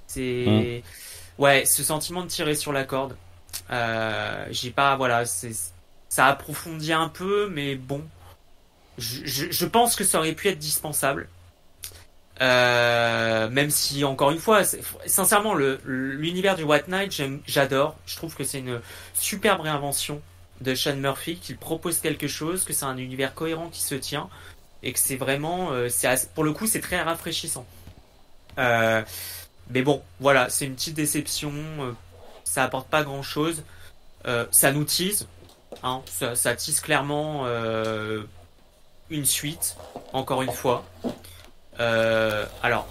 C'est 0.09 0.83
hmm. 1.37 1.41
ouais, 1.41 1.65
ce 1.65 1.83
sentiment 1.83 2.23
de 2.23 2.27
tirer 2.27 2.55
sur 2.55 2.73
la 2.73 2.83
corde. 2.83 3.15
Euh, 3.71 4.45
j'ai 4.49 4.71
pas 4.71 4.95
voilà, 4.95 5.25
c'est 5.25 5.53
ça 6.09 6.25
approfondit 6.25 6.91
un 6.91 7.07
peu, 7.07 7.49
mais 7.49 7.75
bon, 7.75 8.03
je, 8.97 9.65
pense 9.65 9.95
que 9.95 10.03
ça 10.03 10.17
aurait 10.17 10.33
pu 10.33 10.47
être 10.47 10.57
dispensable. 10.57 11.29
Euh, 12.41 13.49
même 13.49 13.69
si, 13.69 14.03
encore 14.03 14.31
une 14.31 14.39
fois, 14.39 14.63
sincèrement, 15.05 15.53
l'univers 15.85 16.55
du 16.55 16.63
White 16.63 16.87
Knight, 16.87 17.21
j'adore. 17.45 17.95
Je 18.07 18.15
trouve 18.15 18.33
que 18.35 18.43
c'est 18.43 18.59
une 18.59 18.81
superbe 19.13 19.61
réinvention 19.61 20.21
de 20.61 20.73
Sean 20.73 20.95
Murphy, 20.95 21.37
qu'il 21.37 21.57
propose 21.57 21.99
quelque 21.99 22.27
chose, 22.27 22.63
que 22.63 22.73
c'est 22.73 22.85
un 22.85 22.97
univers 22.97 23.35
cohérent 23.35 23.69
qui 23.69 23.81
se 23.81 23.95
tient, 23.95 24.29
et 24.83 24.93
que 24.93 24.99
c'est 24.99 25.15
vraiment, 25.15 25.71
euh, 25.73 25.89
pour 26.33 26.43
le 26.43 26.53
coup, 26.53 26.65
c'est 26.65 26.81
très 26.81 26.99
rafraîchissant. 27.01 27.65
Euh, 28.57 29.03
mais 29.69 29.81
bon, 29.81 30.01
voilà, 30.19 30.49
c'est 30.49 30.65
une 30.65 30.75
petite 30.75 30.95
déception. 30.95 31.53
ça 32.43 32.63
apporte 32.63 32.87
pas 32.89 33.03
grand 33.03 33.23
chose. 33.23 33.63
ça 34.51 34.71
nous 34.71 34.83
tease. 34.83 35.27
Hein, 35.83 36.01
ça, 36.05 36.35
ça, 36.35 36.55
tease 36.55 36.79
clairement 36.79 37.45
une 39.09 39.25
suite, 39.25 39.75
encore 40.13 40.41
une 40.41 40.51
fois. 40.51 40.85
Euh, 41.79 42.45
alors, 42.61 42.87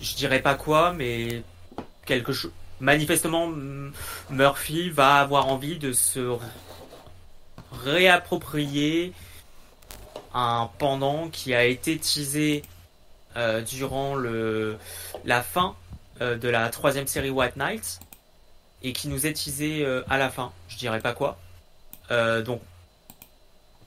je 0.00 0.14
dirais 0.14 0.40
pas 0.40 0.54
quoi, 0.54 0.92
mais 0.92 1.42
quelque 2.06 2.32
chose. 2.32 2.52
Manifestement, 2.80 3.52
Murphy 4.30 4.90
va 4.90 5.16
avoir 5.16 5.48
envie 5.48 5.78
de 5.78 5.92
se 5.92 6.36
réapproprier 7.84 9.12
un 10.34 10.68
pendant 10.78 11.28
qui 11.28 11.54
a 11.54 11.64
été 11.64 11.98
teasé 11.98 12.62
euh, 12.62 12.66
durant 13.66 14.14
le, 14.14 14.76
la 15.24 15.42
fin 15.42 15.74
euh, 16.20 16.36
de 16.36 16.48
la 16.48 16.68
troisième 16.70 17.06
série 17.06 17.30
White 17.30 17.56
Knight 17.56 18.00
et 18.82 18.92
qui 18.92 19.08
nous 19.08 19.26
est 19.26 19.32
teasé 19.32 19.86
à 20.08 20.18
la 20.18 20.28
fin. 20.28 20.52
Je 20.68 20.76
dirais 20.76 21.00
pas 21.00 21.12
quoi. 21.12 21.38
donc, 22.10 22.60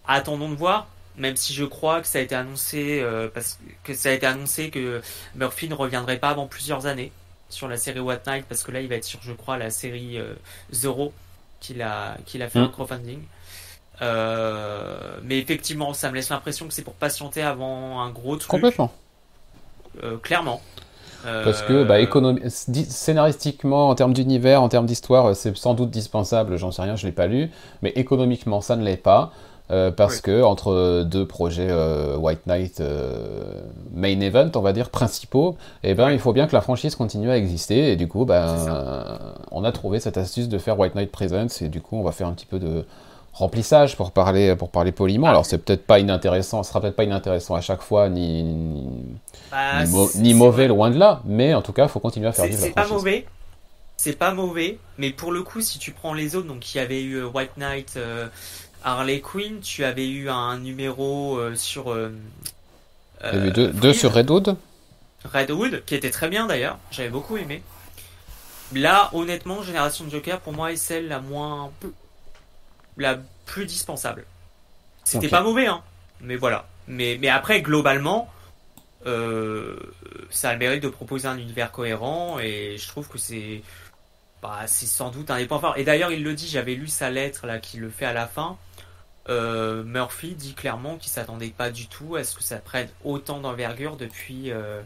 attendons 0.08 0.50
de 0.50 0.56
voir 0.56 0.88
même 1.18 1.36
si 1.36 1.54
je 1.54 1.64
crois 1.64 2.02
que 2.02 2.08
ça 2.08 2.20
a 2.20 2.22
été 2.22 2.36
annoncé 2.36 3.02
euh, 3.02 3.30
parce 3.34 3.60
que 3.84 3.94
ça 3.94 4.10
a 4.10 4.12
été 4.12 4.26
annoncé 4.26 4.70
que 4.70 5.02
Murphy 5.36 5.70
ne 5.70 5.74
reviendrait 5.74 6.18
pas 6.18 6.30
avant 6.30 6.48
plusieurs 6.48 6.86
années 6.86 7.12
sur 7.50 7.68
la 7.68 7.78
série 7.78 8.00
What 8.00 8.20
Night 8.28 8.46
parce 8.48 8.64
que 8.64 8.72
là 8.72 8.82
il 8.82 8.90
va 8.90 8.96
être 8.96 9.06
sur 9.06 9.22
je 9.22 9.32
crois 9.34 9.58
la 9.58 9.70
série 9.70 10.18
euh, 10.18 10.34
Zero 10.72 11.14
qu'il 11.60 11.82
a 11.82 12.18
qu'il 12.26 12.42
a 12.42 12.50
fait 12.50 12.60
un 12.60 12.68
mm. 12.68 12.72
crowdfunding. 12.72 13.22
Euh, 14.02 15.20
mais 15.24 15.40
effectivement, 15.40 15.94
ça 15.94 16.10
me 16.10 16.16
laisse 16.16 16.28
l'impression 16.28 16.68
que 16.68 16.74
c'est 16.74 16.82
pour 16.82 16.96
patienter 16.96 17.42
avant 17.42 18.02
un 18.02 18.10
gros 18.10 18.36
truc. 18.36 18.50
Complètement. 18.52 18.94
Clairement. 20.22 20.62
Parce 21.24 21.64
que 21.64 21.84
bah, 21.84 21.96
scénaristiquement, 22.50 23.90
en 23.90 23.96
termes 23.96 24.14
d'univers, 24.14 24.62
en 24.62 24.70
termes 24.70 24.86
d'histoire, 24.86 25.36
c'est 25.36 25.58
sans 25.58 25.74
doute 25.74 25.90
dispensable, 25.90 26.58
j'en 26.58 26.72
sais 26.72 26.84
rien, 26.84 26.96
je 26.96 27.08
l'ai 27.08 27.12
pas 27.12 27.26
lu, 27.26 27.50
mais 27.82 27.92
économiquement, 27.96 28.62
ça 28.62 28.76
ne 28.76 28.84
l'est 28.84 28.96
pas. 28.96 29.32
Euh, 29.72 29.90
parce 29.90 30.22
que 30.22 30.44
entre 30.44 31.04
deux 31.04 31.26
projets 31.26 31.70
euh, 31.72 32.16
White 32.18 32.46
Knight 32.46 32.82
euh, 32.82 33.62
main 33.96 34.20
event, 34.20 34.52
on 34.54 34.62
va 34.62 34.74
dire 34.74 34.92
principaux, 34.92 35.58
eh 35.82 35.96
ben 35.96 36.12
il 36.12 36.20
faut 36.20 36.34
bien 36.34 36.46
que 36.46 36.54
la 36.54 36.62
franchise 36.62 36.94
continue 36.94 37.32
à 37.32 37.38
exister 37.38 37.92
et 37.92 37.96
du 37.96 38.08
coup 38.08 38.26
ben 38.26 39.18
on 39.50 39.64
a 39.64 39.72
trouvé 39.72 40.00
cette 40.00 40.18
astuce 40.18 40.50
de 40.50 40.60
faire 40.60 40.78
White 40.78 40.94
Knight 40.94 41.12
Presents 41.12 41.62
et 41.62 41.70
du 41.70 41.82
coup 41.82 41.96
on 41.96 42.04
va 42.04 42.12
faire 42.12 42.28
un 42.28 42.34
petit 42.34 42.46
peu 42.46 42.60
de 42.60 42.86
remplissage 43.36 43.96
pour 43.96 44.12
parler 44.12 44.56
pour 44.56 44.70
parler 44.70 44.92
poliment. 44.92 45.28
Ah. 45.28 45.32
Alors 45.32 45.46
c'est 45.46 45.60
peut-être 45.60 45.86
pas 45.86 46.00
inintéressant, 46.00 46.64
ce 46.64 46.70
sera 46.70 46.82
peut-être 46.82 46.96
pas 46.96 47.04
inintéressant 47.04 47.56
à 47.56 47.62
chaque 47.62 47.82
fois 47.82 48.10
ni 48.10 48.44
ni, 48.44 48.96
bah, 49.52 49.84
mauvais 50.34 50.68
loin 50.68 50.90
de 50.90 50.98
là, 50.98 51.22
mais 51.26 51.54
en 51.54 51.62
tout 51.62 51.74
cas 51.74 51.84
il 51.84 51.90
faut 51.90 52.00
continuer 52.00 52.28
à 52.28 52.32
faire 52.32 52.46
vivre 52.46 52.66
la 52.66 52.72
franchise. 52.72 52.82
C'est 52.84 52.90
pas 52.90 52.96
mauvais. 52.96 53.26
C'est 53.98 54.18
pas 54.18 54.34
mauvais, 54.34 54.78
mais 54.98 55.12
pour 55.12 55.32
le 55.32 55.42
coup, 55.42 55.62
si 55.62 55.80
tu 55.80 55.92
prends 55.92 56.14
les 56.14 56.36
autres, 56.36 56.48
donc 56.48 56.74
il 56.74 56.78
y 56.78 56.82
avait 56.82 57.02
eu 57.02 57.24
White 57.24 57.56
Knight, 57.58 57.98
Harley 58.86 59.20
Quinn, 59.20 59.60
tu 59.62 59.84
avais 59.84 60.08
eu 60.08 60.30
un 60.30 60.60
numéro 60.60 61.38
euh, 61.38 61.56
sur. 61.56 61.92
Euh, 61.92 62.12
eu 63.34 63.52
deux, 63.52 63.70
deux, 63.70 63.94
sur 63.94 64.14
Redwood 64.14 64.56
Redwood, 65.34 65.84
qui 65.86 65.96
était 65.96 66.12
très 66.12 66.30
bien 66.30 66.46
d'ailleurs, 66.46 66.78
j'avais 66.92 67.10
beaucoup 67.10 67.36
aimé. 67.36 67.64
Là, 68.74 69.10
honnêtement, 69.14 69.64
Génération 69.64 70.06
de 70.06 70.12
Joker, 70.12 70.40
pour 70.40 70.54
moi, 70.54 70.72
est 70.72 70.76
celle 70.76 71.08
la 71.08 71.20
moins. 71.20 71.72
La 72.98 73.20
plus 73.46 73.66
dispensable. 73.66 74.26
C'était 75.04 75.30
pas 75.30 75.42
mauvais, 75.42 75.68
hein, 75.68 75.84
mais 76.22 76.36
voilà. 76.36 76.68
Mais, 76.88 77.18
mais 77.20 77.30
après, 77.30 77.62
globalement, 77.62 78.30
euh, 79.06 79.78
ça 80.30 80.50
a 80.50 80.54
le 80.54 80.60
mérite 80.60 80.84
de 80.84 80.90
proposer 80.90 81.28
un 81.28 81.38
univers 81.38 81.72
cohérent 81.72 82.40
et 82.40 82.78
je 82.78 82.88
trouve 82.88 83.08
que 83.08 83.18
c'est. 83.18 83.62
Bah, 84.42 84.62
c'est 84.68 84.86
sans 84.86 85.10
doute 85.10 85.32
un 85.32 85.38
des 85.38 85.46
points 85.46 85.60
forts. 85.60 85.78
Et 85.78 85.84
d'ailleurs, 85.84 86.12
il 86.12 86.24
le 86.24 86.34
dit, 86.34 86.48
j'avais 86.48 86.76
lu 86.76 86.88
sa 86.88 87.10
lettre 87.10 87.48
là 87.48 87.60
qui 87.60 87.78
le 87.78 87.90
fait 87.90 88.06
à 88.06 88.14
la 88.14 88.28
fin. 88.28 88.58
Euh, 89.28 89.84
Murphy 89.84 90.36
dit 90.36 90.54
clairement 90.54 90.98
qu'il 90.98 91.12
s'attendait 91.12 91.50
pas 91.50 91.72
du 91.72 91.88
tout 91.88 92.16
à 92.16 92.24
ce 92.24 92.36
que 92.36 92.44
ça 92.44 92.58
prenne 92.58 92.90
autant 93.04 93.40
d'envergure 93.40 93.98
depuis 93.98 94.52
euh, 94.52 94.84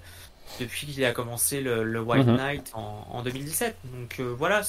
depuis 0.62 0.88
qu'il 0.88 1.04
a 1.04 1.12
commencé 1.12 1.60
le, 1.60 2.00
White 2.00 2.26
mhm. 2.26 2.38
Knight 2.38 2.72
en, 2.74 3.22
2017. 3.22 3.76
Donc 3.84 4.20
voilà, 4.20 4.62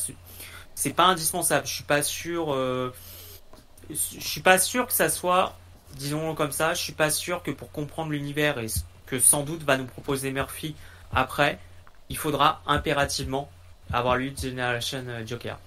c'est 0.75 0.93
pas 0.93 1.05
indispensable. 1.05 1.67
Je 1.67 1.75
suis 1.75 1.85
pas 1.85 2.03
sûr. 2.03 2.55
Je 3.93 4.27
suis 4.27 4.41
pas 4.41 4.59
sûr 4.59 4.87
que 4.87 4.93
ça 4.93 5.09
soit, 5.09 5.57
disons 5.95 6.35
comme 6.35 6.53
ça, 6.53 6.75
je 6.75 6.83
suis 6.83 6.93
pas 6.93 7.11
sûr 7.11 7.43
que 7.43 7.51
pour 7.51 7.73
comprendre 7.73 8.11
l'univers 8.11 8.59
et 8.59 8.69
ce 8.69 8.81
que 9.07 9.19
sans 9.19 9.43
doute 9.43 9.63
va 9.63 9.77
nous 9.77 9.87
proposer 9.87 10.31
Murphy 10.31 10.75
après, 11.13 11.59
il 12.09 12.17
faudra 12.17 12.63
impérativement 12.67 13.51
avoir 13.93 14.17
lu 14.17 14.33
Generation 14.41 15.05
Joker. 15.27 15.59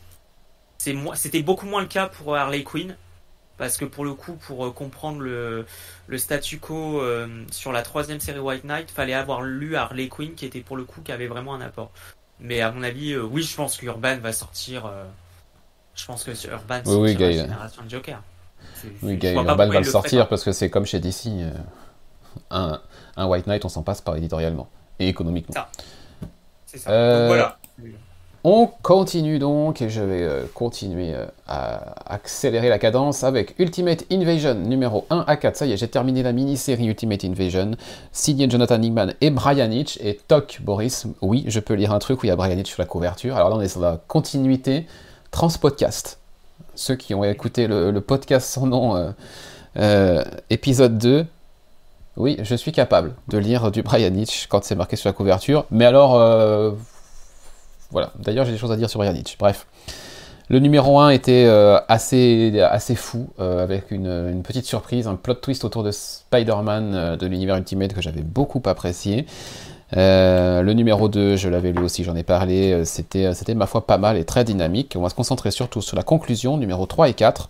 C'était 0.77 1.43
beaucoup 1.43 1.65
moins 1.65 1.81
le 1.81 1.87
cas 1.87 2.07
pour 2.07 2.35
Harley 2.35 2.63
Quinn 2.63 2.95
parce 3.57 3.77
que 3.77 3.85
pour 3.85 4.03
le 4.03 4.13
coup, 4.13 4.33
pour 4.33 4.65
euh, 4.65 4.71
comprendre 4.71 5.21
le, 5.21 5.65
statu 6.17 6.59
quo 6.59 7.01
euh, 7.01 7.45
sur 7.51 7.71
la 7.71 7.81
troisième 7.81 8.19
série 8.19 8.39
White 8.39 8.63
Knight, 8.63 8.91
fallait 8.91 9.13
avoir 9.13 9.41
lu 9.41 9.75
Harley 9.75 10.07
Quinn, 10.07 10.33
qui 10.33 10.45
était 10.45 10.61
pour 10.61 10.75
le 10.75 10.83
coup, 10.83 11.01
qui 11.01 11.11
avait 11.11 11.27
vraiment 11.27 11.53
un 11.53 11.61
apport. 11.61 11.91
Mais 12.39 12.61
à 12.61 12.71
mon 12.71 12.83
avis, 12.83 13.13
euh, 13.13 13.23
oui, 13.23 13.43
je 13.43 13.55
pense 13.55 13.77
qu'Urban 13.77 14.17
va 14.17 14.33
sortir. 14.33 14.91
Je 15.95 16.05
pense 16.05 16.23
que 16.23 16.31
Urban 16.31 16.81
oui, 16.85 16.95
oui, 16.95 17.17
la 17.17 17.31
génération 17.31 17.83
de 17.83 17.89
Joker. 17.89 18.21
Oui, 19.01 19.19
Urban 19.21 19.55
va 19.55 19.65
le 19.79 19.83
sortir 19.83 20.27
parce 20.27 20.43
que 20.43 20.51
c'est 20.51 20.69
comme 20.69 20.85
chez 20.85 20.99
DC. 20.99 21.27
un, 22.51 22.81
un 23.15 23.25
White 23.27 23.47
Knight, 23.47 23.65
on 23.65 23.69
s'en 23.69 23.83
passe 23.83 24.01
par 24.01 24.15
éditorialement 24.15 24.67
et 24.99 25.07
économiquement. 25.07 25.63
C'est 26.65 26.79
ça. 26.79 26.89
Donc, 26.89 27.27
voilà. 27.27 27.57
On 28.45 28.67
continue 28.81 29.39
donc 29.39 29.81
et 29.81 29.87
je 29.87 30.01
vais 30.01 30.21
euh, 30.23 30.43
continuer 30.53 31.13
euh, 31.13 31.25
à 31.47 32.13
accélérer 32.13 32.67
la 32.67 32.77
cadence 32.77 33.23
avec 33.23 33.57
Ultimate 33.57 34.03
Invasion 34.11 34.55
numéro 34.55 35.05
1 35.09 35.23
à 35.27 35.37
4. 35.37 35.55
Ça 35.55 35.65
y 35.65 35.71
est, 35.71 35.77
j'ai 35.77 35.87
terminé 35.87 36.23
la 36.23 36.33
mini-série 36.33 36.87
Ultimate 36.87 37.23
Invasion, 37.23 37.71
signé 38.11 38.49
Jonathan 38.49 38.79
Nickman 38.79 39.13
et 39.21 39.29
Brian 39.29 39.71
Hitch 39.71 39.97
et 40.01 40.19
Toc 40.27 40.59
Boris. 40.61 41.07
Oui, 41.21 41.45
je 41.47 41.61
peux 41.61 41.73
lire 41.73 41.93
un 41.93 41.99
truc 41.99 42.21
où 42.21 42.25
il 42.25 42.29
y 42.29 42.31
a 42.33 42.35
Brian 42.35 42.57
Hitch 42.57 42.69
sur 42.69 42.81
la 42.81 42.85
couverture. 42.85 43.37
Alors 43.37 43.49
là, 43.49 43.55
on 43.55 43.61
est 43.61 43.69
sur 43.69 43.79
la 43.79 44.01
continuité 44.09 44.87
Transpodcast. 45.33 46.19
Ceux 46.75 46.95
qui 46.95 47.13
ont 47.13 47.25
écouté 47.25 47.67
le, 47.67 47.99
podcast 47.99 48.47
sans 48.47 48.65
nom, 48.67 49.13
euh, 49.77 50.23
épisode 50.49 50.97
2, 50.97 51.25
oui, 52.15 52.37
je 52.41 52.55
suis 52.55 52.71
capable 52.71 53.15
de 53.27 53.37
lire 53.37 53.69
du 53.71 53.83
Brian 53.83 54.13
Hitch 54.13 54.47
quand 54.47 54.63
c'est 54.63 54.75
marqué 54.75 54.95
sur 54.95 55.09
la 55.09 55.13
couverture. 55.13 55.65
Mais 55.69 55.85
alors, 55.85 56.77
voilà. 57.93 58.11
D'ailleurs, 58.15 58.45
j'ai 58.45 58.51
des 58.51 58.57
choses 58.57 58.71
à 58.71 58.75
dire 58.75 58.89
sur 58.89 59.03
Yannick. 59.05 59.37
Bref. 59.39 59.67
Le 60.49 60.59
numéro 60.59 60.99
1 60.99 61.11
était 61.11 61.45
euh, 61.45 61.79
assez, 61.87 62.51
fou, 62.95 63.29
euh, 63.39 63.63
avec 63.63 63.91
une, 63.91 64.43
petite 64.43 64.65
surprise, 64.65 65.07
un 65.07 65.15
plot 65.15 65.35
twist 65.35 65.63
autour 65.63 65.83
de 65.83 65.91
Spider-Man 65.91 66.93
euh, 66.93 67.15
de 67.15 67.25
l'univers 67.27 67.55
Ultimate 67.55 67.93
que 67.93 68.01
j'avais 68.01 68.23
beaucoup 68.23 68.61
apprécié. 68.65 69.25
Le 69.95 70.71
numéro 70.73 71.07
2, 71.09 71.35
je 71.35 71.49
l'avais 71.49 71.71
lu 71.71 71.83
aussi, 71.83 72.03
j'en 72.03 72.15
ai 72.15 72.23
parlé, 72.23 72.83
c'était, 72.85 73.33
c'était 73.33 73.55
ma 73.55 73.67
foi 73.67 73.85
pas 73.85 73.97
mal 73.97 74.17
et 74.17 74.25
très 74.25 74.43
dynamique. 74.43 74.95
On 74.97 75.01
va 75.01 75.09
se 75.09 75.15
concentrer 75.15 75.51
surtout 75.51 75.81
sur 75.81 75.95
la 75.95 76.03
conclusion, 76.03 76.57
numéro 76.57 76.85
3 76.85 77.09
et 77.09 77.13
4. 77.13 77.49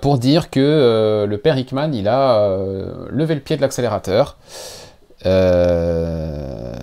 pour 0.00 0.18
dire 0.18 0.50
que 0.50 1.26
le 1.28 1.38
père 1.38 1.58
Hickman, 1.58 1.92
il 1.92 2.08
a 2.08 2.56
levé 3.10 3.34
le 3.34 3.40
pied 3.40 3.56
de 3.56 3.62
l'accélérateur. 3.62 4.36
Euh, 5.26 6.74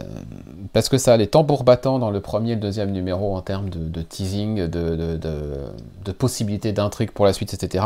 parce 0.71 0.87
que 0.87 0.97
ça 0.97 1.13
a 1.13 1.17
les 1.17 1.27
tambours 1.27 1.63
dans 1.63 2.11
le 2.11 2.21
premier 2.21 2.51
et 2.51 2.55
le 2.55 2.61
deuxième 2.61 2.91
numéro 2.91 3.35
en 3.35 3.41
termes 3.41 3.69
de, 3.69 4.01
teasing, 4.01 4.67
de, 4.67 6.11
possibilités 6.17 6.71
d'intrigue 6.71 7.11
pour 7.11 7.25
la 7.25 7.33
suite, 7.33 7.53
etc. 7.53 7.85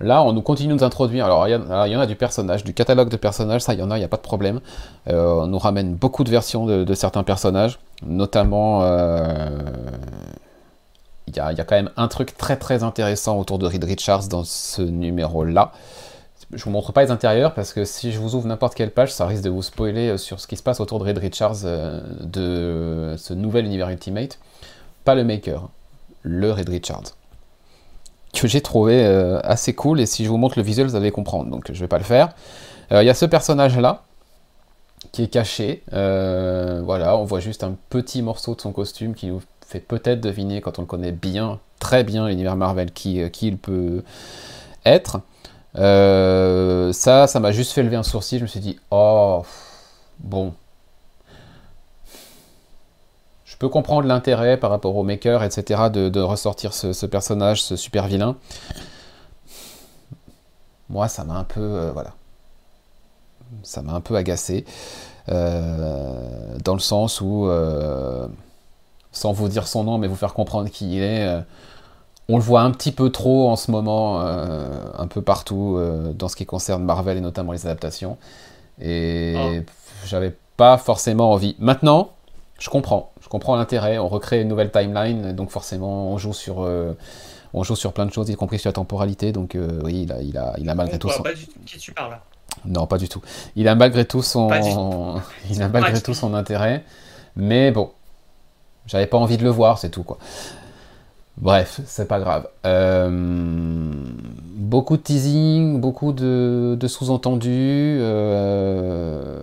Là, 0.00 0.22
on 0.24 0.32
nous 0.32 0.42
continue 0.42 0.70
de 0.70 0.78
nous 0.78 0.84
introduire. 0.84 1.24
Alors, 1.26 1.46
il 1.46 1.52
y, 1.52 1.96
en 1.96 2.00
a 2.00 2.06
du 2.06 2.16
personnage, 2.16 2.64
du 2.64 2.74
catalogue 2.74 3.08
de 3.08 3.16
personnages, 3.16 3.62
ça, 3.62 3.72
il 3.74 3.80
y 3.80 3.82
en 3.82 3.90
a, 3.90 3.96
il 3.96 4.00
n'y 4.00 4.04
a 4.04 4.08
pas 4.08 4.16
de 4.16 4.22
problème. 4.22 4.60
Euh, 5.08 5.42
on 5.42 5.46
nous 5.46 5.58
ramène 5.58 5.94
beaucoup 5.94 6.24
de 6.24 6.30
versions 6.30 6.66
de, 6.66 6.94
certains 6.94 7.22
personnages, 7.22 7.78
notamment. 8.04 8.82
Euh, 8.82 9.48
il 11.28 11.36
y, 11.36 11.40
a, 11.40 11.54
quand 11.54 11.76
même 11.76 11.90
un 11.96 12.08
truc 12.08 12.36
très 12.36 12.56
très 12.56 12.82
intéressant 12.82 13.38
autour 13.38 13.58
de 13.58 13.66
Reed 13.66 13.84
Richards 13.84 14.26
dans 14.28 14.42
ce 14.44 14.82
numéro-là. 14.82 15.72
Je 16.52 16.64
vous 16.64 16.70
montre 16.70 16.92
pas 16.92 17.04
les 17.04 17.10
intérieurs 17.10 17.54
parce 17.54 17.72
que 17.72 17.84
si 17.84 18.12
je 18.12 18.18
vous 18.18 18.34
ouvre 18.34 18.46
n'importe 18.46 18.74
quelle 18.74 18.90
page, 18.90 19.12
ça 19.12 19.24
risque 19.24 19.44
de 19.44 19.50
vous 19.50 19.62
spoiler 19.62 20.08
euh, 20.08 20.16
sur 20.18 20.40
ce 20.40 20.46
qui 20.48 20.56
se 20.56 20.62
passe 20.62 20.80
autour 20.80 20.98
de 20.98 21.04
Red 21.04 21.18
Richards 21.18 21.62
de 21.62 23.14
ce 23.16 23.32
nouvel 23.32 23.66
univers 23.66 23.88
Ultimate. 23.88 24.38
Pas 25.04 25.14
le 25.14 25.24
maker, 25.24 25.68
le 26.22 26.50
Red 26.50 26.68
Richards. 26.68 27.14
Que 28.40 28.48
j'ai 28.48 28.60
trouvé 28.60 29.04
assez 29.44 29.74
cool. 29.74 30.00
Et 30.00 30.06
si 30.06 30.24
je 30.24 30.28
vous 30.28 30.38
montre 30.38 30.58
le 30.58 30.64
visuel, 30.64 30.86
vous 30.86 30.96
allez 30.96 31.10
comprendre. 31.10 31.50
Donc 31.50 31.70
je 31.72 31.80
vais 31.80 31.88
pas 31.88 31.98
le 31.98 32.04
faire. 32.04 32.30
Il 32.90 33.02
y 33.02 33.10
a 33.10 33.14
ce 33.14 33.26
personnage-là 33.26 34.02
qui 35.12 35.24
est 35.24 35.28
caché. 35.28 35.82
voilà, 35.90 37.16
on 37.16 37.24
voit 37.24 37.40
juste 37.40 37.64
un 37.64 37.76
petit 37.90 38.22
morceau 38.22 38.54
de 38.54 38.60
son 38.60 38.72
costume 38.72 39.14
qui 39.14 39.26
nous 39.26 39.42
fait 39.66 39.80
peut-être 39.80 40.20
deviner, 40.20 40.60
quand 40.60 40.78
on 40.78 40.82
le 40.82 40.86
connaît 40.86 41.12
bien, 41.12 41.58
très 41.78 42.04
bien 42.04 42.28
l'univers 42.28 42.56
Marvel, 42.56 42.90
qui, 42.92 43.30
qui 43.30 43.48
il 43.48 43.58
peut 43.58 44.02
être. 44.84 45.20
ça, 45.74 47.26
ça 47.26 47.40
m'a 47.40 47.52
juste 47.52 47.72
fait 47.72 47.82
lever 47.82 47.96
un 47.96 48.02
sourcil. 48.02 48.38
Je 48.38 48.44
me 48.44 48.48
suis 48.48 48.60
dit, 48.60 48.78
oh, 48.90 49.42
bon, 50.20 50.52
peux 53.62 53.68
comprendre 53.68 54.08
l'intérêt 54.08 54.56
par 54.56 54.70
rapport 54.70 54.96
au 54.96 55.04
maker, 55.04 55.44
etc., 55.44 55.82
de, 55.88 56.20
ressortir 56.20 56.74
ce, 56.74 57.06
personnage, 57.06 57.62
ce 57.62 57.76
super 57.76 58.08
vilain. 58.08 58.34
Moi, 60.90 61.06
ça 61.06 61.22
m'a 61.22 61.34
un 61.34 61.44
peu. 61.44 61.60
Euh, 61.60 61.92
voilà. 61.92 62.10
Ça 63.62 63.80
m'a 63.80 63.92
un 63.92 64.00
peu 64.00 64.16
agacé. 64.16 64.64
Euh, 65.28 66.58
dans 66.64 66.74
le 66.74 66.80
sens 66.80 67.20
où, 67.20 67.46
euh, 67.46 68.26
sans 69.12 69.30
vous 69.30 69.48
dire 69.48 69.68
son 69.68 69.84
nom, 69.84 69.96
mais 69.96 70.08
vous 70.08 70.16
faire 70.16 70.34
comprendre 70.34 70.68
qui 70.68 70.96
il 70.96 71.02
est, 71.04 71.44
on 72.28 72.38
le 72.38 72.42
voit 72.42 72.62
un 72.62 72.72
petit 72.72 72.90
peu 72.90 73.10
trop 73.10 73.48
en 73.48 73.54
ce 73.54 73.70
moment, 73.70 74.22
un 74.22 75.06
peu 75.06 75.22
partout, 75.22 75.78
dans 76.18 76.26
ce 76.26 76.34
qui 76.34 76.46
concerne 76.46 76.82
Marvel 76.82 77.16
et 77.16 77.20
notamment 77.20 77.52
les 77.52 77.64
adaptations. 77.64 78.18
Et 78.80 79.36
oh. 79.38 79.72
j'avais 80.04 80.34
pas 80.56 80.78
forcément 80.78 81.30
envie. 81.30 81.54
Maintenant, 81.60 82.10
je 82.62 82.70
comprends, 82.70 83.10
je 83.20 83.28
comprends 83.28 83.56
l'intérêt. 83.56 83.98
On 83.98 84.06
recrée 84.06 84.40
une 84.40 84.46
nouvelle 84.46 84.70
timeline, 84.70 85.32
donc 85.32 85.50
forcément 85.50 86.12
on 86.12 86.16
joue 86.16 86.32
sur, 86.32 86.62
euh, 86.62 86.96
on 87.54 87.64
joue 87.64 87.74
sur 87.74 87.92
plein 87.92 88.06
de 88.06 88.12
choses, 88.12 88.30
y 88.30 88.36
compris 88.36 88.60
sur 88.60 88.68
la 88.68 88.74
temporalité. 88.74 89.32
Donc 89.32 89.56
euh, 89.56 89.80
oui, 89.82 90.02
il 90.02 90.12
a, 90.12 90.22
il 90.22 90.38
a, 90.38 90.54
il 90.58 90.70
a 90.70 90.74
malgré 90.76 90.96
tout 90.96 91.08
son. 91.08 91.24
Pas 91.24 91.34
du 91.34 91.44
tout. 91.44 91.58
Qui 91.66 91.78
tu 91.78 91.90
parles 91.90 92.16
Non, 92.64 92.86
pas 92.86 92.98
du 92.98 93.08
tout. 93.08 93.20
Il 93.56 93.66
a 93.66 93.74
malgré 93.74 94.04
tout 94.04 94.22
son, 94.22 94.48
il 95.50 95.60
a 95.60 95.68
malgré 95.68 96.00
tout 96.00 96.14
son 96.14 96.34
intérêt. 96.34 96.84
Mais 97.34 97.72
bon, 97.72 97.90
j'avais 98.86 99.08
pas 99.08 99.18
envie 99.18 99.38
de 99.38 99.42
le 99.42 99.50
voir, 99.50 99.78
c'est 99.78 99.90
tout 99.90 100.04
quoi. 100.04 100.18
Bref, 101.38 101.80
c'est 101.84 102.06
pas 102.06 102.20
grave. 102.20 102.46
Euh, 102.64 103.10
beaucoup 104.54 104.96
de 104.96 105.02
teasing, 105.02 105.80
beaucoup 105.80 106.12
de, 106.12 106.76
de 106.78 106.86
sous-entendus, 106.86 107.98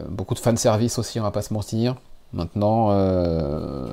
beaucoup 0.08 0.36
de 0.36 0.40
fanservice 0.40 0.98
aussi, 1.00 1.20
on 1.20 1.24
va 1.24 1.32
pas 1.32 1.42
se 1.42 1.54
mentir. 1.54 1.96
Maintenant, 2.34 2.90
euh, 2.92 3.88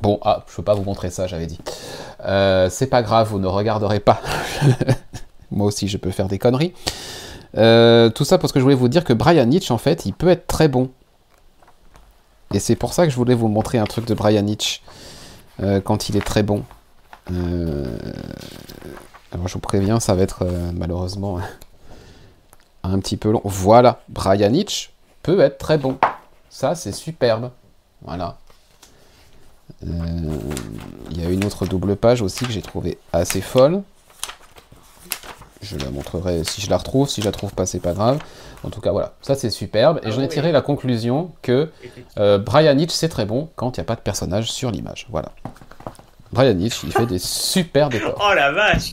bon, 0.00 0.18
ah, 0.22 0.44
je 0.48 0.56
peux 0.56 0.62
pas 0.62 0.74
vous 0.74 0.84
montrer 0.84 1.10
ça, 1.10 1.26
j'avais 1.26 1.46
dit. 1.46 1.58
Euh, 2.24 2.68
c'est 2.70 2.88
pas 2.88 3.02
grave, 3.02 3.28
vous 3.28 3.38
ne 3.38 3.46
regarderez 3.46 4.00
pas. 4.00 4.20
Moi 5.50 5.66
aussi, 5.66 5.88
je 5.88 5.96
peux 5.96 6.10
faire 6.10 6.28
des 6.28 6.38
conneries. 6.38 6.74
Euh, 7.56 8.10
tout 8.10 8.24
ça 8.24 8.36
parce 8.36 8.52
que 8.52 8.58
je 8.58 8.64
voulais 8.64 8.74
vous 8.74 8.88
dire 8.88 9.04
que 9.04 9.14
Brian 9.14 9.46
Nietzsche, 9.46 9.72
en 9.72 9.78
fait, 9.78 10.04
il 10.04 10.12
peut 10.12 10.28
être 10.28 10.46
très 10.46 10.68
bon. 10.68 10.90
Et 12.52 12.58
c'est 12.58 12.76
pour 12.76 12.92
ça 12.92 13.06
que 13.06 13.10
je 13.10 13.16
voulais 13.16 13.34
vous 13.34 13.48
montrer 13.48 13.78
un 13.78 13.84
truc 13.84 14.04
de 14.04 14.14
Brian 14.14 14.42
Nietzsche 14.42 14.80
quand 15.84 16.08
il 16.08 16.16
est 16.16 16.24
très 16.24 16.44
bon. 16.44 16.62
alors 17.28 17.88
je 19.48 19.54
vous 19.54 19.58
préviens, 19.58 19.98
ça 19.98 20.14
va 20.14 20.22
être 20.22 20.46
malheureusement 20.72 21.40
un 22.84 22.98
petit 23.00 23.16
peu 23.16 23.32
long. 23.32 23.42
Voilà, 23.44 24.02
Brian 24.08 24.50
Nietzsche 24.50 24.90
peut 25.22 25.40
être 25.40 25.58
très 25.58 25.78
bon. 25.78 25.98
Ça, 26.50 26.74
c'est 26.74 26.92
superbe. 26.92 27.50
Voilà. 28.02 28.38
Euh, 29.86 29.88
il 31.10 31.22
y 31.22 31.26
a 31.26 31.30
une 31.30 31.44
autre 31.44 31.66
double 31.66 31.96
page 31.96 32.22
aussi 32.22 32.44
que 32.44 32.52
j'ai 32.52 32.62
trouvé 32.62 32.98
assez 33.12 33.40
folle. 33.40 33.82
Je 35.60 35.76
la 35.76 35.90
montrerai 35.90 36.44
si 36.44 36.60
je 36.60 36.70
la 36.70 36.78
retrouve. 36.78 37.08
Si 37.08 37.20
je 37.20 37.26
la 37.26 37.32
trouve 37.32 37.52
pas, 37.52 37.66
c'est 37.66 37.80
pas 37.80 37.92
grave. 37.92 38.18
En 38.64 38.70
tout 38.70 38.80
cas, 38.80 38.92
voilà. 38.92 39.14
Ça, 39.22 39.34
c'est 39.34 39.50
superbe. 39.50 40.00
Et 40.04 40.10
j'en 40.10 40.20
ai 40.20 40.24
ah 40.24 40.28
tiré 40.28 40.52
la 40.52 40.62
conclusion 40.62 41.32
que 41.42 41.70
euh, 42.18 42.38
Brian 42.38 42.78
Hitch, 42.78 42.92
c'est 42.92 43.08
très 43.08 43.26
bon 43.26 43.50
quand 43.56 43.76
il 43.76 43.80
n'y 43.80 43.82
a 43.82 43.86
pas 43.86 43.96
de 43.96 44.00
personnage 44.00 44.50
sur 44.50 44.70
l'image. 44.70 45.06
Voilà. 45.10 45.32
Brian 46.32 46.58
Hitch, 46.58 46.82
il 46.84 46.92
fait 46.92 47.06
des 47.06 47.18
super 47.18 47.88
décors. 47.88 48.16
Oh 48.20 48.34
la 48.34 48.52
vache 48.52 48.92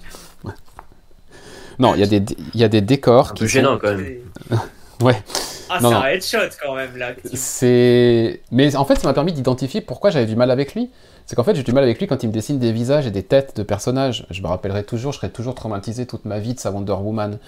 Non, 1.79 1.93
il 1.95 1.99
y, 1.99 2.03
a 2.03 2.07
des, 2.07 2.35
il 2.53 2.59
y 2.59 2.63
a 2.63 2.69
des 2.69 2.81
décors 2.81 3.31
un 3.31 3.33
peu 3.33 3.47
gênant 3.47 3.77
quand 3.77 3.95
même. 3.95 4.19
ouais. 5.01 5.21
Ah, 5.69 5.77
c'est 5.79 5.85
un 5.87 6.05
headshot 6.05 6.57
quand 6.63 6.75
même 6.75 6.95
là. 6.97 7.11
C'est. 7.33 8.41
Mais 8.51 8.75
en 8.75 8.85
fait, 8.85 8.95
ça 8.95 9.07
m'a 9.07 9.13
permis 9.13 9.33
d'identifier 9.33 9.81
pourquoi 9.81 10.09
j'avais 10.09 10.25
du 10.25 10.35
mal 10.35 10.51
avec 10.51 10.75
lui. 10.75 10.89
C'est 11.25 11.35
qu'en 11.35 11.43
fait, 11.43 11.55
j'ai 11.55 11.63
du 11.63 11.71
mal 11.71 11.83
avec 11.83 11.99
lui 11.99 12.05
quand 12.05 12.21
il 12.21 12.27
me 12.27 12.33
dessine 12.33 12.59
des 12.59 12.71
visages 12.71 13.07
et 13.07 13.11
des 13.11 13.23
têtes 13.23 13.57
de 13.57 13.63
personnages. 13.63 14.27
Je 14.29 14.41
me 14.43 14.47
rappellerai 14.47 14.83
toujours, 14.83 15.11
je 15.11 15.17
serai 15.17 15.31
toujours 15.31 15.55
traumatisé 15.55 16.05
toute 16.05 16.25
ma 16.25 16.37
vie 16.37 16.53
de 16.53 16.59
sa 16.59 16.69
Wonder 16.69 16.93
Woman 16.93 17.39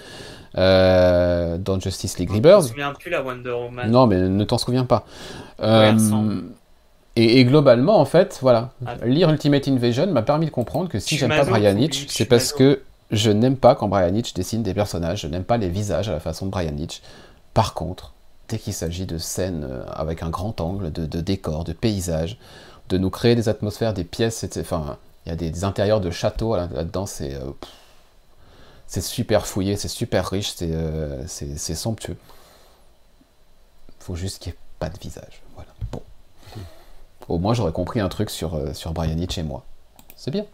euh, 0.56 1.58
dans 1.58 1.78
Justice 1.78 2.18
League 2.18 2.30
Rebirth. 2.30 2.62
Je 2.62 2.68
me 2.68 2.70
souviens 2.70 2.92
plus 2.92 3.10
la 3.10 3.22
Wonder 3.22 3.50
Woman. 3.50 3.88
Non, 3.88 4.08
mais 4.08 4.16
ne 4.16 4.44
t'en 4.44 4.58
souviens 4.58 4.84
pas. 4.84 5.06
Euh, 5.60 5.92
et, 7.14 7.44
globalement, 7.44 8.00
en 8.00 8.04
fait, 8.04 8.38
voilà, 8.42 8.70
ah. 8.84 8.94
lire 9.04 9.30
Ultimate 9.30 9.66
Invasion 9.68 10.06
m'a 10.08 10.22
permis 10.22 10.46
de 10.46 10.50
comprendre 10.50 10.88
que 10.88 10.98
si 10.98 11.16
j'aime 11.16 11.30
pas 11.30 11.44
Brian 11.44 11.76
Hitch, 11.76 12.06
c'est 12.08 12.24
parce 12.24 12.52
que 12.52 12.80
je 13.10 13.30
n'aime 13.30 13.56
pas 13.56 13.74
quand 13.74 13.88
Brian 13.88 14.14
Hitch 14.14 14.34
dessine 14.34 14.62
des 14.62 14.74
personnages, 14.74 15.22
je 15.22 15.28
n'aime 15.28 15.44
pas 15.44 15.56
les 15.56 15.68
visages 15.68 16.08
à 16.08 16.12
la 16.12 16.20
façon 16.20 16.46
de 16.46 16.50
Brian 16.50 16.76
Hitch. 16.76 17.00
Par 17.58 17.74
contre, 17.74 18.12
dès 18.48 18.56
qu'il 18.56 18.72
s'agit 18.72 19.04
de 19.04 19.18
scènes 19.18 19.66
euh, 19.68 19.84
avec 19.88 20.22
un 20.22 20.30
grand 20.30 20.60
angle, 20.60 20.92
de, 20.92 21.20
décors, 21.20 21.64
de 21.64 21.72
paysages, 21.72 22.38
de 22.88 22.98
nous 22.98 23.10
créer 23.10 23.34
des 23.34 23.48
atmosphères, 23.48 23.94
des 23.94 24.04
pièces, 24.04 24.46
enfin, 24.60 24.96
il 25.26 25.30
y 25.30 25.32
a 25.32 25.34
des, 25.34 25.64
intérieurs 25.64 26.00
de 26.00 26.12
châteaux 26.12 26.54
là-dedans, 26.54 27.06
c'est 27.06 27.34
euh, 27.34 27.50
c'est 28.86 29.00
super 29.00 29.44
fouillé, 29.44 29.74
c'est 29.74 29.88
super 29.88 30.30
riche, 30.30 30.52
c'est 30.54 30.70
euh, 30.70 31.26
c'est 31.26 31.74
somptueux. 31.74 32.16
Faut 33.98 34.14
juste 34.14 34.40
qu'il 34.40 34.52
n'y 34.52 34.56
ait 34.56 34.60
pas 34.78 34.88
de 34.88 34.98
visage. 35.00 35.42
Voilà. 35.56 35.70
Bon. 35.90 36.02
Au 37.26 37.38
moins, 37.38 37.54
j'aurais 37.54 37.72
compris 37.72 37.98
un 37.98 38.08
truc 38.08 38.30
sur, 38.30 38.56
sur 38.72 38.92
Brian 38.92 39.18
Hitch 39.18 39.36
et 39.36 39.42
moi. 39.42 39.64
C'est 40.14 40.30
bien. 40.30 40.46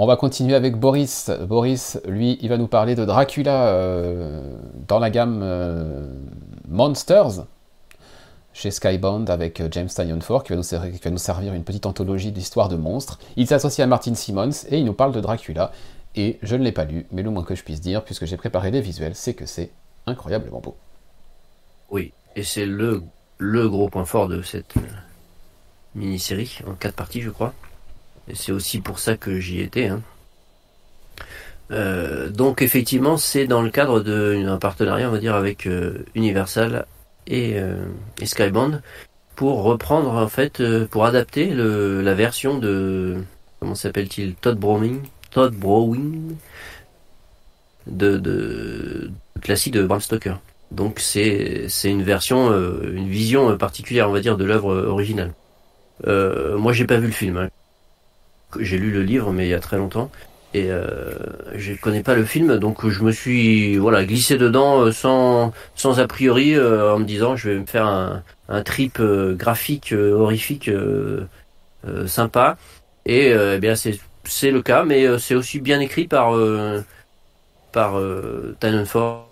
On 0.00 0.06
va 0.06 0.14
continuer 0.14 0.54
avec 0.54 0.76
Boris. 0.76 1.28
Boris, 1.48 2.00
lui, 2.06 2.38
il 2.40 2.48
va 2.48 2.56
nous 2.56 2.68
parler 2.68 2.94
de 2.94 3.04
Dracula 3.04 3.66
euh, 3.66 4.56
dans 4.86 5.00
la 5.00 5.10
gamme 5.10 5.40
euh, 5.42 6.06
Monsters 6.68 7.46
chez 8.52 8.70
Skybound 8.70 9.28
avec 9.28 9.60
euh, 9.60 9.66
James 9.72 9.88
Tynion 9.88 10.20
Ford 10.20 10.44
qui, 10.44 10.52
va 10.52 11.10
nous 11.10 11.18
servir 11.18 11.52
une 11.52 11.64
petite 11.64 11.84
anthologie 11.84 12.30
d'histoire 12.30 12.68
de 12.68 12.76
monstres. 12.76 13.18
Il 13.34 13.48
s'associe 13.48 13.84
à 13.84 13.88
Martin 13.88 14.14
Simmons 14.14 14.52
et 14.68 14.78
il 14.78 14.84
nous 14.84 14.92
parle 14.92 15.10
de 15.10 15.20
Dracula. 15.20 15.72
Et 16.14 16.38
je 16.44 16.54
ne 16.54 16.62
l'ai 16.62 16.70
pas 16.70 16.84
lu, 16.84 17.06
mais 17.10 17.22
le 17.24 17.30
moins 17.30 17.42
que 17.42 17.56
je 17.56 17.64
puisse 17.64 17.80
dire, 17.80 18.04
puisque 18.04 18.24
j'ai 18.24 18.36
préparé 18.36 18.70
des 18.70 18.80
visuels, 18.80 19.16
c'est 19.16 19.34
que 19.34 19.46
c'est 19.46 19.72
incroyablement 20.06 20.60
beau. 20.60 20.76
Oui, 21.90 22.12
et 22.36 22.44
c'est 22.44 22.66
le, 22.66 23.02
le 23.38 23.68
gros 23.68 23.88
point 23.88 24.04
fort 24.04 24.28
de 24.28 24.42
cette 24.42 24.74
mini-série, 25.96 26.60
en 26.68 26.74
quatre 26.74 26.94
parties 26.94 27.20
je 27.20 27.30
crois. 27.30 27.52
C'est 28.34 28.52
aussi 28.52 28.80
pour 28.80 28.98
ça 28.98 29.16
que 29.16 29.40
j'y 29.40 29.60
étais. 29.60 29.86
Hein. 29.88 30.02
Euh, 31.70 32.30
donc 32.30 32.62
effectivement, 32.62 33.16
c'est 33.16 33.46
dans 33.46 33.62
le 33.62 33.70
cadre 33.70 34.00
d'un 34.00 34.58
partenariat, 34.58 35.08
on 35.08 35.12
va 35.12 35.18
dire, 35.18 35.34
avec 35.34 35.66
euh, 35.66 36.04
Universal 36.14 36.86
et, 37.26 37.54
euh, 37.58 37.84
et, 38.20 38.26
Skybound 38.26 38.82
pour 39.36 39.62
reprendre 39.62 40.14
en 40.14 40.28
fait, 40.28 40.62
pour 40.86 41.04
adapter 41.04 41.52
la 41.54 42.14
version 42.14 42.58
de 42.58 43.18
comment 43.60 43.74
s'appelle-t-il, 43.74 44.34
Todd 44.34 44.58
Browning, 44.58 45.02
Todd 45.30 45.54
Browning 45.54 46.36
de, 47.86 48.16
de 48.18 49.10
classique 49.40 49.74
de 49.74 49.86
Bram 49.86 50.00
Stoker. 50.00 50.40
Donc 50.72 50.98
c'est 50.98 51.66
c'est 51.68 51.90
une 51.90 52.02
version, 52.02 52.50
une 52.82 53.08
vision 53.08 53.56
particulière, 53.56 54.08
on 54.10 54.12
va 54.12 54.20
dire, 54.20 54.36
de 54.36 54.44
l'œuvre 54.44 54.74
originale. 54.74 55.32
moi, 56.04 56.72
j'ai 56.72 56.86
pas 56.86 56.98
vu 56.98 57.06
le 57.06 57.12
film. 57.12 57.36
Hein. 57.36 57.48
J'ai 58.58 58.78
lu 58.78 58.90
le 58.90 59.02
livre, 59.02 59.32
mais 59.32 59.46
il 59.46 59.50
y 59.50 59.54
a 59.54 59.60
très 59.60 59.76
longtemps. 59.76 60.10
Et 60.54 60.70
euh, 60.70 61.12
je 61.54 61.74
connais 61.74 62.02
pas 62.02 62.14
le 62.14 62.24
film, 62.24 62.56
donc 62.58 62.88
je 62.88 63.02
me 63.02 63.12
suis 63.12 63.76
voilà 63.76 64.04
glissé 64.04 64.38
dedans 64.38 64.80
euh, 64.80 64.92
sans 64.92 65.52
sans 65.74 66.00
a 66.00 66.06
priori 66.06 66.54
euh, 66.54 66.94
en 66.94 66.98
me 67.00 67.04
disant 67.04 67.36
je 67.36 67.50
vais 67.50 67.58
me 67.58 67.66
faire 67.66 67.86
un, 67.86 68.22
un 68.48 68.62
trip 68.62 68.98
euh, 68.98 69.34
graphique 69.34 69.92
horrifique 69.92 70.70
sympa. 72.06 72.56
Et 73.06 73.28
eh 73.30 73.58
bien 73.58 73.74
c'est 73.76 74.50
le 74.50 74.62
cas, 74.62 74.84
mais 74.84 75.18
c'est 75.18 75.34
aussi 75.34 75.60
bien 75.60 75.80
écrit 75.80 76.06
par 76.08 76.32
par 77.72 78.00
Ford, 78.86 79.28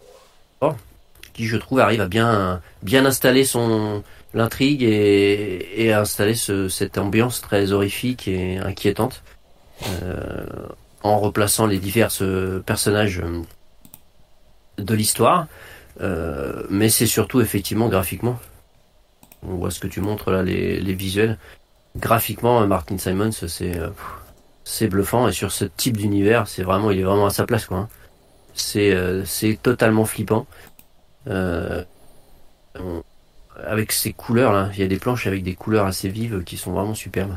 qui 1.35 1.47
je 1.47 1.57
trouve 1.57 1.81
arrive 1.81 2.01
à 2.01 2.09
bien 2.09 2.61
bien 2.83 3.07
installer 3.07 3.45
son 3.45 4.03
l'intrigue 4.37 4.83
et, 4.83 5.93
installer 5.93 6.35
cette 6.35 6.99
ambiance 6.99 7.41
très 7.41 7.73
horrifique 7.73 8.29
et 8.29 8.59
inquiétante 8.59 9.23
euh, 9.89 10.45
en 11.03 11.19
replaçant 11.19 11.67
les 11.67 11.79
divers 11.79 12.11
personnages 12.65 13.23
de 14.79 14.95
l'histoire. 14.95 15.47
Euh, 16.03 16.65
mais 16.69 16.91
c'est 16.91 17.07
surtout 17.07 17.41
effectivement 17.41 17.89
graphiquement. 17.89 18.39
On 19.43 19.55
voit 19.55 19.71
ce 19.71 19.81
que 19.81 19.87
tu 19.87 20.01
montres 20.01 20.31
là, 20.31 20.43
les, 20.43 20.95
visuels. 20.95 21.39
Graphiquement, 21.97 22.67
Martin 22.67 22.99
Simons, 22.99 23.31
c'est 24.65 24.89
bluffant 24.89 25.29
et 25.29 25.33
sur 25.33 25.51
ce 25.51 25.65
type 25.65 25.97
d'univers, 25.97 26.47
c'est 26.47 26.63
vraiment, 26.63 26.91
il 26.91 27.01
est 27.01 27.05
vraiment 27.05 27.27
à 27.27 27.31
sa 27.31 27.47
place 27.47 27.65
quoi. 27.65 27.79
Hein. 27.79 27.89
C'est 28.55 29.59
totalement 29.63 30.05
flippant. 30.05 30.47
Avec 33.65 33.93
ces 33.93 34.13
couleurs 34.13 34.53
là, 34.53 34.71
il 34.75 34.81
y 34.81 34.83
a 34.83 34.89
des 34.89 34.99
planches 34.99 35.27
avec 35.27 35.43
des 35.43 35.55
couleurs 35.55 35.87
assez 35.87 36.09
vives 36.09 36.45
qui 36.45 36.57
sont 36.57 36.73
vraiment 36.73 36.95
superbes. 36.95 37.37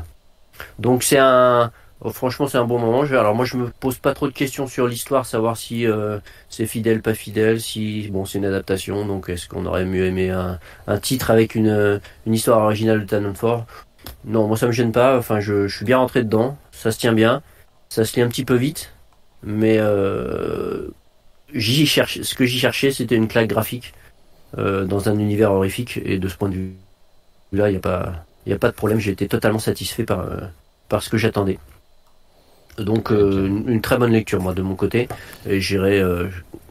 Donc 0.78 1.02
c'est 1.02 1.18
un 1.18 1.70
Oh, 2.02 2.10
franchement, 2.10 2.48
c'est 2.48 2.56
un 2.56 2.64
bon 2.64 2.78
moment. 2.78 3.02
Alors 3.02 3.34
moi, 3.34 3.44
je 3.44 3.58
me 3.58 3.68
pose 3.68 3.98
pas 3.98 4.14
trop 4.14 4.26
de 4.26 4.32
questions 4.32 4.66
sur 4.66 4.86
l'histoire, 4.86 5.26
savoir 5.26 5.58
si 5.58 5.86
euh, 5.86 6.18
c'est 6.48 6.66
fidèle, 6.66 7.02
pas 7.02 7.12
fidèle, 7.12 7.60
si 7.60 8.08
bon, 8.10 8.24
c'est 8.24 8.38
une 8.38 8.46
adaptation. 8.46 9.04
Donc, 9.06 9.28
est-ce 9.28 9.48
qu'on 9.48 9.66
aurait 9.66 9.84
mieux 9.84 10.06
aimé 10.06 10.30
un, 10.30 10.58
titre 10.98 11.30
avec 11.30 11.54
une, 11.54 12.00
une 12.26 12.34
histoire 12.34 12.60
originale 12.60 13.00
de 13.00 13.04
Tannen 13.04 13.34
Fort 13.34 13.66
Non, 14.24 14.48
moi 14.48 14.56
ça 14.56 14.66
me 14.66 14.72
gêne 14.72 14.92
pas. 14.92 15.18
Enfin, 15.18 15.40
je, 15.40 15.68
suis 15.68 15.84
bien 15.84 15.98
rentré 15.98 16.22
dedans. 16.24 16.56
Ça 16.72 16.90
se 16.90 16.98
tient 16.98 17.12
bien. 17.12 17.42
Ça 17.90 18.04
se 18.04 18.16
lit 18.16 18.22
un 18.22 18.28
petit 18.28 18.44
peu 18.44 18.54
vite, 18.54 18.94
mais 19.42 19.76
euh. 19.78 20.88
Ce 21.52 22.34
que 22.34 22.44
j'y 22.46 22.58
cherchais, 22.60 22.92
c'était 22.92 23.16
une 23.16 23.26
claque 23.28 23.48
graphique 23.48 23.92
euh, 24.58 24.84
dans 24.84 25.08
un 25.08 25.18
univers 25.18 25.52
horrifique. 25.52 26.00
Et 26.04 26.18
de 26.18 26.28
ce 26.28 26.36
point 26.36 26.48
de 26.48 26.54
vue-là, 26.54 27.68
il 27.68 27.72
n'y 27.72 27.76
a 27.76 27.80
pas, 27.80 28.12
il 28.46 28.52
a 28.52 28.58
pas 28.58 28.68
de 28.68 28.74
problème. 28.74 28.98
J'ai 28.98 29.12
été 29.12 29.28
totalement 29.28 29.58
satisfait 29.58 30.04
par 30.04 30.20
euh, 30.20 30.40
par 30.88 31.02
ce 31.02 31.10
que 31.10 31.16
j'attendais. 31.16 31.58
Donc 32.78 33.12
euh, 33.12 33.46
une, 33.46 33.80
très 33.80 33.98
bonne 33.98 34.12
lecture 34.12 34.40
moi 34.40 34.54
de 34.54 34.62
mon 34.62 34.74
côté. 34.74 35.08
Et 35.46 35.60
j'irai 35.60 36.02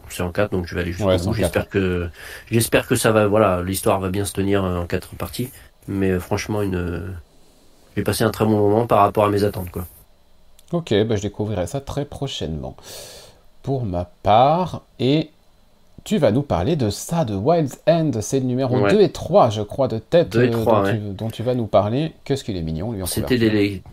c'est 0.10 0.24
en 0.24 0.32
4 0.32 0.52
donc 0.52 0.66
je 0.66 0.74
vais 0.74 0.82
aller 0.82 0.92
jusqu'au 0.92 1.16
bout. 1.16 1.34
J'espère 1.34 1.70
que 1.70 2.10
j'espère 2.50 2.88
que 2.88 2.96
ça 2.96 3.12
va 3.12 3.28
voilà, 3.28 3.62
l'histoire 3.62 4.00
va 4.00 4.10
bien 4.10 4.26
se 4.26 4.34
tenir 4.34 4.64
en 4.64 4.86
quatre 4.88 5.16
parties 5.16 5.50
mais 5.88 6.20
franchement 6.20 6.62
une 6.62 7.16
j'ai 7.98 8.04
passé 8.04 8.24
un 8.24 8.32
très 8.32 8.46
bon 8.46 8.52
moment 8.52 8.88
par 8.88 9.00
rapport 9.00 9.26
à 9.26 9.30
mes 9.30 9.44
attentes 9.44 9.72
quoi. 9.72 9.86
OK, 10.72 10.94
bah, 11.06 11.16
je 11.16 11.24
découvrirai 11.24 11.66
ça 11.68 11.82
très 11.82 12.06
prochainement. 12.06 12.76
Pour 13.64 13.86
ma 13.86 14.06
part 14.06 14.84
et 15.00 15.32
tu 16.10 16.18
vas 16.18 16.32
nous 16.32 16.42
parler 16.42 16.76
de 16.76 16.90
ça, 16.90 17.24
de 17.24 17.36
Wild's 17.36 17.78
End. 17.86 18.10
C'est 18.22 18.40
le 18.40 18.48
numéro 18.48 18.90
2 18.90 19.00
et 19.00 19.12
3, 19.12 19.52
je 19.52 19.62
crois, 19.62 19.88
de 19.88 20.00
tête 20.00 20.30
dont, 20.36 21.30
tu, 21.30 21.44
vas 21.44 21.54
nous 21.54 21.68
parler. 21.68 22.14
Qu'est-ce 22.24 22.44
qu'il 22.44 22.58
est 22.58 22.64
mignon, 22.64 22.94
lui, 22.94 23.04
en 23.04 23.06
C'était 23.06 23.38
des, 23.38 23.84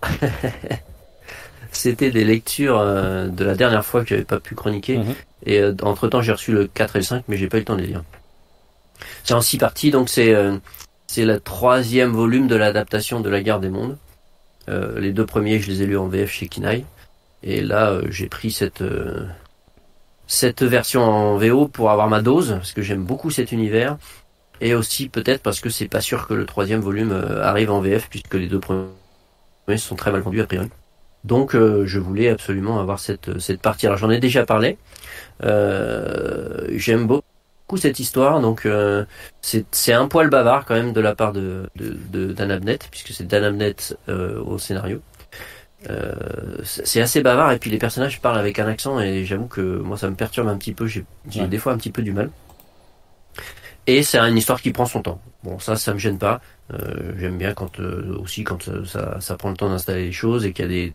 C'était 1.72 2.12
des 2.12 2.24
lectures 2.24 2.78
euh, 2.78 3.26
de 3.26 3.44
la 3.44 3.56
dernière 3.56 3.84
fois 3.84 4.04
que 4.04 4.10
j'avais 4.10 4.22
pas 4.22 4.38
pu 4.38 4.54
chroniquer. 4.54 4.98
Mhm. 4.98 5.14
Et 5.44 5.58
euh, 5.58 5.74
entre 5.82 6.06
temps, 6.06 6.22
j'ai 6.22 6.30
reçu 6.30 6.52
le 6.52 6.68
4 6.68 6.94
et 6.94 6.98
le 7.00 7.04
5, 7.04 7.24
mais 7.26 7.36
j'ai 7.36 7.48
pas 7.48 7.56
eu 7.56 7.60
le 7.60 7.66
temps 7.66 7.74
de 7.74 7.80
les 7.80 7.88
lire. 7.88 8.04
C'est 9.24 9.34
en 9.34 9.40
six 9.40 9.58
parties, 9.58 9.90
donc 9.90 10.08
c'est 10.08 10.32
euh, 10.32 10.56
c'est 11.08 11.24
le 11.24 11.40
troisième 11.40 12.12
volume 12.12 12.46
de 12.46 12.54
l'adaptation 12.54 13.18
de 13.18 13.28
La 13.28 13.42
Guerre 13.42 13.58
des 13.58 13.70
Mondes. 13.70 13.98
les 14.68 15.12
deux 15.12 15.26
premiers, 15.26 15.58
je 15.58 15.68
les 15.68 15.82
ai 15.82 15.86
lus 15.86 15.98
en 15.98 16.06
VF 16.06 16.30
chez 16.30 16.46
Kinaï. 16.46 16.84
Et 17.42 17.60
là, 17.60 17.98
j'ai 18.08 18.28
pris 18.28 18.52
cette 18.52 18.84
cette 20.30 20.62
version 20.62 21.02
en 21.02 21.36
VO 21.36 21.66
pour 21.66 21.90
avoir 21.90 22.08
ma 22.08 22.22
dose, 22.22 22.52
parce 22.52 22.72
que 22.72 22.82
j'aime 22.82 23.04
beaucoup 23.04 23.30
cet 23.30 23.50
univers. 23.50 23.98
Et 24.60 24.74
aussi 24.74 25.08
peut-être 25.08 25.42
parce 25.42 25.60
que 25.60 25.70
c'est 25.70 25.88
pas 25.88 26.00
sûr 26.00 26.28
que 26.28 26.34
le 26.34 26.46
troisième 26.46 26.80
volume 26.80 27.12
arrive 27.42 27.70
en 27.70 27.80
VF, 27.80 28.08
puisque 28.08 28.34
les 28.34 28.46
deux 28.46 28.60
premiers 28.60 28.86
sont 29.76 29.96
très 29.96 30.12
mal 30.12 30.20
vendus 30.20 30.40
a 30.40 30.46
priori. 30.46 30.68
Donc 31.24 31.54
euh, 31.54 31.84
je 31.84 31.98
voulais 31.98 32.28
absolument 32.28 32.78
avoir 32.78 32.98
cette, 33.00 33.38
cette 33.40 33.60
partie. 33.60 33.86
Alors 33.86 33.98
j'en 33.98 34.10
ai 34.10 34.20
déjà 34.20 34.46
parlé. 34.46 34.78
Euh, 35.42 36.66
j'aime 36.70 37.06
beaucoup 37.08 37.76
cette 37.76 37.98
histoire, 37.98 38.40
donc 38.40 38.66
euh, 38.66 39.04
c'est 39.40 39.92
un 39.92 40.06
poil 40.06 40.30
bavard 40.30 40.64
quand 40.64 40.74
même 40.74 40.92
de 40.92 41.00
la 41.00 41.14
part 41.14 41.32
de, 41.32 41.68
de, 41.76 42.32
Dan 42.32 42.50
Abnett, 42.52 42.88
puisque 42.90 43.12
c'est 43.12 43.26
Dan 43.26 43.44
Abnett 43.44 43.96
au 44.08 44.58
scénario. 44.58 45.00
C'est 46.64 47.00
assez 47.00 47.22
bavard 47.22 47.52
et 47.52 47.58
puis 47.58 47.70
les 47.70 47.78
personnages 47.78 48.20
parlent 48.20 48.38
avec 48.38 48.58
un 48.58 48.68
accent 48.68 49.00
et 49.00 49.24
j'avoue 49.24 49.46
que 49.46 49.60
moi 49.60 49.96
ça 49.96 50.10
me 50.10 50.14
perturbe 50.14 50.48
un 50.48 50.56
petit 50.56 50.72
peu. 50.72 50.86
J'ai 50.86 51.04
des 51.48 51.58
fois 51.58 51.72
un 51.72 51.78
petit 51.78 51.90
peu 51.90 52.02
du 52.02 52.12
mal. 52.12 52.30
Et 53.86 54.02
c'est 54.02 54.18
une 54.18 54.36
histoire 54.36 54.60
qui 54.60 54.70
prend 54.70 54.86
son 54.86 55.02
temps. 55.02 55.20
Bon, 55.42 55.58
ça, 55.58 55.76
ça 55.76 55.92
me 55.94 55.98
gêne 55.98 56.18
pas. 56.18 56.40
Euh, 56.72 57.12
j'aime 57.18 57.38
bien 57.38 57.54
quand 57.54 57.80
euh, 57.80 58.16
aussi 58.20 58.44
quand 58.44 58.68
euh, 58.68 58.84
ça, 58.84 59.16
ça 59.20 59.36
prend 59.36 59.50
le 59.50 59.56
temps 59.56 59.68
d'installer 59.68 60.06
les 60.06 60.12
choses 60.12 60.46
et 60.46 60.52
qu'il 60.52 60.64
y 60.64 60.68
a 60.68 60.70
des, 60.70 60.92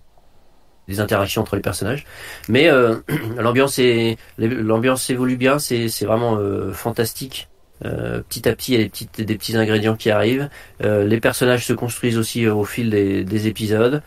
des 0.88 1.00
interactions 1.00 1.42
entre 1.42 1.56
les 1.56 1.62
personnages. 1.62 2.06
Mais 2.48 2.70
l'ambiance 3.38 3.80
est 3.80 4.18
l'ambiance 4.38 5.10
évolue 5.10 5.38
bien. 5.38 5.60
C'est 5.60 6.06
vraiment 6.06 6.40
fantastique. 6.72 7.50
petit 7.82 8.48
à 8.48 8.56
petit, 8.56 8.74
il 8.74 8.78
y 8.78 8.82
a 8.82 8.84
des, 8.84 8.90
petites, 8.90 9.22
des 9.22 9.36
petits 9.36 9.58
ingrédients 9.58 9.96
qui 9.96 10.12
arrivent. 10.12 10.50
les 10.82 11.20
personnages 11.20 11.66
se 11.66 11.74
construisent 11.74 12.18
aussi 12.18 12.48
au 12.48 12.64
fil 12.64 12.92
des, 12.92 13.24
des 13.24 13.48
épisodes. 13.48 14.04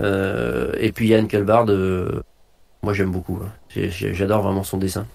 Et 0.00 0.92
puis 0.92 1.08
Yann 1.08 1.28
Kelbard, 1.28 1.66
moi 2.82 2.92
j'aime 2.92 3.10
beaucoup. 3.10 3.40
Hein. 3.42 3.52
J'adore 3.90 4.42
vraiment 4.42 4.64
son 4.64 4.78
dessin. 4.78 5.06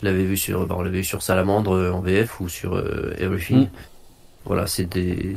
Je 0.00 0.04
l'avais 0.04 0.24
vu 0.24 0.36
sur, 0.36 0.66
on 0.70 0.82
l'avait 0.82 0.98
vu 0.98 1.04
sur 1.04 1.22
Salamandre 1.22 1.92
en 1.92 2.00
VF 2.00 2.40
ou 2.40 2.48
sur 2.48 2.78
Everything. 3.18 3.64
Mm. 3.64 3.68
Voilà, 4.44 4.66
c'est 4.66 4.88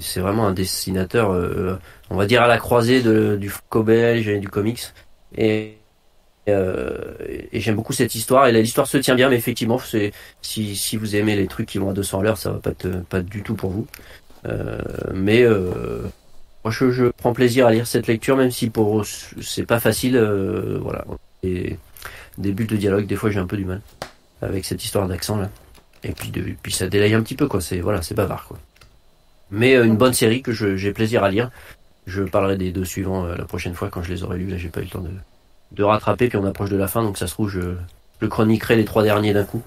c'est 0.02 0.20
vraiment 0.20 0.48
un 0.48 0.54
dessinateur, 0.54 1.32
euh, 1.32 1.80
on 2.10 2.18
va 2.18 2.26
dire 2.26 2.42
à 2.42 2.48
la 2.48 2.58
croisée 2.58 3.02
de, 3.02 3.38
du 3.38 3.50
franco-belge 3.50 4.28
et 4.28 4.40
du 4.40 4.50
comics. 4.50 4.82
Et, 5.38 5.78
euh, 6.50 7.14
et 7.52 7.62
j'aime 7.62 7.76
beaucoup 7.76 7.94
cette 7.94 8.16
histoire. 8.16 8.48
Et 8.48 8.52
l'histoire 8.52 8.88
se 8.88 8.98
tient 8.98 9.16
bien, 9.16 9.30
mais 9.30 9.38
effectivement, 9.38 9.80
c'est 9.80 10.12
si, 10.42 10.76
si 10.76 10.98
vous 10.98 11.16
aimez 11.16 11.38
les 11.38 11.48
trucs 11.48 11.68
qui 11.68 11.78
vont 11.78 11.90
à 11.90 11.94
200 11.94 12.20
à 12.20 12.24
l'heure, 12.24 12.38
ça 12.38 12.52
va 12.52 12.60
pas 12.60 12.72
être 12.72 13.04
pas 13.06 13.22
du 13.22 13.44
tout 13.44 13.56
pour 13.56 13.72
vous. 13.72 13.88
Euh, 14.46 14.78
mais 15.14 15.42
euh, 15.42 16.04
moi, 16.68 16.74
je, 16.78 16.92
je, 16.92 17.06
prends 17.06 17.32
plaisir 17.32 17.66
à 17.66 17.72
lire 17.72 17.88
cette 17.88 18.08
lecture, 18.08 18.36
même 18.36 18.52
si 18.52 18.70
pour 18.70 19.06
c'est 19.06 19.66
pas 19.66 19.80
facile. 19.80 20.18
Euh, 20.18 20.78
voilà, 20.82 21.06
et 21.42 21.78
des 22.38 22.52
bulles 22.52 22.68
de 22.68 22.76
dialogue, 22.76 23.06
des 23.06 23.16
fois, 23.16 23.32
j'ai 23.32 23.40
un 23.40 23.48
peu 23.48 23.56
du 23.56 23.64
mal 23.64 23.82
avec 24.42 24.66
cette 24.66 24.84
histoire 24.84 25.08
d'accent 25.08 25.38
là. 25.38 25.50
Et 26.04 26.12
puis, 26.12 26.30
de, 26.30 26.44
puis 26.62 26.74
ça 26.74 26.90
délaye 26.90 27.14
un 27.14 27.22
petit 27.22 27.36
peu, 27.36 27.48
quoi. 27.48 27.62
C'est 27.62 27.80
voilà, 27.80 28.02
c'est 28.02 28.16
bavard, 28.16 28.48
quoi. 28.50 28.60
Mais 29.50 29.76
euh, 29.76 29.86
une 29.86 29.96
bonne 29.96 30.14
série 30.14 30.42
que 30.42 30.52
j'ai 30.52 30.92
plaisir 30.92 31.24
à 31.24 31.32
lire. 31.32 31.52
Je 32.06 32.24
parlerai 32.24 32.58
des 32.58 32.72
deux 32.72 32.86
suivants 32.86 33.26
euh, 33.26 33.36
la 33.36 33.46
prochaine 33.46 33.74
fois 33.74 33.90
quand 33.90 34.04
je 34.04 34.12
les 34.12 34.24
aurai 34.24 34.38
lus. 34.38 34.50
Là, 34.50 34.58
j'ai 34.58 34.70
pas 34.70 34.82
eu 34.82 34.86
le 34.86 34.90
temps 34.90 35.00
de, 35.00 35.12
de 35.72 35.84
rattraper, 35.84 36.28
puis 36.28 36.38
on 36.38 36.46
approche 36.46 36.70
de 36.70 36.78
la 36.78 36.90
fin, 36.90 37.02
donc 37.02 37.18
ça 37.18 37.28
se 37.28 37.34
trouve, 37.34 37.50
je, 37.50 37.76
je 38.22 38.28
chroniquerai 38.28 38.76
les 38.76 38.86
trois 38.86 39.04
derniers 39.04 39.34
d'un 39.34 39.46
coup. 39.46 39.64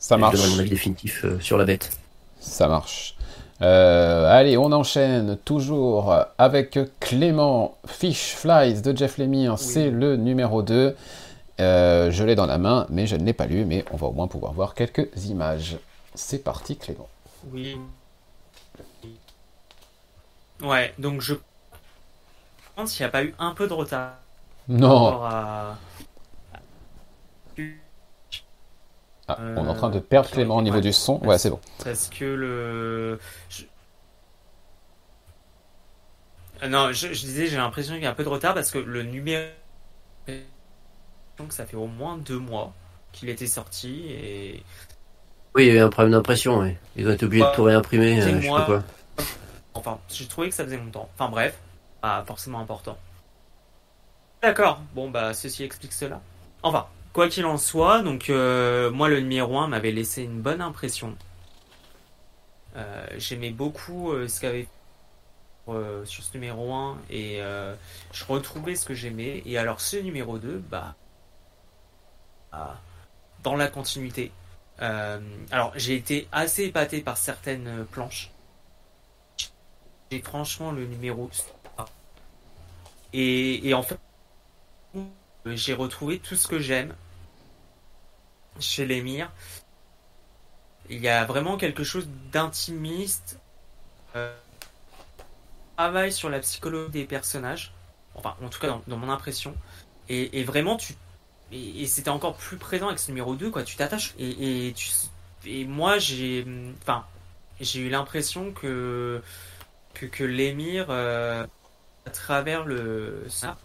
Ça 0.00 0.16
marche. 0.16 0.36
Je 0.36 0.40
donnerai 0.40 0.54
mon 0.56 0.60
avis 0.60 0.70
définitif 0.70 1.24
sur 1.40 1.56
la 1.58 1.64
bête. 1.64 1.96
Ça 2.40 2.66
marche. 2.66 3.15
Allez, 3.60 4.56
on 4.56 4.72
enchaîne 4.72 5.36
toujours 5.44 6.14
avec 6.38 6.78
Clément 7.00 7.76
Fish 7.86 8.34
Flies 8.34 8.82
de 8.82 8.96
Jeff 8.96 9.18
Lemire. 9.18 9.58
C'est 9.58 9.90
le 9.90 10.16
numéro 10.16 10.62
2. 10.62 10.96
je 11.58 12.24
l'ai 12.24 12.34
dans 12.34 12.46
la 12.46 12.58
main, 12.58 12.86
mais 12.90 13.06
je 13.06 13.16
ne 13.16 13.24
l'ai 13.24 13.32
pas 13.32 13.46
lu, 13.46 13.64
mais 13.64 13.84
on 13.92 13.96
va 13.96 14.06
au 14.08 14.12
moins 14.12 14.28
pouvoir 14.28 14.52
voir 14.52 14.74
quelques 14.74 15.08
images. 15.26 15.78
C'est 16.14 16.42
parti, 16.42 16.76
Clément. 16.76 17.08
Oui, 17.52 17.76
Ouais, 20.62 20.94
donc 20.98 21.20
je 21.20 21.34
pense 22.74 22.92
qu'il 22.92 23.04
n'y 23.04 23.08
a 23.08 23.12
pas 23.12 23.24
eu 23.24 23.34
un 23.38 23.52
peu 23.52 23.68
de 23.68 23.72
retard. 23.72 24.12
Non. 24.68 25.20
Ah, 29.28 29.38
on 29.40 29.66
est 29.66 29.68
en 29.68 29.74
train 29.74 29.90
de 29.90 29.98
perdre 29.98 30.30
Clément 30.30 30.56
au 30.56 30.62
niveau 30.62 30.80
du 30.80 30.92
son. 30.92 31.18
Ouais, 31.24 31.38
c'est 31.38 31.50
bon. 31.50 31.60
Parce 31.82 32.08
que 32.08 32.24
le. 32.24 33.18
Euh, 36.62 36.68
non, 36.68 36.92
je, 36.92 37.08
disais, 37.08 37.48
j'ai 37.48 37.56
l'impression 37.56 37.94
qu'il 37.94 38.04
y 38.04 38.06
a 38.06 38.10
un 38.10 38.14
peu 38.14 38.24
de 38.24 38.28
retard 38.28 38.54
parce 38.54 38.70
que 38.70 38.78
le 38.78 39.02
numéro. 39.02 39.46
Donc 41.38 41.52
ça 41.52 41.66
fait 41.66 41.76
au 41.76 41.86
moins 41.86 42.16
deux 42.16 42.38
mois 42.38 42.72
qu'il 43.12 43.28
était 43.28 43.46
sorti 43.46 44.06
et. 44.08 44.62
Oui, 45.54 45.66
il 45.66 45.68
y 45.68 45.70
a 45.70 45.80
eu 45.80 45.84
un 45.84 45.88
problème 45.88 46.12
d'impression, 46.12 46.58
oui. 46.58 46.76
Ils 46.96 47.08
ont 47.08 47.12
été 47.12 47.24
obligés 47.24 47.44
de 47.44 47.54
tout 47.54 47.62
réimprimer, 47.62 48.20
euh, 48.20 48.40
je 48.40 48.42
sais 48.42 48.48
pas 48.48 48.64
quoi. 48.64 48.82
Enfin, 49.74 49.98
j'ai 50.08 50.26
trouvé 50.26 50.50
que 50.50 50.54
ça 50.54 50.64
faisait 50.64 50.76
longtemps. 50.76 51.08
Enfin 51.14 51.30
bref, 51.30 51.58
pas 52.00 52.24
forcément 52.26 52.60
important. 52.60 52.96
D'accord, 54.42 54.80
bon 54.94 55.10
bah 55.10 55.34
ceci 55.34 55.64
explique 55.64 55.92
cela. 55.92 56.20
Enfin, 56.62 56.86
quoi 57.16 57.30
qu'il 57.30 57.46
en 57.46 57.56
soit, 57.56 58.02
donc 58.02 58.28
euh, 58.28 58.90
moi 58.90 59.08
le 59.08 59.20
numéro 59.20 59.56
1 59.56 59.68
m'avait 59.68 59.90
laissé 59.90 60.22
une 60.22 60.42
bonne 60.42 60.60
impression. 60.60 61.16
Euh, 62.76 63.06
j'aimais 63.16 63.52
beaucoup 63.52 64.12
euh, 64.12 64.28
ce 64.28 64.38
qu'avait 64.38 64.68
sur 66.04 66.22
ce 66.22 66.34
numéro 66.34 66.74
1 66.74 66.98
et 67.08 67.40
je 68.12 68.24
retrouvais 68.28 68.76
ce 68.76 68.84
que 68.84 68.92
j'aimais. 68.92 69.42
Et 69.46 69.56
alors 69.56 69.80
ce 69.80 69.96
numéro 69.96 70.38
2, 70.38 70.62
bah, 70.70 70.94
bah 72.52 72.78
dans 73.42 73.56
la 73.56 73.68
continuité. 73.68 74.30
alors 74.78 75.72
j'ai 75.74 75.94
été 75.94 76.28
assez 76.32 76.64
épaté 76.64 77.00
par 77.00 77.16
certaines 77.16 77.86
planches 77.86 78.30
j'ai 80.10 80.20
franchement 80.20 80.70
le 80.70 80.84
numéro 80.84 81.30
et, 83.14 83.66
et 83.66 83.74
en 83.74 83.82
fait 83.82 83.98
j'ai 85.46 85.72
retrouvé 85.72 86.18
tout 86.18 86.36
ce 86.36 86.46
que 86.46 86.58
j'aime 86.58 86.94
chez 88.60 88.86
l'émir. 88.86 89.30
Il 90.88 91.00
y 91.00 91.08
a 91.08 91.24
vraiment 91.24 91.56
quelque 91.56 91.84
chose 91.84 92.08
d'intimiste 92.32 93.38
euh, 94.14 94.34
travaille 95.76 96.12
sur 96.12 96.30
la 96.30 96.40
psychologie 96.40 96.90
des 96.90 97.04
personnages, 97.04 97.72
enfin 98.14 98.34
en 98.42 98.48
tout 98.48 98.60
cas 98.60 98.78
dans, 98.86 98.96
mon 98.96 99.10
impression, 99.10 99.54
et, 100.08 100.44
vraiment 100.44 100.76
tu 100.76 100.94
et, 101.52 101.86
c'était 101.86 102.10
encore 102.10 102.36
plus 102.36 102.56
présent 102.56 102.86
avec 102.88 102.98
ce 102.98 103.10
numéro 103.10 103.34
2 103.34 103.50
quoi, 103.50 103.62
tu 103.62 103.76
t'attaches. 103.76 104.14
Et, 104.18 104.72
et 105.44 105.64
moi 105.64 105.98
j'ai 105.98 106.46
enfin 106.82 107.04
j'ai 107.60 107.80
eu 107.80 107.88
l'impression 107.88 108.52
que 108.52 109.22
que, 109.94 110.06
que 110.06 110.24
l'émir 110.24 110.86
euh, 110.90 111.46
à 112.06 112.10
travers 112.10 112.64
le 112.64 113.24
ça 113.28 113.56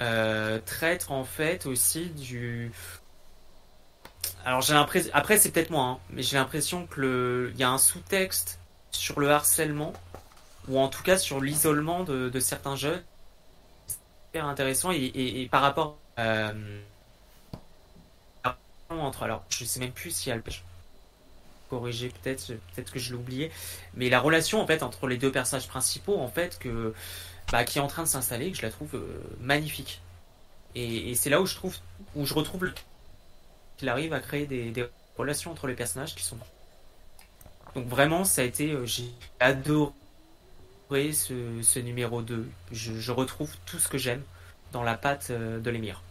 euh, 0.00 0.58
traite 0.64 1.06
en 1.10 1.24
fait 1.24 1.66
aussi 1.66 2.06
du 2.06 2.72
alors 4.44 4.60
j'ai 4.60 4.74
l'impression 4.74 5.10
après 5.14 5.38
c'est 5.38 5.50
peut-être 5.50 5.70
moi 5.70 5.84
hein, 5.84 5.98
mais 6.10 6.22
j'ai 6.22 6.36
l'impression 6.36 6.86
que 6.86 7.00
le 7.00 7.52
il 7.54 7.60
y 7.60 7.62
a 7.62 7.70
un 7.70 7.78
sous-texte 7.78 8.58
sur 8.90 9.20
le 9.20 9.30
harcèlement 9.30 9.92
ou 10.68 10.78
en 10.78 10.88
tout 10.88 11.02
cas 11.02 11.16
sur 11.16 11.40
l'isolement 11.40 12.04
de, 12.04 12.40
certains 12.40 12.76
jeunes. 12.76 13.02
Super 14.26 14.46
intéressant 14.46 14.90
et, 14.92 15.48
par 15.50 15.62
rapport 15.62 15.98
euh, 16.18 16.80
entre 18.90 19.24
alors 19.24 19.44
je 19.48 19.64
sais 19.64 19.80
même 19.80 19.92
plus 19.92 20.10
si 20.10 20.30
elle 20.30 20.42
corriger 21.68 22.12
peut-être 22.22 22.46
peut-être 22.46 22.92
que 22.92 22.98
je 22.98 23.10
l'ai 23.10 23.18
oublié 23.18 23.50
mais 23.94 24.08
la 24.08 24.20
relation 24.20 24.60
en 24.60 24.66
fait 24.66 24.82
entre 24.82 25.08
les 25.08 25.16
deux 25.16 25.32
personnages 25.32 25.66
principaux 25.66 26.18
en 26.18 26.28
fait 26.28 26.58
que 26.58 26.94
bah, 27.50 27.64
qui 27.64 27.78
est 27.78 27.80
en 27.80 27.88
train 27.88 28.02
de 28.02 28.08
s'installer 28.08 28.52
que 28.52 28.56
je 28.56 28.62
la 28.62 28.70
trouve 28.70 28.94
euh, 28.94 29.20
magnifique 29.40 30.00
et, 30.76 31.14
c'est 31.14 31.30
là 31.30 31.40
où 31.40 31.46
je 31.46 31.54
trouve 31.54 31.76
où 32.14 32.26
je 32.26 32.34
retrouve 32.34 32.72
qu'il 33.76 33.88
arrive 33.88 34.12
à 34.12 34.20
créer 34.20 34.46
des, 34.46 34.70
des, 34.70 34.86
relations 35.16 35.52
entre 35.52 35.68
les 35.68 35.74
personnages 35.74 36.14
qui 36.16 36.24
sont 36.24 36.36
donc 37.76 37.86
vraiment 37.86 38.24
ça 38.24 38.42
a 38.42 38.44
été 38.44 38.72
euh, 38.72 38.84
j'ai 38.84 39.10
adoré 39.38 39.92
ce, 41.12 41.78
numéro 41.80 42.22
2. 42.22 42.46
Je, 42.72 43.12
retrouve 43.12 43.50
tout 43.66 43.78
ce 43.78 43.88
que 43.88 43.98
j'aime 43.98 44.22
dans 44.72 44.82
la 44.82 44.94
patte 44.94 45.28
euh, 45.30 45.60
de 45.60 45.70
l'émir. 45.70 46.02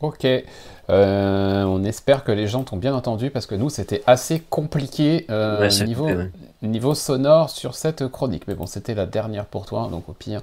Ok, 0.00 0.26
euh, 0.26 1.62
on 1.64 1.82
espère 1.84 2.24
que 2.24 2.32
les 2.32 2.46
gens 2.46 2.62
t'ont 2.64 2.76
bien 2.76 2.94
entendu 2.94 3.30
parce 3.30 3.46
que 3.46 3.54
nous 3.54 3.70
c'était 3.70 4.02
assez 4.06 4.40
compliqué 4.40 5.24
euh, 5.30 5.66
niveau, 5.84 6.08
niveau 6.62 6.94
sonore 6.94 7.48
sur 7.48 7.74
cette 7.74 8.08
chronique. 8.08 8.46
Mais 8.46 8.54
bon, 8.54 8.66
c'était 8.66 8.94
la 8.94 9.06
dernière 9.06 9.46
pour 9.46 9.64
toi, 9.64 9.88
donc 9.90 10.08
au 10.08 10.12
pire, 10.12 10.42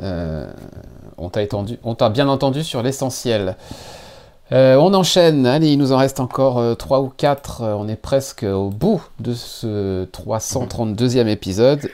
on 0.00 1.28
t'a 1.28 2.08
bien 2.08 2.28
entendu 2.28 2.64
sur 2.64 2.82
l'essentiel. 2.82 3.56
On 4.50 4.94
enchaîne, 4.94 5.46
allez, 5.46 5.72
il 5.72 5.78
nous 5.78 5.92
en 5.92 5.96
reste 5.96 6.20
encore 6.20 6.76
3 6.76 7.00
ou 7.00 7.12
4, 7.16 7.62
on 7.62 7.88
est 7.88 7.96
presque 7.96 8.42
au 8.42 8.68
bout 8.70 9.02
de 9.18 9.34
ce 9.34 10.06
332e 10.06 11.28
épisode. 11.28 11.90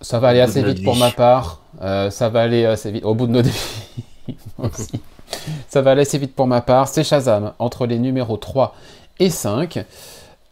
Ça 0.00 0.18
va 0.18 0.28
aller 0.28 0.40
assez 0.40 0.62
vite 0.62 0.84
pour 0.84 0.96
ma 0.96 1.10
part. 1.10 1.60
Euh, 1.82 2.10
ça 2.10 2.28
va 2.28 2.42
aller 2.42 2.64
assez 2.64 2.90
vite. 2.90 3.04
Au 3.04 3.14
bout 3.14 3.26
de 3.26 3.32
nos 3.32 3.42
défis 3.42 4.04
aussi. 4.58 5.00
Ça 5.68 5.82
va 5.82 5.92
aller 5.92 6.02
assez 6.02 6.18
vite 6.18 6.34
pour 6.34 6.46
ma 6.46 6.60
part. 6.60 6.88
C'est 6.88 7.04
Shazam 7.04 7.52
entre 7.58 7.86
les 7.86 7.98
numéros 7.98 8.36
3 8.36 8.74
et 9.18 9.30
5. 9.30 9.84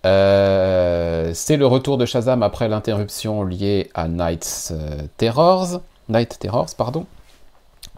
Euh, 0.06 1.30
c'est 1.34 1.56
le 1.56 1.66
retour 1.66 1.98
de 1.98 2.06
Shazam 2.06 2.42
après 2.42 2.68
l'interruption 2.68 3.42
liée 3.42 3.90
à 3.94 4.08
Night's 4.08 4.72
euh, 4.72 5.02
Terrors. 5.16 5.80
Night 6.08 6.38
Terrors, 6.38 6.74
pardon. 6.76 7.06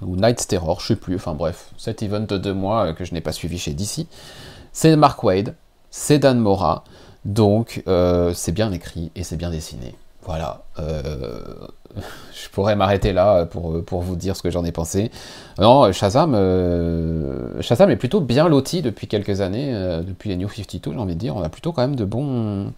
Ou 0.02 0.16
Night's 0.16 0.46
Terror, 0.46 0.80
je 0.80 0.88
sais 0.88 0.96
plus. 0.96 1.16
Enfin 1.16 1.34
bref, 1.34 1.70
cet 1.76 2.02
event 2.02 2.20
de 2.20 2.38
deux 2.38 2.54
mois 2.54 2.92
que 2.92 3.04
je 3.04 3.14
n'ai 3.14 3.20
pas 3.20 3.32
suivi 3.32 3.58
chez 3.58 3.72
DC. 3.72 4.06
C'est 4.72 4.94
Mark 4.96 5.22
Wade, 5.24 5.54
c'est 5.90 6.18
Dan 6.18 6.38
Mora. 6.38 6.84
Donc 7.24 7.82
c'est 8.34 8.52
bien 8.52 8.72
écrit 8.72 9.10
et 9.14 9.24
c'est 9.24 9.36
bien 9.36 9.50
dessiné. 9.50 9.94
Voilà. 10.26 10.64
Euh, 10.80 11.40
je 11.96 12.48
pourrais 12.50 12.76
m'arrêter 12.76 13.12
là 13.12 13.46
pour, 13.46 14.02
vous 14.02 14.16
dire 14.16 14.36
ce 14.36 14.42
que 14.42 14.50
j'en 14.50 14.64
ai 14.64 14.72
pensé. 14.72 15.10
Non, 15.58 15.90
Shazam, 15.92 16.34
euh, 16.34 17.62
Shazam 17.62 17.90
est 17.90 17.96
plutôt 17.96 18.20
bien 18.20 18.48
loti 18.48 18.82
depuis 18.82 19.06
quelques 19.06 19.40
années, 19.40 19.72
euh, 19.72 20.02
depuis 20.02 20.28
les 20.28 20.36
New 20.36 20.48
52, 20.48 20.92
j'ai 20.92 20.98
envie 20.98 21.14
de 21.14 21.20
dire. 21.20 21.36
On 21.36 21.42
a 21.42 21.48
plutôt 21.48 21.72
quand 21.72 21.82
même 21.82 21.96
de 21.96 22.04
bons, 22.04 22.72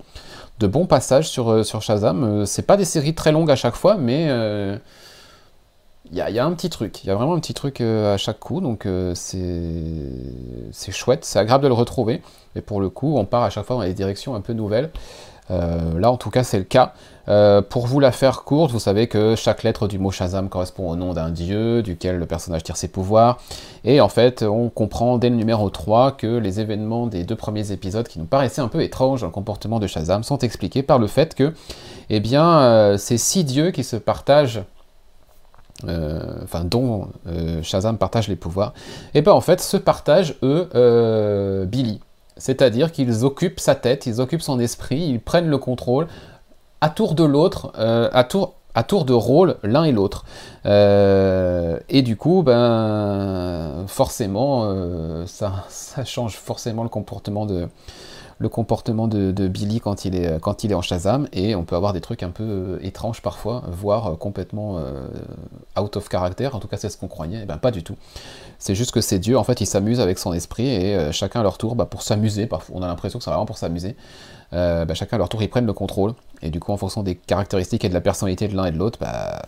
de 0.60 0.66
bons 0.66 0.86
passages 0.86 1.28
sur, 1.28 1.64
sur 1.64 1.80
Shazam. 1.80 2.44
C'est 2.44 2.66
pas 2.66 2.76
des 2.76 2.84
séries 2.84 3.14
très 3.14 3.32
longues 3.32 3.50
à 3.50 3.56
chaque 3.56 3.76
fois, 3.76 3.96
mais 3.96 4.28
il 6.12 6.16
y, 6.16 6.38
a 6.38 6.44
un 6.44 6.52
petit 6.52 6.70
truc. 6.70 7.04
Il 7.04 7.08
y 7.08 7.10
a 7.10 7.14
vraiment 7.14 7.34
un 7.34 7.40
petit 7.40 7.54
truc 7.54 7.80
à 7.80 8.16
chaque 8.16 8.38
coup, 8.38 8.60
donc 8.60 8.86
c'est 9.14 10.92
chouette, 10.92 11.24
c'est 11.24 11.38
agréable 11.38 11.64
de 11.64 11.68
le 11.68 11.74
retrouver. 11.74 12.22
Et 12.56 12.60
pour 12.60 12.80
le 12.80 12.88
coup, 12.88 13.16
on 13.18 13.24
part 13.24 13.42
à 13.42 13.50
chaque 13.50 13.64
fois 13.64 13.76
dans 13.76 13.82
des 13.82 13.94
directions 13.94 14.34
un 14.34 14.40
peu 14.40 14.52
nouvelles. 14.52 14.90
là, 15.50 16.10
en 16.10 16.16
tout 16.16 16.30
cas, 16.30 16.44
c'est 16.44 16.58
le 16.58 16.64
cas. 16.64 16.94
Euh, 17.28 17.60
pour 17.60 17.86
vous 17.86 18.00
la 18.00 18.10
faire 18.10 18.42
courte, 18.44 18.70
vous 18.70 18.78
savez 18.78 19.06
que 19.06 19.34
chaque 19.36 19.62
lettre 19.62 19.86
du 19.86 19.98
mot 19.98 20.10
Shazam 20.10 20.48
correspond 20.48 20.90
au 20.90 20.96
nom 20.96 21.12
d'un 21.12 21.28
dieu, 21.28 21.82
duquel 21.82 22.16
le 22.16 22.26
personnage 22.26 22.64
tire 22.64 22.76
ses 22.76 22.88
pouvoirs. 22.88 23.38
Et 23.84 24.00
en 24.00 24.08
fait, 24.08 24.42
on 24.42 24.70
comprend 24.70 25.18
dès 25.18 25.28
le 25.28 25.36
numéro 25.36 25.68
3 25.68 26.12
que 26.12 26.38
les 26.38 26.60
événements 26.60 27.06
des 27.06 27.24
deux 27.24 27.36
premiers 27.36 27.70
épisodes 27.70 28.08
qui 28.08 28.18
nous 28.18 28.24
paraissaient 28.24 28.62
un 28.62 28.68
peu 28.68 28.82
étranges 28.82 29.20
dans 29.20 29.26
le 29.26 29.32
comportement 29.32 29.78
de 29.78 29.86
Shazam 29.86 30.22
sont 30.22 30.38
expliqués 30.38 30.82
par 30.82 30.98
le 30.98 31.06
fait 31.06 31.34
que, 31.34 31.52
eh 32.08 32.20
bien, 32.20 32.60
euh, 32.60 32.96
ces 32.96 33.18
six 33.18 33.44
dieux 33.44 33.72
qui 33.72 33.84
se 33.84 33.96
partagent 33.96 34.62
euh, 35.86 36.20
dont 36.64 37.08
Shazam 37.62 37.98
partage 37.98 38.28
les 38.28 38.36
pouvoirs, 38.36 38.72
et 39.14 39.22
bien 39.22 39.32
en 39.32 39.40
fait 39.40 39.60
se 39.60 39.76
partagent 39.76 40.34
eux 40.42 41.66
Billy. 41.66 42.00
C'est-à-dire 42.38 42.92
qu'ils 42.92 43.24
occupent 43.24 43.60
sa 43.60 43.74
tête, 43.74 44.06
ils 44.06 44.20
occupent 44.20 44.42
son 44.42 44.60
esprit, 44.60 45.00
ils 45.00 45.20
prennent 45.20 45.50
le 45.50 45.58
contrôle 45.58 46.06
à 46.80 46.88
tour 46.88 47.14
de 47.14 47.24
l'autre, 47.24 47.72
euh, 47.78 48.08
à 48.12 48.24
tour 48.24 49.04
de 49.04 49.12
rôle 49.12 49.56
l'un 49.64 49.84
et 49.84 49.92
l'autre. 49.92 50.24
Euh, 50.66 51.78
et 51.88 52.02
du 52.02 52.16
coup, 52.16 52.42
ben, 52.42 53.84
forcément, 53.88 54.64
euh, 54.66 55.26
ça, 55.26 55.64
change 56.04 56.36
forcément 56.36 56.84
le 56.84 56.88
comportement 56.88 57.46
de, 57.46 57.68
le 58.38 58.48
comportement 58.48 59.08
de, 59.08 59.48
Billy 59.48 59.80
quand 59.80 60.04
il, 60.04 60.14
est, 60.14 60.74
en 60.74 60.82
Shazam, 60.82 61.28
et 61.32 61.54
on 61.54 61.64
peut 61.64 61.76
avoir 61.76 61.92
des 61.92 62.00
trucs 62.00 62.22
un 62.22 62.30
peu 62.30 62.78
étranges 62.82 63.20
parfois, 63.20 63.62
voire 63.68 64.16
complètement 64.18 64.80
out 65.78 65.96
of 65.96 66.08
character, 66.08 66.48
en 66.52 66.60
tout 66.60 66.68
cas 66.68 66.76
c'est 66.76 66.88
ce 66.88 66.96
qu'on 66.96 67.08
croyait, 67.08 67.42
et 67.42 67.46
ben 67.46 67.56
pas 67.56 67.70
du 67.70 67.82
tout. 67.82 67.96
C'est 68.58 68.74
juste 68.74 68.92
que 68.92 69.00
ces 69.00 69.18
dieux, 69.18 69.36
en 69.36 69.44
fait, 69.44 69.60
ils 69.60 69.66
s'amusent 69.66 70.00
avec 70.00 70.18
son 70.18 70.32
esprit, 70.32 70.68
et 70.68 71.12
chacun 71.12 71.40
à 71.40 71.42
leur 71.42 71.58
tour, 71.58 71.74
bah, 71.74 71.86
pour 71.86 72.02
s'amuser, 72.02 72.46
parfois 72.46 72.76
on 72.78 72.82
a 72.82 72.86
l'impression 72.86 73.18
que 73.18 73.24
c'est 73.24 73.30
vraiment 73.30 73.46
pour 73.46 73.58
s'amuser, 73.58 73.96
euh, 74.54 74.84
bah, 74.84 74.94
chacun 74.94 75.16
à 75.16 75.18
leur 75.18 75.28
tour 75.28 75.42
ils 75.42 75.50
prennent 75.50 75.66
le 75.66 75.72
contrôle, 75.72 76.14
et 76.40 76.50
du 76.50 76.60
coup 76.60 76.72
en 76.72 76.76
fonction 76.76 77.02
des 77.02 77.16
caractéristiques 77.16 77.84
et 77.84 77.88
de 77.88 77.94
la 77.94 78.00
personnalité 78.00 78.48
de 78.48 78.56
l'un 78.56 78.66
et 78.66 78.70
de 78.70 78.78
l'autre, 78.78 78.98
bah, 79.00 79.42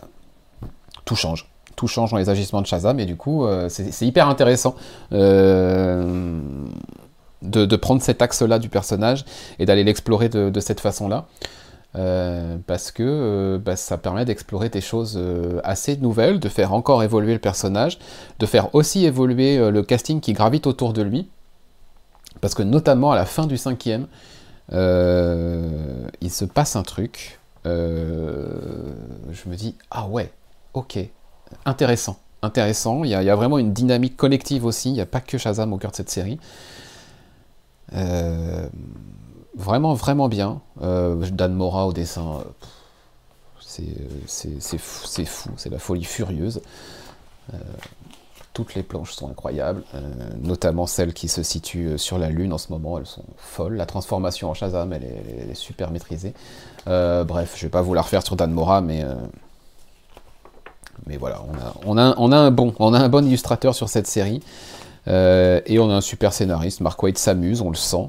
tout 1.05 1.17
change. 1.17 1.51
Tout 1.77 1.87
change 1.87 2.11
dans 2.11 2.19
les 2.19 2.29
agissements 2.29 2.61
de 2.61 2.67
Shazam, 2.67 3.01
et 3.01 3.07
du 3.07 3.17
coup 3.17 3.47
euh, 3.47 3.69
c'est 3.69 4.07
hyper 4.07 4.29
intéressant. 4.29 4.75
Euh, 5.13 6.39
de, 7.43 7.77
prendre 7.77 8.03
cet 8.03 8.23
axe-là 8.23 8.59
du 8.59 8.69
personnage 8.69 9.25
et 9.59 9.67
d'aller 9.67 9.85
l'explorer 9.85 10.29
de, 10.29 10.61
cette 10.61 10.81
façon-là. 10.81 11.27
parce 12.67 12.91
que 12.91 13.61
bah, 13.65 13.77
ça 13.77 13.99
permet 13.99 14.25
d'explorer 14.25 14.69
des 14.69 14.81
choses 14.81 15.21
assez 15.65 15.97
nouvelles, 15.97 16.41
de 16.41 16.49
faire 16.49 16.73
encore 16.73 17.03
évoluer 17.03 17.33
le 17.33 17.39
personnage, 17.41 17.99
de 18.39 18.47
faire 18.47 18.75
aussi 18.75 19.05
évoluer 19.05 19.71
le 19.71 19.83
casting 19.83 20.21
qui 20.21 20.33
gravite 20.33 20.67
autour 20.67 20.93
de 20.93 21.03
lui, 21.03 21.29
parce 22.41 22.55
que 22.55 22.63
notamment 22.63 23.13
à 23.13 23.17
la 23.17 23.27
fin 23.27 23.47
du 23.47 23.57
cinquième, 23.57 24.07
euh, 24.73 26.09
il 26.21 26.31
se 26.31 26.45
passe 26.45 26.77
un 26.77 26.83
truc. 26.83 27.41
Euh, 27.67 28.93
je 29.31 29.49
me 29.49 29.57
dis, 29.57 29.75
ah 29.91 30.07
ouais, 30.07 30.33
ok, 30.75 30.99
intéressant. 31.65 32.19
Intéressant, 32.43 33.05
il 33.05 33.11
y, 33.11 33.15
a, 33.15 33.37
vraiment 33.37 33.59
une 33.59 33.75
dynamique 33.75 34.17
collective 34.17 34.65
aussi, 34.65 34.89
il 34.89 34.95
n'y 34.95 35.03
a 35.03 35.07
pas 35.07 35.21
que 35.21 35.37
Shazam 35.37 35.75
au 35.75 35.77
cœur 35.77 35.91
de 35.91 35.97
cette 35.97 36.09
série. 36.09 36.39
Euh, 37.95 38.69
vraiment, 39.55 39.95
vraiment 39.95 40.29
bien. 40.29 40.61
Dan 40.81 41.55
Mora 41.55 41.87
au 41.87 41.93
dessin, 41.93 42.45
c'est 43.59 44.79
fou, 44.79 45.07
c'est 45.57 45.71
la 45.71 45.79
folie 45.79 46.05
furieuse 46.05 46.61
toutes 48.53 48.75
les 48.75 48.83
planches 48.83 49.13
sont 49.13 49.31
incroyables, 49.31 49.83
euh, 49.95 50.01
notamment 50.43 50.87
celles 50.87 51.15
qui 51.15 51.29
se 51.29 51.43
situent 51.43 51.91
euh, 51.91 51.99
sur 51.99 52.19
la 52.19 52.31
Lune 52.31 52.53
en 52.53 52.59
ce 52.59 52.73
moment, 52.73 52.99
elles 52.99 53.07
sont 53.07 53.25
folles. 53.37 53.77
La 53.77 53.87
transformation 53.87 54.51
en 54.51 54.55
Shazam, 54.55 54.93
elle 54.93 55.05
est, 55.05 55.55
super 55.55 55.91
maîtrisée. 55.91 56.35
Euh, 56.89 57.25
bref, 57.25 57.55
je 57.57 57.67
vais 57.67 57.71
pas 57.71 57.83
vous 57.83 57.95
la 57.95 58.03
refaire 58.03 58.25
sur 58.25 58.37
Dan 58.37 58.51
Mora, 58.51 58.81
mais, 58.81 59.05
mais 61.07 61.17
voilà, 61.17 61.43
on 61.87 61.97
a, 61.97 62.15
on, 62.19 62.33
a, 62.33 62.37
un 62.37 62.51
bon, 62.51 62.75
on 62.79 62.93
a 62.93 62.99
un 62.99 63.09
bon 63.09 63.25
illustrateur 63.25 63.75
sur 63.75 63.89
cette 63.89 64.07
série, 64.07 64.43
et 65.07 65.79
on 65.79 65.91
a 65.91 65.95
un 65.95 66.01
super 66.01 66.33
scénariste. 66.33 66.81
Mark 66.81 67.03
Waid 67.03 67.19
s'amuse, 67.19 67.61
on 67.61 67.71
le 67.71 67.77
sent. 67.77 68.09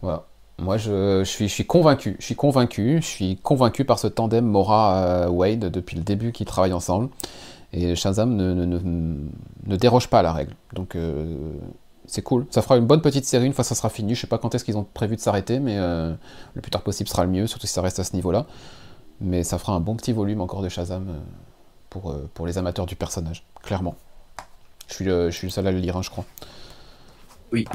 voilà. 0.00 0.24
Moi, 0.58 0.76
je, 0.76 1.24
suis, 1.24 1.66
convaincu. 1.66 2.16
Je 2.20 2.24
suis 2.24 2.36
convaincu. 2.36 2.98
Je 3.00 3.06
suis 3.06 3.36
convaincu 3.36 3.84
par 3.84 3.98
ce 3.98 4.06
tandem 4.06 4.44
Mora-Wade 4.44 5.70
depuis 5.70 5.96
le 5.96 6.02
début 6.02 6.30
qu'ils 6.32 6.46
travaillent 6.46 6.72
ensemble. 6.72 7.08
Et 7.72 7.96
Shazam 7.96 8.36
ne, 8.36 9.76
déroge 9.76 10.08
pas 10.08 10.20
à 10.20 10.22
la 10.22 10.32
règle. 10.32 10.54
Donc, 10.74 10.94
euh, 10.94 11.34
c'est 12.06 12.22
cool. 12.22 12.46
Ça 12.50 12.62
fera 12.62 12.76
une 12.76 12.86
bonne 12.86 13.00
petite 13.00 13.24
série 13.24 13.46
une 13.46 13.54
fois 13.54 13.64
que 13.64 13.68
ça 13.68 13.74
sera 13.74 13.88
fini. 13.88 14.14
Je 14.14 14.20
sais 14.20 14.26
pas 14.26 14.38
quand 14.38 14.54
est-ce 14.54 14.64
qu'ils 14.64 14.76
ont 14.76 14.84
prévu 14.84 15.16
de 15.16 15.20
s'arrêter, 15.20 15.58
mais 15.58 15.78
euh, 15.78 16.12
le 16.54 16.60
plus 16.60 16.70
tard 16.70 16.82
possible 16.82 17.08
sera 17.08 17.24
le 17.24 17.30
mieux, 17.30 17.46
surtout 17.46 17.66
si 17.66 17.72
ça 17.72 17.82
reste 17.82 17.98
à 17.98 18.04
ce 18.04 18.14
niveau-là. 18.14 18.46
Mais 19.20 19.42
ça 19.42 19.58
fera 19.58 19.72
un 19.72 19.80
bon 19.80 19.96
petit 19.96 20.12
volume 20.12 20.40
encore 20.40 20.62
de 20.62 20.68
Shazam 20.68 21.08
euh, 21.08 21.18
pour, 21.92 22.10
euh, 22.10 22.30
pour 22.32 22.46
les 22.46 22.56
amateurs 22.56 22.86
du 22.86 22.96
personnage, 22.96 23.44
clairement. 23.62 23.96
Je 24.88 24.94
suis 24.94 25.04
le, 25.04 25.30
je 25.30 25.36
suis 25.36 25.46
le 25.46 25.52
seul 25.52 25.66
à 25.66 25.72
le 25.72 25.78
lire, 25.78 25.96
hein, 25.96 26.02
je 26.02 26.08
crois. 26.08 26.24
Oui. 27.52 27.66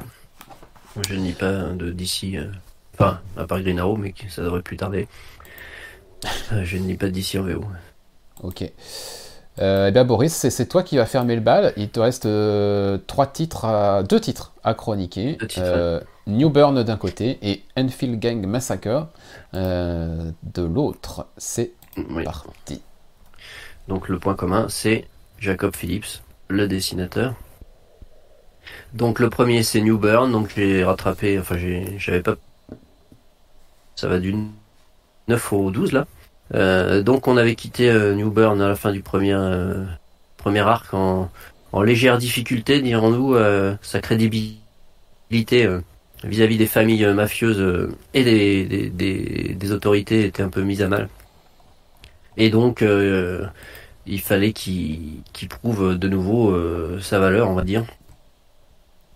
Je 1.08 1.14
ne 1.14 1.24
lis 1.24 1.34
pas 1.34 1.52
de 1.52 1.92
d'ici. 1.92 2.36
enfin, 2.96 3.22
à 3.38 3.46
part 3.46 3.62
Green 3.62 3.78
Arrow, 3.78 3.96
mais 3.96 4.16
ça 4.28 4.42
devrait 4.42 4.64
plus 4.64 4.78
tarder. 4.78 5.08
je 6.52 6.78
ne 6.78 6.88
lis 6.88 6.98
pas 6.98 7.10
d'ici 7.10 7.38
en 7.38 7.44
VO. 7.44 7.64
Ok. 8.42 8.64
Euh, 9.60 9.88
eh 9.88 9.92
bien 9.92 10.04
Boris, 10.04 10.34
c'est 10.34 10.68
toi 10.68 10.82
qui 10.82 10.98
vas 10.98 11.06
fermer 11.06 11.36
le 11.36 11.42
bal. 11.42 11.74
Il 11.78 11.90
te 11.90 12.00
reste 12.00 12.26
euh, 12.26 12.98
trois 13.06 13.28
titres, 13.28 14.04
deux 14.10 14.20
titres 14.20 14.54
à 14.64 14.74
chroniquer. 14.74 15.38
Euh, 15.60 16.00
New 16.26 16.50
Burn 16.50 16.84
d'un 16.84 16.98
côté 16.98 17.38
et 17.42 17.64
Enfield 17.78 18.20
Gang 18.20 18.46
Massacre 18.46 19.08
de 19.54 20.62
l'autre. 20.64 21.28
C'est 21.38 21.74
parti. 22.24 22.82
Donc 23.88 24.10
le 24.10 24.20
point 24.20 24.36
commun, 24.36 24.68
c'est 24.70 25.06
Jacob 25.40 25.76
Phillips, 25.76 26.22
le 26.50 26.68
dessinateur. 26.68 27.36
Donc 28.94 29.20
le 29.20 29.30
premier, 29.30 29.64
c'est 29.64 29.82
New 29.82 29.98
Burn. 29.98 30.32
Donc 30.32 30.52
j'ai 30.56 30.84
rattrapé, 30.84 31.40
enfin 31.40 31.58
j'avais 31.98 32.22
pas... 32.22 32.36
Ça 33.96 34.08
va 34.08 34.20
du 34.20 34.36
9 35.28 35.54
au 35.54 35.72
12 35.72 35.92
là. 35.94 36.06
Euh, 36.54 37.04
donc 37.04 37.28
on 37.28 37.36
avait 37.38 37.56
quitté 37.56 37.90
euh, 37.90 38.14
New 38.14 38.32
Burn 38.32 38.62
à 38.62 38.70
la 38.70 38.76
fin 38.76 38.94
du 38.94 39.02
premier 39.02 39.34
euh, 39.34 39.84
premier 40.38 40.62
arc 40.62 40.94
en, 40.94 41.30
en 41.74 41.82
légère 41.82 42.18
difficulté, 42.18 42.82
dirons-nous, 42.82 43.36
sa 43.82 44.00
crédibilité 44.00 44.62
vis-à-vis 46.24 46.58
des 46.58 46.68
familles 46.68 47.06
mafieuses 47.08 47.90
et 48.14 48.24
des, 48.24 48.90
des, 48.90 49.56
des, 49.56 49.72
autorités 49.72 50.26
était 50.26 50.44
un 50.44 50.50
peu 50.50 50.62
mise 50.62 50.82
à 50.82 50.88
mal. 50.88 51.10
Et 52.38 52.50
donc 52.50 52.84
il 54.06 54.22
fallait 54.22 54.54
qu'il 54.54 55.24
prouve 55.50 55.98
de 55.98 56.08
nouveau 56.08 56.56
sa 57.02 57.20
valeur, 57.20 57.50
on 57.50 57.56
va 57.56 57.64
dire. 57.64 57.86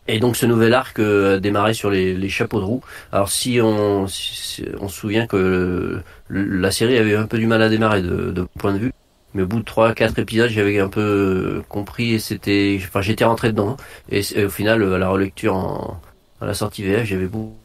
Et 0.07 0.19
donc 0.19 0.35
ce 0.35 0.45
nouvel 0.45 0.73
arc 0.73 0.99
euh, 0.99 1.37
a 1.37 1.39
démarré 1.39 1.73
sur 1.73 1.89
les, 1.89 2.29
chapeaux 2.29 2.59
de 2.59 2.65
roue. 2.65 2.81
Alors 3.11 3.29
si 3.29 3.61
on, 3.61 4.03
on 4.03 4.07
se 4.07 4.65
souvient 4.89 5.27
que 5.27 6.01
la 6.29 6.71
série 6.71 6.97
avait 6.97 7.15
un 7.15 7.27
peu 7.27 7.37
du 7.37 7.47
mal 7.47 7.61
à 7.61 7.69
démarrer 7.69 8.01
de, 8.01 8.31
de 8.31 8.47
point 8.59 8.73
de 8.73 8.79
vue, 8.79 8.93
mais 9.33 9.43
au 9.43 9.47
bout 9.47 9.59
de 9.59 9.65
trois 9.65 9.93
quatre 9.93 10.17
épisodes 10.19 10.49
j'avais 10.49 10.79
un 10.79 10.89
peu 10.89 11.63
compris 11.69 12.15
et 12.15 12.19
c'était, 12.19 12.77
enfin 12.83 13.01
j'étais 13.01 13.25
rentré 13.25 13.51
dedans. 13.51 13.77
Et, 14.09 14.21
au 14.43 14.49
final 14.49 14.81
à 14.93 14.97
la 14.97 15.09
relecture 15.09 15.55
en, 15.55 16.01
à 16.41 16.45
la 16.45 16.53
sortie 16.55 16.83
VF 16.83 17.05
j'avais 17.05 17.27
beaucoup, 17.27 17.55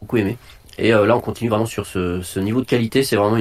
beaucoup 0.00 0.18
aimé. 0.18 0.36
Et 0.78 0.94
euh, 0.94 1.06
là 1.06 1.16
on 1.16 1.20
continue 1.20 1.50
vraiment 1.50 1.66
sur 1.66 1.86
ce, 1.86 2.38
niveau 2.38 2.60
de 2.60 2.66
qualité. 2.66 3.02
C'est 3.02 3.16
vraiment 3.16 3.36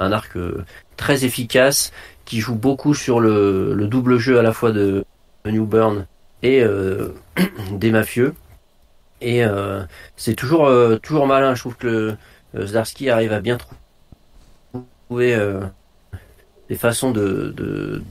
un, 0.00 0.12
arc 0.12 0.36
euh, 0.36 0.64
très 0.96 1.24
efficace 1.24 1.92
qui 2.24 2.40
joue 2.40 2.54
beaucoup 2.54 2.94
sur 2.94 3.20
le, 3.20 3.74
le 3.74 3.86
double 3.86 4.18
jeu 4.18 4.38
à 4.38 4.42
la 4.42 4.52
fois 4.52 4.72
de, 4.72 5.04
de 5.44 5.50
New 5.50 5.68
et 6.42 6.60
euh, 6.62 7.08
des 7.72 7.90
mafieux. 7.90 8.34
Et 9.20 9.44
euh, 9.44 9.82
c'est 10.16 10.34
toujours, 10.34 10.66
euh, 10.66 10.96
toujours 10.96 11.26
malin. 11.26 11.54
Je 11.54 11.60
trouve 11.60 11.76
que 11.76 12.14
Zdarsky 12.58 13.10
arrive 13.10 13.32
à 13.32 13.40
bien 13.40 13.58
trouver 15.08 15.38
des 16.68 16.76
façons 16.76 17.10
de, 17.10 17.52
de, 17.56 18.02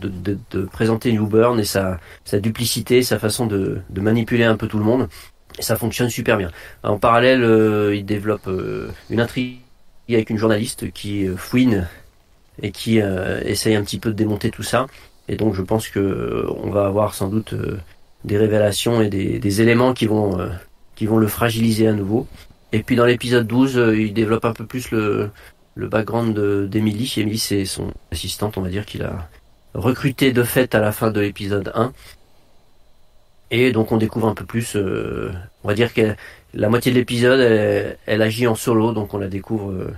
de, 0.51 0.65
présenter 0.65 1.11
New 1.11 1.25
Burn 1.25 1.59
et 1.59 1.63
sa, 1.63 1.99
sa 2.23 2.39
duplicité, 2.39 3.01
sa 3.01 3.17
façon 3.17 3.47
de, 3.47 3.81
de 3.89 4.01
manipuler 4.01 4.43
un 4.43 4.57
peu 4.57 4.67
tout 4.67 4.77
le 4.77 4.83
monde. 4.83 5.07
Et 5.57 5.61
ça 5.61 5.75
fonctionne 5.75 6.09
super 6.09 6.37
bien. 6.37 6.51
En 6.83 6.97
parallèle, 6.97 7.93
il 7.93 8.05
développe 8.05 8.49
une 9.09 9.19
intrigue 9.19 9.59
avec 10.09 10.29
une 10.29 10.37
journaliste 10.37 10.91
qui 10.91 11.27
fouine 11.37 11.87
et 12.61 12.71
qui 12.71 12.97
essaye 12.97 13.75
un 13.75 13.83
petit 13.83 13.99
peu 13.99 14.09
de 14.09 14.15
démonter 14.15 14.51
tout 14.51 14.63
ça. 14.63 14.87
Et 15.27 15.35
donc 15.35 15.55
je 15.55 15.61
pense 15.61 15.87
que 15.87 16.45
on 16.63 16.69
va 16.69 16.85
avoir 16.85 17.15
sans 17.15 17.29
doute 17.29 17.55
des 18.25 18.37
révélations 18.37 19.01
et 19.01 19.09
des, 19.09 19.61
éléments 19.61 19.93
qui 19.93 20.05
vont, 20.05 20.39
euh, 20.39 20.49
qui 20.95 21.05
vont 21.05 21.17
le 21.17 21.27
fragiliser 21.27 21.87
à 21.87 21.93
nouveau. 21.93 22.27
Et 22.71 22.81
puis 22.83 22.95
dans 22.95 23.05
l'épisode 23.05 23.45
12, 23.45 23.77
euh, 23.77 23.97
il 23.97 24.13
développe 24.13 24.45
un 24.45 24.53
peu 24.53 24.65
plus 24.65 24.91
le, 24.91 25.29
le 25.75 25.87
background 25.87 26.37
d'Emily. 26.69 27.13
Emily, 27.17 27.37
c'est 27.37 27.65
son 27.65 27.91
assistante, 28.11 28.57
on 28.57 28.61
va 28.61 28.69
dire, 28.69 28.85
qu'il 28.85 29.03
a 29.03 29.29
recruté 29.73 30.31
de 30.31 30.43
fait 30.43 30.73
à 30.75 30.79
la 30.79 30.91
fin 30.91 31.11
de 31.11 31.19
l'épisode 31.19 31.71
1. 31.75 31.91
Et 33.51 33.71
donc 33.71 33.91
on 33.91 33.97
découvre 33.97 34.27
un 34.27 34.33
peu 34.33 34.45
plus, 34.45 34.75
euh, 34.75 35.31
on 35.63 35.67
va 35.67 35.75
dire 35.75 35.93
que 35.93 36.15
la 36.55 36.69
moitié 36.69 36.91
de 36.91 36.97
l'épisode, 36.97 37.39
elle, 37.39 38.21
agit 38.21 38.47
en 38.47 38.55
solo, 38.55 38.93
donc 38.93 39.13
on 39.13 39.17
la 39.19 39.27
découvre 39.27 39.91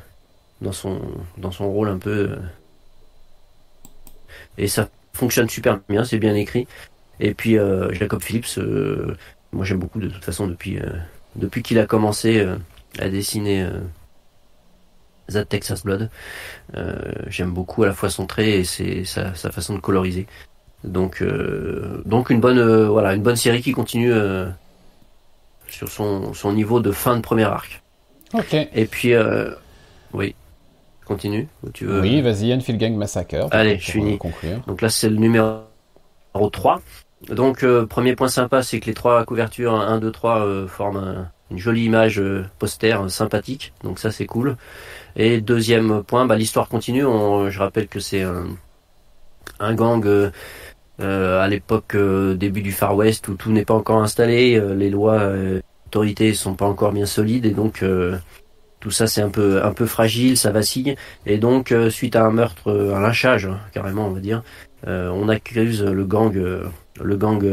dans 0.65 0.71
son 0.71 0.99
dans 1.37 1.51
son 1.51 1.71
rôle 1.71 1.87
un 1.87 1.97
peu. 1.97 2.37
et 4.57 4.67
ça 4.67 4.89
fonctionne 5.13 5.47
super 5.47 5.79
bien, 5.87 6.03
c'est 6.03 6.17
bien 6.17 6.35
écrit. 6.35 6.67
Et 7.19 7.33
puis 7.33 7.57
euh, 7.57 7.93
Jacob 7.93 8.21
Phillips, 8.21 8.57
euh, 8.57 9.15
moi 9.53 9.63
j'aime 9.63 9.79
beaucoup 9.79 9.99
de 9.99 10.09
toute 10.09 10.25
façon 10.25 10.47
depuis 10.47 10.79
euh, 10.79 10.89
depuis 11.35 11.61
qu'il 11.63 11.79
a 11.79 11.85
commencé 11.85 12.45
à 12.99 13.09
dessiner 13.09 13.67
That 15.31 15.45
Texas 15.45 15.83
Blood. 15.83 16.09
j'aime 17.27 17.51
beaucoup 17.51 17.83
à 17.83 17.87
la 17.87 17.93
fois 17.93 18.09
son 18.09 18.25
trait 18.25 18.59
et 18.59 18.63
sa, 19.05 19.35
sa, 19.35 19.51
façon 19.51 19.75
de 19.75 19.79
coloriser. 19.79 20.27
Donc 20.83 21.23
donc 22.05 22.29
une 22.29 22.39
bonne 22.39 22.85
voilà 22.85 23.13
une 23.13 23.21
bonne 23.21 23.35
série 23.35 23.61
qui 23.61 23.73
continue 23.73 24.13
sur 25.67 25.89
son, 25.89 26.33
son 26.33 26.53
niveau 26.53 26.79
de 26.79 26.91
fin 26.91 27.17
de 27.17 27.21
premier 27.21 27.43
arc. 27.43 27.83
Ok. 28.33 28.53
Et 28.53 28.85
puis 28.85 29.13
oui. 30.13 30.35
Continue. 31.05 31.47
Tu 31.73 31.85
veux... 31.85 32.01
Oui, 32.01 32.21
vas-y, 32.21 32.53
Enfield 32.53 32.79
Gang 32.79 32.95
Massacre. 32.95 33.47
Allez, 33.51 33.77
je 33.79 33.91
finis. 33.91 34.19
Donc 34.67 34.81
là, 34.81 34.89
c'est 34.89 35.09
le 35.09 35.17
numéro 35.17 35.59
3. 36.33 36.81
Donc 37.29 37.63
euh, 37.63 37.85
premier 37.85 38.15
point 38.15 38.27
sympa, 38.27 38.61
c'est 38.61 38.79
que 38.79 38.85
les 38.85 38.93
trois 38.93 39.23
couvertures 39.25 39.73
1, 39.73 39.99
2, 39.99 40.11
3 40.11 40.67
forment 40.67 41.29
une 41.51 41.57
jolie 41.57 41.85
image 41.85 42.19
euh, 42.19 42.45
poster 42.59 43.01
euh, 43.01 43.07
sympathique. 43.07 43.73
Donc 43.83 43.99
ça 43.99 44.11
c'est 44.11 44.25
cool. 44.25 44.57
Et 45.15 45.41
deuxième 45.41 46.03
point, 46.03 46.25
bah, 46.25 46.35
l'histoire 46.35 46.67
continue. 46.67 47.01
je 47.01 47.59
rappelle 47.59 47.87
que 47.87 47.99
c'est 47.99 48.21
un, 48.21 48.47
un, 49.59 49.73
gang 49.73 50.05
à 50.99 51.47
l'époque 51.47 51.95
début 52.35 52.61
du 52.61 52.71
Far 52.71 52.95
West 52.95 53.27
où 53.27 53.35
tout 53.35 53.51
n'est 53.51 53.65
pas 53.65 53.73
encore 53.73 54.01
installé, 54.01 54.59
les 54.75 54.89
lois, 54.89 55.31
autorités 55.87 56.33
sont 56.33 56.55
pas 56.55 56.65
encore 56.65 56.91
bien 56.91 57.05
solides 57.05 57.45
et 57.45 57.51
donc 57.51 57.83
tout 58.85 58.91
ça 58.91 59.07
c'est 59.07 59.21
un 59.21 59.29
peu 59.29 59.85
fragile, 59.87 60.37
ça 60.37 60.51
vacille. 60.51 60.95
Et 61.25 61.39
donc 61.39 61.73
suite 61.89 62.15
à 62.15 62.23
un 62.23 62.31
meurtre, 62.31 62.71
un 62.71 63.01
lynchage 63.01 63.47
hein, 63.47 63.59
carrément 63.73 64.05
on 64.07 64.11
va 64.11 64.19
dire, 64.19 64.43
on 64.85 65.27
accuse 65.27 65.83
le 65.83 66.05
gang 66.05 66.31
le 67.01 67.17
gang 67.17 67.43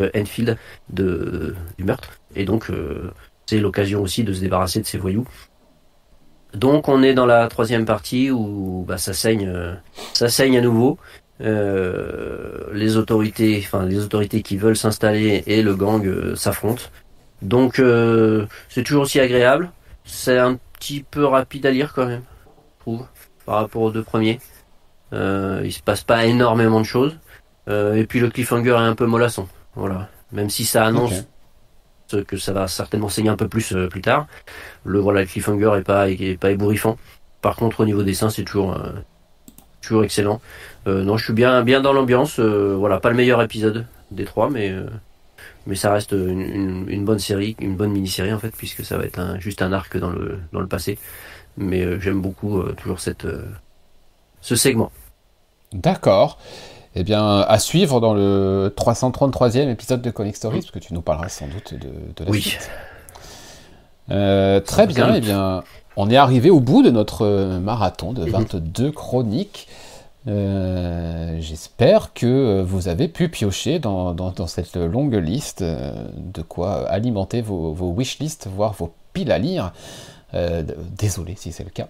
euh, 0.00 0.10
Enfield 0.14 0.58
de, 0.90 1.54
du 1.78 1.84
meurtre. 1.84 2.10
Et 2.34 2.44
donc, 2.44 2.70
euh, 2.70 3.10
c'est 3.46 3.58
l'occasion 3.58 4.02
aussi 4.02 4.24
de 4.24 4.32
se 4.32 4.40
débarrasser 4.40 4.80
de 4.80 4.86
ces 4.86 4.98
voyous. 4.98 5.26
Donc, 6.52 6.88
on 6.88 7.02
est 7.02 7.14
dans 7.14 7.26
la 7.26 7.48
troisième 7.48 7.86
partie 7.86 8.30
où 8.30 8.84
bah, 8.86 8.98
ça 8.98 9.14
saigne, 9.14 9.48
euh, 9.48 9.74
ça 10.12 10.28
saigne 10.28 10.58
à 10.58 10.60
nouveau. 10.60 10.98
les 11.40 12.96
autorités, 12.96 13.62
enfin 13.64 13.84
les 13.86 13.98
autorités 14.02 14.42
qui 14.42 14.56
veulent 14.56 14.76
s'installer 14.76 15.44
et 15.46 15.62
le 15.62 15.74
gang 15.74 16.34
s'affrontent. 16.34 16.84
Donc, 17.42 17.80
c'est 18.68 18.82
toujours 18.82 19.02
aussi 19.02 19.20
agréable. 19.20 19.70
C'est 20.06 20.38
un 20.38 20.58
petit 20.78 21.02
peu 21.02 21.26
rapide 21.26 21.66
à 21.66 21.70
lire 21.70 21.92
quand 21.92 22.06
même, 22.06 22.22
je 22.78 22.80
trouve, 22.80 23.06
par 23.44 23.56
rapport 23.56 23.82
aux 23.82 23.90
deux 23.90 24.02
premiers. 24.02 24.38
il 25.12 25.72
se 25.72 25.82
passe 25.82 26.04
pas 26.04 26.24
énormément 26.24 26.80
de 26.80 26.86
choses. 26.86 27.18
Euh, 27.68 27.94
et 27.94 28.06
puis 28.06 28.20
le 28.20 28.30
cliffhanger 28.30 28.70
est 28.70 28.76
un 28.76 28.94
peu 28.94 29.06
mollasson. 29.06 29.48
Voilà. 29.74 30.08
Même 30.32 30.50
si 30.50 30.64
ça 30.64 30.84
annonce 30.84 31.24
que 32.28 32.36
ça 32.36 32.52
va 32.52 32.68
certainement 32.68 33.08
saigner 33.08 33.30
un 33.30 33.36
peu 33.36 33.48
plus 33.48 33.72
euh, 33.72 33.88
plus 33.88 34.00
tard. 34.00 34.26
Le 34.84 35.00
voilà, 35.00 35.20
le 35.22 35.26
cliffhanger 35.26 35.72
est 35.78 35.82
pas 35.82 36.08
est 36.08 36.38
pas 36.40 36.50
ébouriffant. 36.50 36.96
Par 37.42 37.56
contre, 37.56 37.80
au 37.80 37.84
niveau 37.84 38.02
dessin, 38.02 38.30
c'est 38.30 38.44
toujours 38.44 38.74
euh, 38.74 38.92
toujours 39.82 40.04
excellent. 40.04 40.40
non, 40.86 41.16
je 41.16 41.24
suis 41.24 41.32
bien 41.32 41.62
bien 41.62 41.80
dans 41.80 41.92
l'ambiance. 41.92 42.38
voilà, 42.38 43.00
pas 43.00 43.10
le 43.10 43.16
meilleur 43.16 43.42
épisode 43.42 43.86
des 44.12 44.24
trois, 44.24 44.50
mais 44.50 44.72
mais 45.66 45.74
ça 45.74 45.92
reste 45.92 46.12
une, 46.12 46.86
une, 46.88 47.04
bonne 47.04 47.18
série, 47.18 47.56
une 47.60 47.76
bonne 47.76 47.90
mini-série 47.90 48.32
en 48.32 48.38
fait, 48.38 48.54
puisque 48.56 48.84
ça 48.84 48.96
va 48.96 49.04
être 49.04 49.18
un, 49.18 49.38
juste 49.40 49.62
un 49.62 49.72
arc 49.72 49.96
dans 49.96 50.10
le 50.10 50.38
dans 50.52 50.60
le 50.60 50.68
passé. 50.68 50.98
Mais 51.56 52.00
j'aime 52.00 52.20
beaucoup 52.20 52.62
toujours 52.74 53.00
cette 53.00 53.26
ce 54.40 54.56
segment. 54.56 54.92
D'accord. 55.72 56.38
Eh 56.94 57.04
bien, 57.04 57.40
à 57.40 57.58
suivre 57.58 58.00
dans 58.00 58.14
le 58.14 58.72
333e 58.74 59.68
épisode 59.68 60.00
de 60.00 60.10
Comic 60.10 60.34
Stories, 60.34 60.60
parce 60.60 60.70
que 60.70 60.78
tu 60.78 60.94
nous 60.94 61.02
parleras 61.02 61.28
sans 61.28 61.46
doute 61.46 61.74
de, 61.74 61.88
de 61.88 62.24
la 62.24 62.30
oui. 62.30 62.40
suite. 62.40 62.70
Euh, 64.10 64.60
très 64.60 64.86
bien, 64.86 65.14
eh 65.14 65.20
bien, 65.20 65.62
on 65.96 66.08
est 66.08 66.16
arrivé 66.16 66.48
au 66.48 66.60
bout 66.60 66.82
de 66.82 66.90
notre 66.90 67.58
marathon 67.58 68.12
de 68.12 68.24
22 68.30 68.92
chroniques. 68.92 69.68
J'espère 70.26 72.12
que 72.12 72.62
vous 72.62 72.88
avez 72.88 73.08
pu 73.08 73.28
piocher 73.28 73.78
dans, 73.78 74.46
cette 74.46 74.76
longue 74.76 75.14
liste 75.14 75.62
de 75.62 76.42
quoi 76.42 76.88
alimenter 76.88 77.42
vos, 77.42 77.74
wishlists, 77.96 78.48
voire 78.48 78.72
vos 78.72 78.92
piles 79.12 79.32
à 79.32 79.38
lire. 79.38 79.72
Euh, 80.34 80.64
désolé 80.98 81.34
si 81.36 81.52
c'est 81.52 81.62
le 81.62 81.70
cas. 81.70 81.88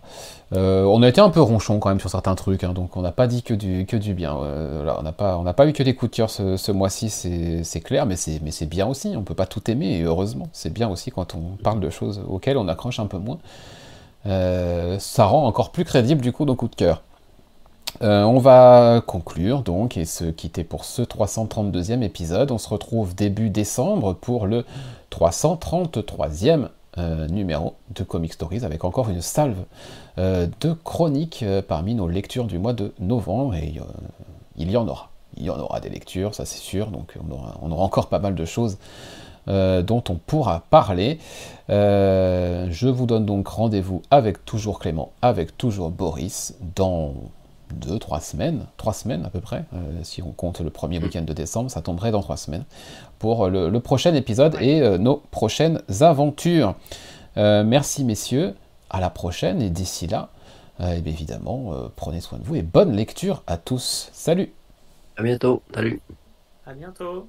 Euh, 0.53 0.85
on 0.85 1.03
a 1.03 1.09
été 1.09 1.21
un 1.21 1.31
peu 1.31 1.41
ronchon 1.41 1.79
quand 1.79 1.89
même 1.89 2.01
sur 2.01 2.11
certains 2.11 2.35
trucs, 2.35 2.65
hein, 2.65 2.75
donc 2.75 2.97
on 2.97 3.01
n'a 3.01 3.11
pas 3.11 3.27
dit 3.27 3.43
que 3.43 3.55
du, 3.55 4.15
bien. 4.15 4.37
Euh, 4.37 4.95
on 4.99 5.03
n'a 5.03 5.13
pas, 5.55 5.67
eu 5.67 5.73
que 5.73 5.83
des 5.83 5.95
coups 5.95 6.13
de 6.13 6.17
cœur 6.17 6.31
ce, 6.31 6.73
mois-ci, 6.73 7.09
c'est 7.09 7.81
clair, 7.81 8.07
mais 8.07 8.17
c'est 8.17 8.67
bien 8.67 8.87
aussi. 8.87 9.15
On 9.17 9.23
peut 9.23 9.35
pas 9.35 9.47
tout 9.47 9.71
aimer, 9.71 9.99
et 9.99 10.03
heureusement. 10.03 10.49
C'est 10.53 10.73
bien 10.73 10.89
aussi 10.89 11.11
quand 11.11 11.35
on 11.35 11.57
parle 11.63 11.81
de 11.81 11.91
choses 11.91 12.21
auxquelles 12.29 12.59
on 12.59 12.69
accroche 12.69 13.01
un 13.01 13.07
peu 13.07 13.19
moins. 13.19 13.39
ça 14.25 15.25
rend 15.25 15.47
encore 15.47 15.71
plus 15.71 15.85
crédible 15.85 16.21
du 16.21 16.33
coup 16.33 16.45
nos 16.45 16.57
coups 16.57 16.73
de 16.73 16.77
cœur. 16.77 17.03
On 18.01 18.39
va 18.39 19.03
conclure 19.07 19.63
donc 19.63 19.97
et 19.97 20.05
se 20.05 20.25
quitter 20.25 20.65
pour 20.65 20.85
ce 20.85 21.03
332e 21.03 22.03
épisode. 22.03 22.51
On 22.51 22.59
se 22.59 22.69
retrouve 22.69 23.15
début 23.15 23.51
décembre 23.51 24.15
pour 24.15 24.47
le 24.47 24.65
333e 25.11 26.69
euh, 26.99 27.27
numéro 27.29 27.75
de 27.95 28.05
Comic 28.05 28.33
Stories 28.33 28.65
avec 28.65 28.83
encore 28.83 29.11
une 29.11 29.21
salve 29.21 29.65
euh, 30.17 30.47
de 30.63 30.73
chroniques 30.73 31.43
euh, 31.43 31.61
parmi 31.61 31.95
nos 31.95 32.09
lectures 32.09 32.47
du 32.47 32.59
mois 32.59 32.73
de 32.73 32.95
novembre 32.99 33.55
et 33.55 33.75
il 34.57 34.71
y 34.71 34.77
en 34.79 34.89
aura. 34.89 35.11
Il 35.37 35.45
y 35.45 35.51
en 35.51 35.59
aura 35.59 35.81
des 35.81 35.91
lectures, 35.91 36.35
ça 36.35 36.47
c'est 36.47 36.57
sûr, 36.59 36.87
donc 36.91 37.15
on 37.29 37.71
aura, 37.71 37.83
encore 37.83 38.09
pas 38.09 38.19
mal 38.19 38.35
de 38.35 38.45
choses 38.47 38.79
dont 39.47 40.03
on 40.09 40.15
pourra 40.15 40.65
parler. 40.71 41.19
je 41.69 42.89
vous 42.89 43.05
donne 43.05 43.27
donc 43.27 43.47
rendez-vous 43.47 44.01
avec 44.11 44.45
toujours 44.47 44.79
Clément, 44.79 45.13
avec 45.21 45.59
toujours 45.59 45.91
Boris 45.91 46.55
dans 46.75 47.13
deux, 47.73 47.99
trois 47.99 48.21
semaines, 48.21 48.67
trois 48.77 48.93
semaines 48.93 49.25
à 49.25 49.31
peu 49.31 49.41
près, 49.41 49.65
euh, 49.75 49.79
si 50.03 50.23
on 50.23 50.31
compte 50.31 50.61
le 50.61 50.71
premier 50.71 50.99
mm. 50.99 51.03
week-end 51.03 51.23
de 51.23 51.33
décembre, 51.33 51.71
ça 51.71 51.83
tomberait 51.83 52.11
dans 52.11 52.23
trois 52.23 52.37
semaines, 52.37 52.65
pour 53.19 53.47
euh, 53.47 53.71
le, 53.71 53.81
prochain 53.81 54.15
épisode 54.15 54.57
et 54.61 54.81
euh, 54.81 54.99
nos 54.99 55.17
prochaines 55.31 55.83
aventures. 56.01 56.75
Merci 57.37 58.03
messieurs, 58.03 58.55
à 58.89 58.99
la 58.99 59.11
prochaine 59.11 59.61
et 59.61 59.69
d'ici 59.69 60.07
là, 60.07 60.31
eh 60.81 60.85
et 60.85 60.99
évidemment, 61.07 61.71
prenez 61.95 62.23
soin 62.23 62.39
de 62.39 62.45
vous 62.45 62.57
et 62.57 62.63
bonne 62.63 62.97
lecture 62.97 63.43
à 63.47 63.59
tous. 63.59 64.09
Salut. 64.15 64.55
À 65.19 65.23
bientôt, 65.23 65.63
salut. 65.75 66.01
À 66.65 66.73
bientôt. 66.73 67.29